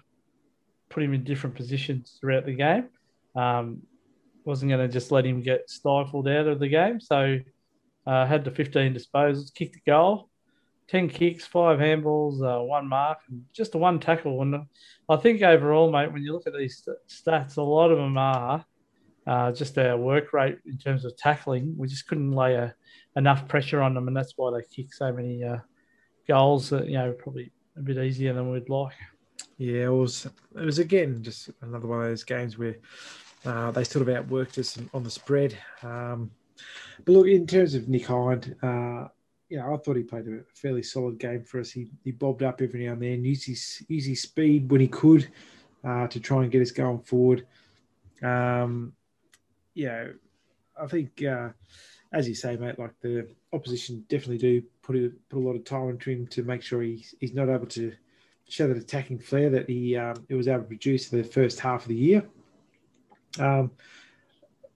put 0.90 1.02
him 1.02 1.12
in 1.12 1.24
different 1.24 1.56
positions 1.56 2.16
throughout 2.20 2.46
the 2.46 2.54
game. 2.54 2.88
Um, 3.34 3.82
wasn't 4.44 4.70
going 4.70 4.86
to 4.86 4.92
just 4.92 5.10
let 5.10 5.26
him 5.26 5.42
get 5.42 5.68
stifled 5.68 6.28
out 6.28 6.46
of 6.46 6.60
the 6.60 6.68
game. 6.68 7.00
So 7.00 7.40
uh, 8.06 8.26
had 8.26 8.44
the 8.44 8.52
15 8.52 8.94
disposals, 8.94 9.52
kicked 9.52 9.74
a 9.74 9.80
goal, 9.90 10.28
10 10.86 11.08
kicks, 11.08 11.44
five 11.44 11.80
handballs, 11.80 12.40
uh, 12.44 12.62
one 12.62 12.88
mark, 12.88 13.18
and 13.28 13.44
just 13.52 13.74
a 13.74 13.78
one 13.78 13.98
tackle. 13.98 14.40
And 14.42 14.54
I 15.08 15.16
think 15.16 15.42
overall, 15.42 15.90
mate, 15.90 16.12
when 16.12 16.22
you 16.22 16.32
look 16.32 16.46
at 16.46 16.52
these 16.56 16.88
stats, 17.10 17.56
a 17.56 17.62
lot 17.62 17.90
of 17.90 17.98
them 17.98 18.16
are 18.16 18.64
uh, 19.26 19.50
just 19.50 19.76
our 19.78 19.96
work 19.96 20.32
rate 20.32 20.58
in 20.64 20.78
terms 20.78 21.04
of 21.04 21.16
tackling. 21.16 21.74
We 21.76 21.88
just 21.88 22.06
couldn't 22.06 22.30
lay 22.30 22.54
a, 22.54 22.72
enough 23.16 23.48
pressure 23.48 23.82
on 23.82 23.94
them, 23.94 24.06
and 24.06 24.16
that's 24.16 24.34
why 24.36 24.52
they 24.52 24.64
kick 24.72 24.94
so 24.94 25.12
many 25.12 25.42
uh, 25.42 25.58
goals. 26.34 26.70
That, 26.70 26.86
you 26.88 26.98
know, 26.98 27.12
probably 27.12 27.50
a 27.76 27.80
bit 27.80 27.98
easier 27.98 28.32
than 28.32 28.50
we'd 28.50 28.68
like. 28.68 28.96
Yeah, 29.58 29.84
it 29.84 29.96
was. 30.02 30.26
It 30.60 30.64
was 30.64 30.78
again 30.78 31.22
just 31.22 31.50
another 31.60 31.88
one 31.88 32.00
of 32.02 32.08
those 32.08 32.24
games 32.24 32.58
where 32.58 32.76
uh, 33.44 33.70
they 33.70 33.84
sort 33.84 34.06
of 34.06 34.14
outworked 34.14 34.58
us 34.58 34.78
on 34.94 35.02
the 35.02 35.10
spread. 35.10 35.56
Um, 35.82 36.30
but 37.04 37.12
look, 37.12 37.26
in 37.26 37.46
terms 37.46 37.74
of 37.74 37.88
Nick 37.88 38.06
Hind, 38.06 38.54
uh, 38.62 39.08
you 39.48 39.58
know, 39.58 39.74
I 39.74 39.76
thought 39.76 39.96
he 39.96 40.02
played 40.02 40.28
a 40.28 40.40
fairly 40.54 40.82
solid 40.82 41.18
game 41.18 41.44
for 41.44 41.60
us. 41.60 41.70
He, 41.70 41.88
he 42.04 42.12
bobbed 42.12 42.42
up 42.42 42.62
every 42.62 42.86
now 42.86 42.92
and 42.92 43.02
then, 43.02 43.24
used 43.24 43.46
his, 43.46 43.84
used 43.88 44.08
his 44.08 44.22
speed 44.22 44.70
when 44.70 44.80
he 44.80 44.88
could 44.88 45.28
uh, 45.84 46.06
to 46.06 46.20
try 46.20 46.42
and 46.42 46.50
get 46.50 46.62
us 46.62 46.70
going 46.70 47.00
forward. 47.00 47.46
Um, 48.22 48.94
yeah, 49.74 50.08
I 50.80 50.86
think, 50.86 51.22
uh, 51.22 51.50
as 52.12 52.28
you 52.28 52.34
say, 52.34 52.56
mate, 52.56 52.78
like 52.78 52.98
the 53.00 53.28
opposition 53.52 54.04
definitely 54.08 54.38
do 54.38 54.62
put 54.82 54.96
a, 54.96 55.12
put 55.28 55.38
a 55.38 55.46
lot 55.46 55.56
of 55.56 55.64
time 55.64 55.88
into 55.90 56.10
him 56.10 56.26
to 56.28 56.42
make 56.42 56.62
sure 56.62 56.82
he's, 56.82 57.14
he's 57.20 57.34
not 57.34 57.48
able 57.48 57.66
to 57.66 57.92
show 58.48 58.68
that 58.68 58.76
attacking 58.76 59.18
flair 59.18 59.48
that 59.48 59.68
he 59.68 59.96
um, 59.96 60.24
it 60.28 60.34
was 60.34 60.46
able 60.48 60.60
to 60.60 60.68
produce 60.68 61.12
in 61.12 61.22
the 61.22 61.24
first 61.24 61.58
half 61.58 61.82
of 61.82 61.88
the 61.88 61.94
year. 61.94 62.22
Um, 63.38 63.70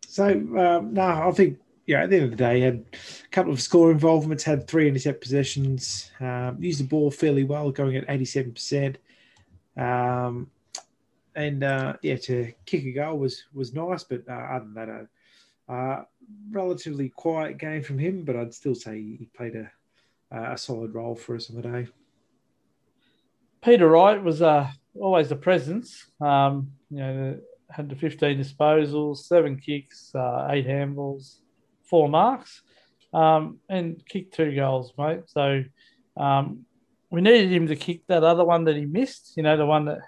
so 0.06 0.24
um, 0.28 0.94
no, 0.94 1.02
I 1.02 1.30
think 1.32 1.58
yeah. 1.86 2.02
At 2.02 2.10
the 2.10 2.16
end 2.16 2.24
of 2.24 2.30
the 2.30 2.36
day, 2.36 2.60
had 2.60 2.84
a 2.94 3.28
couple 3.28 3.52
of 3.52 3.60
score 3.60 3.90
involvements, 3.90 4.42
had 4.42 4.66
three 4.66 4.88
intercept 4.88 5.20
possessions, 5.20 6.10
um, 6.20 6.56
used 6.58 6.80
the 6.80 6.84
ball 6.84 7.10
fairly 7.10 7.44
well, 7.44 7.70
going 7.70 7.96
at 7.96 8.08
eighty-seven 8.08 8.52
percent. 8.52 8.98
Um, 9.76 10.50
and 11.34 11.62
uh, 11.62 11.94
yeah, 12.02 12.16
to 12.16 12.52
kick 12.64 12.84
a 12.84 12.92
goal 12.92 13.18
was 13.18 13.44
was 13.52 13.74
nice, 13.74 14.04
but 14.04 14.22
uh, 14.28 14.32
other 14.32 14.64
than 14.64 14.74
that, 14.74 14.88
a 14.88 15.72
uh, 15.72 16.04
relatively 16.50 17.08
quiet 17.08 17.58
game 17.58 17.82
from 17.82 17.98
him. 17.98 18.24
But 18.24 18.36
I'd 18.36 18.54
still 18.54 18.74
say 18.74 18.94
he 18.94 19.28
played 19.34 19.56
a 19.56 19.70
a 20.30 20.58
solid 20.58 20.94
role 20.94 21.14
for 21.14 21.36
us 21.36 21.50
on 21.50 21.56
the 21.56 21.62
day. 21.62 21.86
Peter 23.62 23.88
Wright 23.88 24.22
was 24.22 24.42
uh, 24.42 24.68
always 25.00 25.30
a 25.30 25.36
presence. 25.36 26.06
Um, 26.20 26.72
you 26.90 26.98
know, 26.98 27.38
had 27.70 27.88
the 27.88 27.96
15 27.96 28.38
disposals, 28.38 29.18
seven 29.18 29.58
kicks, 29.58 30.14
uh, 30.14 30.48
eight 30.50 30.66
handballs, 30.66 31.38
four 31.84 32.08
marks, 32.08 32.62
um, 33.12 33.58
and 33.68 34.04
kicked 34.06 34.34
two 34.34 34.54
goals, 34.54 34.92
mate. 34.96 35.22
So 35.26 35.64
um, 36.16 36.64
we 37.10 37.20
needed 37.20 37.52
him 37.52 37.66
to 37.68 37.76
kick 37.76 38.06
that 38.06 38.24
other 38.24 38.44
one 38.44 38.64
that 38.64 38.76
he 38.76 38.84
missed. 38.84 39.36
You 39.36 39.42
know, 39.42 39.56
the 39.56 39.66
one 39.66 39.86
that 39.86 39.98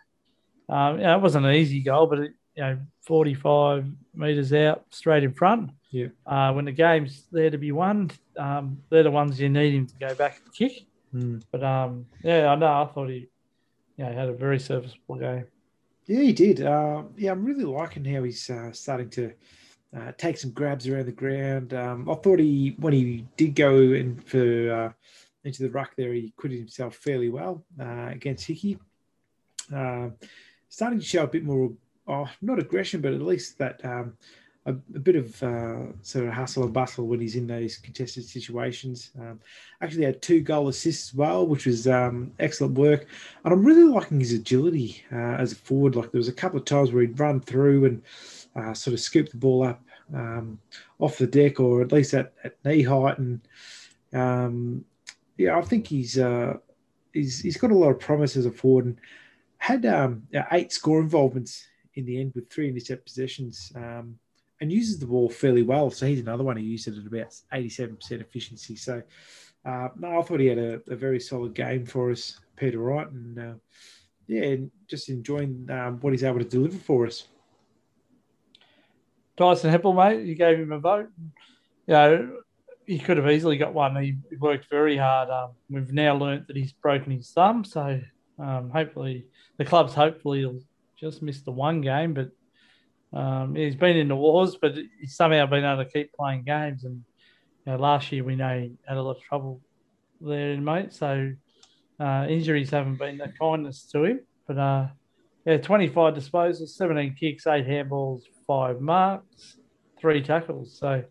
um, 0.68 0.98
you 0.98 1.04
know, 1.04 1.16
it 1.16 1.22
wasn't 1.22 1.46
an 1.46 1.54
easy 1.54 1.80
goal, 1.80 2.06
but 2.06 2.20
it, 2.20 2.32
you 2.54 2.62
know, 2.62 2.78
45 3.06 3.86
meters 4.14 4.52
out, 4.52 4.84
straight 4.90 5.24
in 5.24 5.32
front. 5.32 5.70
Yeah. 5.90 6.08
Uh, 6.26 6.52
when 6.52 6.66
the 6.66 6.72
game's 6.72 7.24
there 7.32 7.50
to 7.50 7.58
be 7.58 7.72
won, 7.72 8.10
um, 8.36 8.78
they're 8.90 9.02
the 9.02 9.10
ones 9.10 9.40
you 9.40 9.48
need 9.48 9.74
him 9.74 9.86
to 9.86 9.94
go 9.98 10.14
back 10.14 10.40
and 10.44 10.54
kick. 10.54 10.86
Mm. 11.14 11.42
But 11.50 11.64
um, 11.64 12.06
yeah, 12.22 12.48
I 12.48 12.54
know. 12.56 12.82
I 12.82 12.86
thought 12.92 13.08
he, 13.08 13.28
yeah, 13.96 14.10
he 14.10 14.16
had 14.16 14.28
a 14.28 14.34
very 14.34 14.58
serviceable 14.58 15.16
game. 15.16 15.46
Yeah, 16.06 16.20
he 16.20 16.32
did. 16.32 16.62
Uh, 16.62 17.04
yeah, 17.16 17.32
I'm 17.32 17.44
really 17.44 17.64
liking 17.64 18.04
how 18.04 18.22
he's 18.22 18.48
uh, 18.50 18.72
starting 18.72 19.10
to 19.10 19.32
uh, 19.96 20.12
take 20.18 20.36
some 20.36 20.50
grabs 20.50 20.86
around 20.86 21.06
the 21.06 21.12
ground. 21.12 21.72
Um, 21.74 22.08
I 22.08 22.14
thought 22.14 22.38
he, 22.38 22.76
when 22.78 22.92
he 22.92 23.26
did 23.36 23.54
go 23.54 23.76
in 23.78 24.16
for 24.16 24.72
uh, 24.72 24.92
into 25.44 25.62
the 25.62 25.70
ruck 25.70 25.92
there, 25.96 26.12
he 26.12 26.26
acquitted 26.26 26.58
himself 26.58 26.96
fairly 26.96 27.30
well 27.30 27.64
uh, 27.80 28.08
against 28.10 28.46
Hickey. 28.46 28.78
Uh, 29.74 30.10
starting 30.68 30.98
to 30.98 31.04
show 31.04 31.24
a 31.24 31.28
bit 31.28 31.44
more, 31.44 31.72
oh, 32.06 32.28
not 32.42 32.58
aggression, 32.58 33.00
but 33.00 33.14
at 33.14 33.22
least 33.22 33.58
that 33.58 33.82
um, 33.84 34.14
a, 34.68 34.96
a, 34.96 34.98
bit 34.98 35.16
of 35.16 35.42
uh, 35.42 35.92
sort 36.02 36.26
of 36.26 36.32
hustle 36.32 36.64
and 36.64 36.72
bustle 36.72 37.06
when 37.06 37.20
he's 37.20 37.36
in 37.36 37.46
those 37.46 37.76
contested 37.76 38.24
situations. 38.24 39.10
Um, 39.18 39.40
actually 39.80 40.04
had 40.04 40.20
two 40.20 40.40
goal 40.40 40.68
assists 40.68 41.10
as 41.10 41.14
well, 41.14 41.46
which 41.46 41.66
was 41.66 41.88
um, 41.88 42.32
excellent 42.38 42.74
work. 42.74 43.06
And 43.44 43.52
I'm 43.52 43.64
really 43.64 43.84
liking 43.84 44.20
his 44.20 44.32
agility 44.32 45.02
uh, 45.12 45.36
as 45.38 45.52
a 45.52 45.56
forward. 45.56 45.96
Like 45.96 46.12
there 46.12 46.18
was 46.18 46.28
a 46.28 46.32
couple 46.32 46.58
of 46.58 46.64
times 46.64 46.92
where 46.92 47.02
he'd 47.02 47.18
run 47.18 47.40
through 47.40 47.86
and 47.86 48.02
uh, 48.54 48.74
sort 48.74 48.94
of 48.94 49.00
scoop 49.00 49.30
the 49.30 49.36
ball 49.38 49.64
up 49.64 49.82
um, 50.14 50.58
off 50.98 51.18
the 51.18 51.26
deck 51.26 51.60
or 51.60 51.82
at 51.82 51.92
least 51.92 52.14
at, 52.14 52.32
at 52.44 52.56
knee 52.64 52.82
height. 52.82 53.18
And 53.18 53.40
um, 54.12 54.84
yeah, 55.36 55.56
I 55.56 55.62
think 55.62 55.86
he's, 55.86 56.18
uh, 56.18 56.54
he's 57.12 57.40
he's 57.40 57.56
got 57.56 57.70
a 57.70 57.74
lot 57.74 57.90
of 57.90 58.00
promise 58.00 58.36
as 58.36 58.46
a 58.46 58.50
forward 58.50 58.84
and 58.84 59.00
had 59.58 59.86
um, 59.86 60.22
eight 60.52 60.72
score 60.72 61.00
involvements 61.00 61.66
in 61.94 62.04
the 62.06 62.20
end 62.20 62.32
with 62.34 62.48
three 62.50 62.68
intercept 62.68 63.04
possessions. 63.04 63.72
Um, 63.74 64.18
and 64.60 64.72
uses 64.72 64.98
the 64.98 65.06
ball 65.06 65.28
fairly 65.28 65.62
well. 65.62 65.90
So 65.90 66.06
he's 66.06 66.20
another 66.20 66.44
one 66.44 66.56
who 66.56 66.62
used 66.62 66.88
it 66.88 66.98
at 66.98 67.06
about 67.06 67.34
87% 67.52 68.20
efficiency. 68.20 68.76
So, 68.76 69.02
uh, 69.64 69.88
no, 69.96 70.18
I 70.18 70.22
thought 70.22 70.40
he 70.40 70.46
had 70.46 70.58
a, 70.58 70.80
a, 70.88 70.96
very 70.96 71.20
solid 71.20 71.54
game 71.54 71.84
for 71.84 72.10
us, 72.10 72.40
Peter 72.56 72.78
Wright. 72.78 73.08
And 73.08 73.38
uh, 73.38 73.54
yeah, 74.26 74.56
just 74.88 75.08
enjoying 75.08 75.68
um, 75.70 75.98
what 76.00 76.12
he's 76.12 76.24
able 76.24 76.38
to 76.38 76.44
deliver 76.44 76.78
for 76.78 77.06
us. 77.06 77.28
Tyson 79.36 79.72
Heppell, 79.72 79.94
mate, 79.94 80.26
you 80.26 80.34
gave 80.34 80.58
him 80.58 80.72
a 80.72 80.78
vote. 80.78 81.10
You 81.86 81.94
know, 81.94 82.36
he 82.86 82.98
could 82.98 83.18
have 83.18 83.30
easily 83.30 83.56
got 83.56 83.74
one. 83.74 83.94
He 84.02 84.16
worked 84.38 84.68
very 84.68 84.96
hard. 84.96 85.30
Um, 85.30 85.50
we've 85.70 85.92
now 85.92 86.16
learnt 86.16 86.48
that 86.48 86.56
he's 86.56 86.72
broken 86.72 87.12
his 87.12 87.30
thumb. 87.30 87.64
So 87.64 88.00
um, 88.38 88.70
hopefully, 88.70 89.26
the 89.58 89.64
club's 89.64 89.94
hopefully 89.94 90.44
will 90.44 90.60
just 90.98 91.22
miss 91.22 91.42
the 91.42 91.52
one 91.52 91.80
game, 91.80 92.14
but 92.14 92.30
um, 93.12 93.54
he's 93.54 93.76
been 93.76 93.96
in 93.96 94.08
the 94.08 94.16
wars, 94.16 94.56
but 94.60 94.74
he's 95.00 95.16
somehow 95.16 95.46
been 95.46 95.64
able 95.64 95.84
to 95.84 95.90
keep 95.90 96.12
playing 96.12 96.44
games. 96.44 96.84
And 96.84 97.04
you 97.66 97.72
know, 97.72 97.78
last 97.78 98.12
year 98.12 98.24
we 98.24 98.36
know 98.36 98.60
he 98.60 98.72
had 98.86 98.96
a 98.96 99.02
lot 99.02 99.16
of 99.16 99.22
trouble 99.22 99.60
there, 100.20 100.56
mate. 100.60 100.92
So 100.92 101.32
uh, 101.98 102.26
injuries 102.28 102.70
haven't 102.70 102.98
been 102.98 103.20
a 103.20 103.32
kindness 103.32 103.84
to 103.92 104.04
him. 104.04 104.20
But 104.46 104.58
uh, 104.58 104.86
yeah, 105.44 105.58
25 105.58 106.14
disposals, 106.14 106.68
17 106.68 107.16
kicks, 107.18 107.46
eight 107.46 107.66
handballs, 107.66 108.22
five 108.46 108.80
marks, 108.80 109.56
three 109.98 110.22
tackles. 110.22 110.78
So 110.78 111.02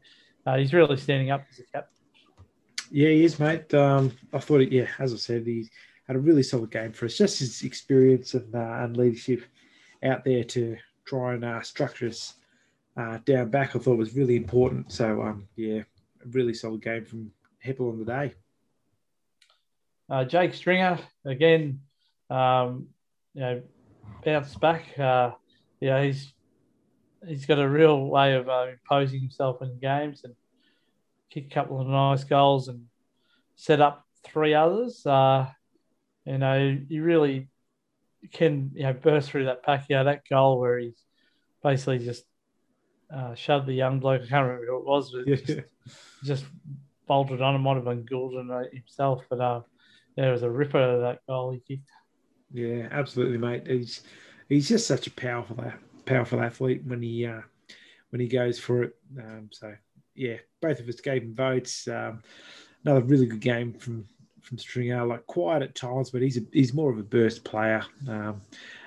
uh, 0.46 0.58
he's 0.58 0.74
really 0.74 0.98
standing 0.98 1.32
up 1.32 1.46
as 1.52 1.60
a 1.60 1.64
captain. 1.64 1.94
Yeah, 2.90 3.10
he 3.10 3.26
is, 3.26 3.40
mate. 3.40 3.74
Um, 3.74 4.14
I 4.32 4.40
thought, 4.40 4.62
it, 4.62 4.72
yeah, 4.72 4.88
as 5.00 5.14
I 5.14 5.18
said, 5.18 5.46
he 5.46 5.68
had 6.08 6.16
a 6.16 6.20
really 6.20 6.44
solid 6.44 6.72
game 6.72 6.94
for 6.94 7.06
us. 7.06 7.18
Just 7.18 7.40
his 7.40 7.64
experience 7.64 8.34
and, 8.34 8.56
uh, 8.56 8.78
and 8.80 8.96
leadership 8.96 9.44
out 10.04 10.24
there 10.24 10.44
to 10.46 10.78
try 11.08 11.34
and 11.34 11.46
uh, 11.46 11.62
structure 11.62 12.08
us 12.08 12.36
uh, 12.98 13.20
down 13.26 13.50
back, 13.50 13.76
I 13.76 13.80
thought 13.80 13.98
was 13.98 14.16
really 14.16 14.36
important. 14.36 14.92
So, 14.92 15.22
um, 15.22 15.48
yeah, 15.56 15.82
a 16.24 16.28
really 16.32 16.54
solid 16.54 16.82
game 16.82 17.06
from 17.06 17.32
Heppell 17.66 17.92
on 17.92 18.00
the 18.00 18.06
day. 18.06 18.34
Uh, 20.10 20.24
Jake 20.26 20.54
Stringer, 20.54 21.00
again, 21.26 21.82
um, 22.30 22.88
you 23.34 23.42
know, 23.42 23.62
bounced 24.24 24.60
back. 24.60 24.98
Uh, 24.98 25.32
yeah, 25.80 26.04
he's 26.04 26.34
he's 27.28 27.46
got 27.46 27.60
a 27.60 27.68
real 27.68 28.06
way 28.06 28.34
of 28.34 28.48
uh, 28.48 28.68
imposing 28.72 29.20
himself 29.20 29.62
in 29.62 29.78
games 29.80 30.22
and 30.24 30.34
kick 31.30 31.48
a 31.48 31.54
couple 31.54 31.82
of 31.82 31.88
nice 31.88 32.24
goals 32.24 32.68
and 32.68 32.86
set 33.56 33.82
up 33.82 34.06
three 34.24 34.54
others. 34.54 35.06
Uh, 35.06 35.48
you 36.26 36.38
know, 36.38 36.78
he 36.90 37.00
really 37.00 37.50
can 38.32 38.72
you 38.74 38.84
know 38.84 38.94
burst 38.94 39.30
through 39.30 39.46
that 39.46 39.64
pack. 39.64 39.86
Yeah, 39.90 40.04
that 40.04 40.24
goal 40.30 40.60
where 40.60 40.80
he's 40.80 41.02
basically 41.64 42.00
just 42.00 42.24
uh, 43.14 43.36
shoved 43.36 43.68
the 43.68 43.74
young 43.74 44.00
bloke. 44.00 44.22
I 44.24 44.28
can't 44.28 44.46
remember 44.48 44.66
who 44.66 44.78
it 44.78 44.86
was, 44.86 45.12
but 45.12 45.28
Yeah. 45.28 45.36
just, 45.36 45.60
just 46.24 46.46
bolted 47.08 47.42
on. 47.42 47.56
It 47.56 47.60
might 47.60 47.76
have 47.76 47.86
been 47.86 48.06
Gulden 48.06 48.52
uh, 48.52 48.68
himself, 48.72 49.24
but 49.30 49.40
uh, 49.40 49.62
there 50.16 50.32
was 50.32 50.44
a 50.44 50.50
ripper 50.50 50.80
of 50.80 51.02
that 51.02 51.20
goal 51.28 51.52
he 51.52 51.60
kicked. 51.60 51.90
Yeah, 52.54 52.88
absolutely, 52.92 53.38
mate. 53.38 53.68
He's 53.68 54.04
he's 54.50 54.70
just 54.70 54.88
such 54.88 55.08
a 55.08 55.12
powerful 55.12 55.64
powerful 56.06 56.42
athlete 56.42 56.84
when 56.86 57.02
he 57.02 57.26
uh, 57.26 57.42
when 58.10 58.20
he 58.20 58.28
goes 58.28 58.60
for 58.60 58.84
it. 58.84 58.96
Um, 59.18 59.50
so 59.52 59.74
yeah, 60.16 60.38
both 60.62 60.80
of 60.80 60.88
us 60.88 61.02
gave 61.02 61.24
him 61.24 61.36
votes. 61.36 61.88
Um, 61.88 62.22
another 62.84 63.02
really 63.02 63.26
good 63.26 63.42
game 63.42 63.74
from 63.74 64.06
from 64.48 64.58
Stringer. 64.58 65.06
Like 65.06 65.26
quiet 65.28 65.64
at 65.64 65.76
times, 65.76 66.10
but 66.10 66.22
he's 66.22 66.38
a, 66.38 66.42
he's 66.52 66.74
more 66.74 66.92
of 66.92 66.98
a 66.98 67.04
burst 67.04 67.44
player. 67.44 67.84
Um, 68.08 68.42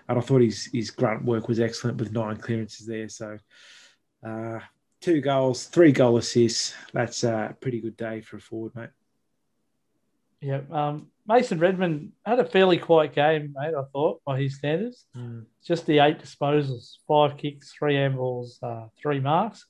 and 0.09 0.19
I 0.19 0.20
thought 0.20 0.41
his 0.41 0.69
his 0.73 0.91
grunt 0.91 1.24
work 1.24 1.49
was 1.49 1.61
excellent 1.61 1.99
with 1.99 2.12
nine 2.12 2.37
clearances 2.37 2.87
there. 2.87 3.09
So. 3.09 3.39
Uh, 4.27 4.59
two 5.01 5.20
goals, 5.20 5.65
three 5.65 5.93
goal 5.93 6.19
assists. 6.19 6.74
That's 6.93 7.24
a 7.24 7.57
pretty 7.61 7.81
good 7.81 7.97
day 7.97 8.20
for 8.20 8.37
a 8.37 8.41
forward, 8.41 8.74
mate. 8.74 8.91
Yeah, 10.41 10.61
um, 10.70 11.09
Mason 11.27 11.59
Redman 11.59 12.12
had 12.24 12.39
a 12.39 12.45
fairly 12.45 12.78
quiet 12.78 13.15
game, 13.15 13.55
mate. 13.55 13.74
I 13.74 13.82
thought 13.93 14.23
by 14.24 14.41
his 14.41 14.57
standards, 14.57 15.07
just 15.65 15.87
the 15.87 15.99
eight 15.99 16.19
disposals, 16.19 16.97
five 17.07 17.37
kicks, 17.37 17.73
three 17.73 17.95
handballs, 17.95 18.62
uh, 18.62 18.89
three 19.01 19.20
marks, 19.20 19.66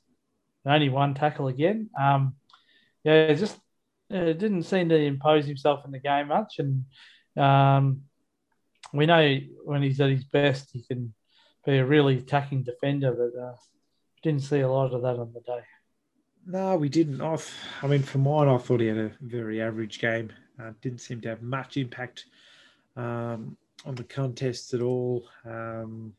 and 0.64 0.74
only 0.74 0.88
one 0.88 1.14
tackle 1.14 1.48
again. 1.48 1.90
Um, 1.98 2.34
yeah, 3.02 3.32
just 3.34 3.58
uh, 4.10 4.32
didn't 4.32 4.64
seem 4.64 4.88
to 4.88 4.96
impose 4.96 5.46
himself 5.46 5.84
in 5.84 5.90
the 5.90 5.98
game 5.98 6.28
much, 6.28 6.58
and 6.58 6.84
um, 7.36 8.02
we 8.92 9.06
know 9.06 9.38
when 9.64 9.82
he's 9.82 10.00
at 10.00 10.10
his 10.10 10.24
best, 10.24 10.70
he 10.72 10.82
can 10.82 11.14
be 11.64 11.78
a 11.78 11.84
really 11.84 12.18
attacking 12.18 12.62
defender, 12.62 13.12
but 13.12 13.40
uh, 13.40 13.54
didn't 14.22 14.42
see 14.42 14.60
a 14.60 14.68
lot 14.68 14.92
of 14.92 15.02
that 15.02 15.18
on 15.18 15.32
the 15.32 15.40
day. 15.40 15.62
No, 16.46 16.76
we 16.76 16.88
didn't. 16.88 17.20
I, 17.20 17.36
I 17.82 17.86
mean, 17.86 18.02
for 18.02 18.18
mine, 18.18 18.48
I 18.48 18.58
thought 18.58 18.80
he 18.80 18.86
had 18.86 18.96
a 18.96 19.12
very 19.20 19.60
average 19.60 19.98
game. 20.00 20.32
Uh, 20.60 20.72
didn't 20.80 21.00
seem 21.00 21.20
to 21.20 21.28
have 21.28 21.42
much 21.42 21.76
impact 21.76 22.26
um, 22.96 23.56
on 23.84 23.94
the 23.94 24.04
contest 24.04 24.74
at 24.74 24.80
all. 24.80 25.26
Um, 25.44 26.14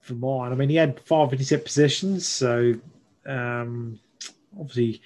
for 0.00 0.14
mine, 0.14 0.52
I 0.52 0.54
mean, 0.54 0.68
he 0.68 0.76
had 0.76 1.00
five 1.00 1.32
intercept 1.32 1.64
possessions, 1.64 2.26
so 2.26 2.74
um, 3.26 3.98
obviously 4.58 5.00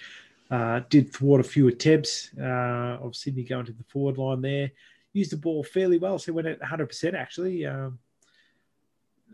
uh, 0.51 0.81
did 0.89 1.13
thwart 1.13 1.41
a 1.41 1.45
few 1.45 1.69
attempts 1.69 2.31
uh, 2.41 2.99
of 3.01 3.17
Sydney 3.17 3.43
going 3.43 3.67
to 3.67 3.73
the 3.73 3.85
forward 3.85 4.19
line 4.19 4.43
there. 4.43 4.71
Used 5.13 5.33
the 5.33 5.37
ball 5.37 5.65
fairly 5.65 5.99
well, 5.99 6.19
so 6.19 6.33
went 6.33 6.47
at 6.47 6.61
100% 6.61 7.15
actually, 7.15 7.67
um, 7.67 7.99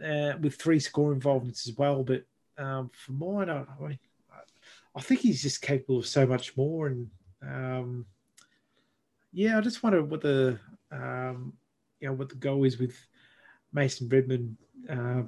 uh, 0.02 0.32
with 0.40 0.54
three 0.54 0.78
score 0.78 1.12
involvements 1.12 1.68
as 1.68 1.76
well. 1.76 2.02
But 2.02 2.24
um, 2.56 2.90
for 2.94 3.12
mine, 3.12 3.50
I, 3.50 3.62
I 3.62 3.88
mean, 3.88 3.98
I 4.94 5.00
think 5.00 5.20
he's 5.20 5.42
just 5.42 5.62
capable 5.62 5.98
of 5.98 6.06
so 6.06 6.26
much 6.26 6.56
more. 6.56 6.88
And 6.88 7.10
um, 7.42 8.06
yeah, 9.32 9.58
I 9.58 9.60
just 9.60 9.82
wonder 9.82 10.02
what 10.02 10.20
the 10.20 10.58
um, 10.90 11.54
you 12.00 12.08
know 12.08 12.14
what 12.14 12.28
the 12.28 12.34
goal 12.36 12.64
is 12.64 12.78
with 12.78 12.94
Mason 13.72 14.08
Redman 14.08 14.56
uh, 14.88 15.22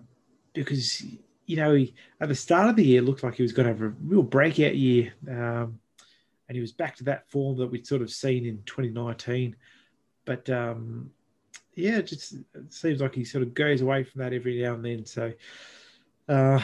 because 0.53 1.05
you 1.47 1.57
know 1.57 1.85
at 2.21 2.29
the 2.29 2.35
start 2.35 2.71
of 2.71 2.77
the 2.77 2.85
year 2.85 3.03
looked 3.03 3.23
like 3.23 3.35
he 3.35 3.43
was 3.43 3.53
going 3.53 3.67
to 3.67 3.73
have 3.73 3.83
a 3.83 3.95
real 4.03 4.23
breakout 4.23 4.77
year, 4.77 5.13
um, 5.29 5.79
and 6.49 6.57
he 6.57 6.61
was 6.61 6.73
back 6.73 6.97
to 6.97 7.05
that 7.05 7.29
form 7.31 7.59
that 7.59 7.67
we'd 7.67 7.87
sort 7.87 8.03
of 8.03 8.11
seen 8.11 8.47
in 8.47 8.63
2019. 8.67 9.57
But 10.25 10.49
um, 10.51 11.11
yeah, 11.75 11.99
it 11.99 12.07
just 12.07 12.37
seems 12.71 13.01
like 13.01 13.15
he 13.15 13.25
sort 13.25 13.43
of 13.43 13.55
goes 13.55 13.81
away 13.81 14.05
from 14.05 14.21
that 14.21 14.33
every 14.33 14.63
now 14.63 14.75
and 14.75 14.85
then. 14.85 15.07
So. 15.07 15.33
Uh, 16.27 16.61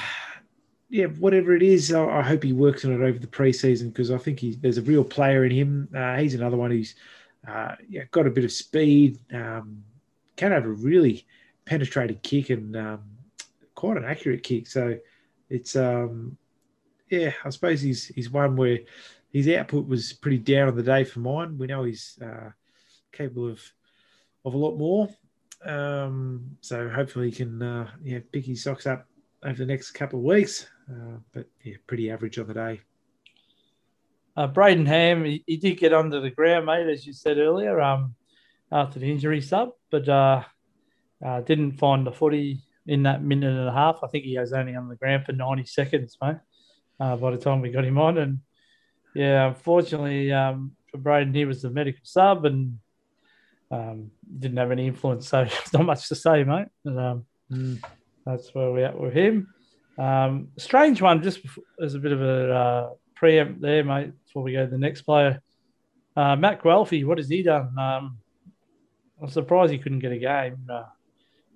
yeah, 0.89 1.07
whatever 1.07 1.55
it 1.55 1.63
is, 1.63 1.93
I, 1.93 2.05
I, 2.05 2.23
hope 2.23 2.43
he 2.43 2.53
works 2.53 2.85
on 2.85 2.93
it 2.93 3.07
over 3.07 3.19
the 3.19 3.27
preseason 3.29 3.93
because 3.93 4.11
I 4.11 4.19
think 4.19 4.41
he, 4.41 4.57
there's 4.57 4.79
a 4.79 4.83
real 4.83 5.05
player 5.05 5.45
in 5.45 5.53
him. 5.53 5.89
Uh, 5.95 6.17
he's 6.17 6.35
another 6.35 6.57
one 6.57 6.73
who's 6.73 6.97
uh, 7.47 7.75
yeah, 7.89 8.03
got 8.11 8.27
a 8.27 8.31
bit 8.31 8.45
of 8.45 8.53
speed, 8.53 9.19
um, 9.33 9.83
can 10.37 10.53
have 10.53 10.65
a 10.65 10.69
really 10.69 11.27
penetrating 11.65 12.19
kick 12.23 12.51
and 12.51 12.77
um, 12.77 13.03
quite 13.81 13.97
an 13.97 14.05
accurate 14.05 14.43
kick. 14.43 14.67
So 14.67 14.99
it's 15.49 15.75
um, 15.75 16.37
yeah, 17.09 17.33
I 17.43 17.49
suppose 17.49 17.81
he's 17.81 18.09
he's 18.09 18.31
one 18.31 18.55
where 18.55 18.81
his 19.33 19.49
output 19.49 19.89
was 19.89 20.13
pretty 20.13 20.37
down 20.37 20.69
on 20.69 20.77
the 20.77 20.83
day 20.83 21.03
for 21.05 21.21
mine. 21.21 21.57
We 21.57 21.67
know 21.67 21.85
he's 21.85 22.19
uh, 22.23 22.51
capable 23.11 23.49
of 23.49 23.61
of 24.45 24.53
a 24.53 24.59
lot 24.59 24.77
more. 24.77 25.09
Um, 25.65 26.57
so 26.61 26.91
hopefully 26.91 27.31
he 27.31 27.37
can 27.37 27.63
uh, 27.63 27.91
yeah 28.03 28.19
pick 28.31 28.45
his 28.45 28.63
socks 28.63 28.87
up 28.87 29.07
over 29.43 29.57
the 29.57 29.67
next 29.67 29.93
couple 29.93 30.19
of 30.19 30.27
weeks. 30.27 30.67
Uh, 30.91 31.17
but 31.33 31.47
yeah, 31.65 31.77
pretty 31.87 32.11
average 32.11 32.39
on 32.39 32.49
the 32.49 32.55
day. 32.55 32.81
Uh, 34.37 34.47
Brayden 34.47 34.87
Ham, 34.87 35.25
he, 35.25 35.43
he, 35.47 35.57
did 35.57 35.79
get 35.79 35.93
under 35.93 36.21
the 36.21 36.31
ground, 36.31 36.67
mate, 36.67 36.87
as 36.87 37.07
you 37.07 37.13
said 37.13 37.39
earlier, 37.39 37.81
um, 37.81 38.15
after 38.71 38.99
the 38.99 39.11
injury 39.11 39.41
sub, 39.41 39.71
but 39.91 40.09
uh, 40.09 40.45
uh, 41.25 41.41
didn't 41.41 41.73
find 41.73 42.07
the 42.07 42.13
footy 42.13 42.63
in 42.87 43.03
that 43.05 43.23
minute 43.23 43.51
and 43.51 43.69
a 43.69 43.73
half. 43.73 44.01
I 44.03 44.09
think 44.09 44.25
he 44.25 44.39
was 44.39 44.53
only 44.53 44.75
on 44.75 44.89
the 44.89 44.97
ground 44.97 45.25
for 45.25 45.33
90 45.33 45.65
seconds, 45.67 46.17
mate, 46.23 46.37
uh, 46.99 47.17
by 47.17 47.31
the 47.31 47.39
time 47.39 47.61
we 47.61 47.71
got 47.71 47.85
him 47.85 47.99
on. 47.99 48.19
And 48.19 48.39
yeah, 49.15 49.49
unfortunately 49.49 50.33
um, 50.33 50.73
for 50.91 50.99
Braden, 50.99 51.35
he 51.35 51.45
was 51.45 51.63
the 51.63 51.71
medical 51.71 52.01
sub 52.05 52.45
and 52.45 52.79
um, 53.71 54.11
didn't 54.39 54.59
have 54.59 54.71
any 54.71 54.87
influence. 54.87 55.29
So 55.29 55.47
not 55.73 55.87
much 55.87 56.09
to 56.09 56.15
say, 56.15 56.45
mate. 56.45 56.69
But, 56.85 56.97
um, 56.97 57.27
mm. 57.51 57.83
That's 58.27 58.55
where 58.55 58.71
we're 58.71 58.87
at 58.87 58.99
with 58.99 59.15
him. 59.15 59.53
Um, 59.99 60.49
strange 60.57 61.03
one, 61.03 61.23
just 61.23 61.41
as 61.83 61.95
a 61.95 61.99
bit 61.99 62.13
of 62.13 62.23
a 62.23 62.55
uh, 62.55 62.91
preempt 63.15 63.61
there, 63.61 63.85
mate, 63.85 64.13
before 64.25 64.43
we 64.43 64.53
go 64.53 64.65
to 64.65 64.71
the 64.71 64.79
next 64.79 65.03
player. 65.03 65.43
Uh, 66.17 66.37
Matt 66.37 66.63
Guelfi, 66.63 67.05
what 67.05 67.19
has 67.19 67.29
he 67.29 67.43
done? 67.43 67.79
Um, 67.79 68.19
I'm 69.21 69.29
surprised 69.29 69.73
he 69.73 69.79
couldn't 69.79 69.99
get 69.99 70.13
a 70.13 70.19
game 70.19 70.59
uh, 70.71 70.85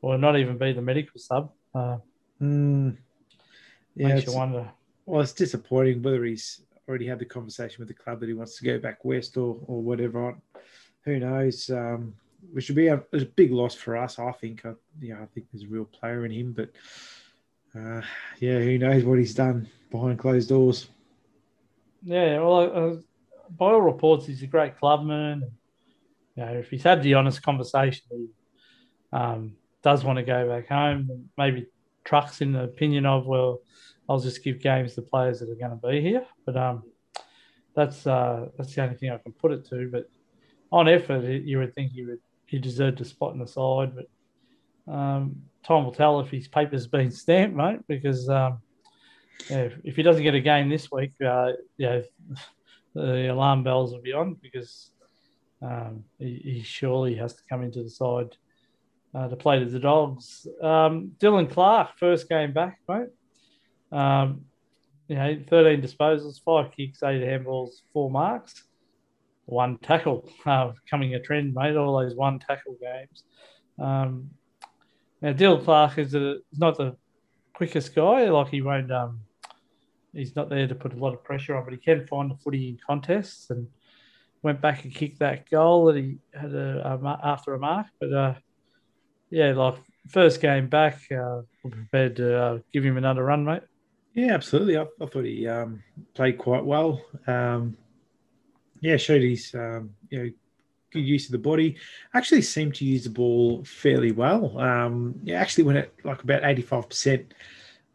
or 0.04 0.18
not 0.18 0.38
even 0.38 0.58
be 0.58 0.70
the 0.72 0.82
medical 0.82 1.18
sub. 1.18 1.50
Uh, 1.74 1.96
mm. 2.40 2.94
Yeah, 3.96 4.08
makes 4.08 4.26
you 4.26 4.36
wonder. 4.36 4.70
Well, 5.06 5.22
it's 5.22 5.32
disappointing 5.32 6.02
whether 6.02 6.22
he's 6.24 6.60
already 6.86 7.06
had 7.06 7.18
the 7.18 7.24
conversation 7.24 7.76
with 7.78 7.88
the 7.88 7.94
club 7.94 8.20
that 8.20 8.28
he 8.28 8.34
wants 8.34 8.58
to 8.58 8.64
go 8.64 8.78
back 8.78 9.02
west 9.02 9.38
or, 9.38 9.58
or 9.66 9.80
whatever. 9.80 10.36
Who 11.04 11.18
knows? 11.18 11.70
Um, 11.70 12.14
which 12.52 12.68
would 12.68 12.76
be 12.76 12.88
a, 12.88 13.02
a, 13.14 13.24
big 13.24 13.50
loss 13.50 13.74
for 13.74 13.96
us, 13.96 14.18
I 14.18 14.30
think. 14.32 14.66
I, 14.66 14.72
yeah, 15.00 15.22
I 15.22 15.26
think 15.26 15.46
there's 15.50 15.64
a 15.64 15.68
real 15.68 15.86
player 15.86 16.26
in 16.26 16.32
him, 16.32 16.52
but 16.52 16.68
uh, 17.74 18.02
yeah, 18.40 18.58
who 18.58 18.76
knows 18.76 19.04
what 19.04 19.18
he's 19.18 19.34
done 19.34 19.66
behind 19.90 20.18
closed 20.18 20.50
doors. 20.50 20.86
Yeah, 22.02 22.40
well, 22.40 22.60
uh, 22.60 22.96
by 23.56 23.72
all 23.72 23.80
reports, 23.80 24.26
he's 24.26 24.42
a 24.42 24.46
great 24.46 24.78
clubman. 24.78 25.50
You 26.36 26.44
know, 26.44 26.52
if 26.52 26.68
he's 26.68 26.82
had 26.82 27.02
the 27.02 27.14
honest 27.14 27.42
conversation, 27.42 28.04
he 28.10 28.26
um, 29.14 29.56
does 29.84 30.02
want 30.02 30.16
to 30.16 30.24
go 30.24 30.48
back 30.48 30.68
home. 30.68 31.28
Maybe 31.36 31.66
trucks 32.04 32.40
in 32.40 32.52
the 32.52 32.64
opinion 32.64 33.06
of, 33.06 33.26
well, 33.26 33.60
I'll 34.08 34.18
just 34.18 34.42
give 34.42 34.60
games 34.60 34.94
to 34.94 35.02
players 35.02 35.40
that 35.40 35.50
are 35.50 35.54
going 35.54 35.78
to 35.78 35.86
be 35.86 36.00
here. 36.00 36.26
But 36.44 36.56
um, 36.56 36.82
that's 37.74 38.06
uh, 38.06 38.48
that's 38.56 38.74
the 38.74 38.82
only 38.82 38.96
thing 38.96 39.10
I 39.10 39.18
can 39.18 39.32
put 39.32 39.52
it 39.52 39.66
to. 39.68 39.88
But 39.92 40.08
on 40.72 40.88
effort, 40.88 41.24
you 41.24 41.58
would 41.58 41.74
think 41.74 41.92
he 41.92 42.04
would 42.04 42.20
he 42.46 42.58
deserved 42.58 43.00
a 43.00 43.04
spot 43.04 43.34
in 43.34 43.38
the 43.38 43.46
side, 43.46 43.92
but 43.94 44.92
um, 44.92 45.36
time 45.66 45.84
will 45.84 45.92
tell 45.92 46.20
if 46.20 46.30
his 46.30 46.48
paper's 46.48 46.86
been 46.86 47.10
stamped, 47.10 47.56
mate. 47.56 47.80
Because 47.86 48.28
um, 48.28 48.58
yeah, 49.50 49.68
if, 49.82 49.96
he 49.96 50.02
doesn't 50.02 50.22
get 50.22 50.34
a 50.34 50.40
game 50.40 50.68
this 50.68 50.90
week, 50.90 51.12
uh, 51.24 51.52
yeah, 51.76 52.00
the 52.94 53.32
alarm 53.32 53.64
bells 53.64 53.92
will 53.92 54.02
be 54.02 54.12
on 54.12 54.34
because 54.34 54.90
um, 55.62 56.04
he, 56.18 56.40
he, 56.44 56.62
surely 56.62 57.14
has 57.14 57.34
to 57.34 57.42
come 57.48 57.62
into 57.62 57.82
the 57.82 57.88
side 57.90 58.36
uh, 59.14 59.28
to 59.28 59.36
play 59.36 59.58
to 59.58 59.66
the 59.66 59.78
Dogs. 59.78 60.46
Um, 60.62 61.12
Dylan 61.18 61.50
Clarke, 61.50 61.98
first 61.98 62.28
game 62.28 62.52
back, 62.52 62.80
mate. 62.88 63.08
Um, 63.92 64.46
you 65.08 65.16
know, 65.16 65.38
13 65.48 65.82
disposals, 65.82 66.42
five 66.42 66.72
kicks, 66.76 67.02
eight 67.02 67.22
handballs, 67.22 67.82
four 67.92 68.10
marks 68.10 68.64
one 69.46 69.78
tackle 69.78 70.28
uh, 70.46 70.72
coming 70.88 71.14
a 71.14 71.20
trend, 71.20 71.54
mate. 71.54 71.76
All 71.76 71.98
those 71.98 72.14
one 72.14 72.38
tackle 72.38 72.76
games. 72.80 73.24
Um, 73.78 74.30
now, 75.20 75.32
Dylan 75.32 75.64
Clarke 75.64 75.98
is, 75.98 76.14
a, 76.14 76.36
not 76.56 76.76
the 76.76 76.96
quickest 77.54 77.94
guy. 77.94 78.28
Like 78.28 78.48
he 78.48 78.60
won't. 78.60 78.92
Um, 78.92 79.20
he's 80.12 80.36
not 80.36 80.48
there 80.48 80.68
to 80.68 80.74
put 80.74 80.92
a 80.92 80.96
lot 80.96 81.14
of 81.14 81.24
pressure 81.24 81.56
on, 81.56 81.64
but 81.64 81.72
he 81.72 81.78
can 81.78 82.06
find 82.06 82.30
the 82.30 82.36
footy 82.36 82.68
in 82.68 82.78
contests 82.84 83.50
and 83.50 83.66
went 84.42 84.60
back 84.60 84.84
and 84.84 84.94
kicked 84.94 85.20
that 85.20 85.48
goal 85.50 85.86
that 85.86 85.96
he 85.96 86.18
had 86.34 86.54
a, 86.54 86.98
a 87.02 87.20
after 87.24 87.54
a 87.54 87.58
mark. 87.58 87.86
But 87.98 88.12
uh, 88.12 88.34
yeah, 89.34 89.52
like 89.52 89.74
first 90.08 90.40
game 90.40 90.68
back, 90.68 91.00
uh, 91.10 91.42
prepared 91.60 92.14
to 92.16 92.42
uh, 92.42 92.58
give 92.72 92.84
him 92.84 92.96
another 92.96 93.24
run, 93.24 93.44
mate. 93.44 93.62
Yeah, 94.14 94.32
absolutely. 94.34 94.76
I, 94.76 94.82
I 95.00 95.06
thought 95.06 95.24
he 95.24 95.48
um, 95.48 95.82
played 96.14 96.38
quite 96.38 96.64
well. 96.64 97.04
Um, 97.26 97.76
yeah, 98.80 98.96
showed 98.96 99.22
his 99.22 99.52
um, 99.54 99.90
you 100.08 100.18
know 100.18 100.30
good 100.92 101.00
use 101.00 101.26
of 101.26 101.32
the 101.32 101.38
body. 101.38 101.76
Actually, 102.14 102.42
seemed 102.42 102.76
to 102.76 102.84
use 102.84 103.02
the 103.02 103.10
ball 103.10 103.64
fairly 103.64 104.12
well. 104.12 104.56
Um, 104.56 105.16
yeah, 105.24 105.40
actually 105.40 105.64
went 105.64 105.78
at 105.78 105.90
like 106.04 106.22
about 106.22 106.44
eighty-five 106.44 106.88
percent 106.88 107.34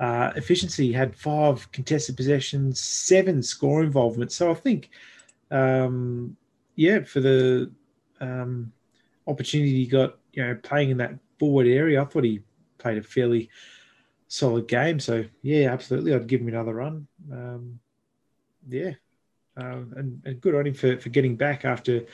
uh, 0.01 0.33
efficiency. 0.35 0.91
Had 0.91 1.15
five 1.15 1.71
contested 1.71 2.17
possessions, 2.17 2.81
seven 2.81 3.41
score 3.41 3.81
involvement. 3.81 4.33
So 4.33 4.51
I 4.51 4.55
think, 4.55 4.89
um, 5.51 6.35
yeah, 6.75 7.05
for 7.05 7.21
the 7.21 7.71
um, 8.19 8.73
opportunity 9.25 9.71
he 9.71 9.85
got, 9.85 10.17
you 10.33 10.43
know, 10.43 10.55
playing 10.55 10.89
in 10.89 10.97
that 10.97 11.13
forward 11.39 11.67
area, 11.67 12.01
I 12.01 12.05
thought 12.05 12.23
he 12.23 12.41
played 12.77 12.97
a 12.97 13.03
fairly 13.03 13.49
solid 14.27 14.67
game. 14.67 14.99
So 14.99 15.25
yeah, 15.41 15.71
absolutely, 15.71 16.13
I'd 16.13 16.27
give 16.27 16.41
him 16.41 16.49
another 16.49 16.73
run. 16.73 17.07
Um, 17.31 17.79
yeah, 18.67 18.91
um, 19.57 19.93
and, 19.95 20.21
and, 20.25 20.41
good 20.41 20.55
on 20.55 20.67
him 20.67 20.73
for, 20.73 20.97
for 20.97 21.09
getting 21.09 21.35
back 21.35 21.65
after, 21.65 22.05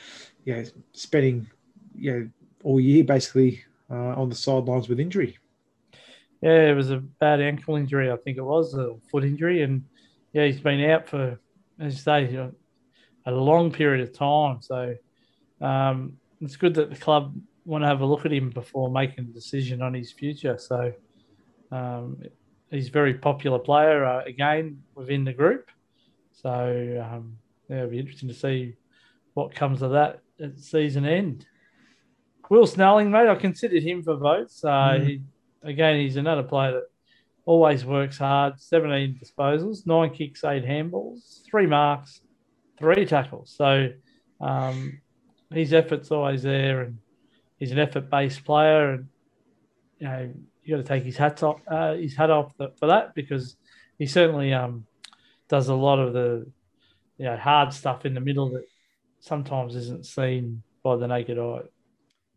you 0.44 0.54
know, 0.54 0.64
spending, 0.92 1.46
you 1.94 2.12
know, 2.12 2.28
all 2.64 2.80
year 2.80 3.04
basically 3.04 3.64
uh, 3.90 4.14
on 4.14 4.28
the 4.28 4.34
sidelines 4.34 4.88
with 4.88 5.00
injury. 5.00 5.38
Yeah, 6.40 6.70
it 6.70 6.74
was 6.74 6.90
a 6.90 6.98
bad 6.98 7.40
ankle 7.40 7.76
injury, 7.76 8.10
I 8.10 8.16
think 8.16 8.38
it 8.38 8.42
was 8.42 8.74
a 8.74 8.94
foot 9.10 9.24
injury, 9.24 9.62
and 9.62 9.84
yeah, 10.32 10.46
he's 10.46 10.60
been 10.60 10.82
out 10.90 11.08
for, 11.08 11.38
as 11.80 11.94
you 11.94 12.00
say, 12.00 12.50
a 13.26 13.30
long 13.30 13.72
period 13.72 14.06
of 14.06 14.14
time. 14.14 14.60
So 14.60 14.94
um, 15.60 16.18
it's 16.40 16.56
good 16.56 16.74
that 16.74 16.90
the 16.90 16.96
club 16.96 17.34
want 17.66 17.82
to 17.82 17.88
have 17.88 18.00
a 18.00 18.06
look 18.06 18.24
at 18.24 18.32
him 18.32 18.50
before 18.50 18.90
making 18.90 19.24
a 19.24 19.34
decision 19.34 19.82
on 19.82 19.92
his 19.92 20.12
future. 20.12 20.56
So 20.56 20.92
um, 21.72 22.22
he's 22.70 22.88
a 22.88 22.92
very 22.92 23.14
popular 23.14 23.58
player 23.58 24.04
uh, 24.04 24.24
again 24.24 24.82
within 24.94 25.24
the 25.24 25.32
group. 25.32 25.70
So 26.32 26.50
um, 26.50 27.36
yeah, 27.68 27.78
it'll 27.78 27.90
be 27.90 27.98
interesting 27.98 28.28
to 28.28 28.34
see 28.34 28.76
what 29.34 29.54
comes 29.54 29.82
of 29.82 29.90
that 29.92 30.20
at 30.40 30.58
season 30.58 31.04
end. 31.04 31.46
Will 32.48 32.66
Snelling, 32.66 33.10
mate, 33.10 33.28
I 33.28 33.34
considered 33.34 33.82
him 33.82 34.02
for 34.02 34.16
votes. 34.16 34.64
Uh, 34.64 34.68
mm. 34.68 35.06
he, 35.06 35.22
again, 35.62 36.00
he's 36.00 36.16
another 36.16 36.44
player 36.44 36.72
that 36.72 36.84
always 37.44 37.84
works 37.84 38.18
hard. 38.18 38.60
17 38.60 39.20
disposals, 39.22 39.86
nine 39.86 40.10
kicks, 40.10 40.44
eight 40.44 40.64
handballs, 40.64 41.42
three 41.44 41.66
marks, 41.66 42.20
three 42.78 43.04
tackles. 43.04 43.52
So 43.56 43.88
um, 44.40 45.00
his 45.52 45.72
effort's 45.72 46.10
always 46.10 46.42
there, 46.42 46.82
and 46.82 46.98
he's 47.58 47.72
an 47.72 47.78
effort-based 47.78 48.44
player, 48.44 48.92
and 48.92 49.08
you 49.98 50.08
know 50.08 50.34
you 50.62 50.76
got 50.76 50.82
to 50.82 50.88
take 50.88 51.04
his 51.04 51.16
hat 51.16 51.42
off 51.42 51.60
uh, 51.68 51.94
his 51.94 52.14
hat 52.14 52.30
off 52.30 52.52
for 52.56 52.86
that 52.86 53.14
because 53.14 53.56
he 53.98 54.06
certainly 54.06 54.52
um, 54.52 54.86
does 55.48 55.68
a 55.68 55.74
lot 55.74 55.98
of 55.98 56.12
the 56.12 56.46
you 57.18 57.24
know 57.24 57.36
hard 57.36 57.72
stuff 57.72 58.04
in 58.04 58.14
the 58.14 58.20
middle 58.20 58.50
that 58.50 58.64
sometimes 59.20 59.74
isn't 59.74 60.06
seen 60.06 60.62
by 60.82 60.96
the 60.96 61.06
naked 61.06 61.38
eye. 61.38 61.62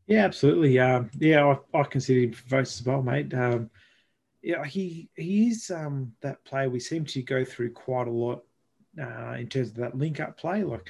Yeah, 0.07 0.25
absolutely. 0.25 0.79
Um, 0.79 1.11
yeah, 1.19 1.45
I, 1.45 1.79
I, 1.79 1.83
consider 1.83 2.21
him 2.21 2.33
for 2.33 2.47
votes 2.47 2.79
as 2.79 2.85
well, 2.85 3.03
mate. 3.03 3.31
Um, 3.33 3.69
yeah, 4.41 4.65
he 4.65 5.09
he 5.15 5.49
is 5.49 5.69
um, 5.69 6.13
that 6.21 6.43
player 6.45 6.69
we 6.69 6.79
seem 6.79 7.05
to 7.05 7.21
go 7.21 7.45
through 7.45 7.73
quite 7.73 8.07
a 8.07 8.11
lot 8.11 8.43
uh, 8.99 9.33
in 9.33 9.47
terms 9.47 9.69
of 9.69 9.75
that 9.75 9.97
link 9.97 10.19
up 10.19 10.37
play. 10.37 10.63
Like 10.63 10.89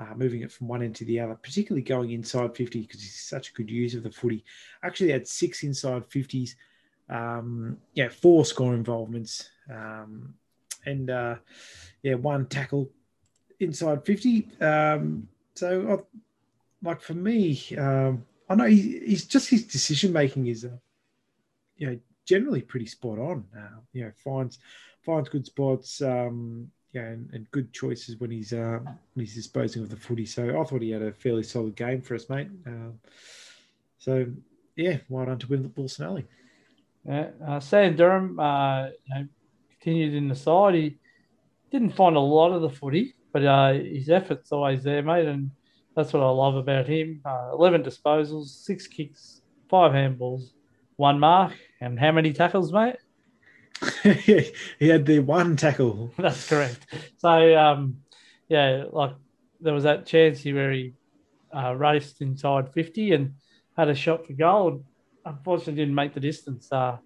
uh, 0.00 0.14
moving 0.16 0.40
it 0.40 0.50
from 0.50 0.68
one 0.68 0.82
end 0.82 0.96
to 0.96 1.04
the 1.04 1.20
other, 1.20 1.34
particularly 1.34 1.82
going 1.82 2.10
inside 2.10 2.56
50 2.56 2.80
because 2.80 3.02
he's 3.02 3.20
such 3.20 3.50
a 3.50 3.52
good 3.52 3.70
user 3.70 3.98
of 3.98 4.04
the 4.04 4.10
footy. 4.10 4.44
Actually, 4.82 5.12
had 5.12 5.28
six 5.28 5.62
inside 5.62 6.08
50s, 6.08 6.54
um, 7.10 7.76
yeah, 7.94 8.08
four 8.08 8.44
score 8.44 8.74
involvements, 8.74 9.50
um, 9.70 10.34
and 10.86 11.10
uh, 11.10 11.36
yeah, 12.02 12.14
one 12.14 12.46
tackle 12.46 12.90
inside 13.58 14.04
50. 14.06 14.48
Um, 14.60 15.28
so, 15.54 15.98
I, 15.98 16.88
like 16.88 17.02
for 17.02 17.14
me, 17.14 17.62
um, 17.76 18.24
I 18.48 18.54
know 18.54 18.64
he, 18.64 19.00
he's 19.04 19.26
just 19.26 19.50
his 19.50 19.66
decision 19.66 20.12
making 20.12 20.46
is, 20.46 20.64
uh, 20.64 20.78
you 21.76 21.86
know, 21.88 21.98
generally 22.24 22.62
pretty 22.62 22.86
spot 22.86 23.18
on. 23.18 23.44
Uh, 23.56 23.80
you 23.92 24.04
know, 24.04 24.12
finds 24.16 24.58
finds 25.02 25.28
good 25.28 25.44
spots. 25.44 26.00
Um, 26.00 26.70
yeah, 26.92 27.02
and, 27.02 27.30
and, 27.32 27.50
good 27.52 27.72
choices 27.72 28.16
when 28.16 28.30
he's 28.30 28.52
uh, 28.52 28.80
when 28.82 29.24
he's 29.24 29.34
disposing 29.34 29.82
of 29.82 29.90
the 29.90 29.96
footy. 29.96 30.26
So 30.26 30.60
I 30.60 30.64
thought 30.64 30.82
he 30.82 30.90
had 30.90 31.02
a 31.02 31.12
fairly 31.12 31.44
solid 31.44 31.76
game 31.76 32.00
for 32.00 32.14
us, 32.16 32.28
mate. 32.28 32.48
Uh, 32.66 32.90
so 33.98 34.26
yeah, 34.76 34.98
well 35.08 35.26
done 35.26 35.38
to 35.38 35.72
Will 35.76 35.88
Snelling. 35.88 36.26
Yeah, 37.06 37.28
uh, 37.46 37.60
Sam 37.60 37.96
Durham 37.96 38.38
uh, 38.38 38.86
you 38.86 39.14
know, 39.14 39.28
continued 39.70 40.14
in 40.14 40.28
the 40.28 40.34
side. 40.34 40.74
He 40.74 40.98
didn't 41.70 41.94
find 41.94 42.16
a 42.16 42.20
lot 42.20 42.52
of 42.52 42.62
the 42.62 42.70
footy, 42.70 43.14
but 43.32 43.44
uh, 43.44 43.72
his 43.74 44.10
effort's 44.10 44.52
always 44.52 44.82
there, 44.82 45.02
mate, 45.02 45.26
and 45.26 45.50
that's 45.94 46.12
what 46.12 46.22
I 46.22 46.28
love 46.28 46.56
about 46.56 46.88
him. 46.88 47.20
Uh, 47.24 47.50
Eleven 47.52 47.82
disposals, 47.82 48.46
six 48.46 48.86
kicks, 48.86 49.42
five 49.68 49.92
handballs, 49.92 50.52
one 50.96 51.20
mark, 51.20 51.52
and 51.80 51.98
how 51.98 52.10
many 52.12 52.32
tackles, 52.32 52.72
mate? 52.72 52.96
he 54.02 54.88
had 54.88 55.06
the 55.06 55.20
one 55.20 55.56
tackle. 55.56 56.12
That's 56.18 56.48
correct. 56.48 56.86
So, 57.18 57.56
um, 57.56 57.98
yeah, 58.48 58.84
like 58.90 59.14
there 59.60 59.74
was 59.74 59.84
that 59.84 60.06
chance 60.06 60.44
where 60.44 60.72
he 60.72 60.94
uh, 61.54 61.74
raced 61.74 62.20
inside 62.20 62.72
50 62.72 63.12
and 63.12 63.34
had 63.76 63.88
a 63.88 63.94
shot 63.94 64.26
for 64.26 64.32
goal. 64.32 64.84
Unfortunately, 65.24 65.74
didn't 65.74 65.94
make 65.94 66.14
the 66.14 66.20
distance. 66.20 66.70
Uh, 66.70 66.98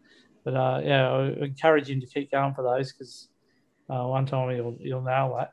but 0.45 0.55
uh, 0.55 0.81
yeah, 0.85 1.11
I 1.11 1.45
encourage 1.45 1.89
him 1.89 2.01
to 2.01 2.07
keep 2.07 2.31
going 2.31 2.55
for 2.55 2.63
those 2.63 2.93
because 2.93 3.29
uh, 3.89 4.05
one 4.05 4.27
time 4.27 4.55
he'll, 4.55 4.77
he'll 4.81 5.03
nail 5.03 5.37
that. 5.39 5.51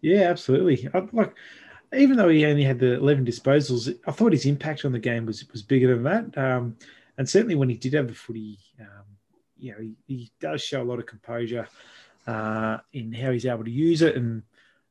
Yeah, 0.00 0.30
absolutely. 0.30 0.88
I, 0.94 1.06
like, 1.12 1.34
even 1.94 2.16
though 2.16 2.28
he 2.28 2.44
only 2.44 2.64
had 2.64 2.78
the 2.78 2.94
11 2.94 3.24
disposals, 3.24 3.92
I 4.06 4.12
thought 4.12 4.32
his 4.32 4.46
impact 4.46 4.84
on 4.84 4.92
the 4.92 4.98
game 4.98 5.26
was 5.26 5.48
was 5.50 5.62
bigger 5.62 5.94
than 5.94 6.04
that. 6.04 6.38
Um, 6.38 6.76
and 7.16 7.28
certainly 7.28 7.54
when 7.54 7.68
he 7.68 7.76
did 7.76 7.94
have 7.94 8.08
the 8.08 8.14
footy, 8.14 8.58
um, 8.80 9.04
you 9.58 9.72
know, 9.72 9.78
he, 9.80 9.94
he 10.06 10.30
does 10.40 10.62
show 10.62 10.82
a 10.82 10.84
lot 10.84 10.98
of 10.98 11.06
composure 11.06 11.68
uh, 12.26 12.78
in 12.92 13.12
how 13.12 13.30
he's 13.30 13.46
able 13.46 13.64
to 13.64 13.70
use 13.70 14.02
it 14.02 14.16
and 14.16 14.42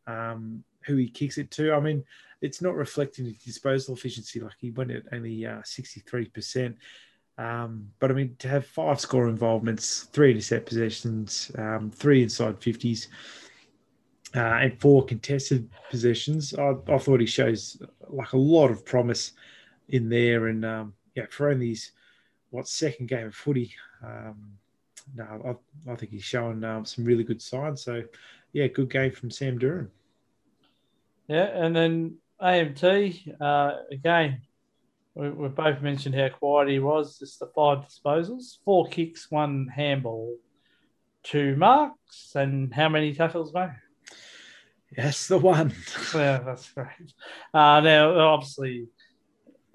um, 0.07 0.63
who 0.85 0.95
he 0.95 1.09
kicks 1.09 1.37
it 1.37 1.51
to. 1.51 1.73
I 1.73 1.79
mean, 1.79 2.03
it's 2.41 2.61
not 2.61 2.75
reflecting 2.75 3.25
his 3.25 3.37
disposal 3.37 3.95
efficiency. 3.95 4.39
Like 4.39 4.53
he 4.59 4.71
went 4.71 4.91
at 4.91 5.03
only 5.11 5.45
uh, 5.45 5.61
63%. 5.61 6.75
Um, 7.37 7.89
but 7.99 8.09
I 8.09 8.15
mean, 8.15 8.35
to 8.39 8.47
have 8.47 8.65
five 8.65 8.99
score 8.99 9.29
involvements, 9.29 10.03
three 10.11 10.31
intercept 10.31 10.65
possessions, 10.65 11.51
um, 11.57 11.91
three 11.91 12.23
inside 12.23 12.59
50s, 12.59 13.07
uh, 14.35 14.39
and 14.39 14.79
four 14.79 15.05
contested 15.05 15.69
possessions, 15.89 16.53
I, 16.55 16.73
I, 16.87 16.97
thought 16.97 17.19
he 17.19 17.27
shows 17.27 17.81
like 18.09 18.33
a 18.33 18.37
lot 18.37 18.71
of 18.71 18.85
promise 18.85 19.33
in 19.89 20.09
there. 20.09 20.47
And 20.47 20.65
um, 20.65 20.93
yeah, 21.15 21.25
for 21.29 21.49
only 21.49 21.69
his 21.69 21.91
what 22.49 22.67
second 22.67 23.07
game 23.07 23.27
of 23.27 23.35
footy, 23.35 23.73
um, 24.03 24.57
no, 25.15 25.57
I, 25.87 25.91
I, 25.91 25.95
think 25.95 26.11
he's 26.11 26.23
shown 26.23 26.63
um, 26.63 26.85
some 26.85 27.05
really 27.05 27.23
good 27.23 27.41
signs. 27.41 27.81
So, 27.81 28.03
yeah, 28.53 28.67
good 28.67 28.89
game 28.89 29.11
from 29.11 29.31
Sam 29.31 29.57
Durham. 29.57 29.91
Yeah, 31.27 31.45
and 31.45 31.75
then 31.75 32.17
AMT 32.41 33.41
uh, 33.41 33.73
again. 33.91 34.41
We, 35.15 35.29
we 35.31 35.47
both 35.47 35.81
mentioned 35.81 36.13
how 36.13 36.29
quiet 36.29 36.69
he 36.69 36.79
was. 36.79 37.17
Just 37.17 37.39
the 37.39 37.47
five 37.47 37.79
disposals, 37.79 38.57
four 38.63 38.87
kicks, 38.87 39.31
one 39.31 39.67
handball, 39.67 40.35
two 41.23 41.55
marks, 41.55 42.33
and 42.35 42.71
how 42.73 42.89
many 42.89 43.13
tackles, 43.15 43.53
mate? 43.53 43.69
Yes, 44.95 45.27
the 45.27 45.37
one. 45.39 45.73
yeah, 46.15 46.37
that's 46.39 46.69
great. 46.71 47.13
Uh, 47.53 47.81
now, 47.81 48.17
obviously, 48.19 48.87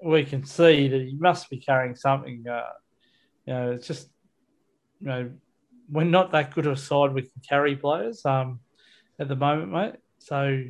we 0.01 0.23
can 0.23 0.45
see 0.45 0.87
that 0.87 1.01
he 1.01 1.15
must 1.19 1.49
be 1.49 1.57
carrying 1.57 1.95
something. 1.95 2.45
Uh, 2.47 2.63
you 3.45 3.53
know, 3.53 3.71
it's 3.71 3.87
just 3.87 4.09
you 5.03 5.09
know, 5.09 5.31
we're 5.91 6.05
not 6.05 6.31
that 6.31 6.55
good 6.55 6.65
of 6.65 6.73
a 6.73 6.77
side 6.77 7.13
we 7.13 7.23
can 7.23 7.41
carry 7.47 7.75
players 7.75 8.25
um, 8.25 8.59
at 9.19 9.27
the 9.27 9.35
moment, 9.35 9.71
mate. 9.71 9.95
So 10.19 10.63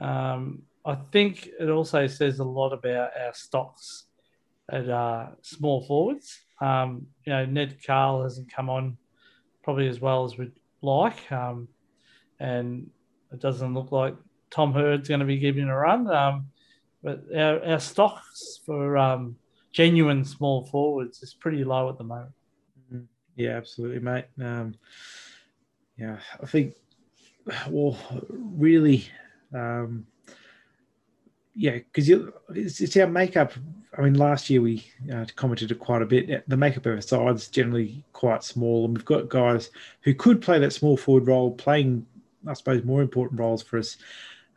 um, 0.00 0.62
I 0.84 0.94
think 0.94 1.48
it 1.58 1.70
also 1.70 2.06
says 2.06 2.38
a 2.38 2.44
lot 2.44 2.72
about 2.74 3.10
our 3.18 3.32
stocks 3.32 4.04
at 4.70 4.90
uh, 4.90 5.28
small 5.40 5.82
forwards. 5.86 6.38
Um, 6.60 7.06
you 7.24 7.32
know, 7.32 7.46
Ned 7.46 7.78
Cahill 7.82 8.24
hasn't 8.24 8.52
come 8.52 8.68
on 8.68 8.98
probably 9.64 9.88
as 9.88 10.00
well 10.00 10.24
as 10.24 10.36
we'd 10.36 10.52
like, 10.82 11.32
um, 11.32 11.66
and 12.38 12.90
it 13.32 13.40
doesn't 13.40 13.72
look 13.74 13.90
like 13.90 14.14
Tom 14.50 14.74
Hird's 14.74 15.08
going 15.08 15.20
to 15.20 15.26
be 15.26 15.38
giving 15.38 15.68
a 15.68 15.76
run. 15.76 16.08
Um, 16.08 16.48
but 17.02 17.24
our, 17.34 17.64
our 17.64 17.80
stocks 17.80 18.60
for 18.66 18.98
um, 18.98 19.36
genuine 19.72 20.26
small 20.26 20.66
forwards 20.66 21.22
is 21.22 21.32
pretty 21.32 21.64
low 21.64 21.88
at 21.88 21.96
the 21.96 22.04
moment. 22.04 22.35
Yeah, 23.36 23.56
absolutely, 23.56 24.00
mate. 24.00 24.24
Um, 24.40 24.74
yeah, 25.98 26.18
I 26.42 26.46
think, 26.46 26.74
well, 27.68 27.96
really, 28.30 29.06
um, 29.54 30.06
yeah, 31.54 31.72
because 31.72 32.08
it's, 32.08 32.80
it's, 32.80 32.96
our 32.96 33.06
makeup. 33.06 33.52
I 33.96 34.02
mean, 34.02 34.14
last 34.14 34.50
year 34.50 34.60
we 34.60 34.84
uh, 35.12 35.24
commented 35.36 35.78
quite 35.78 36.02
a 36.02 36.06
bit. 36.06 36.48
The 36.48 36.56
makeup 36.56 36.84
of 36.86 36.94
our 36.94 37.00
side's 37.00 37.48
generally 37.48 38.04
quite 38.12 38.42
small, 38.44 38.84
and 38.84 38.96
we've 38.96 39.04
got 39.04 39.28
guys 39.28 39.70
who 40.02 40.14
could 40.14 40.42
play 40.42 40.58
that 40.58 40.72
small 40.72 40.96
forward 40.96 41.26
role, 41.26 41.52
playing, 41.52 42.04
I 42.46 42.52
suppose, 42.54 42.84
more 42.84 43.00
important 43.00 43.40
roles 43.40 43.62
for 43.62 43.78
us. 43.78 43.96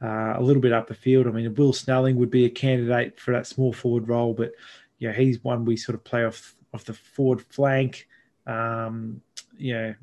uh, 0.02 0.34
a 0.38 0.42
little 0.42 0.62
bit 0.62 0.74
up 0.74 0.88
the 0.88 0.94
field. 0.94 1.28
I 1.28 1.32
mean, 1.32 1.54
Will 1.56 1.74
Snelling 1.74 2.16
would 2.18 2.30
be 2.30 2.46
a 2.46 2.50
candidate 2.50 3.20
for 3.20 3.34
that 3.34 3.48
small 3.48 3.74
forward 3.74 4.08
role, 4.08 4.34
but 4.34 4.52
yeah, 4.98 5.12
he's 5.12 5.44
one 5.44 5.66
we 5.66 5.76
sort 5.78 5.96
of 5.96 6.04
play 6.04 6.26
off 6.26 6.56
off 6.74 6.86
the 6.86 6.94
forward 6.94 7.42
flank. 7.50 8.08
Um, 8.46 9.22
yeah, 9.58 9.94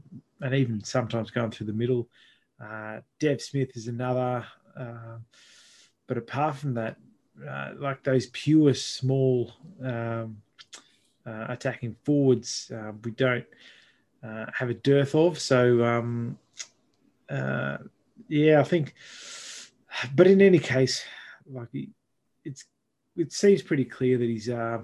and 0.41 0.55
even 0.55 0.85
sometimes 0.85 1.31
going 1.31 1.51
through 1.51 1.67
the 1.67 1.73
middle. 1.73 2.09
Uh, 2.63 3.01
Dev 3.19 3.41
Smith 3.41 3.77
is 3.77 3.89
another. 3.89 4.47
Uh, 4.79 5.19
but 6.07 6.19
apart 6.19 6.57
from 6.57 6.75
that, 6.75 6.97
uh, 7.49 7.71
like 7.79 8.03
those 8.03 8.27
pure 8.27 8.75
small 8.75 9.53
um, 9.83 10.39
uh, 11.27 11.47
attacking 11.49 11.97
forwards, 12.05 12.71
uh, 12.75 12.93
we 13.05 13.11
don't 13.13 13.45
uh, 14.23 14.47
have 14.55 14.71
a 14.71 14.75
dearth 14.75 15.15
of. 15.15 15.39
So, 15.39 15.85
um, 15.85 16.39
uh, 17.29 17.79
yeah, 18.29 18.61
I 18.61 18.65
think. 18.65 18.95
But 20.15 20.27
in 20.27 20.41
any 20.43 20.59
case, 20.59 21.05
like 21.51 21.69
it's 22.45 22.65
it 23.17 23.33
seems 23.33 23.63
pretty 23.63 23.85
clear 23.85 24.19
that 24.19 24.29
he's 24.29 24.49
uh, 24.49 24.83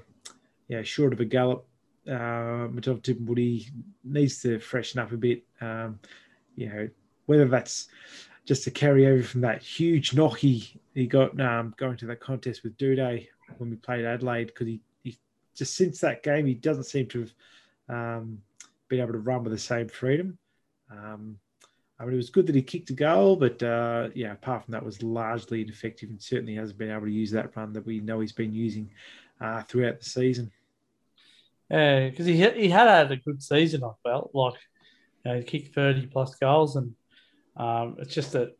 yeah 0.69 0.83
short 0.83 1.13
of 1.13 1.21
a 1.21 1.25
gallop. 1.25 1.67
Uh, 2.09 2.69
McDonald-Tipungwuti 2.71 3.71
needs 4.05 4.43
to 4.43 4.59
freshen 4.59 5.01
up 5.01 5.13
a 5.13 5.17
bit. 5.17 5.45
Um, 5.61 6.01
you 6.57 6.69
know, 6.69 6.89
whether 7.27 7.47
that's 7.47 7.89
just 8.45 8.67
a 8.67 8.71
carry 8.71 9.07
over 9.07 9.23
from 9.23 9.41
that 9.43 9.63
huge 9.63 10.15
knock 10.15 10.39
he, 10.39 10.81
he 10.95 11.07
got 11.07 11.39
um, 11.41 11.75
going 11.77 11.97
to 11.99 12.07
that 12.07 12.21
contest 12.21 12.65
with 12.65 12.77
Doedee 12.77 13.29
when 13.59 13.71
we 13.71 13.77
played 13.77 14.05
Adelaide, 14.05 14.47
because 14.47 14.67
he, 14.67 14.81
he 15.05 15.17
just 15.55 15.77
since 15.77 16.01
that 16.01 16.23
game 16.23 16.47
he 16.47 16.55
doesn't 16.55 16.85
seem 16.85 17.07
to 17.07 17.21
have 17.21 17.35
um, 17.89 18.39
been 18.89 19.01
able 19.01 19.13
to 19.13 19.19
run 19.19 19.45
with 19.45 19.53
the 19.53 19.59
same 19.59 19.89
freedom. 19.89 20.37
Um, 20.91 21.39
I 21.99 22.05
mean, 22.05 22.15
it 22.15 22.17
was 22.17 22.31
good 22.31 22.49
that 22.49 22.57
he 22.57 22.63
kicked 22.63 22.91
a 22.91 22.95
goal, 22.95 23.37
but 23.37 23.63
uh, 23.63 24.09
yeah, 24.15 24.33
apart 24.33 24.65
from 24.65 24.73
that, 24.73 24.85
was 24.85 25.05
largely 25.05 25.63
ineffective 25.63 26.11
and 26.11 26.21
certainly 26.21 26.57
hasn't 26.57 26.79
been 26.79 26.91
able 26.91 27.07
to 27.07 27.13
use 27.13 27.31
that 27.31 27.57
run 27.57 27.73
that 27.75 27.87
we 27.87 28.01
know 28.01 28.19
he's 28.19 28.33
been 28.33 28.53
using 28.53 28.91
uh, 29.41 29.63
throughout 29.63 30.01
the 30.01 30.05
season. 30.05 30.51
Because 31.73 32.27
he 32.27 32.35
he 32.35 32.69
had 32.69 32.87
had 32.87 33.11
a 33.11 33.17
good 33.17 33.43
season. 33.43 33.83
I 33.83 33.93
felt 34.03 34.31
like 34.35 34.61
you 35.25 35.33
know, 35.33 35.39
he 35.39 35.43
kicked 35.43 35.75
thirty 35.75 36.07
plus 36.07 36.35
goals, 36.35 36.77
and 36.77 36.95
um, 37.57 37.97
it's 37.99 38.15
just 38.15 38.33
that 38.33 38.51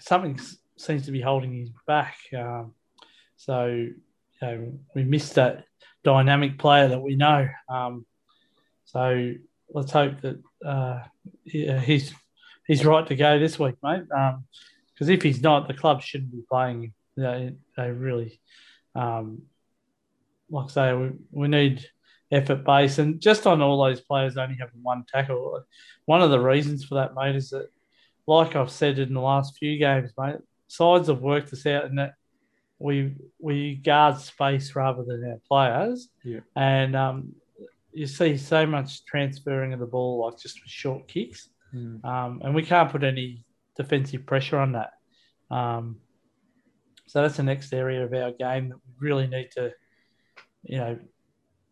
something 0.00 0.40
seems 0.76 1.04
to 1.04 1.12
be 1.12 1.20
holding 1.20 1.52
him 1.52 1.74
back. 1.86 2.16
Um, 2.34 2.72
so 3.36 3.66
you 3.66 3.96
know, 4.40 4.72
we 4.94 5.04
missed 5.04 5.34
that 5.34 5.64
dynamic 6.04 6.58
player 6.58 6.88
that 6.88 7.02
we 7.02 7.16
know. 7.16 7.48
Um, 7.68 8.06
so 8.86 9.34
let's 9.68 9.92
hope 9.92 10.22
that 10.22 10.42
uh, 10.64 11.00
he's 11.44 12.14
he's 12.66 12.84
right 12.86 13.06
to 13.08 13.14
go 13.14 13.38
this 13.38 13.58
week, 13.58 13.74
mate. 13.82 14.04
Because 14.08 15.08
um, 15.08 15.10
if 15.10 15.20
he's 15.22 15.42
not, 15.42 15.68
the 15.68 15.74
club 15.74 16.00
shouldn't 16.00 16.32
be 16.32 16.44
playing. 16.50 16.94
They, 17.14 17.52
they 17.76 17.90
really, 17.90 18.40
um, 18.94 19.42
like 20.50 20.66
I 20.66 20.72
say, 20.72 20.94
we, 20.94 21.10
we 21.30 21.48
need 21.48 21.84
effort 22.30 22.64
base. 22.64 22.98
And 22.98 23.20
just 23.20 23.46
on 23.46 23.62
all 23.62 23.82
those 23.82 24.00
players 24.00 24.36
only 24.36 24.56
having 24.58 24.82
one 24.82 25.04
tackle, 25.12 25.64
one 26.04 26.22
of 26.22 26.30
the 26.30 26.40
reasons 26.40 26.84
for 26.84 26.96
that, 26.96 27.14
mate, 27.14 27.36
is 27.36 27.50
that, 27.50 27.68
like 28.26 28.56
I've 28.56 28.70
said 28.70 28.98
in 28.98 29.14
the 29.14 29.20
last 29.20 29.56
few 29.56 29.78
games, 29.78 30.12
mate, 30.18 30.36
sides 30.66 31.08
have 31.08 31.22
worked 31.22 31.50
this 31.50 31.66
out 31.66 31.86
in 31.86 31.96
that 31.96 32.14
we 32.78 33.16
we 33.40 33.76
guard 33.76 34.18
space 34.18 34.76
rather 34.76 35.02
than 35.02 35.24
our 35.24 35.40
players. 35.48 36.08
Yeah. 36.22 36.40
And 36.54 36.94
um, 36.94 37.34
you 37.92 38.06
see 38.06 38.36
so 38.36 38.66
much 38.66 39.04
transferring 39.04 39.72
of 39.72 39.80
the 39.80 39.86
ball, 39.86 40.26
like 40.26 40.38
just 40.38 40.62
with 40.62 40.70
short 40.70 41.08
kicks. 41.08 41.48
Mm. 41.74 42.04
Um, 42.04 42.40
and 42.44 42.54
we 42.54 42.62
can't 42.62 42.90
put 42.90 43.02
any 43.02 43.44
defensive 43.76 44.26
pressure 44.26 44.58
on 44.58 44.72
that. 44.72 44.92
Um, 45.50 45.96
so 47.06 47.22
that's 47.22 47.38
the 47.38 47.42
next 47.42 47.72
area 47.72 48.04
of 48.04 48.12
our 48.12 48.32
game 48.32 48.68
that 48.68 48.76
we 48.76 49.08
really 49.08 49.26
need 49.26 49.50
to, 49.52 49.72
you 50.62 50.76
know, 50.76 50.98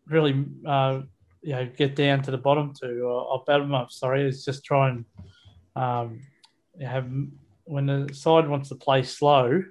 really, 0.08 0.44
uh, 0.66 1.02
you 1.42 1.52
know, 1.52 1.68
get 1.76 1.94
down 1.96 2.22
to 2.22 2.30
the 2.30 2.38
bottom 2.38 2.72
to, 2.80 3.00
or, 3.02 3.44
bottom 3.46 3.74
up. 3.74 3.90
Sorry, 3.90 4.26
is 4.26 4.44
just 4.44 4.64
try 4.64 4.90
and 4.90 5.04
um, 5.74 6.20
have 6.80 7.08
when 7.64 7.86
the 7.86 8.08
side 8.12 8.48
wants 8.48 8.68
to 8.68 8.74
play 8.74 9.02
slow, 9.02 9.62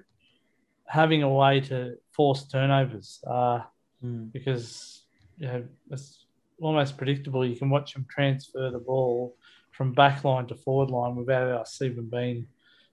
having 0.86 1.22
a 1.22 1.28
way 1.28 1.60
to 1.60 1.96
force 2.12 2.46
turnovers 2.48 3.20
uh, 3.26 3.60
mm. 4.04 4.32
because 4.32 5.02
you 5.38 5.46
know 5.46 5.64
it's 5.90 6.26
almost 6.60 6.96
predictable. 6.96 7.44
You 7.44 7.56
can 7.56 7.70
watch 7.70 7.94
them 7.94 8.06
transfer 8.08 8.70
the 8.70 8.78
ball 8.78 9.36
from 9.72 9.92
back 9.92 10.24
line 10.24 10.46
to 10.46 10.54
forward 10.54 10.90
line 10.90 11.16
without 11.16 11.48
us 11.48 11.80
even 11.82 12.08
being 12.08 12.46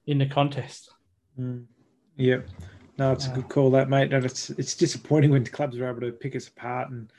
in 0.08 0.18
the 0.18 0.26
contest. 0.26 0.92
Mm. 1.40 1.66
Yeah. 2.16 2.40
No, 2.98 3.12
it's 3.12 3.26
a 3.26 3.32
good 3.32 3.50
call, 3.50 3.72
that 3.72 3.90
mate. 3.90 4.14
And 4.14 4.24
it's 4.26 4.52
it's 4.52 4.76
disappointing 4.76 5.32
when 5.32 5.44
the 5.44 5.50
clubs 5.50 5.78
are 5.78 5.90
able 5.90 6.02
to 6.02 6.12
pick 6.12 6.36
us 6.36 6.48
apart 6.48 6.92
and 6.92 7.12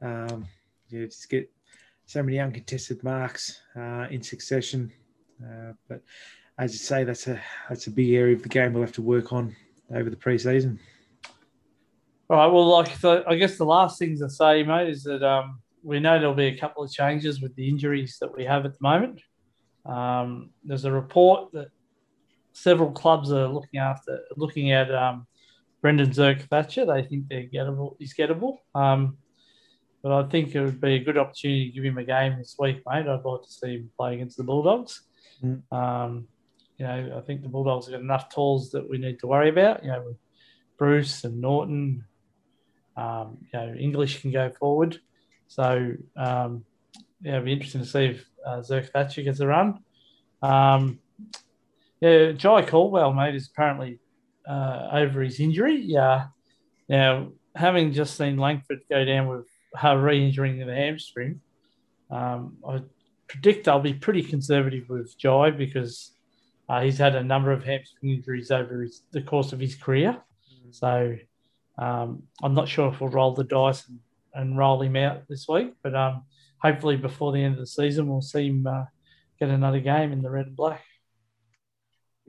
um, 0.00 0.46
yeah, 0.88 1.04
just 1.04 1.28
get 1.28 1.50
so 2.06 2.22
many 2.22 2.38
uncontested 2.38 3.04
marks 3.04 3.60
uh, 3.76 4.06
in 4.10 4.22
succession. 4.22 4.90
Uh, 5.42 5.72
but 5.88 6.02
as 6.58 6.72
you 6.72 6.78
say, 6.78 7.04
that's 7.04 7.26
a 7.26 7.40
that's 7.68 7.86
a 7.86 7.90
big 7.90 8.12
area 8.12 8.34
of 8.34 8.42
the 8.42 8.48
game 8.48 8.72
we'll 8.72 8.82
have 8.82 8.92
to 8.92 9.02
work 9.02 9.32
on 9.32 9.54
over 9.94 10.08
the 10.08 10.16
preseason. 10.16 10.78
All 12.28 12.36
right. 12.36 12.46
Well, 12.46 12.66
like 12.68 12.98
the, 13.00 13.24
I 13.26 13.34
guess 13.36 13.56
the 13.56 13.64
last 13.64 13.98
things 13.98 14.20
to 14.20 14.30
say, 14.30 14.62
mate, 14.62 14.88
is 14.88 15.02
that 15.04 15.22
um, 15.22 15.60
we 15.82 16.00
know 16.00 16.18
there'll 16.18 16.34
be 16.34 16.46
a 16.46 16.58
couple 16.58 16.82
of 16.82 16.90
changes 16.90 17.40
with 17.40 17.54
the 17.56 17.68
injuries 17.68 18.18
that 18.20 18.34
we 18.34 18.44
have 18.44 18.64
at 18.64 18.72
the 18.72 18.82
moment. 18.82 19.20
Um, 19.84 20.50
there's 20.64 20.84
a 20.84 20.92
report 20.92 21.52
that 21.52 21.68
several 22.62 22.90
clubs 22.90 23.32
are 23.32 23.48
looking 23.48 23.80
after, 23.80 24.20
looking 24.36 24.72
at 24.72 24.94
um, 24.94 25.26
Brendan 25.80 26.10
Zerk-Thatcher. 26.10 26.84
They 26.86 27.02
think 27.02 27.28
they're 27.28 27.48
gettable, 27.48 27.96
he's 27.98 28.14
gettable. 28.14 28.58
Um, 28.74 29.16
but 30.02 30.12
I 30.12 30.28
think 30.28 30.54
it 30.54 30.60
would 30.60 30.80
be 30.80 30.94
a 30.94 31.04
good 31.04 31.18
opportunity 31.18 31.66
to 31.66 31.74
give 31.74 31.84
him 31.84 31.98
a 31.98 32.04
game 32.04 32.38
this 32.38 32.56
week, 32.58 32.82
mate. 32.86 33.06
I'd 33.06 33.24
like 33.24 33.42
to 33.42 33.50
see 33.50 33.76
him 33.76 33.90
play 33.98 34.14
against 34.14 34.36
the 34.36 34.44
Bulldogs. 34.44 35.02
Mm. 35.42 35.62
Um, 35.72 36.28
you 36.78 36.86
know, 36.86 37.16
I 37.18 37.20
think 37.20 37.42
the 37.42 37.48
Bulldogs 37.48 37.86
have 37.86 37.92
got 37.92 38.00
enough 38.00 38.30
tools 38.30 38.70
that 38.70 38.88
we 38.88 38.96
need 38.96 39.18
to 39.20 39.26
worry 39.26 39.50
about. 39.50 39.84
You 39.84 39.90
know, 39.90 40.02
with 40.06 40.16
Bruce 40.78 41.24
and 41.24 41.40
Naughton, 41.40 42.04
um, 42.96 43.38
you 43.52 43.60
know, 43.60 43.74
English 43.74 44.22
can 44.22 44.30
go 44.30 44.50
forward. 44.50 44.98
So, 45.48 45.92
um, 46.16 46.64
yeah, 47.22 47.32
it'd 47.32 47.44
be 47.44 47.52
interesting 47.52 47.82
to 47.82 47.86
see 47.86 48.04
if 48.06 48.24
uh, 48.46 48.60
Zerk-Thatcher 48.60 49.22
gets 49.22 49.40
a 49.40 49.46
run. 49.46 49.80
Um, 50.42 51.00
yeah, 52.00 52.32
Jye 52.32 52.62
Caldwell, 52.62 53.12
mate, 53.12 53.34
is 53.34 53.48
apparently 53.52 53.98
uh, 54.48 54.88
over 54.92 55.20
his 55.20 55.38
injury. 55.40 55.76
Yeah. 55.76 56.26
Now, 56.88 57.32
having 57.54 57.92
just 57.92 58.16
seen 58.16 58.38
Langford 58.38 58.80
go 58.90 59.04
down 59.04 59.28
with 59.28 59.46
uh, 59.82 59.96
re-injuring 59.96 60.58
the 60.58 60.74
hamstring, 60.74 61.40
um, 62.10 62.56
I 62.66 62.82
predict 63.28 63.68
I'll 63.68 63.80
be 63.80 63.94
pretty 63.94 64.22
conservative 64.22 64.88
with 64.88 65.16
Jye 65.18 65.50
because 65.50 66.12
uh, 66.68 66.80
he's 66.80 66.98
had 66.98 67.14
a 67.14 67.22
number 67.22 67.52
of 67.52 67.64
hamstring 67.64 68.12
injuries 68.14 68.50
over 68.50 68.82
his, 68.82 69.02
the 69.12 69.22
course 69.22 69.52
of 69.52 69.60
his 69.60 69.74
career. 69.74 70.12
Mm-hmm. 70.12 70.72
So 70.72 71.16
um, 71.78 72.24
I'm 72.42 72.54
not 72.54 72.68
sure 72.68 72.92
if 72.92 73.00
we'll 73.00 73.10
roll 73.10 73.34
the 73.34 73.44
dice 73.44 73.86
and, 73.88 73.98
and 74.34 74.58
roll 74.58 74.82
him 74.82 74.96
out 74.96 75.28
this 75.28 75.46
week, 75.48 75.74
but 75.82 75.94
um, 75.94 76.24
hopefully 76.62 76.96
before 76.96 77.32
the 77.32 77.42
end 77.42 77.54
of 77.54 77.60
the 77.60 77.66
season 77.66 78.08
we'll 78.08 78.20
see 78.20 78.48
him 78.48 78.66
uh, 78.66 78.84
get 79.38 79.48
another 79.48 79.80
game 79.80 80.12
in 80.12 80.22
the 80.22 80.30
red 80.30 80.46
and 80.46 80.56
black. 80.56 80.82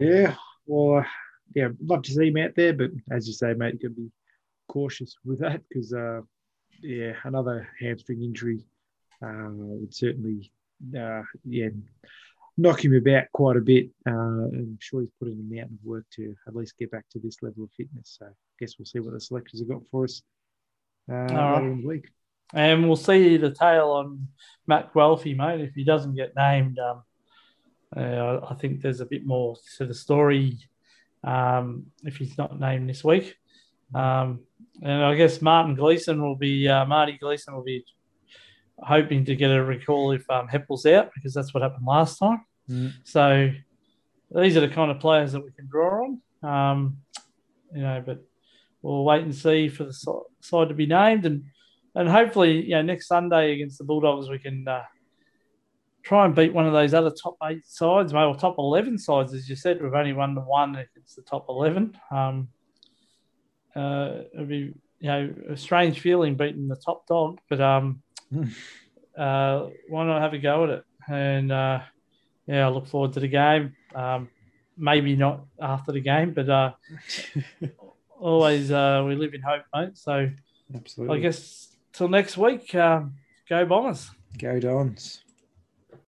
Yeah, 0.02 0.36
well, 0.66 1.06
yeah, 1.54 1.70
love 1.84 2.02
to 2.04 2.12
see 2.12 2.30
him 2.30 2.38
out 2.38 2.56
there, 2.56 2.74
but 2.74 2.92
as 3.12 3.28
you 3.28 3.34
say, 3.34 3.54
mate, 3.54 3.76
you 3.76 3.90
got 3.90 3.96
to 3.96 4.02
be 4.02 4.12
cautious 4.68 5.16
with 5.24 5.40
that 5.40 5.62
because, 5.70 5.94
uh, 5.94 6.22
yeah, 6.82 7.14
another 7.24 7.68
hamstring 7.80 8.24
injury 8.24 8.66
uh, 9.24 9.50
would 9.52 9.94
certainly, 9.94 10.52
uh, 10.98 11.22
yeah, 11.46 11.70
knock 12.58 12.84
him 12.84 12.96
about 12.96 13.26
quite 13.32 13.58
a 13.58 13.62
bit. 13.62 13.90
Uh, 14.08 14.12
I'm 14.12 14.78
sure 14.80 15.02
he's 15.02 15.12
put 15.20 15.28
in 15.28 15.40
a 15.40 15.56
mountain 15.56 15.78
of 15.80 15.88
work 15.88 16.06
to 16.16 16.36
at 16.48 16.56
least 16.56 16.78
get 16.78 16.92
back 16.92 17.06
to 17.12 17.20
this 17.20 17.38
level 17.44 17.64
of 17.64 17.72
fitness. 17.78 18.18
So 18.20 18.26
I 18.26 18.34
guess 18.60 18.80
we'll 18.80 18.86
see 18.86 19.00
what 19.00 19.14
the 19.14 19.22
selectors 19.22 19.60
have 19.60 19.70
got 19.70 19.88
for 19.92 20.06
us 20.06 20.24
uh, 21.12 21.26
later 21.26 21.72
in 21.72 21.82
the 21.82 21.88
week. 21.88 22.08
And 22.54 22.88
we'll 22.88 22.98
see 22.98 23.38
the 23.38 23.52
tail 23.52 23.92
on 23.92 24.28
Matt 24.68 24.94
Guelfi, 24.94 25.36
mate. 25.38 25.62
If 25.62 25.74
he 25.74 25.84
doesn't 25.84 26.16
get 26.16 26.36
named, 26.36 26.80
um, 26.80 27.04
uh, 27.96 28.40
I 28.50 28.56
think 28.56 28.82
there's 28.82 29.02
a 29.02 29.06
bit 29.06 29.26
more 29.26 29.56
to 29.78 29.86
the 29.86 29.94
story 29.94 30.58
um, 31.24 31.88
if 32.04 32.18
he's 32.18 32.38
not 32.38 32.60
named 32.60 32.90
this 32.90 33.04
week. 33.04 33.36
Um, 33.94 34.42
and 34.82 35.04
I 35.04 35.16
guess 35.16 35.42
Martin 35.42 35.76
Gleeson 35.76 36.22
will 36.22 36.36
be 36.36 36.68
uh, 36.68 36.86
Marty 36.86 37.18
Gleeson 37.18 37.54
will 37.54 37.64
be 37.64 37.84
hoping 38.80 39.26
to 39.26 39.36
get 39.36 39.52
a 39.52 39.64
recall 39.64 40.12
if 40.12 40.28
um, 40.30 40.48
Heppell's 40.48 40.86
out 40.86 41.12
because 41.14 41.34
that's 41.34 41.54
what 41.54 41.64
happened 41.64 41.86
last 41.86 42.18
time. 42.18 42.46
Mm. 42.70 42.94
So 43.04 43.52
these 44.32 44.56
are 44.56 44.62
the 44.62 44.70
kind 44.70 44.90
of 44.90 45.00
players 45.00 45.34
that 45.34 45.44
we 45.44 45.52
can 45.52 45.68
draw 45.68 46.06
on. 46.06 46.22
Um, 46.44 46.98
you 47.74 47.82
know, 47.82 48.02
but 48.06 48.24
we'll 48.82 49.04
wait 49.04 49.24
and 49.24 49.36
see 49.36 49.68
for 49.70 49.84
the 49.84 49.94
side 49.94 50.70
to 50.70 50.74
be 50.74 50.86
named 50.86 51.26
and 51.26 51.44
and 51.94 52.08
hopefully, 52.08 52.64
you 52.64 52.72
know, 52.72 52.82
next 52.82 53.08
Sunday 53.08 53.52
against 53.52 53.78
the 53.78 53.84
Bulldogs 53.84 54.30
we 54.30 54.40
can 54.40 54.66
uh, 54.66 54.84
try 56.04 56.26
and 56.26 56.36
beat 56.36 56.54
one 56.54 56.66
of 56.66 56.74
those 56.74 56.94
other 56.94 57.12
top 57.12 57.38
eight 57.44 57.66
sides, 57.66 58.14
maybe 58.14 58.26
or 58.26 58.36
top 58.36 58.58
eleven 58.58 58.98
sides, 58.98 59.34
as 59.34 59.50
you 59.50 59.56
said. 59.56 59.82
We've 59.82 59.94
only 59.94 60.14
won 60.14 60.36
the 60.36 60.42
one 60.42 60.76
against 60.76 61.16
the 61.16 61.22
top 61.22 61.46
eleven. 61.50 61.98
Um, 62.10 62.50
uh, 63.76 64.24
it'd 64.34 64.50
be 64.50 64.74
you 65.00 65.08
know 65.08 65.34
a 65.50 65.58
strange 65.58 66.00
feeling 66.00 66.36
beating 66.36 66.68
the 66.68 66.76
top 66.76 67.08
dog, 67.08 67.40
but 67.50 67.62
um, 67.62 68.02
uh, 69.18 69.68
why 69.90 70.06
not 70.06 70.22
have 70.22 70.34
a 70.34 70.40
go 70.40 70.64
at 70.66 70.70
it? 70.70 70.84
And 71.08 71.52
uh, 71.52 71.82
yeah, 72.48 72.68
I 72.68 72.70
look 72.70 72.88
forward 72.88 73.14
to 73.14 73.20
the 73.20 73.28
game. 73.28 73.76
Um, 73.96 74.30
maybe 74.78 75.16
not 75.16 75.46
after 75.62 75.92
the 75.92 76.02
game, 76.02 76.34
but 76.34 76.50
uh, 76.50 76.72
always 78.20 78.72
uh, 78.72 79.04
we 79.08 79.16
live 79.16 79.34
in 79.34 79.42
hope, 79.42 79.64
mate. 79.74 79.98
So 79.98 80.30
Absolutely. 80.74 81.18
I 81.18 81.22
guess 81.22 81.70
till 81.94 82.08
next 82.08 82.38
week, 82.38 82.74
um, 82.76 83.16
go 83.48 83.66
Bombers. 83.66 84.10
Go 84.38 84.60
Dons. 84.60 85.24